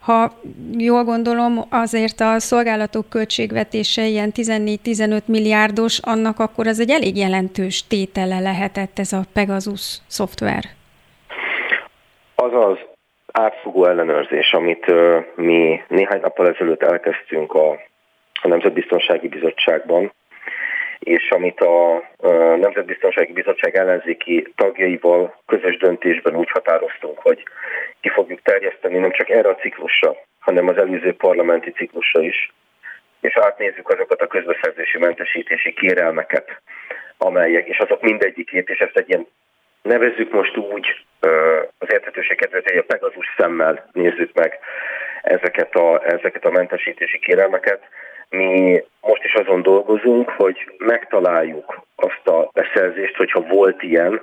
ha 0.00 0.32
jól 0.78 1.04
gondolom, 1.04 1.64
azért 1.70 2.20
a 2.20 2.38
szolgálatok 2.38 3.08
költségvetése 3.08 4.02
ilyen 4.06 4.32
14-15 4.34 5.24
milliárdos, 5.26 5.98
annak 5.98 6.38
akkor 6.38 6.66
az 6.66 6.80
egy 6.80 6.90
elég 6.90 7.16
jelentős 7.16 7.86
tétele 7.86 8.40
lehetett 8.40 8.98
ez 8.98 9.12
a 9.12 9.20
Pegasus 9.32 9.98
szoftver. 10.06 10.64
Az 12.34 12.52
az 12.52 12.78
átfogó 13.32 13.86
ellenőrzés, 13.86 14.52
amit 14.52 14.86
mi 15.34 15.80
néhány 15.88 16.20
nappal 16.20 16.48
ezelőtt 16.48 16.82
elkezdtünk 16.82 17.54
a, 17.54 17.70
a 18.42 18.48
Nemzetbiztonsági 18.48 19.28
Bizottságban, 19.28 20.12
és 20.98 21.30
amit 21.30 21.60
a 21.60 22.08
Nemzetbiztonsági 22.56 23.32
Bizottság 23.32 23.76
ellenzéki 23.76 24.52
tagjaival 24.56 25.40
közös 25.46 25.76
döntésben 25.76 26.36
úgy 26.36 26.50
határoztunk, 26.50 27.18
hogy 27.18 27.42
ki 28.00 28.08
fogjuk 28.08 28.42
terjeszteni 28.42 28.98
nem 28.98 29.12
csak 29.12 29.28
erre 29.28 29.48
a 29.48 29.54
ciklusra, 29.54 30.16
hanem 30.38 30.68
az 30.68 30.76
előző 30.76 31.14
parlamenti 31.14 31.70
ciklusra 31.70 32.20
is, 32.20 32.52
és 33.20 33.36
átnézzük 33.36 33.88
azokat 33.88 34.20
a 34.20 34.26
közbeszerzési 34.26 34.98
mentesítési 34.98 35.72
kérelmeket, 35.72 36.62
amelyek, 37.18 37.66
és 37.66 37.78
azok 37.78 38.02
mindegyikét, 38.02 38.68
és 38.68 38.78
ezt 38.78 38.96
egy 38.96 39.08
ilyen 39.08 39.26
nevezzük 39.82 40.32
most 40.32 40.56
úgy, 40.56 41.04
az 41.78 41.88
érthetőség 41.92 42.36
kedvéért, 42.36 42.78
a 42.78 42.82
Pegazus 42.82 43.26
szemmel 43.36 43.88
nézzük 43.92 44.32
meg 44.34 44.58
ezeket 45.22 45.74
a, 45.74 46.02
ezeket 46.06 46.44
a 46.44 46.50
mentesítési 46.50 47.18
kérelmeket. 47.18 47.82
Mi 48.30 48.82
most 49.00 49.24
is 49.24 49.34
azon 49.34 49.62
dolgozunk, 49.62 50.28
hogy 50.28 50.56
megtaláljuk 50.78 51.80
azt 51.96 52.28
a 52.28 52.50
beszerzést, 52.52 53.16
hogyha 53.16 53.40
volt 53.40 53.82
ilyen, 53.82 54.22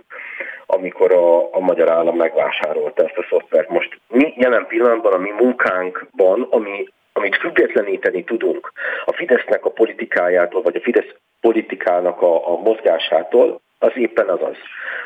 amikor 0.65 1.11
a, 1.11 1.53
a 1.53 1.59
magyar 1.59 1.91
állam 1.91 2.15
megvásárolta 2.15 3.03
ezt 3.03 3.17
a 3.17 3.25
szoftvert. 3.29 3.69
Most 3.69 3.99
mi 4.07 4.33
jelen 4.37 4.65
pillanatban 4.67 5.13
a 5.13 5.17
mi 5.17 5.31
munkánkban, 5.39 6.47
ami, 6.49 6.87
amit 7.13 7.35
függetleníteni 7.35 8.23
tudunk 8.23 8.71
a 9.05 9.13
Fidesznek 9.13 9.65
a 9.65 9.69
politikájától, 9.69 10.61
vagy 10.61 10.75
a 10.75 10.81
Fidesz 10.81 11.15
politikának 11.41 12.21
a, 12.21 12.51
a 12.51 12.57
mozgásától, 12.57 13.61
az 13.79 13.91
éppen 13.95 14.29
az 14.29 14.41
az, 14.41 14.57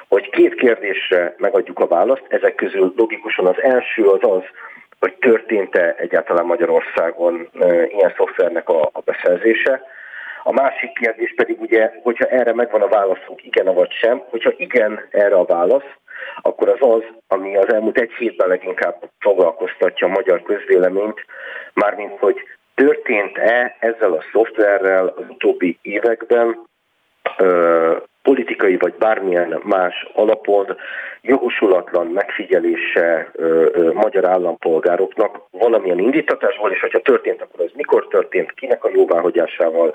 hogy 0.08 0.30
két 0.30 0.56
kérdésre 0.56 1.36
megadjuk 1.38 1.80
a 1.80 1.88
választ, 1.88 2.26
ezek 2.28 2.56
közül 2.56 2.94
logikusan 2.96 3.46
az 3.46 3.62
első 3.62 4.04
az 4.04 4.20
az, 4.22 4.44
hogy 5.00 5.16
történt-e 5.20 5.96
egyáltalán 5.98 6.46
Magyarországon 6.46 7.50
ilyen 7.88 8.14
szoftvernek 8.18 8.70
a, 8.70 8.82
a 8.82 9.02
beszerzése. 9.06 9.82
A 10.44 10.52
másik 10.52 10.94
kérdés 10.94 11.34
pedig 11.36 11.62
ugye, 11.62 11.92
hogyha 12.04 12.26
erre 12.26 12.54
megvan 12.54 12.82
a 12.82 12.88
válaszunk, 12.88 13.46
igen 13.46 13.74
vagy 13.74 13.92
sem, 13.92 14.24
hogyha 14.30 14.52
igen 14.58 15.08
erre 15.12 15.36
a 15.36 15.46
válasz, 15.46 15.90
akkor 16.42 16.70
az 16.70 16.78
az, 16.80 17.04
ami 17.28 17.58
az 17.58 17.74
elmúlt 17.74 18.00
egy 18.00 18.12
hétben 18.12 18.48
leginkább 18.48 19.10
foglalkoztatja 19.20 20.08
a 20.08 20.12
magyar 20.12 20.42
közvéleményt, 20.42 21.26
mármint 21.74 22.20
hogy 22.20 22.36
történt-e 22.76 23.76
ezzel 23.80 24.14
a 24.14 24.24
szoftverrel 24.32 25.08
az 25.08 25.26
utóbbi 25.30 25.78
években 25.82 26.68
politikai 28.22 28.78
vagy 28.78 28.94
bármilyen 28.94 29.62
más 29.64 30.08
alapon 30.14 30.78
jogosulatlan 31.22 32.08
megfigyelése 32.08 33.30
ö, 33.34 33.70
ö, 33.74 33.92
magyar 33.92 34.26
állampolgároknak 34.26 35.42
valamilyen 35.52 36.00
indítatásból, 36.00 36.72
és 36.72 36.80
hogyha 36.80 37.00
történt, 37.00 37.42
akkor 37.42 37.66
az 37.66 37.72
mikor 37.74 38.08
történt, 38.08 38.54
kinek 38.54 38.84
a 38.84 38.90
jóváhagyásával, 38.94 39.94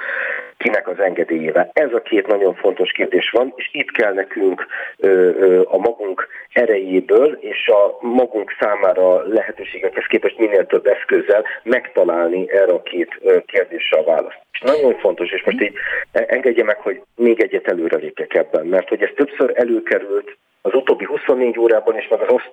kinek 0.56 0.88
az 0.88 0.98
engedélyével. 0.98 1.70
Ez 1.72 1.92
a 1.92 2.02
két 2.02 2.26
nagyon 2.26 2.54
fontos 2.54 2.92
kérdés 2.92 3.30
van, 3.30 3.52
és 3.56 3.68
itt 3.72 3.90
kell 3.90 4.12
nekünk 4.12 4.66
ö, 4.96 5.08
ö, 5.08 5.62
a 5.64 5.78
magunk 5.78 6.28
erejéből 6.52 7.38
és 7.40 7.68
a 7.68 7.96
magunk 8.00 8.56
számára 8.60 9.22
lehetőségekhez 9.28 10.04
képest 10.06 10.38
minél 10.38 10.66
több 10.66 10.86
eszközzel 10.86 11.44
megtalálni 11.62 12.50
erre 12.50 12.72
a 12.72 12.82
két 12.82 13.20
kérdésre 13.46 13.98
a 13.98 14.04
választ. 14.04 14.42
És 14.52 14.60
nagyon 14.60 14.94
fontos, 14.94 15.30
és 15.30 15.42
most 15.44 15.62
így 15.62 15.72
engedje 16.12 16.64
meg, 16.64 16.76
hogy 16.76 17.00
még 17.16 17.40
egyet 17.40 17.68
előre 17.68 17.96
lépjek 18.14 18.34
ebben, 18.34 18.66
mert 18.66 18.88
hogy 18.88 19.02
ez 19.02 19.10
többször 19.14 19.52
előkerült 19.54 20.36
az 20.62 20.74
utóbbi 20.74 21.04
24 21.04 21.58
órában 21.58 21.98
is, 21.98 22.08
meg 22.08 22.20
az 22.20 22.34
azt 22.34 22.50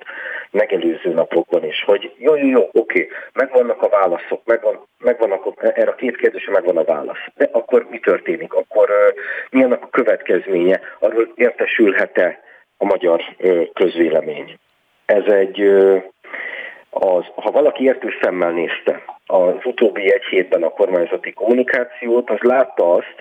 megelőző 0.51 1.13
napokban 1.13 1.65
is, 1.65 1.83
hogy 1.83 2.13
jó, 2.17 2.35
jó, 2.35 2.47
jó, 2.47 2.69
oké, 2.71 3.07
megvannak 3.33 3.81
a 3.81 3.89
válaszok, 3.89 4.41
megvan, 4.45 4.87
megvannak, 4.97 5.43
erre 5.57 5.91
a 5.91 5.95
két 5.95 6.15
kérdésre 6.15 6.51
megvan 6.51 6.77
a 6.77 6.83
válasz. 6.83 7.25
De 7.35 7.49
akkor 7.51 7.87
mi 7.89 7.99
történik? 7.99 8.53
Akkor 8.53 8.89
uh, 8.89 9.17
mi 9.49 9.63
annak 9.63 9.83
a 9.83 9.89
következménye? 9.89 10.79
Arról 10.99 11.31
értesülhet-e 11.35 12.39
a 12.77 12.85
magyar 12.85 13.21
közvélemény? 13.73 14.57
Ez 15.05 15.23
egy, 15.23 15.61
az, 16.89 17.25
ha 17.35 17.51
valaki 17.51 17.83
értő 17.83 18.09
szemmel 18.21 18.51
nézte 18.51 19.03
az 19.25 19.55
utóbbi 19.63 20.13
egy 20.13 20.23
hétben 20.23 20.63
a 20.63 20.69
kormányzati 20.69 21.31
kommunikációt, 21.31 22.29
az 22.29 22.39
látta 22.39 22.93
azt, 22.93 23.15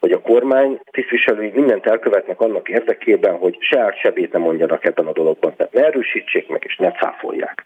hogy 0.00 0.12
a 0.12 0.20
kormány 0.20 0.80
tisztviselői 0.90 1.50
mindent 1.54 1.86
elkövetnek 1.86 2.40
annak 2.40 2.68
érdekében, 2.68 3.36
hogy 3.36 3.56
se 3.60 3.80
át, 3.80 3.98
se 3.98 4.12
nem 4.32 4.40
mondjanak 4.40 4.84
ebben 4.84 5.06
a 5.06 5.12
dologban. 5.12 5.54
Tehát 5.56 5.72
ne 5.72 5.84
erősítsék 5.84 6.48
meg, 6.48 6.62
és 6.66 6.76
ne 6.76 6.90
cáfolják. 6.90 7.62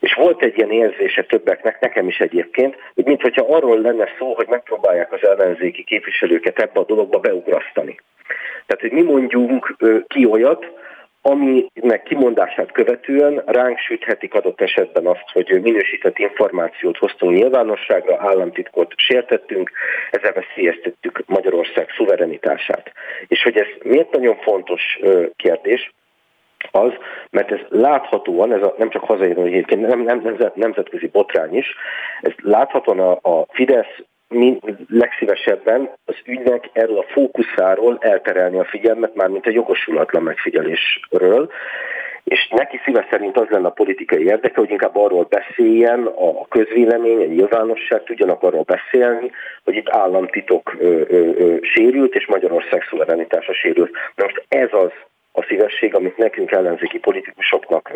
És 0.00 0.14
volt 0.14 0.42
egy 0.42 0.56
ilyen 0.56 0.70
érzése 0.70 1.22
többeknek, 1.22 1.80
nekem 1.80 2.08
is 2.08 2.20
egyébként, 2.20 2.76
hogy 2.94 3.04
mintha 3.04 3.46
arról 3.48 3.80
lenne 3.80 4.08
szó, 4.18 4.34
hogy 4.34 4.46
megpróbálják 4.48 5.12
az 5.12 5.26
ellenzéki 5.26 5.84
képviselőket 5.84 6.58
ebbe 6.58 6.80
a 6.80 6.84
dologba 6.84 7.18
beugrasztani. 7.18 7.96
Tehát, 8.66 8.80
hogy 8.80 8.92
mi 8.92 9.02
mondjunk 9.02 9.76
ki 10.06 10.26
olyat, 10.26 10.70
aminek 11.22 12.02
kimondását 12.02 12.72
követően 12.72 13.42
ránk 13.46 13.78
süthetik 13.78 14.34
adott 14.34 14.60
esetben 14.60 15.06
azt, 15.06 15.24
hogy 15.32 15.60
minősített 15.62 16.18
információt 16.18 16.98
hoztunk 16.98 17.36
nyilvánosságra, 17.36 18.16
államtitkot 18.18 18.92
sértettünk, 18.96 19.70
ezzel 20.10 20.32
veszélyeztettük 20.32 21.22
Magyarország 21.26 21.88
szuverenitását. 21.96 22.92
És 23.26 23.42
hogy 23.42 23.56
ez 23.56 23.66
miért 23.82 24.10
nagyon 24.10 24.36
fontos 24.36 25.00
kérdés, 25.36 25.92
az, 26.70 26.92
mert 27.30 27.50
ez 27.50 27.60
láthatóan, 27.68 28.52
ez 28.52 28.62
a, 28.62 28.74
nem 28.78 28.90
csak 28.90 29.04
hazai, 29.04 29.28
hanem 29.28 29.44
egyébként 29.44 29.86
nem, 29.86 30.00
nem, 30.00 30.20
nem, 30.22 30.52
nemzetközi 30.54 31.06
botrány 31.06 31.56
is, 31.56 31.66
ez 32.20 32.32
láthatóan 32.36 32.98
a, 32.98 33.10
a 33.12 33.46
Fidesz 33.48 33.98
mi 34.32 34.58
legszívesebben 34.88 35.90
az 36.04 36.14
ügynek 36.26 36.70
erről 36.72 36.98
a 36.98 37.06
fókuszáról 37.12 37.98
elterelni 38.00 38.58
a 38.58 38.64
figyelmet, 38.64 39.14
mármint 39.14 39.46
a 39.46 39.50
jogosulatlan 39.50 40.22
megfigyelésről, 40.22 41.50
és 42.24 42.48
neki 42.50 42.80
szíve 42.84 43.06
szerint 43.10 43.36
az 43.36 43.46
lenne 43.48 43.66
a 43.66 43.70
politikai 43.70 44.24
érdeke, 44.24 44.60
hogy 44.60 44.70
inkább 44.70 44.96
arról 44.96 45.26
beszéljen 45.28 46.06
a 46.06 46.48
közvélemény, 46.48 47.22
a 47.22 47.26
nyilvánosság 47.26 48.02
tudjanak 48.02 48.42
arról 48.42 48.62
beszélni, 48.62 49.30
hogy 49.64 49.74
itt 49.74 49.88
államtitok 49.88 50.76
ö, 50.78 51.00
ö, 51.08 51.30
ö, 51.36 51.56
sérült, 51.60 52.14
és 52.14 52.26
Magyarország 52.26 52.82
szuverenitása 52.88 53.54
sérült. 53.54 53.90
Na 54.14 54.24
most 54.24 54.44
ez 54.48 54.68
az 54.70 54.90
a 55.32 55.42
szívesség, 55.42 55.94
amit 55.94 56.16
nekünk 56.16 56.50
ellenzéki 56.50 56.98
politikusoknak 56.98 57.92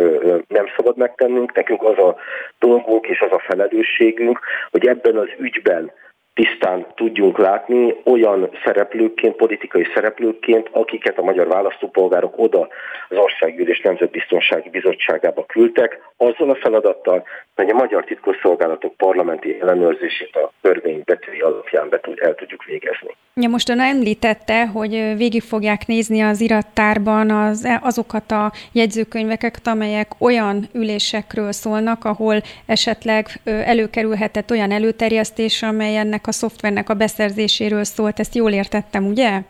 nem 0.49 0.67
szabad 0.77 0.97
megtennünk, 0.97 1.55
nekünk 1.55 1.83
az 1.83 1.99
a 1.99 2.17
dolgunk 2.59 3.07
és 3.07 3.21
az 3.21 3.33
a 3.33 3.43
felelősségünk, 3.47 4.41
hogy 4.71 4.87
ebben 4.87 5.17
az 5.17 5.29
ügyben 5.39 5.93
tisztán 6.37 6.87
tudjunk 6.95 7.39
látni 7.39 7.95
olyan 8.05 8.51
szereplőkként, 8.65 9.37
politikai 9.37 9.87
szereplőkként, 9.95 10.69
akiket 10.73 11.19
a 11.19 11.23
magyar 11.23 11.47
választópolgárok 11.47 12.35
oda 12.37 12.69
az 13.09 13.17
Országgyűlés 13.17 13.81
Nemzetbiztonsági 13.81 14.71
Bizottságába 14.71 15.45
küldtek, 15.47 15.99
azzal 16.17 16.51
a 16.51 16.55
feladattal, 16.55 17.25
hogy 17.57 17.71
a 17.71 17.75
magyar 17.75 18.05
titkosszolgálatok 18.05 18.95
parlamenti 18.97 19.61
ellenőrzését 19.61 20.37
a 20.37 20.53
törvény 20.61 21.03
betűi 21.05 21.41
alapján 21.41 21.89
be 21.89 22.01
tud, 22.01 22.19
el 22.21 22.35
tudjuk 22.35 22.65
végezni. 22.65 23.17
Ja, 23.35 23.49
most 23.49 23.69
ön 23.69 23.81
említette, 23.81 24.67
hogy 24.67 24.91
végig 25.17 25.43
fogják 25.43 25.87
nézni 25.87 26.21
az 26.21 26.41
irattárban 26.41 27.31
az, 27.31 27.65
e, 27.65 27.81
azokat 27.83 28.31
a 28.31 28.53
jegyzőkönyveket, 28.73 29.67
amelyek 29.67 30.13
olyan 30.19 30.69
ülésekről 30.73 31.53
szólnak, 31.53 32.05
ahol 32.05 32.37
esetleg 32.67 33.27
előkerülhetett 33.45 34.51
olyan 34.51 34.71
előterjesztés, 34.71 35.63
amely 35.63 35.97
ennek 35.97 36.27
a 36.27 36.33
szoftvernek 36.33 36.89
a 36.89 36.95
beszerzéséről 36.95 37.85
szólt. 37.85 38.19
Ezt 38.19 38.35
jól 38.35 38.53
értettem, 38.53 39.07
ugye? 39.07 39.41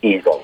Így 0.00 0.22
van. 0.22 0.38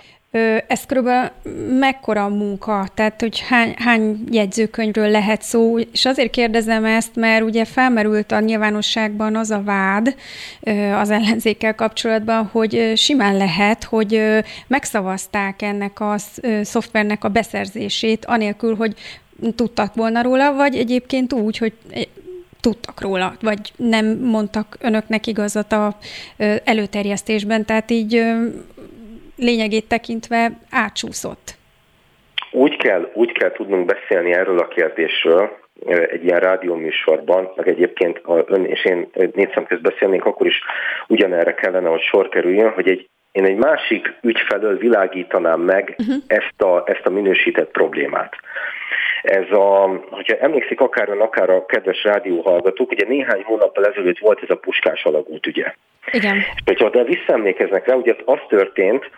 Ez 0.67 0.87
körülbelül 0.87 1.31
mekkora 1.79 2.29
munka, 2.29 2.89
tehát 2.95 3.21
hogy 3.21 3.41
hány, 3.41 3.75
hány 3.79 4.25
jegyzőkönyvről 4.31 5.09
lehet 5.09 5.43
szó, 5.43 5.79
és 5.79 6.05
azért 6.05 6.31
kérdezem 6.31 6.85
ezt, 6.85 7.17
mert 7.17 7.43
ugye 7.43 7.65
felmerült 7.65 8.33
a 8.33 8.41
nyilvánosságban 8.41 9.37
az 9.37 9.51
a 9.51 9.63
vád 9.63 10.15
az 11.01 11.11
ellenzékkel 11.11 11.75
kapcsolatban, 11.75 12.49
hogy 12.53 12.93
simán 12.97 13.37
lehet, 13.37 13.85
hogy 13.85 14.23
megszavazták 14.67 15.63
ennek 15.63 16.01
a 16.01 16.15
szoftvernek 16.63 17.25
a 17.25 17.29
beszerzését, 17.29 18.25
anélkül, 18.25 18.77
hogy 18.77 18.95
tudtak 19.55 19.95
volna 19.95 20.23
róla, 20.23 20.53
vagy 20.55 20.77
egyébként 20.77 21.33
úgy, 21.33 21.59
hogy 21.59 21.73
tudtak 22.61 23.01
róla, 23.01 23.37
vagy 23.41 23.73
nem 23.77 24.19
mondtak 24.19 24.77
önöknek 24.81 25.27
igazat 25.27 25.73
a 25.73 25.99
előterjesztésben, 26.65 27.65
tehát 27.65 27.91
így 27.91 28.25
lényegét 29.43 29.89
tekintve 29.89 30.51
átsúszott. 30.71 31.55
Úgy 32.51 32.77
kell, 32.77 33.11
úgy 33.15 33.33
kell 33.33 33.53
tudnunk 33.53 33.87
beszélni 33.87 34.33
erről 34.33 34.59
a 34.59 34.69
kérdésről, 34.69 35.61
egy 35.87 36.25
ilyen 36.25 36.41
rádióműsorban, 36.41 37.53
meg 37.57 37.69
egyébként 37.69 38.21
ha 38.23 38.45
ön 38.47 38.65
és 38.65 38.85
én 38.85 39.11
négy 39.35 39.51
szem 39.55 39.67
közt 39.67 39.83
beszélnénk, 39.83 40.25
akkor 40.25 40.47
is 40.47 40.61
ugyanerre 41.07 41.55
kellene, 41.55 41.89
hogy 41.89 42.01
sor 42.01 42.29
kerüljön, 42.29 42.71
hogy 42.71 42.89
egy, 42.89 43.09
én 43.33 43.45
egy 43.45 43.57
másik 43.57 44.13
ügy 44.23 44.41
felől 44.49 44.77
világítanám 44.77 45.61
meg 45.61 45.95
uh-huh. 45.99 46.17
ezt, 46.27 46.63
a, 46.63 46.83
ezt 46.87 47.07
a 47.07 47.11
minősített 47.11 47.71
problémát. 47.71 48.37
Ez 49.23 49.51
a, 49.51 50.01
hogyha 50.11 50.37
emlékszik 50.37 50.81
akár 50.81 51.09
akár 51.09 51.51
a 51.51 51.67
kedves 51.67 52.05
rádióhallgatók, 52.05 52.91
ugye 52.91 53.07
néhány 53.09 53.43
hónappal 53.43 53.87
ezelőtt 53.87 54.19
volt 54.19 54.43
ez 54.43 54.51
a 54.51 54.57
puskás 54.57 55.05
alagút 55.05 55.47
ügye. 55.47 55.75
Igen. 56.11 56.37
És 56.37 56.63
hogyha 56.65 56.91
de 56.91 57.05
visszaemlékeznek 57.05 57.87
rá, 57.87 57.95
ugye 57.95 58.15
az 58.25 58.39
történt, 58.49 59.11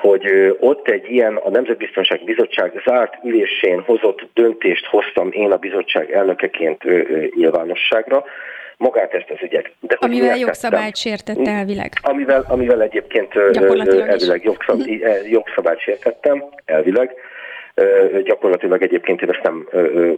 hogy 0.00 0.56
ott 0.60 0.88
egy 0.88 1.10
ilyen 1.10 1.36
a 1.36 1.50
Nemzetbiztonság 1.50 2.24
Bizottság 2.24 2.82
zárt 2.84 3.14
ülésén 3.24 3.80
hozott 3.80 4.28
döntést 4.34 4.86
hoztam 4.86 5.28
én 5.32 5.50
a 5.50 5.56
bizottság 5.56 6.10
elnökeként 6.12 6.82
nyilvánosságra, 7.34 8.24
magát 8.76 9.14
ezt 9.14 9.30
az 9.30 9.36
ügyet. 9.42 9.70
De 9.80 9.96
amivel 10.00 10.36
jogszabályt 10.36 10.96
sértett 10.96 11.46
elvileg. 11.46 11.92
Amivel, 12.02 12.44
amivel 12.48 12.82
egyébként 12.82 13.34
elvileg 13.34 14.44
jogszab, 14.44 14.80
jogszabályt 15.30 15.80
sértettem, 15.80 16.44
elvileg. 16.64 17.14
Gyakorlatilag 18.22 18.82
egyébként 18.82 19.22
én 19.22 19.30
ezt 19.30 19.42
nem 19.42 19.68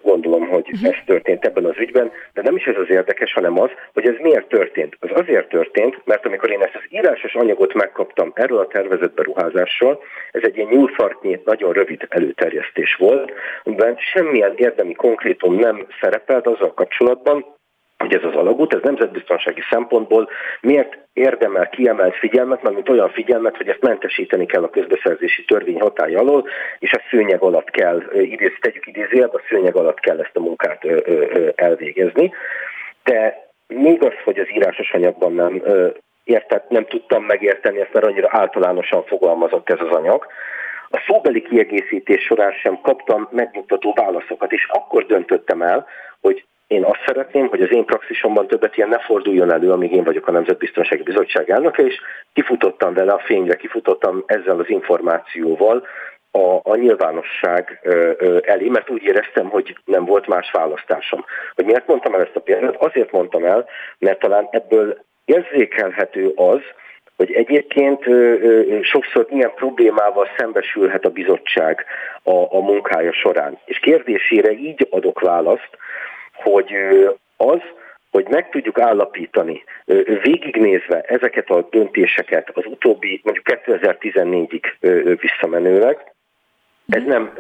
gondolom, 0.03 0.49
hogy 0.49 0.69
uh-huh. 0.73 0.89
ez 0.89 0.97
történt 1.07 1.45
ebben 1.45 1.65
az 1.65 1.79
ügyben, 1.79 2.11
de 2.35 2.43
nem 2.43 2.57
is 2.57 2.65
ez 2.65 2.77
az 2.77 2.91
érdekes, 2.91 3.33
hanem 3.33 3.61
az, 3.61 3.71
hogy 3.93 4.07
ez 4.07 4.15
miért 4.21 4.49
történt. 4.49 4.97
Az 5.01 5.11
azért 5.13 5.49
történt, 5.49 6.01
mert 6.05 6.27
amikor 6.27 6.51
én 6.51 6.63
ezt 6.63 6.75
az 6.75 6.83
írásos 6.89 7.35
anyagot 7.35 7.75
megkaptam 7.75 8.33
erről 8.35 8.59
a 8.59 8.67
tervezett 8.67 9.15
beruházásról, 9.15 10.03
ez 10.31 10.43
egy 10.45 10.57
ilyen 10.57 10.69
nyúlfartnyi, 10.69 11.41
nagyon 11.45 11.73
rövid 11.73 12.07
előterjesztés 12.09 12.95
volt, 12.95 13.33
amiben 13.63 13.97
semmilyen 13.99 14.53
érdemi 14.57 14.95
konkrétum 14.95 15.55
nem 15.55 15.87
szerepelt 16.01 16.47
azzal 16.47 16.75
kapcsolatban, 16.75 17.45
hogy 18.03 18.15
ez 18.15 18.25
az 18.25 18.35
alagút, 18.35 18.75
ez 18.75 18.81
nemzetbiztonsági 18.83 19.63
szempontból 19.71 20.29
miért 20.61 20.99
érdemel 21.13 21.69
kiemelt 21.69 22.17
figyelmet, 22.17 22.63
mert 22.63 22.75
mint 22.75 22.89
olyan 22.89 23.11
figyelmet, 23.11 23.57
hogy 23.57 23.69
ezt 23.69 23.83
mentesíteni 23.83 24.47
kell 24.47 24.63
a 24.63 24.71
közbeszerzési 24.71 25.45
törvény 25.45 25.81
hatája 25.81 26.19
alól, 26.19 26.49
és 26.79 26.93
a 26.93 27.03
szőnyeg 27.11 27.43
alatt 27.43 27.71
kell, 27.71 28.03
idéz, 28.13 28.53
tegyük 28.61 28.87
idézőjelbe, 28.87 29.37
a 29.37 29.43
szőnyeg 29.49 29.77
alatt 29.77 30.01
kell 30.01 30.21
ezt 30.21 30.37
a 30.37 30.41
munkát 30.41 30.87
elvégezni. 31.55 32.33
De 33.05 33.49
még 33.67 34.03
az, 34.03 34.15
hogy 34.25 34.39
az 34.39 34.51
írásos 34.55 34.91
anyagban 34.91 35.33
nem 35.33 35.63
értett, 36.25 36.69
nem 36.69 36.87
tudtam 36.87 37.25
megérteni 37.25 37.81
ezt, 37.81 37.93
mert 37.93 38.07
annyira 38.07 38.29
általánosan 38.31 39.05
fogalmazott 39.05 39.71
ez 39.71 39.81
az 39.81 39.97
anyag, 39.97 40.27
a 40.95 41.03
szóbeli 41.07 41.43
kiegészítés 41.43 42.23
során 42.23 42.53
sem 42.53 42.81
kaptam 42.83 43.29
megnyugtató 43.31 43.93
válaszokat, 43.93 44.53
és 44.53 44.67
akkor 44.69 45.07
döntöttem 45.07 45.63
el, 45.63 45.87
hogy 46.21 46.45
én 46.73 46.85
azt 46.85 47.03
szeretném, 47.07 47.49
hogy 47.49 47.63
az 47.63 47.73
én 47.73 47.85
praxisomban 47.85 48.47
többet 48.47 48.77
ilyen 48.77 48.89
ne 48.89 48.99
forduljon 48.99 49.53
elő, 49.53 49.71
amíg 49.71 49.93
én 49.93 50.05
vagyok 50.05 50.27
a 50.27 50.33
Nemzetbiztonsági 50.33 51.03
Bizottság 51.03 51.51
elnöke, 51.51 51.83
és 51.83 52.01
kifutottam 52.33 52.95
vele 52.95 53.13
a 53.13 53.23
fényre, 53.25 53.55
kifutottam 53.55 54.23
ezzel 54.27 54.59
az 54.59 54.69
információval 54.69 55.87
a, 56.31 56.61
a 56.63 56.77
nyilvánosság 56.77 57.81
elé, 58.43 58.69
mert 58.69 58.91
úgy 58.91 59.03
éreztem, 59.03 59.49
hogy 59.49 59.77
nem 59.85 60.05
volt 60.05 60.27
más 60.27 60.51
választásom. 60.51 61.25
Hogy 61.55 61.65
miért 61.65 61.87
mondtam 61.87 62.15
el 62.15 62.21
ezt 62.21 62.37
a 62.37 62.41
példát? 62.41 62.77
Azért 62.77 63.13
mondtam 63.13 63.45
el, 63.45 63.69
mert 63.99 64.19
talán 64.19 64.49
ebből 64.51 65.05
érzékelhető 65.25 66.33
az, 66.35 66.61
hogy 67.17 67.33
egyébként 67.33 68.05
sokszor 68.83 69.27
ilyen 69.31 69.53
problémával 69.55 70.29
szembesülhet 70.39 71.05
a 71.05 71.11
bizottság 71.11 71.85
a, 72.23 72.57
a 72.57 72.61
munkája 72.61 73.13
során. 73.13 73.59
És 73.65 73.79
kérdésére 73.79 74.51
így 74.51 74.87
adok 74.91 75.21
választ, 75.21 75.71
hogy 76.43 76.75
az, 77.37 77.61
hogy 78.11 78.27
meg 78.29 78.49
tudjuk 78.51 78.79
állapítani, 78.79 79.65
végignézve 80.23 81.01
ezeket 81.01 81.51
a 81.51 81.69
döntéseket 81.71 82.51
az 82.55 82.65
utóbbi, 82.67 83.21
mondjuk 83.25 83.47
2014-ig 83.49 84.65
visszamenőleg, 85.21 86.13
ez 86.89 87.03
nem, 87.05 87.33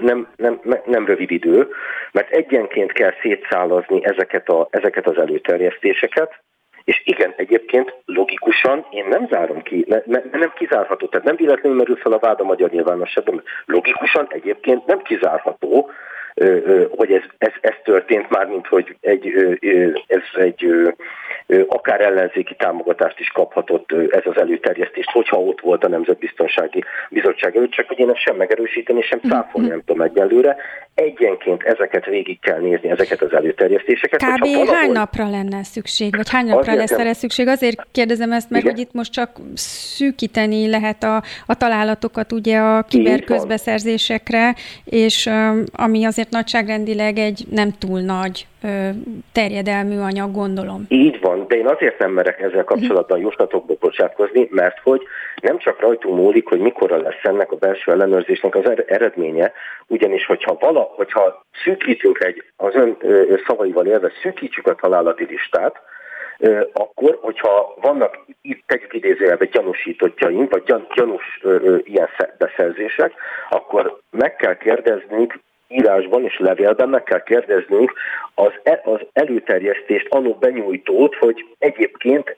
nem, 0.00 0.28
nem, 0.36 0.60
nem 0.84 1.06
rövid 1.06 1.30
idő, 1.30 1.68
mert 2.12 2.30
egyenként 2.30 2.92
kell 2.92 3.12
szétszálazni 3.22 4.04
ezeket, 4.04 4.48
a, 4.48 4.68
ezeket 4.70 5.06
az 5.06 5.18
előterjesztéseket, 5.18 6.42
és 6.84 7.02
igen, 7.04 7.34
egyébként 7.36 7.94
logikusan 8.04 8.86
én 8.90 9.06
nem 9.08 9.26
zárom 9.30 9.62
ki, 9.62 9.84
ne, 9.88 9.98
ne, 10.04 10.20
nem 10.32 10.52
kizárható, 10.56 11.06
tehát 11.06 11.26
nem 11.26 11.36
véletlenül 11.36 11.78
merül 11.78 11.96
fel 11.96 12.12
a 12.12 12.18
vád 12.18 12.40
a 12.40 12.44
magyar 12.44 12.70
nyilvánosságban, 12.70 13.42
logikusan 13.64 14.26
egyébként 14.30 14.86
nem 14.86 15.02
kizárható, 15.02 15.90
hogy 16.90 17.12
ez, 17.12 17.22
ez, 17.38 17.52
ez 17.60 17.74
történt 17.84 18.30
már, 18.30 18.46
mint 18.46 18.66
hogy 18.66 18.96
egy, 19.00 19.32
ez 20.06 20.22
egy 20.34 20.66
akár 21.68 22.00
ellenzéki 22.00 22.54
támogatást 22.58 23.20
is 23.20 23.28
kaphatott 23.28 23.92
ez 24.10 24.22
az 24.24 24.36
előterjesztés, 24.36 25.04
hogyha 25.12 25.40
ott 25.40 25.60
volt 25.60 25.84
a 25.84 25.88
Nemzetbiztonsági 25.88 26.84
Bizottság 27.10 27.56
előtt, 27.56 27.70
csak 27.70 27.88
hogy 27.88 27.98
én 27.98 28.10
ezt 28.10 28.20
sem 28.20 28.36
megerősíteni, 28.36 29.02
sem 29.02 29.20
száfolni 29.28 29.68
nem 29.68 29.82
tudom 29.86 30.02
egyelőre. 30.02 30.56
Egyenként 30.94 31.62
ezeket 31.62 32.04
végig 32.04 32.40
kell 32.40 32.60
nézni, 32.60 32.90
ezeket 32.90 33.22
az 33.22 33.32
előterjesztéseket. 33.32 34.20
Kb. 34.20 34.40
Valahogy... 34.40 34.68
hány 34.74 34.92
napra 34.92 35.30
lenne 35.30 35.62
szükség, 35.62 36.16
vagy 36.16 36.30
hány 36.30 36.46
napra 36.46 36.74
lesz 36.74 36.92
erre 36.92 37.12
szükség? 37.12 37.48
Azért 37.48 37.86
kérdezem 37.92 38.32
ezt, 38.32 38.50
mert 38.50 38.62
Igen. 38.62 38.74
hogy 38.74 38.84
itt 38.84 38.92
most 38.92 39.12
csak 39.12 39.30
szűkíteni 39.54 40.68
lehet 40.68 41.02
a, 41.02 41.22
a 41.46 41.54
találatokat 41.54 42.32
ugye 42.32 42.58
a 42.58 42.82
kiberközbeszerzésekre, 42.82 44.54
és 44.84 45.26
um, 45.26 45.64
ami 45.72 46.04
azért 46.04 46.23
nagyságrendileg 46.30 47.18
egy 47.18 47.44
nem 47.50 47.70
túl 47.78 48.00
nagy 48.00 48.46
terjedelmű 49.32 49.98
anyag, 49.98 50.32
gondolom. 50.32 50.84
Így 50.88 51.20
van, 51.20 51.46
de 51.48 51.56
én 51.56 51.66
azért 51.66 51.98
nem 51.98 52.10
merek 52.10 52.40
ezzel 52.40 52.64
kapcsolatban 52.64 53.18
jóslatokba 53.18 53.74
bocsátkozni, 53.80 54.48
mert 54.50 54.78
hogy 54.82 55.02
nem 55.42 55.58
csak 55.58 55.80
rajtunk 55.80 56.16
múlik, 56.16 56.48
hogy 56.48 56.60
mikorra 56.60 56.96
lesz 56.96 57.22
ennek 57.22 57.52
a 57.52 57.56
belső 57.56 57.92
ellenőrzésnek 57.92 58.54
az 58.54 58.68
er-, 58.68 58.84
eredménye, 58.90 59.52
ugyanis 59.86 60.26
hogyha 60.26 60.56
vala, 60.60 60.92
hogyha 60.96 61.44
szűkítünk 61.64 62.24
egy, 62.24 62.42
az 62.56 62.74
ön 62.74 62.96
szavaival 63.46 63.86
élve 63.86 64.12
szűkítjük 64.22 64.66
a 64.66 64.74
találati 64.74 65.24
listát, 65.24 65.82
akkor, 66.72 67.18
hogyha 67.20 67.74
vannak 67.80 68.18
itt 68.42 68.62
tegyük 68.66 68.94
idézőjelbe 68.94 69.44
gyanúsítottjaink, 69.44 70.50
vagy 70.50 70.62
gyan, 70.62 70.86
gyanús 70.94 71.40
ö, 71.42 71.54
ö, 71.62 71.76
ilyen 71.84 72.08
beszerzések, 72.38 73.12
akkor 73.50 73.98
meg 74.10 74.36
kell 74.36 74.56
kérdeznünk 74.56 75.38
írásban 75.68 76.24
és 76.24 76.38
levélben 76.38 76.88
meg 76.88 77.02
kell 77.02 77.22
kérdeznünk 77.22 77.92
az, 78.34 78.52
e, 78.62 78.80
az 78.84 79.00
előterjesztést 79.12 80.06
anó 80.08 80.34
benyújtót, 80.34 81.14
hogy 81.14 81.44
egyébként 81.58 82.36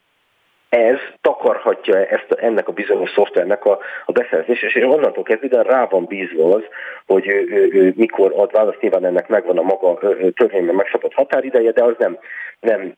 ez 0.68 0.98
takarhatja 1.20 2.06
ezt, 2.06 2.32
ennek 2.32 2.68
a 2.68 2.72
bizonyos 2.72 3.10
szoftvernek 3.10 3.64
a, 3.64 3.78
a 4.04 4.12
beszerzés, 4.12 4.62
és 4.62 4.74
onnantól 4.74 5.22
kezdve 5.22 5.62
rá 5.62 5.84
van 5.84 6.04
bízva 6.04 6.54
az, 6.54 6.62
hogy 7.06 7.26
ő, 7.28 7.46
ő, 7.50 7.68
ő, 7.72 7.92
mikor 7.96 8.32
ad 8.36 8.52
választ, 8.52 8.80
nyilván 8.80 9.04
ennek 9.04 9.28
megvan 9.28 9.58
a 9.58 9.62
maga 9.62 9.98
törvényben 10.34 10.74
megszabott 10.74 11.12
határideje, 11.12 11.70
de 11.70 11.84
az 11.84 11.94
nem, 11.98 12.18
nem 12.60 12.94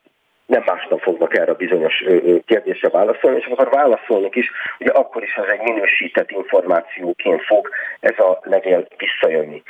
nem 0.49 0.63
másnap 0.67 1.01
fognak 1.01 1.37
erre 1.37 1.51
a 1.51 1.55
bizonyos 1.55 2.05
kérdésre 2.47 2.89
válaszolni, 2.89 3.39
és 3.39 3.47
akkor 3.47 3.69
válaszolnak 3.71 4.37
is, 4.37 4.51
ugye 4.79 4.91
akkor 4.91 5.23
is 5.23 5.35
ez 5.35 5.49
egy 5.53 5.61
minősített 5.61 6.31
információként 6.31 7.43
fog 7.43 7.69
ez 8.01 8.19
a 8.19 8.39
levél 8.43 8.87
visszajönni. 8.97 9.63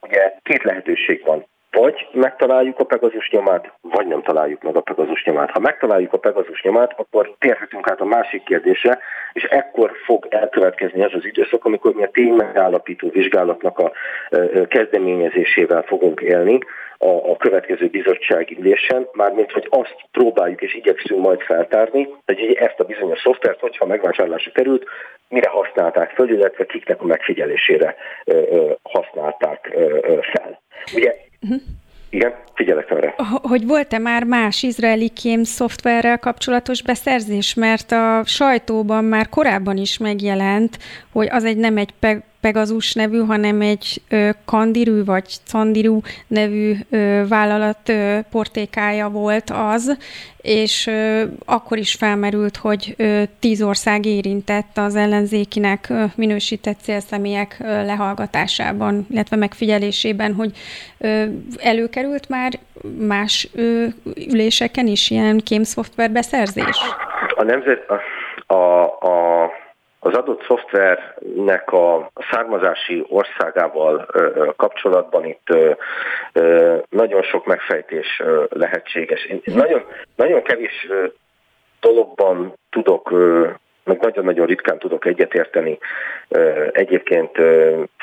Ugye 0.00 0.32
két 0.42 0.62
lehetőség 0.62 1.22
van. 1.24 1.46
Vagy 1.74 2.08
megtaláljuk 2.12 2.78
a 2.78 2.84
Pegazus 2.84 3.30
nyomát, 3.30 3.72
vagy 3.80 4.06
nem 4.06 4.22
találjuk 4.22 4.62
meg 4.62 4.76
a 4.76 4.80
Pegazus 4.80 5.24
nyomát. 5.24 5.50
Ha 5.50 5.58
megtaláljuk 5.58 6.12
a 6.12 6.18
Pegazus 6.18 6.62
nyomát, 6.62 6.94
akkor 6.96 7.34
térhetünk 7.38 7.90
át 7.90 8.00
a 8.00 8.04
másik 8.04 8.42
kérdésre, 8.42 8.98
és 9.32 9.42
ekkor 9.42 9.92
fog 10.04 10.26
elkövetkezni 10.30 11.04
az 11.04 11.12
az 11.14 11.24
időszak, 11.24 11.64
amikor 11.64 11.94
mi 11.94 12.02
a 12.02 12.10
ténymegállapító 12.10 13.08
vizsgálatnak 13.08 13.78
a 13.78 13.92
kezdeményezésével 14.68 15.82
fogunk 15.82 16.20
élni, 16.20 16.58
a, 16.98 17.30
a 17.30 17.36
következő 17.36 17.86
bizottsági 17.86 18.56
ülésen, 18.60 19.08
mármint 19.12 19.52
hogy 19.52 19.66
azt 19.70 19.96
próbáljuk 20.12 20.62
és 20.62 20.74
igyekszünk 20.74 21.20
majd 21.20 21.40
feltárni, 21.40 22.08
hogy 22.26 22.56
ezt 22.58 22.80
a 22.80 22.84
bizonyos 22.84 23.20
szoftvert, 23.20 23.60
hogyha 23.60 23.86
megvásárlásra 23.86 24.50
került, 24.50 24.84
mire 25.28 25.48
használták 25.48 26.10
föl, 26.10 26.30
illetve 26.30 26.66
kiknek 26.66 27.02
a 27.02 27.06
megfigyelésére 27.06 27.96
használták 28.82 29.76
fel. 30.32 30.60
Ugye 30.94 31.14
uh-huh. 31.44 31.62
Igen, 32.10 32.32
figyelek 32.54 32.90
erre. 32.90 33.14
Hogy 33.42 33.66
volt-e 33.66 33.98
már 33.98 34.24
más 34.24 34.62
izraeli 34.62 35.08
kém 35.08 35.44
szoftverrel 35.44 36.18
kapcsolatos 36.18 36.82
beszerzés? 36.82 37.54
Mert 37.54 37.92
a 37.92 38.22
sajtóban 38.24 39.04
már 39.04 39.28
korábban 39.28 39.76
is 39.76 39.98
megjelent, 39.98 40.78
hogy 41.12 41.28
az 41.30 41.44
egy 41.44 41.56
nem 41.56 41.76
egy 41.76 41.94
Pegasus 42.44 42.92
nevű, 42.92 43.18
hanem 43.18 43.60
egy 43.60 44.02
ö, 44.08 44.28
Kandirű 44.44 45.04
vagy 45.04 45.24
Candirú 45.46 46.00
nevű 46.26 46.74
ö, 46.90 47.22
vállalat 47.28 47.88
ö, 47.88 48.18
portékája 48.30 49.08
volt 49.08 49.50
az, 49.50 49.96
és 50.36 50.86
ö, 50.86 51.22
akkor 51.44 51.78
is 51.78 51.94
felmerült, 51.94 52.56
hogy 52.56 52.94
ö, 52.98 53.22
tíz 53.40 53.62
ország 53.62 54.06
érintett 54.06 54.78
az 54.78 54.96
ellenzékinek 54.96 55.86
ö, 55.90 56.04
minősített 56.14 56.78
célszemélyek 56.82 57.56
ö, 57.60 57.84
lehallgatásában, 57.84 59.06
illetve 59.10 59.36
megfigyelésében, 59.36 60.34
hogy 60.34 60.52
ö, 60.98 61.24
előkerült 61.56 62.28
már 62.28 62.52
más 62.98 63.48
ö, 63.54 63.86
üléseken 64.30 64.86
is 64.86 65.10
ilyen 65.10 65.38
kémszoftver 65.38 66.10
beszerzés? 66.10 66.78
A 67.36 67.42
nemzet, 67.42 67.90
a, 68.46 68.54
a, 68.54 68.84
a 68.84 69.50
az 70.04 70.14
adott 70.14 70.44
szoftvernek 70.46 71.72
a 71.72 72.10
származási 72.30 73.04
országával 73.08 74.06
kapcsolatban 74.56 75.24
itt 75.24 75.46
nagyon 76.88 77.22
sok 77.22 77.46
megfejtés 77.46 78.22
lehetséges. 78.48 79.24
Én 79.24 79.40
nagyon, 79.44 79.84
nagyon 80.16 80.42
kevés 80.42 80.88
dologban 81.80 82.54
tudok 82.70 83.10
meg 83.84 84.00
nagyon-nagyon 84.00 84.46
ritkán 84.46 84.78
tudok 84.78 85.04
egyetérteni 85.04 85.78
egyébként 86.72 87.30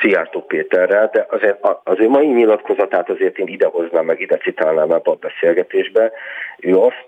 Szijjártó 0.01 0.41
Péterrel, 0.41 1.09
de 1.13 1.25
azért 1.29 1.57
az 1.83 1.99
ő 1.99 2.09
mai 2.09 2.27
nyilatkozatát 2.27 3.09
azért 3.09 3.37
én 3.37 3.47
idehoznám, 3.47 4.05
meg 4.05 4.19
ide 4.19 4.37
citálnám 4.37 4.91
ebbe 4.91 5.11
a 5.11 5.17
beszélgetésbe. 5.19 6.11
Ő 6.59 6.77
azt 6.77 7.07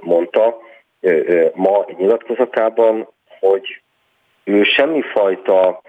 mondta 0.00 0.56
ma 1.54 1.84
nyilatkozatában, 1.96 3.08
hogy 3.40 3.82
ő 4.44 4.62
semmifajta 4.62 5.82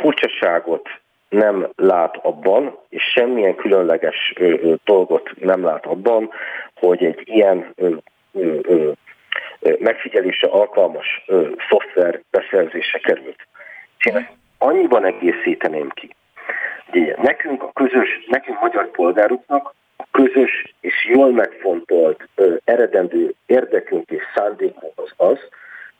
furcsaságot 0.00 0.88
nem 1.28 1.68
lát 1.76 2.16
abban, 2.22 2.78
és 2.88 3.02
semmilyen 3.02 3.54
különleges 3.54 4.34
dolgot 4.84 5.30
nem 5.40 5.64
lát 5.64 5.86
abban, 5.86 6.30
hogy 6.74 7.04
egy 7.04 7.22
ilyen 7.24 7.74
megfigyelése 9.78 10.46
alkalmas 10.46 11.24
szoftver 11.68 12.20
beszerzése 12.30 12.98
került. 12.98 13.46
És 13.98 14.06
én 14.06 14.16
ezt 14.16 14.32
annyiban 14.58 15.04
egészíteném 15.04 15.88
ki, 15.88 16.14
hogy 16.90 17.14
nekünk 17.22 17.62
a 17.62 17.72
közös, 17.72 18.24
nekünk 18.26 18.60
magyar 18.60 18.90
polgároknak 18.90 19.74
a 19.96 20.04
közös 20.10 20.74
és 20.80 21.08
jól 21.08 21.32
megfontolt 21.32 22.28
eredendő 22.64 23.34
érdekünk 23.46 24.10
és 24.10 24.22
szándékunk 24.34 24.92
az 24.96 25.12
az, 25.16 25.38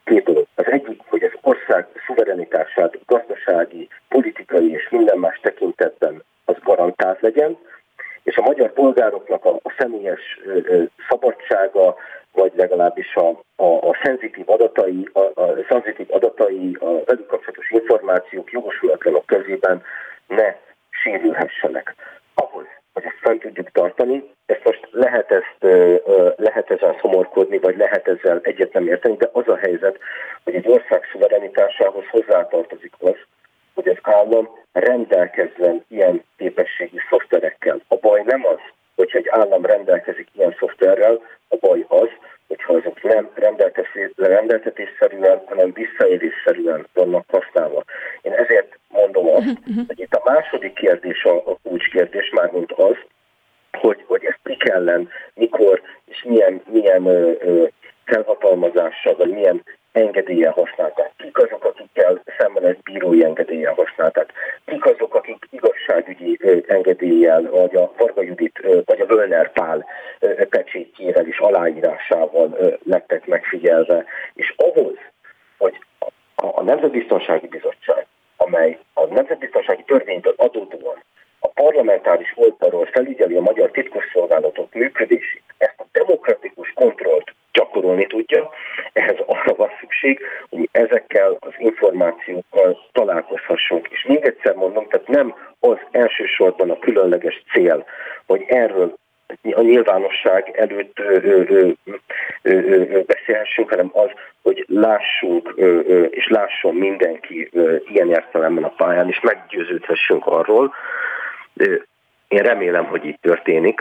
két 0.04 0.24
dolog. 0.24 0.46
Az 0.54 0.66
egyik, 0.66 1.00
hogy 1.06 1.22
az 1.22 1.32
ország 1.40 1.86
szuverenitását 2.06 2.98
gazdasági, 3.06 3.88
politikai 4.08 4.70
és 4.70 4.88
minden 4.90 5.18
más 5.18 5.40
tekintetben 5.42 6.22
az 6.44 6.56
garantált 6.62 7.20
legyen, 7.20 7.58
és 8.22 8.36
a 8.36 8.42
magyar 8.42 8.72
polgároknak 8.72 9.44
a, 9.44 9.54
a 9.62 9.74
személyes 9.78 10.40
ö, 10.44 10.82
szabadsága, 11.08 11.96
vagy 12.32 12.52
legalábbis 12.56 13.14
a, 13.14 13.28
a, 13.56 13.88
a 13.88 13.98
szenzitív 14.02 14.50
adatai, 14.50 15.08
a, 15.12 15.20
a 15.20 15.64
szenzitív 15.68 16.06
adatai, 16.10 16.76
a 16.80 17.04
velük 17.04 17.26
kapcsolatos 17.26 17.70
információk 17.70 18.50
jogosulatlanok 18.50 19.26
közében 19.26 19.82
ne 20.26 20.54
sérülhessenek. 20.90 21.94
Ahhoz, 22.34 22.64
hogy 22.94 23.04
ezt 23.04 23.18
fent 23.20 23.40
tudjuk 23.40 23.70
tartani, 23.70 24.30
ezt 24.46 24.64
most 24.64 24.88
lehet, 24.90 25.30
ezt, 25.30 25.56
lehet 26.36 26.70
ezzel 26.70 26.98
szomorkodni, 27.00 27.58
vagy 27.58 27.76
lehet 27.76 28.08
ezzel 28.08 28.40
egyet 28.42 28.74
érteni, 28.74 29.16
de 29.16 29.28
az 29.32 29.48
a 29.48 29.56
helyzet, 29.56 29.98
hogy 30.44 30.54
egy 30.54 30.68
ország 30.68 31.08
szuverenitásához 31.12 32.04
hozzátartozik 32.10 32.92
az, 32.98 33.16
hogy 33.74 33.88
az 33.88 33.98
állam 34.02 34.48
rendelkezzen 34.72 35.84
ilyen 35.88 36.24
képességi 36.36 37.00
szoftverekkel. 37.10 37.80
A 37.88 37.96
baj 37.96 38.22
nem 38.24 38.46
az, 38.46 38.60
hogyha 38.94 39.18
egy 39.18 39.28
állam 39.28 39.64
rendelkezik 39.64 40.28
ilyen 40.32 40.56
szoftverrel, 40.58 41.20
a 41.48 41.56
baj 41.60 41.84
az, 41.88 42.08
hogyha 42.48 42.74
azok 42.74 43.02
nem 43.02 43.30
rendeltetésszerűen, 44.14 45.42
hanem 45.46 45.72
visszaélésszerűen 45.72 46.86
vannak 46.92 47.24
használva. 47.28 47.84
Én 48.22 48.32
ezért 48.32 48.78
mondom 48.88 49.28
azt, 49.28 49.44
mhm, 49.44 49.54
mhm. 49.66 49.80
hogy 49.86 50.00
itt 50.00 50.14
a 50.14 50.30
második 50.32 50.72
kérdés 50.72 51.24
a, 51.24 51.34
a 51.50 51.58
kulcskérdés, 51.62 52.30
mármint 52.30 52.72
az, 52.72 52.96
hogy, 53.72 54.04
hogy 54.06 54.24
ezt 54.24 54.40
mi 54.42 54.56
ellen, 54.58 55.08
mikor 55.34 55.82
és 56.04 56.22
milyen, 56.22 56.62
milyen 56.70 57.06
ö, 57.06 57.32
ö, 57.40 57.64
felhatalmazással, 58.04 59.16
vagy 59.16 59.30
milyen 59.30 59.62
engedélye 59.94 60.50
használták. 60.50 61.12
Kik 61.16 61.38
azok, 61.38 61.64
akikkel 61.64 62.22
szemben 62.38 62.64
egy 62.64 62.78
bírói 62.82 63.24
engedélye 63.24 63.68
használták. 63.68 64.32
Kik 64.64 64.84
azok, 64.84 65.14
akik 65.14 65.46
igazságügyi 65.50 66.38
engedéllyel, 66.66 67.42
vagy 67.50 67.76
a 67.76 67.92
Varga 67.96 68.22
Judit, 68.22 68.60
vagy 68.84 69.00
a 69.00 69.06
Völner 69.06 69.52
Pál 69.52 69.86
pecsétjével 70.48 71.26
és 71.26 71.38
aláírásával 71.38 72.78
lettek 72.84 73.26
megfigyelve. 73.26 74.04
És 74.34 74.54
ahhoz, 74.56 74.94
hogy 75.58 75.78
a 76.34 76.62
Nemzetbiztonsági 76.62 77.46
Bizottság, 77.46 78.06
amely 78.36 78.78
a 78.92 79.06
Nemzetbiztonsági 79.06 79.82
Törvényt 79.82 80.26
adódóan 80.36 81.02
a 81.38 81.48
parlamentáris 81.48 82.32
oldalról 82.34 82.86
felügyeli 82.86 83.34
a 83.34 83.40
magyar 83.40 83.70
titkosszolgálatok 83.70 84.74
működését, 84.74 85.42
ezt 85.58 85.74
a 85.80 85.84
demokratikus 85.92 86.72
kontrollt 86.74 87.34
gyakorolni 87.54 88.06
tudja, 88.06 88.50
ehhez 88.92 89.16
arra 89.26 89.54
van 89.54 89.70
szükség, 89.80 90.20
hogy 90.50 90.68
ezekkel 90.72 91.36
az 91.40 91.52
információkkal 91.58 92.78
találkozhassunk. 92.92 93.88
És 93.90 94.04
még 94.04 94.24
egyszer 94.24 94.54
mondom, 94.54 94.86
tehát 94.88 95.08
nem 95.08 95.34
az 95.60 95.76
elsősorban 95.90 96.70
a 96.70 96.78
különleges 96.78 97.42
cél, 97.52 97.84
hogy 98.26 98.44
erről 98.46 98.94
a 99.42 99.60
nyilvánosság 99.60 100.56
előtt 100.56 100.98
ö, 100.98 101.18
ö, 101.22 101.68
ö, 102.42 103.00
beszélhessünk, 103.06 103.68
hanem 103.68 103.90
az, 103.92 104.10
hogy 104.42 104.64
lássunk 104.68 105.54
és 106.10 106.28
lásson 106.28 106.74
mindenki 106.74 107.50
ilyen 107.86 108.08
értelemben 108.08 108.64
a 108.64 108.74
pályán, 108.76 109.08
és 109.08 109.20
meggyőződhessünk 109.20 110.26
arról, 110.26 110.74
én 112.28 112.42
remélem, 112.42 112.84
hogy 112.84 113.04
így 113.04 113.18
történik, 113.20 113.80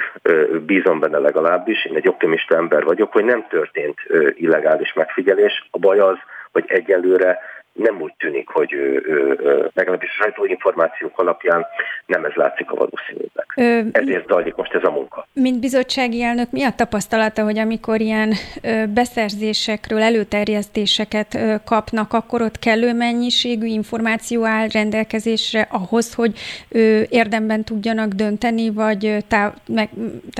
bízom 0.65 0.99
benne 0.99 1.17
legalábbis, 1.17 1.85
én 1.85 1.95
egy 1.95 2.07
optimista 2.07 2.55
ember 2.55 2.83
vagyok, 2.83 3.11
hogy 3.11 3.25
nem 3.25 3.45
történt 3.49 3.97
illegális 4.33 4.93
megfigyelés. 4.93 5.67
A 5.71 5.77
baj 5.79 5.99
az, 5.99 6.17
hogy 6.51 6.63
egyelőre 6.67 7.39
nem 7.73 8.01
úgy 8.01 8.13
tűnik, 8.17 8.49
hogy 8.49 8.73
ő, 8.73 9.03
ő, 9.07 9.39
ő, 9.43 9.71
legalábbis 9.73 10.09
a 10.09 10.23
sajtóinformációk 10.23 11.19
alapján 11.19 11.65
nem 12.05 12.25
ez 12.25 12.33
látszik 12.33 12.71
a 12.71 12.75
valószínűleg. 12.75 13.45
Ö, 13.55 13.99
Ezért 13.99 14.27
zajlik 14.27 14.55
most 14.55 14.73
ez 14.73 14.83
a 14.83 14.91
munka. 14.91 15.27
Mint 15.33 15.59
bizottsági 15.59 16.21
elnök, 16.21 16.51
mi 16.51 16.63
a 16.63 16.71
tapasztalata, 16.75 17.43
hogy 17.43 17.59
amikor 17.59 18.01
ilyen 18.01 18.33
ö, 18.63 18.85
beszerzésekről 18.93 20.01
előterjesztéseket 20.01 21.33
ö, 21.33 21.55
kapnak, 21.65 22.13
akkor 22.13 22.41
ott 22.41 22.59
kellő 22.59 22.93
mennyiségű 22.93 23.65
információ 23.65 24.45
áll 24.45 24.67
rendelkezésre 24.67 25.67
ahhoz, 25.71 26.13
hogy 26.13 26.39
ö, 26.69 27.01
érdemben 27.09 27.63
tudjanak 27.63 28.07
dönteni, 28.13 28.69
vagy 28.69 29.17
tá, 29.27 29.53
meg, 29.67 29.89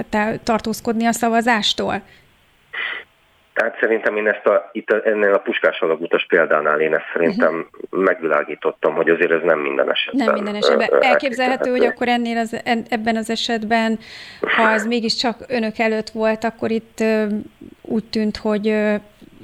tá, 0.10 0.36
tartózkodni 0.44 1.06
a 1.06 1.12
szavazástól? 1.12 2.02
Tehát 3.54 3.78
szerintem 3.80 4.18
én 4.18 4.28
ezt 4.28 4.46
a, 4.46 4.70
itt 4.72 4.90
a, 4.90 5.02
ennél 5.08 5.34
a 5.34 5.38
puskás 5.38 5.80
alagutas 5.80 6.26
példánál 6.30 6.80
én 6.80 6.94
ezt 6.94 7.10
szerintem 7.14 7.54
uh-huh. 7.54 8.04
megvilágítottam, 8.04 8.94
hogy 8.94 9.10
azért 9.10 9.32
ez 9.32 9.42
nem 9.44 9.60
minden 9.60 9.92
esetben. 9.92 10.26
Nem 10.26 10.34
minden 10.34 10.56
esetben. 10.56 10.90
Elképzelhető, 11.02 11.70
hogy 11.70 11.86
akkor 11.86 12.08
ennél 12.08 12.38
az, 12.38 12.62
ebben 12.90 13.16
az 13.16 13.30
esetben, 13.30 14.00
ha 14.42 14.64
az 14.64 14.86
mégiscsak 14.86 15.38
önök 15.48 15.80
előtt 15.80 16.10
volt, 16.10 16.44
akkor 16.44 16.72
itt 16.72 17.04
úgy 17.82 18.04
tűnt, 18.04 18.38
hogy 18.38 18.76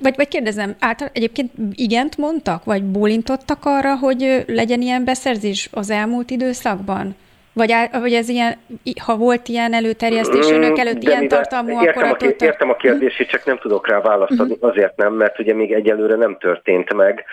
vagy, 0.01 0.15
vagy 0.15 0.27
kérdezem, 0.27 0.75
által 0.79 1.09
egyébként 1.13 1.51
igent 1.73 2.17
mondtak, 2.17 2.63
vagy 2.63 2.83
bólintottak 2.83 3.65
arra, 3.65 3.97
hogy 3.97 4.43
legyen 4.47 4.81
ilyen 4.81 5.03
beszerzés 5.03 5.69
az 5.71 5.89
elmúlt 5.89 6.29
időszakban? 6.29 7.15
Vagy, 7.59 7.73
vagy 7.91 8.13
ez 8.13 8.29
ilyen, 8.29 8.57
ha 9.05 9.15
volt 9.15 9.47
ilyen 9.47 9.73
előterjesztés 9.73 10.49
önök 10.49 10.71
mm, 10.71 10.79
előtt, 10.79 11.03
De 11.03 11.09
ilyen 11.09 11.27
tartalmú, 11.27 11.83
értem 11.83 12.09
akkor... 12.09 12.27
A, 12.39 12.43
értem 12.43 12.69
a 12.69 12.75
kérdését, 12.75 13.29
csak 13.29 13.45
nem 13.45 13.57
tudok 13.57 13.87
rá 13.87 14.01
választ 14.01 14.39
adni, 14.39 14.53
uh-huh. 14.53 14.69
azért 14.69 14.95
nem, 14.95 15.13
mert 15.13 15.39
ugye 15.39 15.53
még 15.53 15.71
egyelőre 15.73 16.15
nem 16.15 16.37
történt 16.37 16.93
meg 16.93 17.25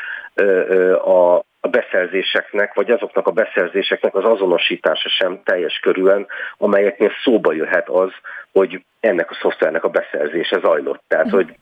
a, 1.05 1.37
a 1.61 1.69
beszerzéseknek, 1.71 2.75
vagy 2.75 2.91
azoknak 2.91 3.27
a 3.27 3.31
beszerzéseknek 3.31 4.15
az 4.15 4.25
azonosítása 4.25 5.09
sem 5.09 5.41
teljes 5.45 5.79
körülön, 5.79 6.27
amelyeknél 6.59 7.11
szóba 7.25 7.53
jöhet 7.53 7.89
az, 7.89 8.11
hogy 8.53 8.85
ennek 9.01 9.31
a 9.31 9.39
szoftvernek 9.41 9.85
a 9.85 9.89
beszerzése 9.89 10.59
zajlott. 10.59 11.03
Tehát, 11.09 11.27
uh-huh. 11.27 11.43
hogy 11.43 11.57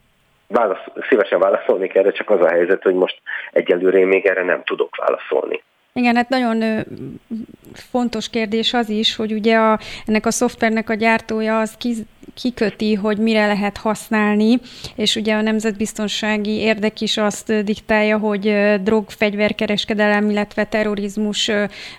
válasz, 0.46 0.84
szívesen 1.08 1.38
válaszolnék 1.38 1.94
erre, 1.94 2.10
csak 2.10 2.30
az 2.30 2.40
a 2.40 2.48
helyzet, 2.48 2.82
hogy 2.82 2.94
most 2.94 3.20
egyelőre 3.52 3.98
én 3.98 4.06
még 4.06 4.26
erre 4.26 4.44
nem 4.44 4.62
tudok 4.64 4.96
válaszolni. 4.96 5.62
Igen, 5.98 6.16
hát 6.16 6.28
nagyon 6.28 6.84
fontos 7.72 8.28
kérdés 8.30 8.72
az 8.74 8.88
is, 8.88 9.16
hogy 9.16 9.32
ugye 9.32 9.56
a, 9.56 9.78
ennek 10.06 10.26
a 10.26 10.30
szoftvernek 10.30 10.90
a 10.90 10.94
gyártója 10.94 11.60
az 11.60 11.74
ki, 11.78 12.06
kiköti, 12.34 12.94
hogy 12.94 13.18
mire 13.18 13.46
lehet 13.46 13.76
használni, 13.76 14.60
és 14.94 15.16
ugye 15.16 15.34
a 15.34 15.40
nemzetbiztonsági 15.40 16.50
érdek 16.50 17.00
is 17.00 17.16
azt 17.16 17.64
diktálja, 17.64 18.18
hogy 18.18 18.54
drog, 18.82 19.10
fegyverkereskedelem, 19.10 20.30
illetve 20.30 20.64
terrorizmus 20.64 21.50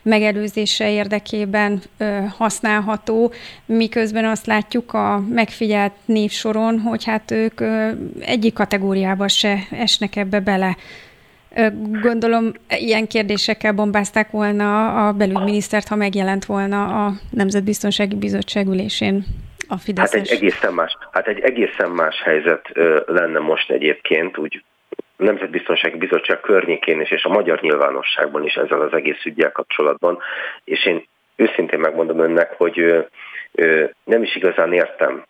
megelőzése 0.04 0.92
érdekében 0.92 1.82
használható, 2.38 3.34
miközben 3.66 4.26
azt 4.26 4.46
látjuk 4.46 4.94
a 4.94 5.24
megfigyelt 5.30 5.94
névsoron, 6.06 6.80
hogy 6.80 7.04
hát 7.04 7.32
ők 7.32 7.62
egyik 8.20 8.54
kategóriába 8.54 9.28
se 9.28 9.68
esnek 9.72 10.16
ebbe 10.16 10.40
bele. 10.40 10.78
Gondolom, 12.02 12.52
ilyen 12.70 13.08
kérdésekkel 13.08 13.74
bombázták 13.74 14.32
volna 14.32 15.08
a 15.08 15.14
belügyminisztert, 15.14 15.88
ha 15.88 15.96
megjelent 15.96 16.46
volna 16.46 17.06
a 17.06 17.12
Nemzetbiztonsági 17.32 18.16
Bizottság 18.16 18.68
ülésén 18.68 19.24
a 19.68 19.78
Fideszes. 19.78 20.20
Hát 20.20 20.30
egy 20.30 20.38
egészen 20.38 20.74
más, 20.74 20.98
hát 21.12 21.28
egy 21.28 21.40
egészen 21.40 21.90
más 21.90 22.22
helyzet 22.24 22.72
lenne 23.06 23.40
most 23.40 23.72
egyébként, 23.72 24.38
úgy 24.38 24.64
Nemzetbiztonsági 25.18 25.98
Bizottság 25.98 26.40
környékén 26.40 27.02
is, 27.02 27.12
és 27.12 27.24
a 27.24 27.30
magyar 27.30 27.62
nyilvánosságban 27.62 28.46
is 28.46 28.54
ezzel 28.54 28.82
az 28.82 28.94
egész 28.94 29.26
ügyel 29.26 29.52
kapcsolatban, 29.52 30.18
és 30.64 30.86
én 30.86 31.08
őszintén 31.36 31.80
megmondom 31.80 32.20
önnek, 32.20 32.54
hogy 32.58 33.06
nem 34.04 34.24
is 34.24 34.36
igazán 34.36 34.74
értem 34.74 35.24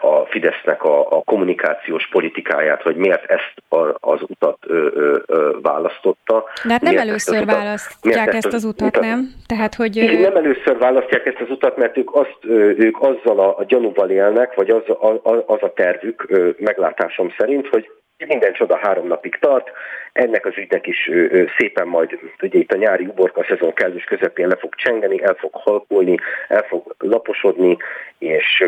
a 0.00 0.26
Fidesznek 0.26 0.82
a, 0.82 1.00
a 1.10 1.22
kommunikációs 1.24 2.08
politikáját, 2.08 2.82
hogy 2.82 2.96
miért 2.96 3.30
ezt 3.30 3.54
a, 3.68 3.96
az 4.00 4.20
utat 4.22 4.58
ö, 4.66 4.88
ö, 4.94 5.18
ö, 5.26 5.56
választotta. 5.62 6.44
De 6.64 6.72
hát 6.72 6.80
nem 6.80 6.98
először 6.98 7.42
utat, 7.42 7.54
választják 7.54 8.34
ezt 8.34 8.52
az 8.52 8.64
utat, 8.64 8.88
utat, 8.88 9.02
nem? 9.02 9.28
Tehát, 9.46 9.74
hogy... 9.74 9.96
Igen, 9.96 10.20
nem 10.20 10.36
először 10.36 10.78
választják 10.78 11.26
ezt 11.26 11.40
az 11.40 11.50
utat, 11.50 11.76
mert 11.76 11.96
ők, 11.96 12.14
azt, 12.14 12.38
ők 12.76 13.00
azzal 13.00 13.38
a, 13.40 13.58
a 13.58 13.64
gyanúval 13.64 14.10
élnek, 14.10 14.54
vagy 14.54 14.70
az 14.70 14.88
a, 14.88 15.20
az 15.46 15.62
a 15.62 15.72
tervük 15.74 16.26
meglátásom 16.58 17.34
szerint, 17.38 17.68
hogy 17.68 17.90
minden 18.26 18.52
csoda 18.52 18.76
három 18.76 19.06
napig 19.06 19.38
tart, 19.40 19.70
ennek 20.12 20.46
az 20.46 20.56
ügynek 20.56 20.86
is 20.86 21.10
szépen 21.56 21.86
majd, 21.86 22.18
ugye 22.42 22.58
itt 22.58 22.72
a 22.72 22.76
nyári 22.76 23.04
uborka 23.04 23.44
szezon 23.48 23.72
kellős 23.72 24.04
közepén 24.04 24.48
le 24.48 24.56
fog 24.56 24.74
csengeni, 24.74 25.22
el 25.22 25.34
fog 25.34 25.50
halkulni, 25.54 26.16
el 26.48 26.62
fog 26.62 26.94
laposodni, 26.98 27.76
és, 28.18 28.64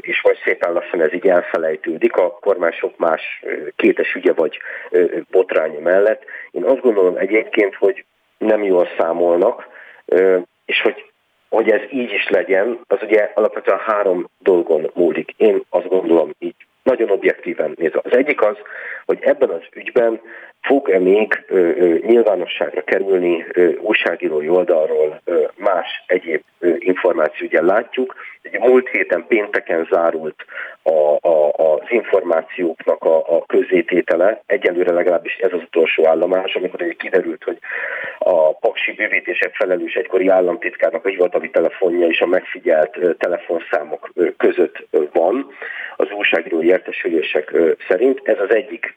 és 0.00 0.22
majd 0.22 0.36
szépen 0.44 0.72
lassan 0.72 1.00
ez 1.00 1.12
így 1.12 1.28
elfelejtődik 1.28 2.16
a 2.16 2.38
kormány 2.40 2.72
sok 2.72 2.98
más 2.98 3.42
kétes 3.76 4.14
ügye 4.14 4.32
vagy 4.32 4.58
botránya 5.30 5.80
mellett. 5.80 6.24
Én 6.50 6.64
azt 6.64 6.80
gondolom 6.80 7.16
egyébként, 7.16 7.74
hogy 7.74 8.04
nem 8.38 8.62
jól 8.62 8.88
számolnak, 8.98 9.68
és 10.64 10.80
hogy 10.80 11.10
hogy 11.48 11.70
ez 11.70 11.80
így 11.90 12.12
is 12.12 12.28
legyen, 12.28 12.80
az 12.86 12.98
ugye 13.02 13.30
alapvetően 13.34 13.78
három 13.78 14.28
dolgon 14.38 14.90
múlik. 14.94 15.34
Én 15.36 15.62
azt 15.68 15.88
gondolom 15.88 16.30
így 16.38 16.65
nagyon 16.86 17.10
objektíven 17.10 17.74
nézve. 17.76 18.00
Az 18.02 18.16
egyik 18.16 18.42
az, 18.42 18.56
hogy 19.04 19.18
ebben 19.20 19.50
az 19.50 19.62
ügyben 19.74 20.20
fog-e 20.60 20.98
még 20.98 21.44
nyilvánosságra 22.06 22.84
kerülni 22.84 23.46
újságírói 23.80 24.48
oldalról 24.48 25.20
más 25.56 26.04
egyéb 26.06 26.42
információ. 26.78 27.46
Ugye 27.46 27.62
látjuk, 27.62 28.14
hogy 28.50 28.60
múlt 28.60 28.88
héten 28.88 29.24
pénteken 29.28 29.88
zárult 29.90 30.44
a, 30.82 31.28
a, 31.28 31.52
az 31.56 31.80
információknak 31.88 33.04
a, 33.04 33.36
a 33.36 33.44
közzététele, 33.46 34.42
egyelőre 34.46 34.92
legalábbis 34.92 35.36
ez 35.36 35.52
az 35.52 35.60
utolsó 35.60 36.06
állomás, 36.06 36.54
amikor 36.54 36.82
ugye 36.82 36.92
kiderült, 36.92 37.44
hogy 37.44 37.58
a 38.18 38.52
paksi 38.52 38.92
bővítések 38.92 39.54
felelős 39.54 39.94
egykori 39.94 40.28
államtitkárnak 40.28 41.04
a 41.04 41.08
hivatali 41.08 41.50
telefonja 41.50 42.06
és 42.06 42.20
a 42.20 42.26
megfigyelt 42.26 42.98
telefonszámok 43.18 44.12
között 44.36 44.86
van 45.12 45.50
az 45.96 46.10
újságírói 46.10 46.66
értesülések 46.66 47.54
szerint. 47.88 48.20
Ez 48.24 48.38
az 48.40 48.54
egyik 48.54 48.96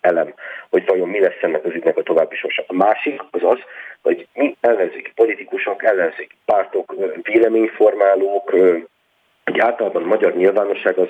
elem, 0.00 0.34
hogy 0.70 0.84
vajon 0.86 1.03
mi 1.08 1.20
lesz 1.20 1.42
ennek 1.42 1.64
az 1.64 1.72
ügynek 1.74 1.96
a 1.96 2.02
további 2.02 2.36
sorsa. 2.36 2.64
A 2.66 2.74
másik 2.74 3.22
az 3.30 3.42
az, 3.42 3.58
hogy 4.02 4.26
mi 4.34 4.56
ellenzéki 4.60 5.12
politikusok, 5.14 5.84
ellenzéki 5.84 6.36
pártok, 6.44 6.94
véleményformálók, 7.22 8.50
hogy 9.44 9.58
általában 9.58 10.02
a 10.02 10.06
magyar 10.06 10.34
nyilvánosság 10.36 10.98
az, 10.98 11.08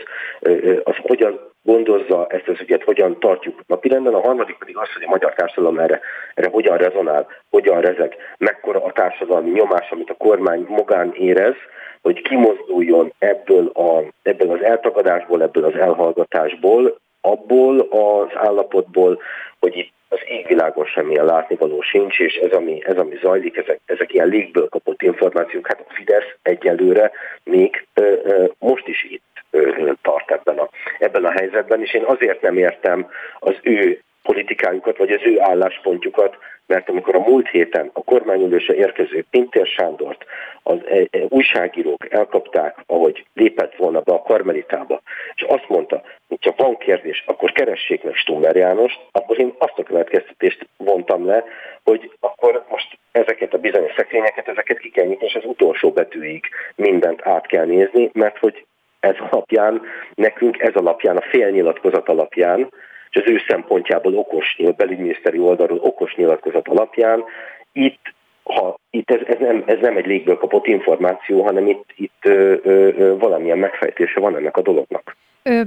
az 0.85 0.95
hogyan 0.97 1.53
gondozza 1.63 2.27
ezt 2.29 2.49
az 2.49 2.61
ügyet, 2.61 2.85
hogyan 2.85 3.19
tartjuk 3.19 3.61
napirenden. 3.67 4.15
A 4.15 4.21
harmadik 4.21 4.57
pedig 4.59 4.77
az, 4.77 4.93
hogy 4.95 5.03
a 5.07 5.11
magyar 5.11 5.33
társadalom 5.35 5.79
erre, 5.79 6.01
erre 6.35 6.49
hogyan 6.51 6.77
rezonál, 6.77 7.27
hogyan 7.51 7.81
rezeg, 7.81 8.17
mekkora 8.39 8.85
a 8.85 8.93
társadalmi 8.93 9.51
nyomás, 9.51 9.91
amit 9.91 10.11
a 10.11 10.15
kormány 10.15 10.67
magán 10.69 11.13
érez, 11.15 11.55
hogy 12.03 12.23
kimozduljon 12.23 13.13
ebből, 13.19 13.67
a, 13.67 14.03
ebből 14.23 14.51
az 14.51 14.63
eltagadásból, 14.63 15.43
ebből 15.43 15.65
az 15.65 15.75
elhallgatásból, 15.75 16.99
abból 17.21 17.81
az 17.81 18.29
állapotból, 18.35 19.21
hogy 19.65 19.77
itt 19.77 19.93
az 20.09 20.19
égvilágon 20.27 20.87
semmilyen 20.87 21.25
látnivaló 21.25 21.81
sincs, 21.81 22.19
és 22.19 22.35
ez 22.35 22.53
ami, 22.53 22.83
ez, 22.85 22.97
ami 22.97 23.19
zajlik, 23.23 23.57
ezek, 23.57 23.81
ezek 23.87 24.13
ilyen 24.13 24.29
légből 24.29 24.69
kapott 24.69 25.03
információk, 25.03 25.67
hát 25.67 25.85
a 25.89 25.93
Fidesz 25.93 26.35
egyelőre 26.43 27.11
még 27.45 27.87
ö, 27.95 28.13
ö, 28.25 28.45
most 28.59 28.89
is 28.89 29.07
itt 29.11 29.45
ö, 29.51 29.93
tart 30.03 30.31
ebben 30.31 30.59
a, 30.59 30.69
ebben 30.99 31.25
a 31.25 31.31
helyzetben, 31.31 31.83
és 31.83 31.95
én 31.95 32.05
azért 32.05 32.41
nem 32.41 32.59
értem 32.59 33.09
az 33.39 33.55
ő 33.63 34.01
politikájukat, 34.23 34.97
vagy 34.97 35.11
az 35.11 35.21
ő 35.25 35.41
álláspontjukat, 35.41 36.37
mert 36.67 36.89
amikor 36.89 37.15
a 37.15 37.29
múlt 37.29 37.49
héten 37.49 37.91
a 37.93 38.05
kormányülőse 38.05 38.75
érkező 38.75 39.25
Pintér 39.31 39.67
Sándort 39.67 40.25
az 40.63 40.79
e, 40.89 40.97
e, 40.97 41.07
újságírók 41.29 42.13
elkapták, 42.13 42.77
ahogy 42.87 43.27
lépett 43.35 43.75
volna 43.77 44.01
be 44.01 44.13
a 44.13 44.23
Karmelitába, 44.23 45.01
és 45.35 45.43
azt 45.43 45.69
mondta, 45.69 46.03
hogy 46.45 46.55
ha 46.57 46.65
van 46.65 46.77
kérdés, 46.77 47.25
akkor 47.27 47.53
keressék 47.53 48.03
meg 48.03 48.15
Stumer 48.15 48.57
Jánost, 48.57 49.01
akkor 49.13 49.39
én 49.39 49.55
azt 49.59 49.79
a 49.79 49.83
következtetést 49.83 50.69
vontam 50.77 51.27
le, 51.27 51.45
hogy 51.85 52.11
akkor 52.21 52.65
most 52.69 52.99
ezeket 53.13 53.55
a 53.55 53.59
bizonyos 53.59 53.93
szekrényeket, 53.97 54.49
ezeket 54.49 54.79
ki 54.79 54.91
kell 54.91 55.07
nyitni, 55.07 55.27
és 55.27 55.35
az 55.35 55.45
utolsó 55.45 55.91
betűig 55.91 56.45
mindent 56.77 57.27
át 57.27 57.47
kell 57.47 57.65
nézni, 57.65 58.11
mert 58.13 58.39
hogy 58.39 58.67
ez 59.01 59.15
alapján, 59.31 59.83
nekünk 60.15 60.59
ez 60.59 60.75
alapján, 60.75 61.17
a 61.17 61.29
félnyilatkozat 61.29 62.09
alapján, 62.09 62.73
és 63.11 63.23
az 63.23 63.31
ő 63.31 63.41
szempontjából 63.49 64.17
okos, 64.17 64.57
belügyminiszteri 64.77 65.39
oldalról 65.39 65.79
okos 65.83 66.15
nyilatkozat 66.15 66.69
alapján 66.69 67.25
itt 67.73 68.13
ha 68.45 68.79
itt 68.91 69.11
ez, 69.11 69.21
ez, 69.27 69.39
nem, 69.39 69.63
ez 69.67 69.79
nem 69.81 69.97
egy 69.97 70.07
légből 70.07 70.37
kapott 70.37 70.67
információ, 70.67 71.43
hanem 71.43 71.67
itt, 71.67 71.85
itt 71.97 72.23
ö, 72.23 72.55
ö, 72.63 73.17
valamilyen 73.19 73.59
megfejtése 73.59 74.21
van 74.21 74.37
ennek 74.37 74.57
a 74.57 74.63
dolognak. 74.63 75.17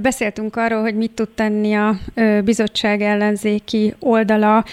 Beszéltünk 0.02 0.56
arról, 0.56 0.82
hogy 0.82 0.96
mit 0.96 1.12
tud 1.12 1.30
tenni 1.30 1.74
a 1.74 2.00
bizottság 2.44 3.02
ellenzéki 3.02 3.94
oldala, 4.00 4.66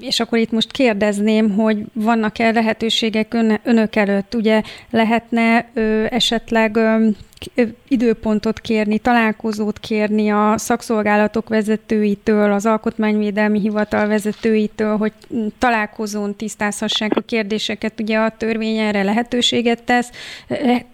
és 0.00 0.20
akkor 0.20 0.38
itt 0.38 0.50
most 0.50 0.70
kérdezném, 0.70 1.50
hogy 1.50 1.84
vannak-e 1.92 2.50
lehetőségek 2.50 3.36
önök 3.62 3.96
előtt? 3.96 4.34
Ugye 4.34 4.62
lehetne 4.90 5.70
esetleg 6.10 6.78
időpontot 7.88 8.60
kérni, 8.60 8.98
találkozót 8.98 9.78
kérni 9.78 10.30
a 10.30 10.54
szakszolgálatok 10.56 11.48
vezetőitől, 11.48 12.52
az 12.52 12.66
Alkotmányvédelmi 12.66 13.60
Hivatal 13.60 14.06
vezetőitől, 14.06 14.96
hogy 14.96 15.12
találkozón 15.58 16.36
tisztázhassák 16.36 17.16
a 17.16 17.20
kérdéseket. 17.20 18.00
Ugye 18.00 18.18
a 18.18 18.36
törvény 18.36 18.76
erre 18.76 19.02
lehetőséget 19.02 19.82
tesz, 19.82 20.10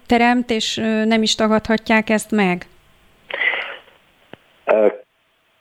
teremt, 0.05 0.51
és 0.51 0.75
nem 1.05 1.21
is 1.21 1.35
tagadhatják 1.35 2.09
ezt 2.09 2.31
meg. 2.31 2.65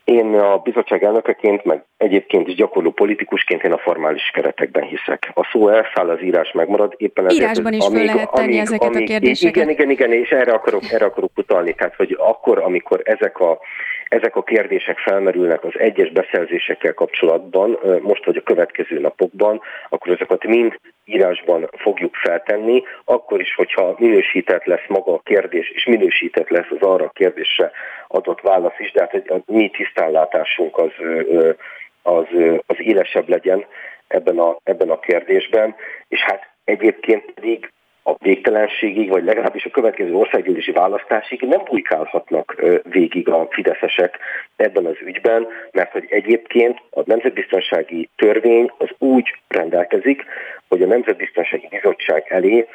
Én 0.04 0.34
a 0.34 0.56
bizottság 0.58 1.04
elnökeként, 1.04 1.64
meg 1.64 1.84
egyébként 1.96 2.48
is 2.48 2.54
gyakorló 2.54 2.90
politikusként 2.90 3.62
én 3.62 3.72
a 3.72 3.78
formális 3.78 4.30
keretekben 4.32 4.82
hiszek. 4.82 5.30
A 5.34 5.48
szó 5.52 5.68
elszáll, 5.68 6.08
az 6.08 6.22
írás 6.22 6.52
megmarad, 6.52 6.94
éppen 6.96 7.24
ezért... 7.24 7.42
Írásban 7.42 7.72
is 7.72 7.84
amíg, 7.84 8.04
lehet 8.04 8.30
tenni 8.30 8.46
amíg, 8.46 8.60
ezeket 8.60 8.88
amíg, 8.88 9.02
a 9.02 9.06
kérdéseket. 9.06 9.56
Igen, 9.56 9.70
igen, 9.70 9.90
igen, 9.90 10.12
és 10.12 10.30
erre 10.30 10.52
akarok, 10.52 10.82
erre 10.90 11.04
akarok 11.04 11.30
utalni. 11.36 11.74
Tehát, 11.74 11.94
hogy 11.94 12.16
akkor, 12.18 12.58
amikor 12.58 13.00
ezek 13.04 13.38
a 13.38 13.58
ezek 14.08 14.36
a 14.36 14.42
kérdések 14.42 14.98
felmerülnek 14.98 15.64
az 15.64 15.78
egyes 15.78 16.10
beszerzésekkel 16.10 16.94
kapcsolatban, 16.94 17.78
most 18.00 18.24
vagy 18.24 18.36
a 18.36 18.42
következő 18.42 19.00
napokban, 19.00 19.60
akkor 19.88 20.12
ezeket 20.12 20.44
mind 20.44 20.78
írásban 21.04 21.68
fogjuk 21.76 22.14
feltenni, 22.14 22.82
akkor 23.04 23.40
is, 23.40 23.54
hogyha 23.54 23.94
minősített 23.98 24.64
lesz 24.64 24.86
maga 24.88 25.12
a 25.12 25.20
kérdés, 25.24 25.70
és 25.70 25.84
minősített 25.84 26.48
lesz 26.48 26.70
az 26.70 26.88
arra 26.88 27.04
a 27.04 27.10
kérdésre 27.14 27.70
adott 28.06 28.40
válasz 28.40 28.78
is, 28.78 28.92
de 28.92 29.00
hát 29.00 29.30
a 29.30 29.40
mi 29.46 29.70
tisztánlátásunk 29.70 30.78
az, 30.78 30.92
az, 32.02 32.26
az 32.66 32.76
élesebb 32.78 33.28
legyen 33.28 33.64
ebben 34.06 34.38
a, 34.38 34.56
ebben 34.62 34.90
a 34.90 34.98
kérdésben, 34.98 35.74
és 36.08 36.20
hát 36.20 36.50
egyébként 36.64 37.32
pedig 37.32 37.72
a 38.08 38.16
végtelenségig, 38.18 39.08
vagy 39.08 39.24
legalábbis 39.24 39.64
a 39.64 39.70
következő 39.70 40.14
országgyűlési 40.14 40.72
választásig 40.72 41.40
nem 41.40 41.60
bujkálhatnak 41.64 42.62
végig 42.82 43.28
a 43.28 43.48
fideszesek 43.50 44.18
ebben 44.56 44.86
az 44.86 44.96
ügyben, 45.04 45.46
mert 45.72 45.92
hogy 45.92 46.06
egyébként 46.08 46.80
a 46.90 47.02
Nemzetbiztonsági 47.04 48.08
Törvény 48.16 48.70
az 48.78 48.88
úgy 48.98 49.38
rendelkezik, 49.48 50.24
hogy 50.68 50.82
a 50.82 50.86
Nemzetbiztonsági 50.86 51.66
Bizottság 51.70 52.24
elé 52.28 52.66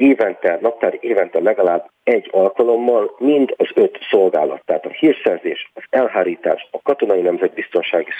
évente, 0.00 0.58
naptár 0.60 0.96
évente 1.00 1.40
legalább 1.40 1.90
egy 2.04 2.28
alkalommal 2.30 3.14
mind 3.18 3.54
az 3.56 3.68
öt 3.74 3.98
szolgálat, 4.10 4.62
tehát 4.64 4.86
a 4.86 4.90
hírszerzés, 4.90 5.70
az 5.74 5.82
elhárítás, 5.90 6.68
a 6.70 6.82
katonai 6.82 7.20
nemzetbiztonsági, 7.20 8.10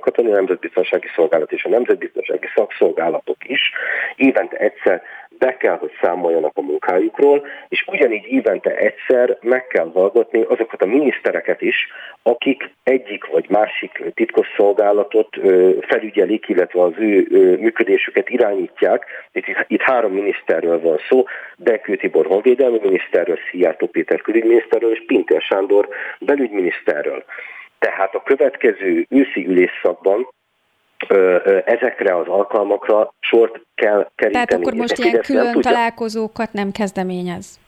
katonai 0.00 0.32
nemzetbiztonsági 0.32 1.06
szolgálat 1.14 1.52
és 1.52 1.64
a 1.64 1.68
nemzetbiztonsági 1.68 2.46
szakszolgálatok 2.54 3.36
is 3.48 3.60
évente 4.16 4.56
egyszer 4.56 5.02
be 5.38 5.56
kell, 5.56 5.76
hogy 5.76 5.92
számoljanak 6.00 6.52
a 6.54 6.60
munkájukról, 6.60 7.46
és 7.68 7.84
ugyanígy 7.86 8.26
évente 8.26 8.76
egyszer 8.76 9.38
meg 9.40 9.66
kell 9.66 9.90
hallgatni 9.94 10.42
azokat 10.42 10.82
a 10.82 10.86
minisztereket 10.86 11.60
is, 11.62 11.86
akik 12.22 12.70
egyik 12.82 13.26
vagy 13.26 13.46
másik 13.48 14.02
titkosszolgálatot 14.14 15.36
felügyelik, 15.80 16.48
illetve 16.48 16.82
az 16.82 16.92
ő 16.98 17.26
működésüket 17.60 18.28
irányítják. 18.28 19.04
Itt, 19.66 19.80
három 19.80 20.12
miniszterről 20.12 20.80
van 20.80 20.98
szó, 21.08 21.24
Dekő 21.56 21.96
Tibor 21.96 22.26
honvédelmi 22.26 22.78
miniszterről, 22.82 23.38
Szijjártó 23.50 23.86
Péter 23.86 24.20
külügyminiszterről 24.20 24.92
és 24.92 25.02
Pintér 25.06 25.40
Sándor 25.40 25.88
belügyminiszterről. 26.18 27.24
Tehát 27.78 28.14
a 28.14 28.22
következő 28.22 29.06
őszi 29.08 29.46
ülésszakban 29.46 30.28
ezekre 31.64 32.16
az 32.16 32.26
alkalmakra 32.26 33.14
sort 33.20 33.60
kell 33.74 34.10
keríteni. 34.14 34.32
Tehát 34.32 34.52
akkor 34.52 34.74
most 34.74 34.98
ilyen 34.98 35.20
külön 35.20 35.44
nem 35.44 35.60
találkozókat 35.60 36.52
nem 36.52 36.70
kezdeményez? 36.70 37.60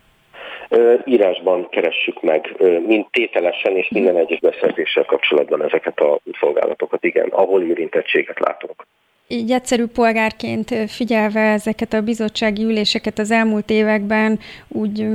Írásban 1.05 1.69
keressük 1.69 2.23
meg, 2.23 2.55
mint 2.87 3.11
tételesen 3.11 3.77
és 3.77 3.89
minden 3.89 4.17
egyes 4.17 4.41
beszerzéssel 4.41 5.05
kapcsolatban 5.05 5.63
ezeket 5.65 6.01
a 6.01 6.21
szolgálatokat, 6.41 7.05
igen, 7.05 7.29
ahol 7.29 7.63
érintettséget 7.63 8.39
látunk 8.39 8.87
így 9.33 9.51
egyszerű 9.51 9.87
polgárként 9.87 10.75
figyelve 10.91 11.41
ezeket 11.41 11.93
a 11.93 12.01
bizottsági 12.01 12.63
üléseket 12.63 13.19
az 13.19 13.31
elmúlt 13.31 13.71
években, 13.71 14.39
úgy 14.69 15.07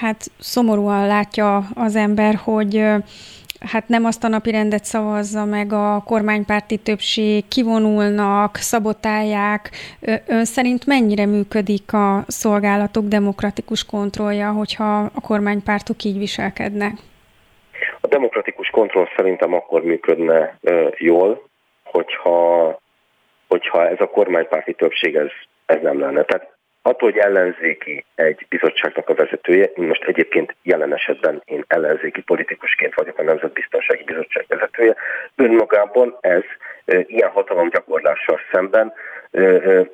hát 0.00 0.26
szomorúan 0.38 1.06
látja 1.06 1.64
az 1.74 1.96
ember, 1.96 2.34
hogy 2.34 2.84
hát 3.60 3.88
nem 3.88 4.04
azt 4.04 4.24
a 4.24 4.28
napi 4.28 4.50
rendet 4.50 4.84
szavazza 4.84 5.44
meg 5.44 5.72
a 5.72 6.02
kormánypárti 6.06 6.76
többség, 6.76 7.48
kivonulnak, 7.48 8.56
szabotálják. 8.56 9.70
Ön 10.26 10.44
szerint 10.44 10.86
mennyire 10.86 11.26
működik 11.26 11.92
a 11.92 12.24
szolgálatok 12.26 13.04
demokratikus 13.04 13.84
kontrollja, 13.84 14.50
hogyha 14.50 15.10
a 15.14 15.20
kormánypártok 15.20 16.04
így 16.04 16.18
viselkednek? 16.18 16.92
A 18.00 18.06
demokratikus 18.06 18.68
kontroll 18.68 19.06
szerintem 19.16 19.54
akkor 19.54 19.82
működne 19.82 20.58
jól, 20.98 21.48
hogyha 21.84 22.78
hogyha 23.50 23.88
ez 23.88 24.00
a 24.00 24.06
kormánypárti 24.06 24.72
többség 24.72 25.16
ez, 25.16 25.30
ez 25.66 25.78
nem 25.82 26.00
lenne. 26.00 26.22
Tehát 26.22 26.52
attól, 26.82 27.10
hogy 27.10 27.20
ellenzéki 27.20 28.04
egy 28.14 28.46
bizottságnak 28.48 29.08
a 29.08 29.14
vezetője, 29.14 29.70
most 29.74 30.04
egyébként 30.04 30.54
jelen 30.62 30.94
esetben 30.94 31.42
én 31.44 31.64
ellenzéki 31.66 32.20
politikusként 32.22 32.94
vagyok 32.94 33.18
a 33.18 33.22
Nemzetbiztonsági 33.22 34.04
Bizottság 34.04 34.44
vezetője, 34.48 34.94
önmagában 35.36 36.16
ez 36.20 36.42
ilyen 36.84 37.30
hatalomgyakorlással 37.30 38.38
szemben 38.52 38.92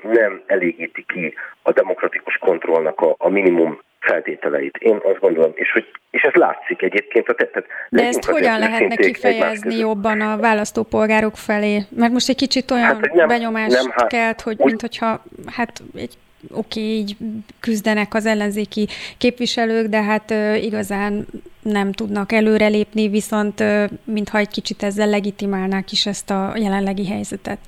nem 0.03 0.43
elégíti 0.47 1.05
ki 1.09 1.35
a 1.63 1.73
demokratikus 1.73 2.37
kontrollnak 2.37 3.01
a, 3.01 3.15
a 3.19 3.29
minimum 3.29 3.81
feltételeit. 4.01 4.77
Én 4.77 5.01
azt 5.03 5.19
gondolom, 5.19 5.53
és, 5.55 5.73
hogy, 5.73 5.87
és 6.11 6.23
ez 6.23 6.33
látszik 6.33 6.83
egyébként. 6.83 7.29
A 7.29 7.35
tehát 7.35 7.67
De 7.89 8.07
ezt 8.07 8.25
hogyan 8.25 8.59
lehetne 8.59 8.97
kifejezni 8.97 9.77
jobban 9.77 10.21
a 10.21 10.37
választópolgárok 10.37 11.37
felé? 11.37 11.79
Mert 11.97 12.13
most 12.13 12.29
egy 12.29 12.37
kicsit 12.37 12.71
olyan 12.71 12.85
hát, 12.85 13.13
nem, 13.13 13.29
benyomást 13.29 13.83
nem, 13.83 13.91
hát, 13.91 14.09
kelt, 14.09 14.41
hogy 14.41 14.57
úgy, 14.59 14.67
mint 14.67 14.81
hogyha 14.81 15.23
hát 15.57 15.83
egy 15.95 16.15
oké, 16.51 16.81
okay, 16.81 16.83
így 16.83 17.17
küzdenek 17.61 18.15
az 18.15 18.27
ellenzéki 18.27 18.87
képviselők, 19.19 19.87
de 19.87 20.03
hát 20.03 20.31
uh, 20.31 20.65
igazán 20.65 21.27
nem 21.63 21.93
tudnak 21.93 22.33
előrelépni, 22.33 23.09
viszont 23.09 23.61
uh, 23.61 23.85
mintha 24.05 24.39
egy 24.39 24.51
kicsit 24.51 24.83
ezzel 24.83 25.09
legitimálnák 25.09 25.93
is 25.93 26.07
ezt 26.07 26.31
a 26.31 26.53
jelenlegi 26.57 27.09
helyzetet. 27.09 27.59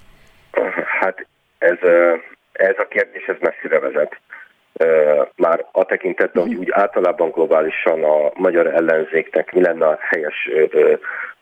Hát 1.00 1.26
ez, 1.58 1.78
ez 2.52 2.74
a 2.78 2.86
kérdés 2.88 3.24
ez 3.26 3.36
messzire 3.40 3.78
vezet 3.78 4.20
már 5.36 5.66
a 5.72 5.84
tekintetben, 5.84 6.42
hogy 6.42 6.54
úgy 6.54 6.68
általában 6.70 7.30
globálisan 7.30 8.04
a 8.04 8.30
magyar 8.34 8.66
ellenzéknek 8.66 9.52
mi 9.52 9.60
lenne 9.60 9.86
a 9.86 9.98
helyes 10.00 10.50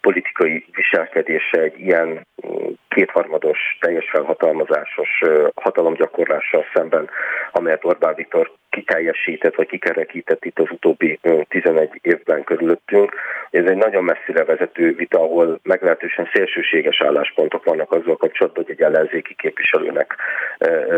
politikai 0.07 0.65
viselkedése 0.73 1.61
egy 1.61 1.81
ilyen 1.81 2.09
mm, 2.09 2.67
kétharmados, 2.89 3.59
teljes 3.81 4.11
felhatalmazásos 4.11 5.23
hatalomgyakorlással 5.55 6.65
szemben, 6.75 7.09
amelyet 7.53 7.85
Orbán 7.85 8.15
Viktor 8.15 8.53
kiteljesített, 8.71 9.55
vagy 9.55 9.67
kikerekített 9.67 10.45
itt 10.45 10.59
az 10.59 10.71
utóbbi 10.71 11.19
11 11.49 11.99
évben 12.03 12.45
körülöttünk. 12.45 13.15
Ez 13.51 13.65
egy 13.65 13.77
nagyon 13.77 14.05
messzire 14.05 14.45
vezető 14.45 14.95
vita, 14.95 15.19
ahol 15.19 15.61
meglehetősen 15.63 16.29
szélsőséges 16.33 17.03
álláspontok 17.03 17.65
vannak 17.65 17.93
azzal 17.93 18.17
kapcsolatban, 18.17 18.65
hogy 18.65 18.75
egy 18.79 18.83
ellenzéki 18.83 19.35
képviselőnek 19.35 20.17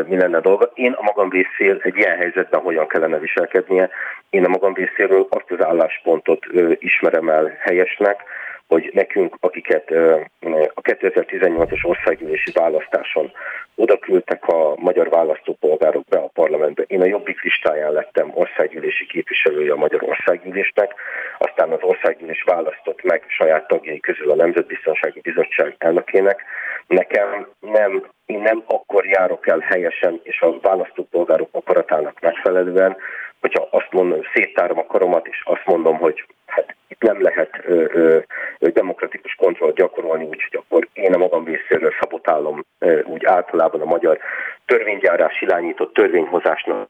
mi 0.06 0.16
lenne 0.16 0.40
dolga. 0.40 0.70
Én 0.74 0.93
a 0.93 1.02
magam 1.02 1.30
részéről 1.30 1.80
egy 1.82 1.97
ilyen 1.97 2.16
helyzetben 2.16 2.60
hogyan 2.60 2.89
kellene 2.89 3.18
viselkednie. 3.18 3.90
Én 4.30 4.44
a 4.44 4.48
magam 4.48 4.74
részéről 4.74 5.26
azt 5.30 5.51
az 5.51 5.64
álláspontot 5.64 6.47
ismerem 6.78 7.28
el 7.28 7.56
helyesnek, 7.60 8.22
hogy 8.68 8.90
nekünk, 8.92 9.36
akiket 9.40 9.90
a 10.74 10.80
2018-as 10.80 11.84
országgyűlési 11.84 12.50
választáson 12.52 13.32
oda 13.74 13.98
küldtek 13.98 14.48
a 14.48 14.74
magyar 14.76 15.08
választópolgárok 15.08 16.04
be 16.04 16.18
a 16.18 16.30
parlamentbe. 16.32 16.82
Én 16.86 17.00
a 17.00 17.04
Jobbik 17.04 17.42
listáján 17.42 17.92
lettem 17.92 18.30
országgyűlési 18.34 19.06
képviselője 19.06 19.72
a 19.72 19.76
Magyar 19.76 20.02
Országgyűlésnek, 20.02 20.94
aztán 21.38 21.70
az 21.70 21.82
országgyűlés 21.82 22.42
választott 22.42 23.02
meg 23.02 23.24
saját 23.28 23.68
tagjai 23.68 24.00
közül 24.00 24.30
a 24.30 24.34
Nemzetbiztonsági 24.34 25.20
Bizottság 25.20 25.74
elnökének. 25.78 26.44
Nekem 26.86 27.48
nem, 27.60 28.06
én 28.26 28.40
nem 28.40 28.62
akkor 28.66 29.06
járok 29.06 29.46
el 29.46 29.58
helyesen 29.58 30.20
és 30.22 30.40
a 30.40 30.58
választópolgárok 30.60 31.48
akaratának 31.52 32.20
megfelelően, 32.20 32.96
hogyha 33.40 33.69
azt 33.70 33.89
mondom, 33.90 34.20
széttárom 34.35 34.78
a 34.78 34.86
karomat, 34.86 35.27
és 35.27 35.43
azt 35.44 35.66
mondom, 35.66 35.97
hogy 35.97 36.24
hát 36.47 36.77
itt 36.89 37.02
nem 37.02 37.23
lehet 37.23 37.60
ö, 37.62 37.85
ö, 38.59 38.69
demokratikus 38.69 39.35
kontrollt 39.35 39.74
gyakorolni, 39.74 40.24
úgyhogy 40.24 40.62
akkor 40.66 40.89
én 40.93 41.15
a 41.15 41.19
magam 41.19 41.44
részéről 41.44 41.93
szabotálom 42.01 42.65
ö, 42.78 43.02
úgy 43.02 43.24
általában 43.24 43.81
a 43.81 43.85
magyar 43.85 44.19
törvénygyárás 44.66 45.40
irányított 45.40 45.94
törvényhozásnak. 45.94 46.89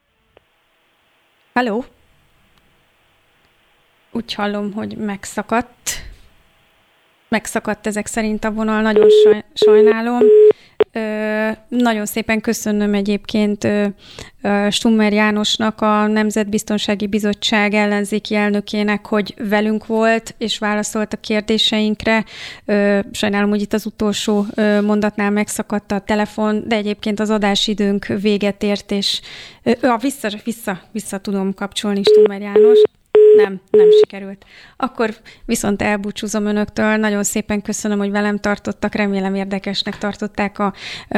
Halló? 1.54 1.84
Úgy 4.12 4.34
hallom, 4.34 4.72
hogy 4.72 4.96
megszakadt. 4.96 6.06
Megszakadt 7.28 7.86
ezek 7.86 8.06
szerint 8.06 8.44
a 8.44 8.50
vonal, 8.50 8.82
nagyon 8.82 9.08
sajnálom. 9.54 10.22
Nagyon 11.68 12.06
szépen 12.06 12.40
köszönöm 12.40 12.94
egyébként 12.94 13.68
Stummer 14.70 15.12
Jánosnak, 15.12 15.80
a 15.80 16.06
Nemzetbiztonsági 16.06 17.06
Bizottság 17.06 17.74
ellenzéki 17.74 18.34
elnökének, 18.34 19.06
hogy 19.06 19.34
velünk 19.48 19.86
volt, 19.86 20.34
és 20.38 20.58
válaszolt 20.58 21.12
a 21.12 21.16
kérdéseinkre. 21.16 22.24
Sajnálom, 23.10 23.50
hogy 23.50 23.60
itt 23.60 23.72
az 23.72 23.86
utolsó 23.86 24.46
mondatnál 24.82 25.30
megszakadt 25.30 25.92
a 25.92 25.98
telefon, 26.00 26.62
de 26.66 26.76
egyébként 26.76 27.20
az 27.20 27.30
adásidőnk 27.30 28.06
véget 28.06 28.62
ért, 28.62 28.90
és 28.90 29.20
vissza, 30.00 30.30
vissza, 30.44 30.80
vissza 30.92 31.18
tudom 31.18 31.54
kapcsolni 31.54 32.02
Stummer 32.02 32.40
János. 32.40 32.78
Nem, 33.42 33.60
nem 33.70 33.90
sikerült. 33.90 34.44
Akkor 34.76 35.14
viszont 35.44 35.82
elbúcsúzom 35.82 36.46
önöktől. 36.46 36.96
Nagyon 36.96 37.24
szépen 37.24 37.62
köszönöm, 37.62 37.98
hogy 37.98 38.10
velem 38.10 38.38
tartottak. 38.38 38.94
Remélem 38.94 39.34
érdekesnek 39.34 39.98
tartották 39.98 40.58
a 40.58 40.72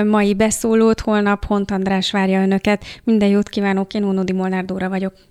mai 0.05 0.35
beszólót. 0.35 1.01
Holnap 1.01 1.45
Hont 1.45 1.71
András 1.71 2.11
várja 2.11 2.43
önöket. 2.43 2.85
Minden 3.05 3.29
jót 3.29 3.49
kívánok, 3.49 3.95
én 3.95 4.05
Ónodi 4.05 4.33
Molnár 4.33 4.65
Dóra 4.65 4.89
vagyok. 4.89 5.30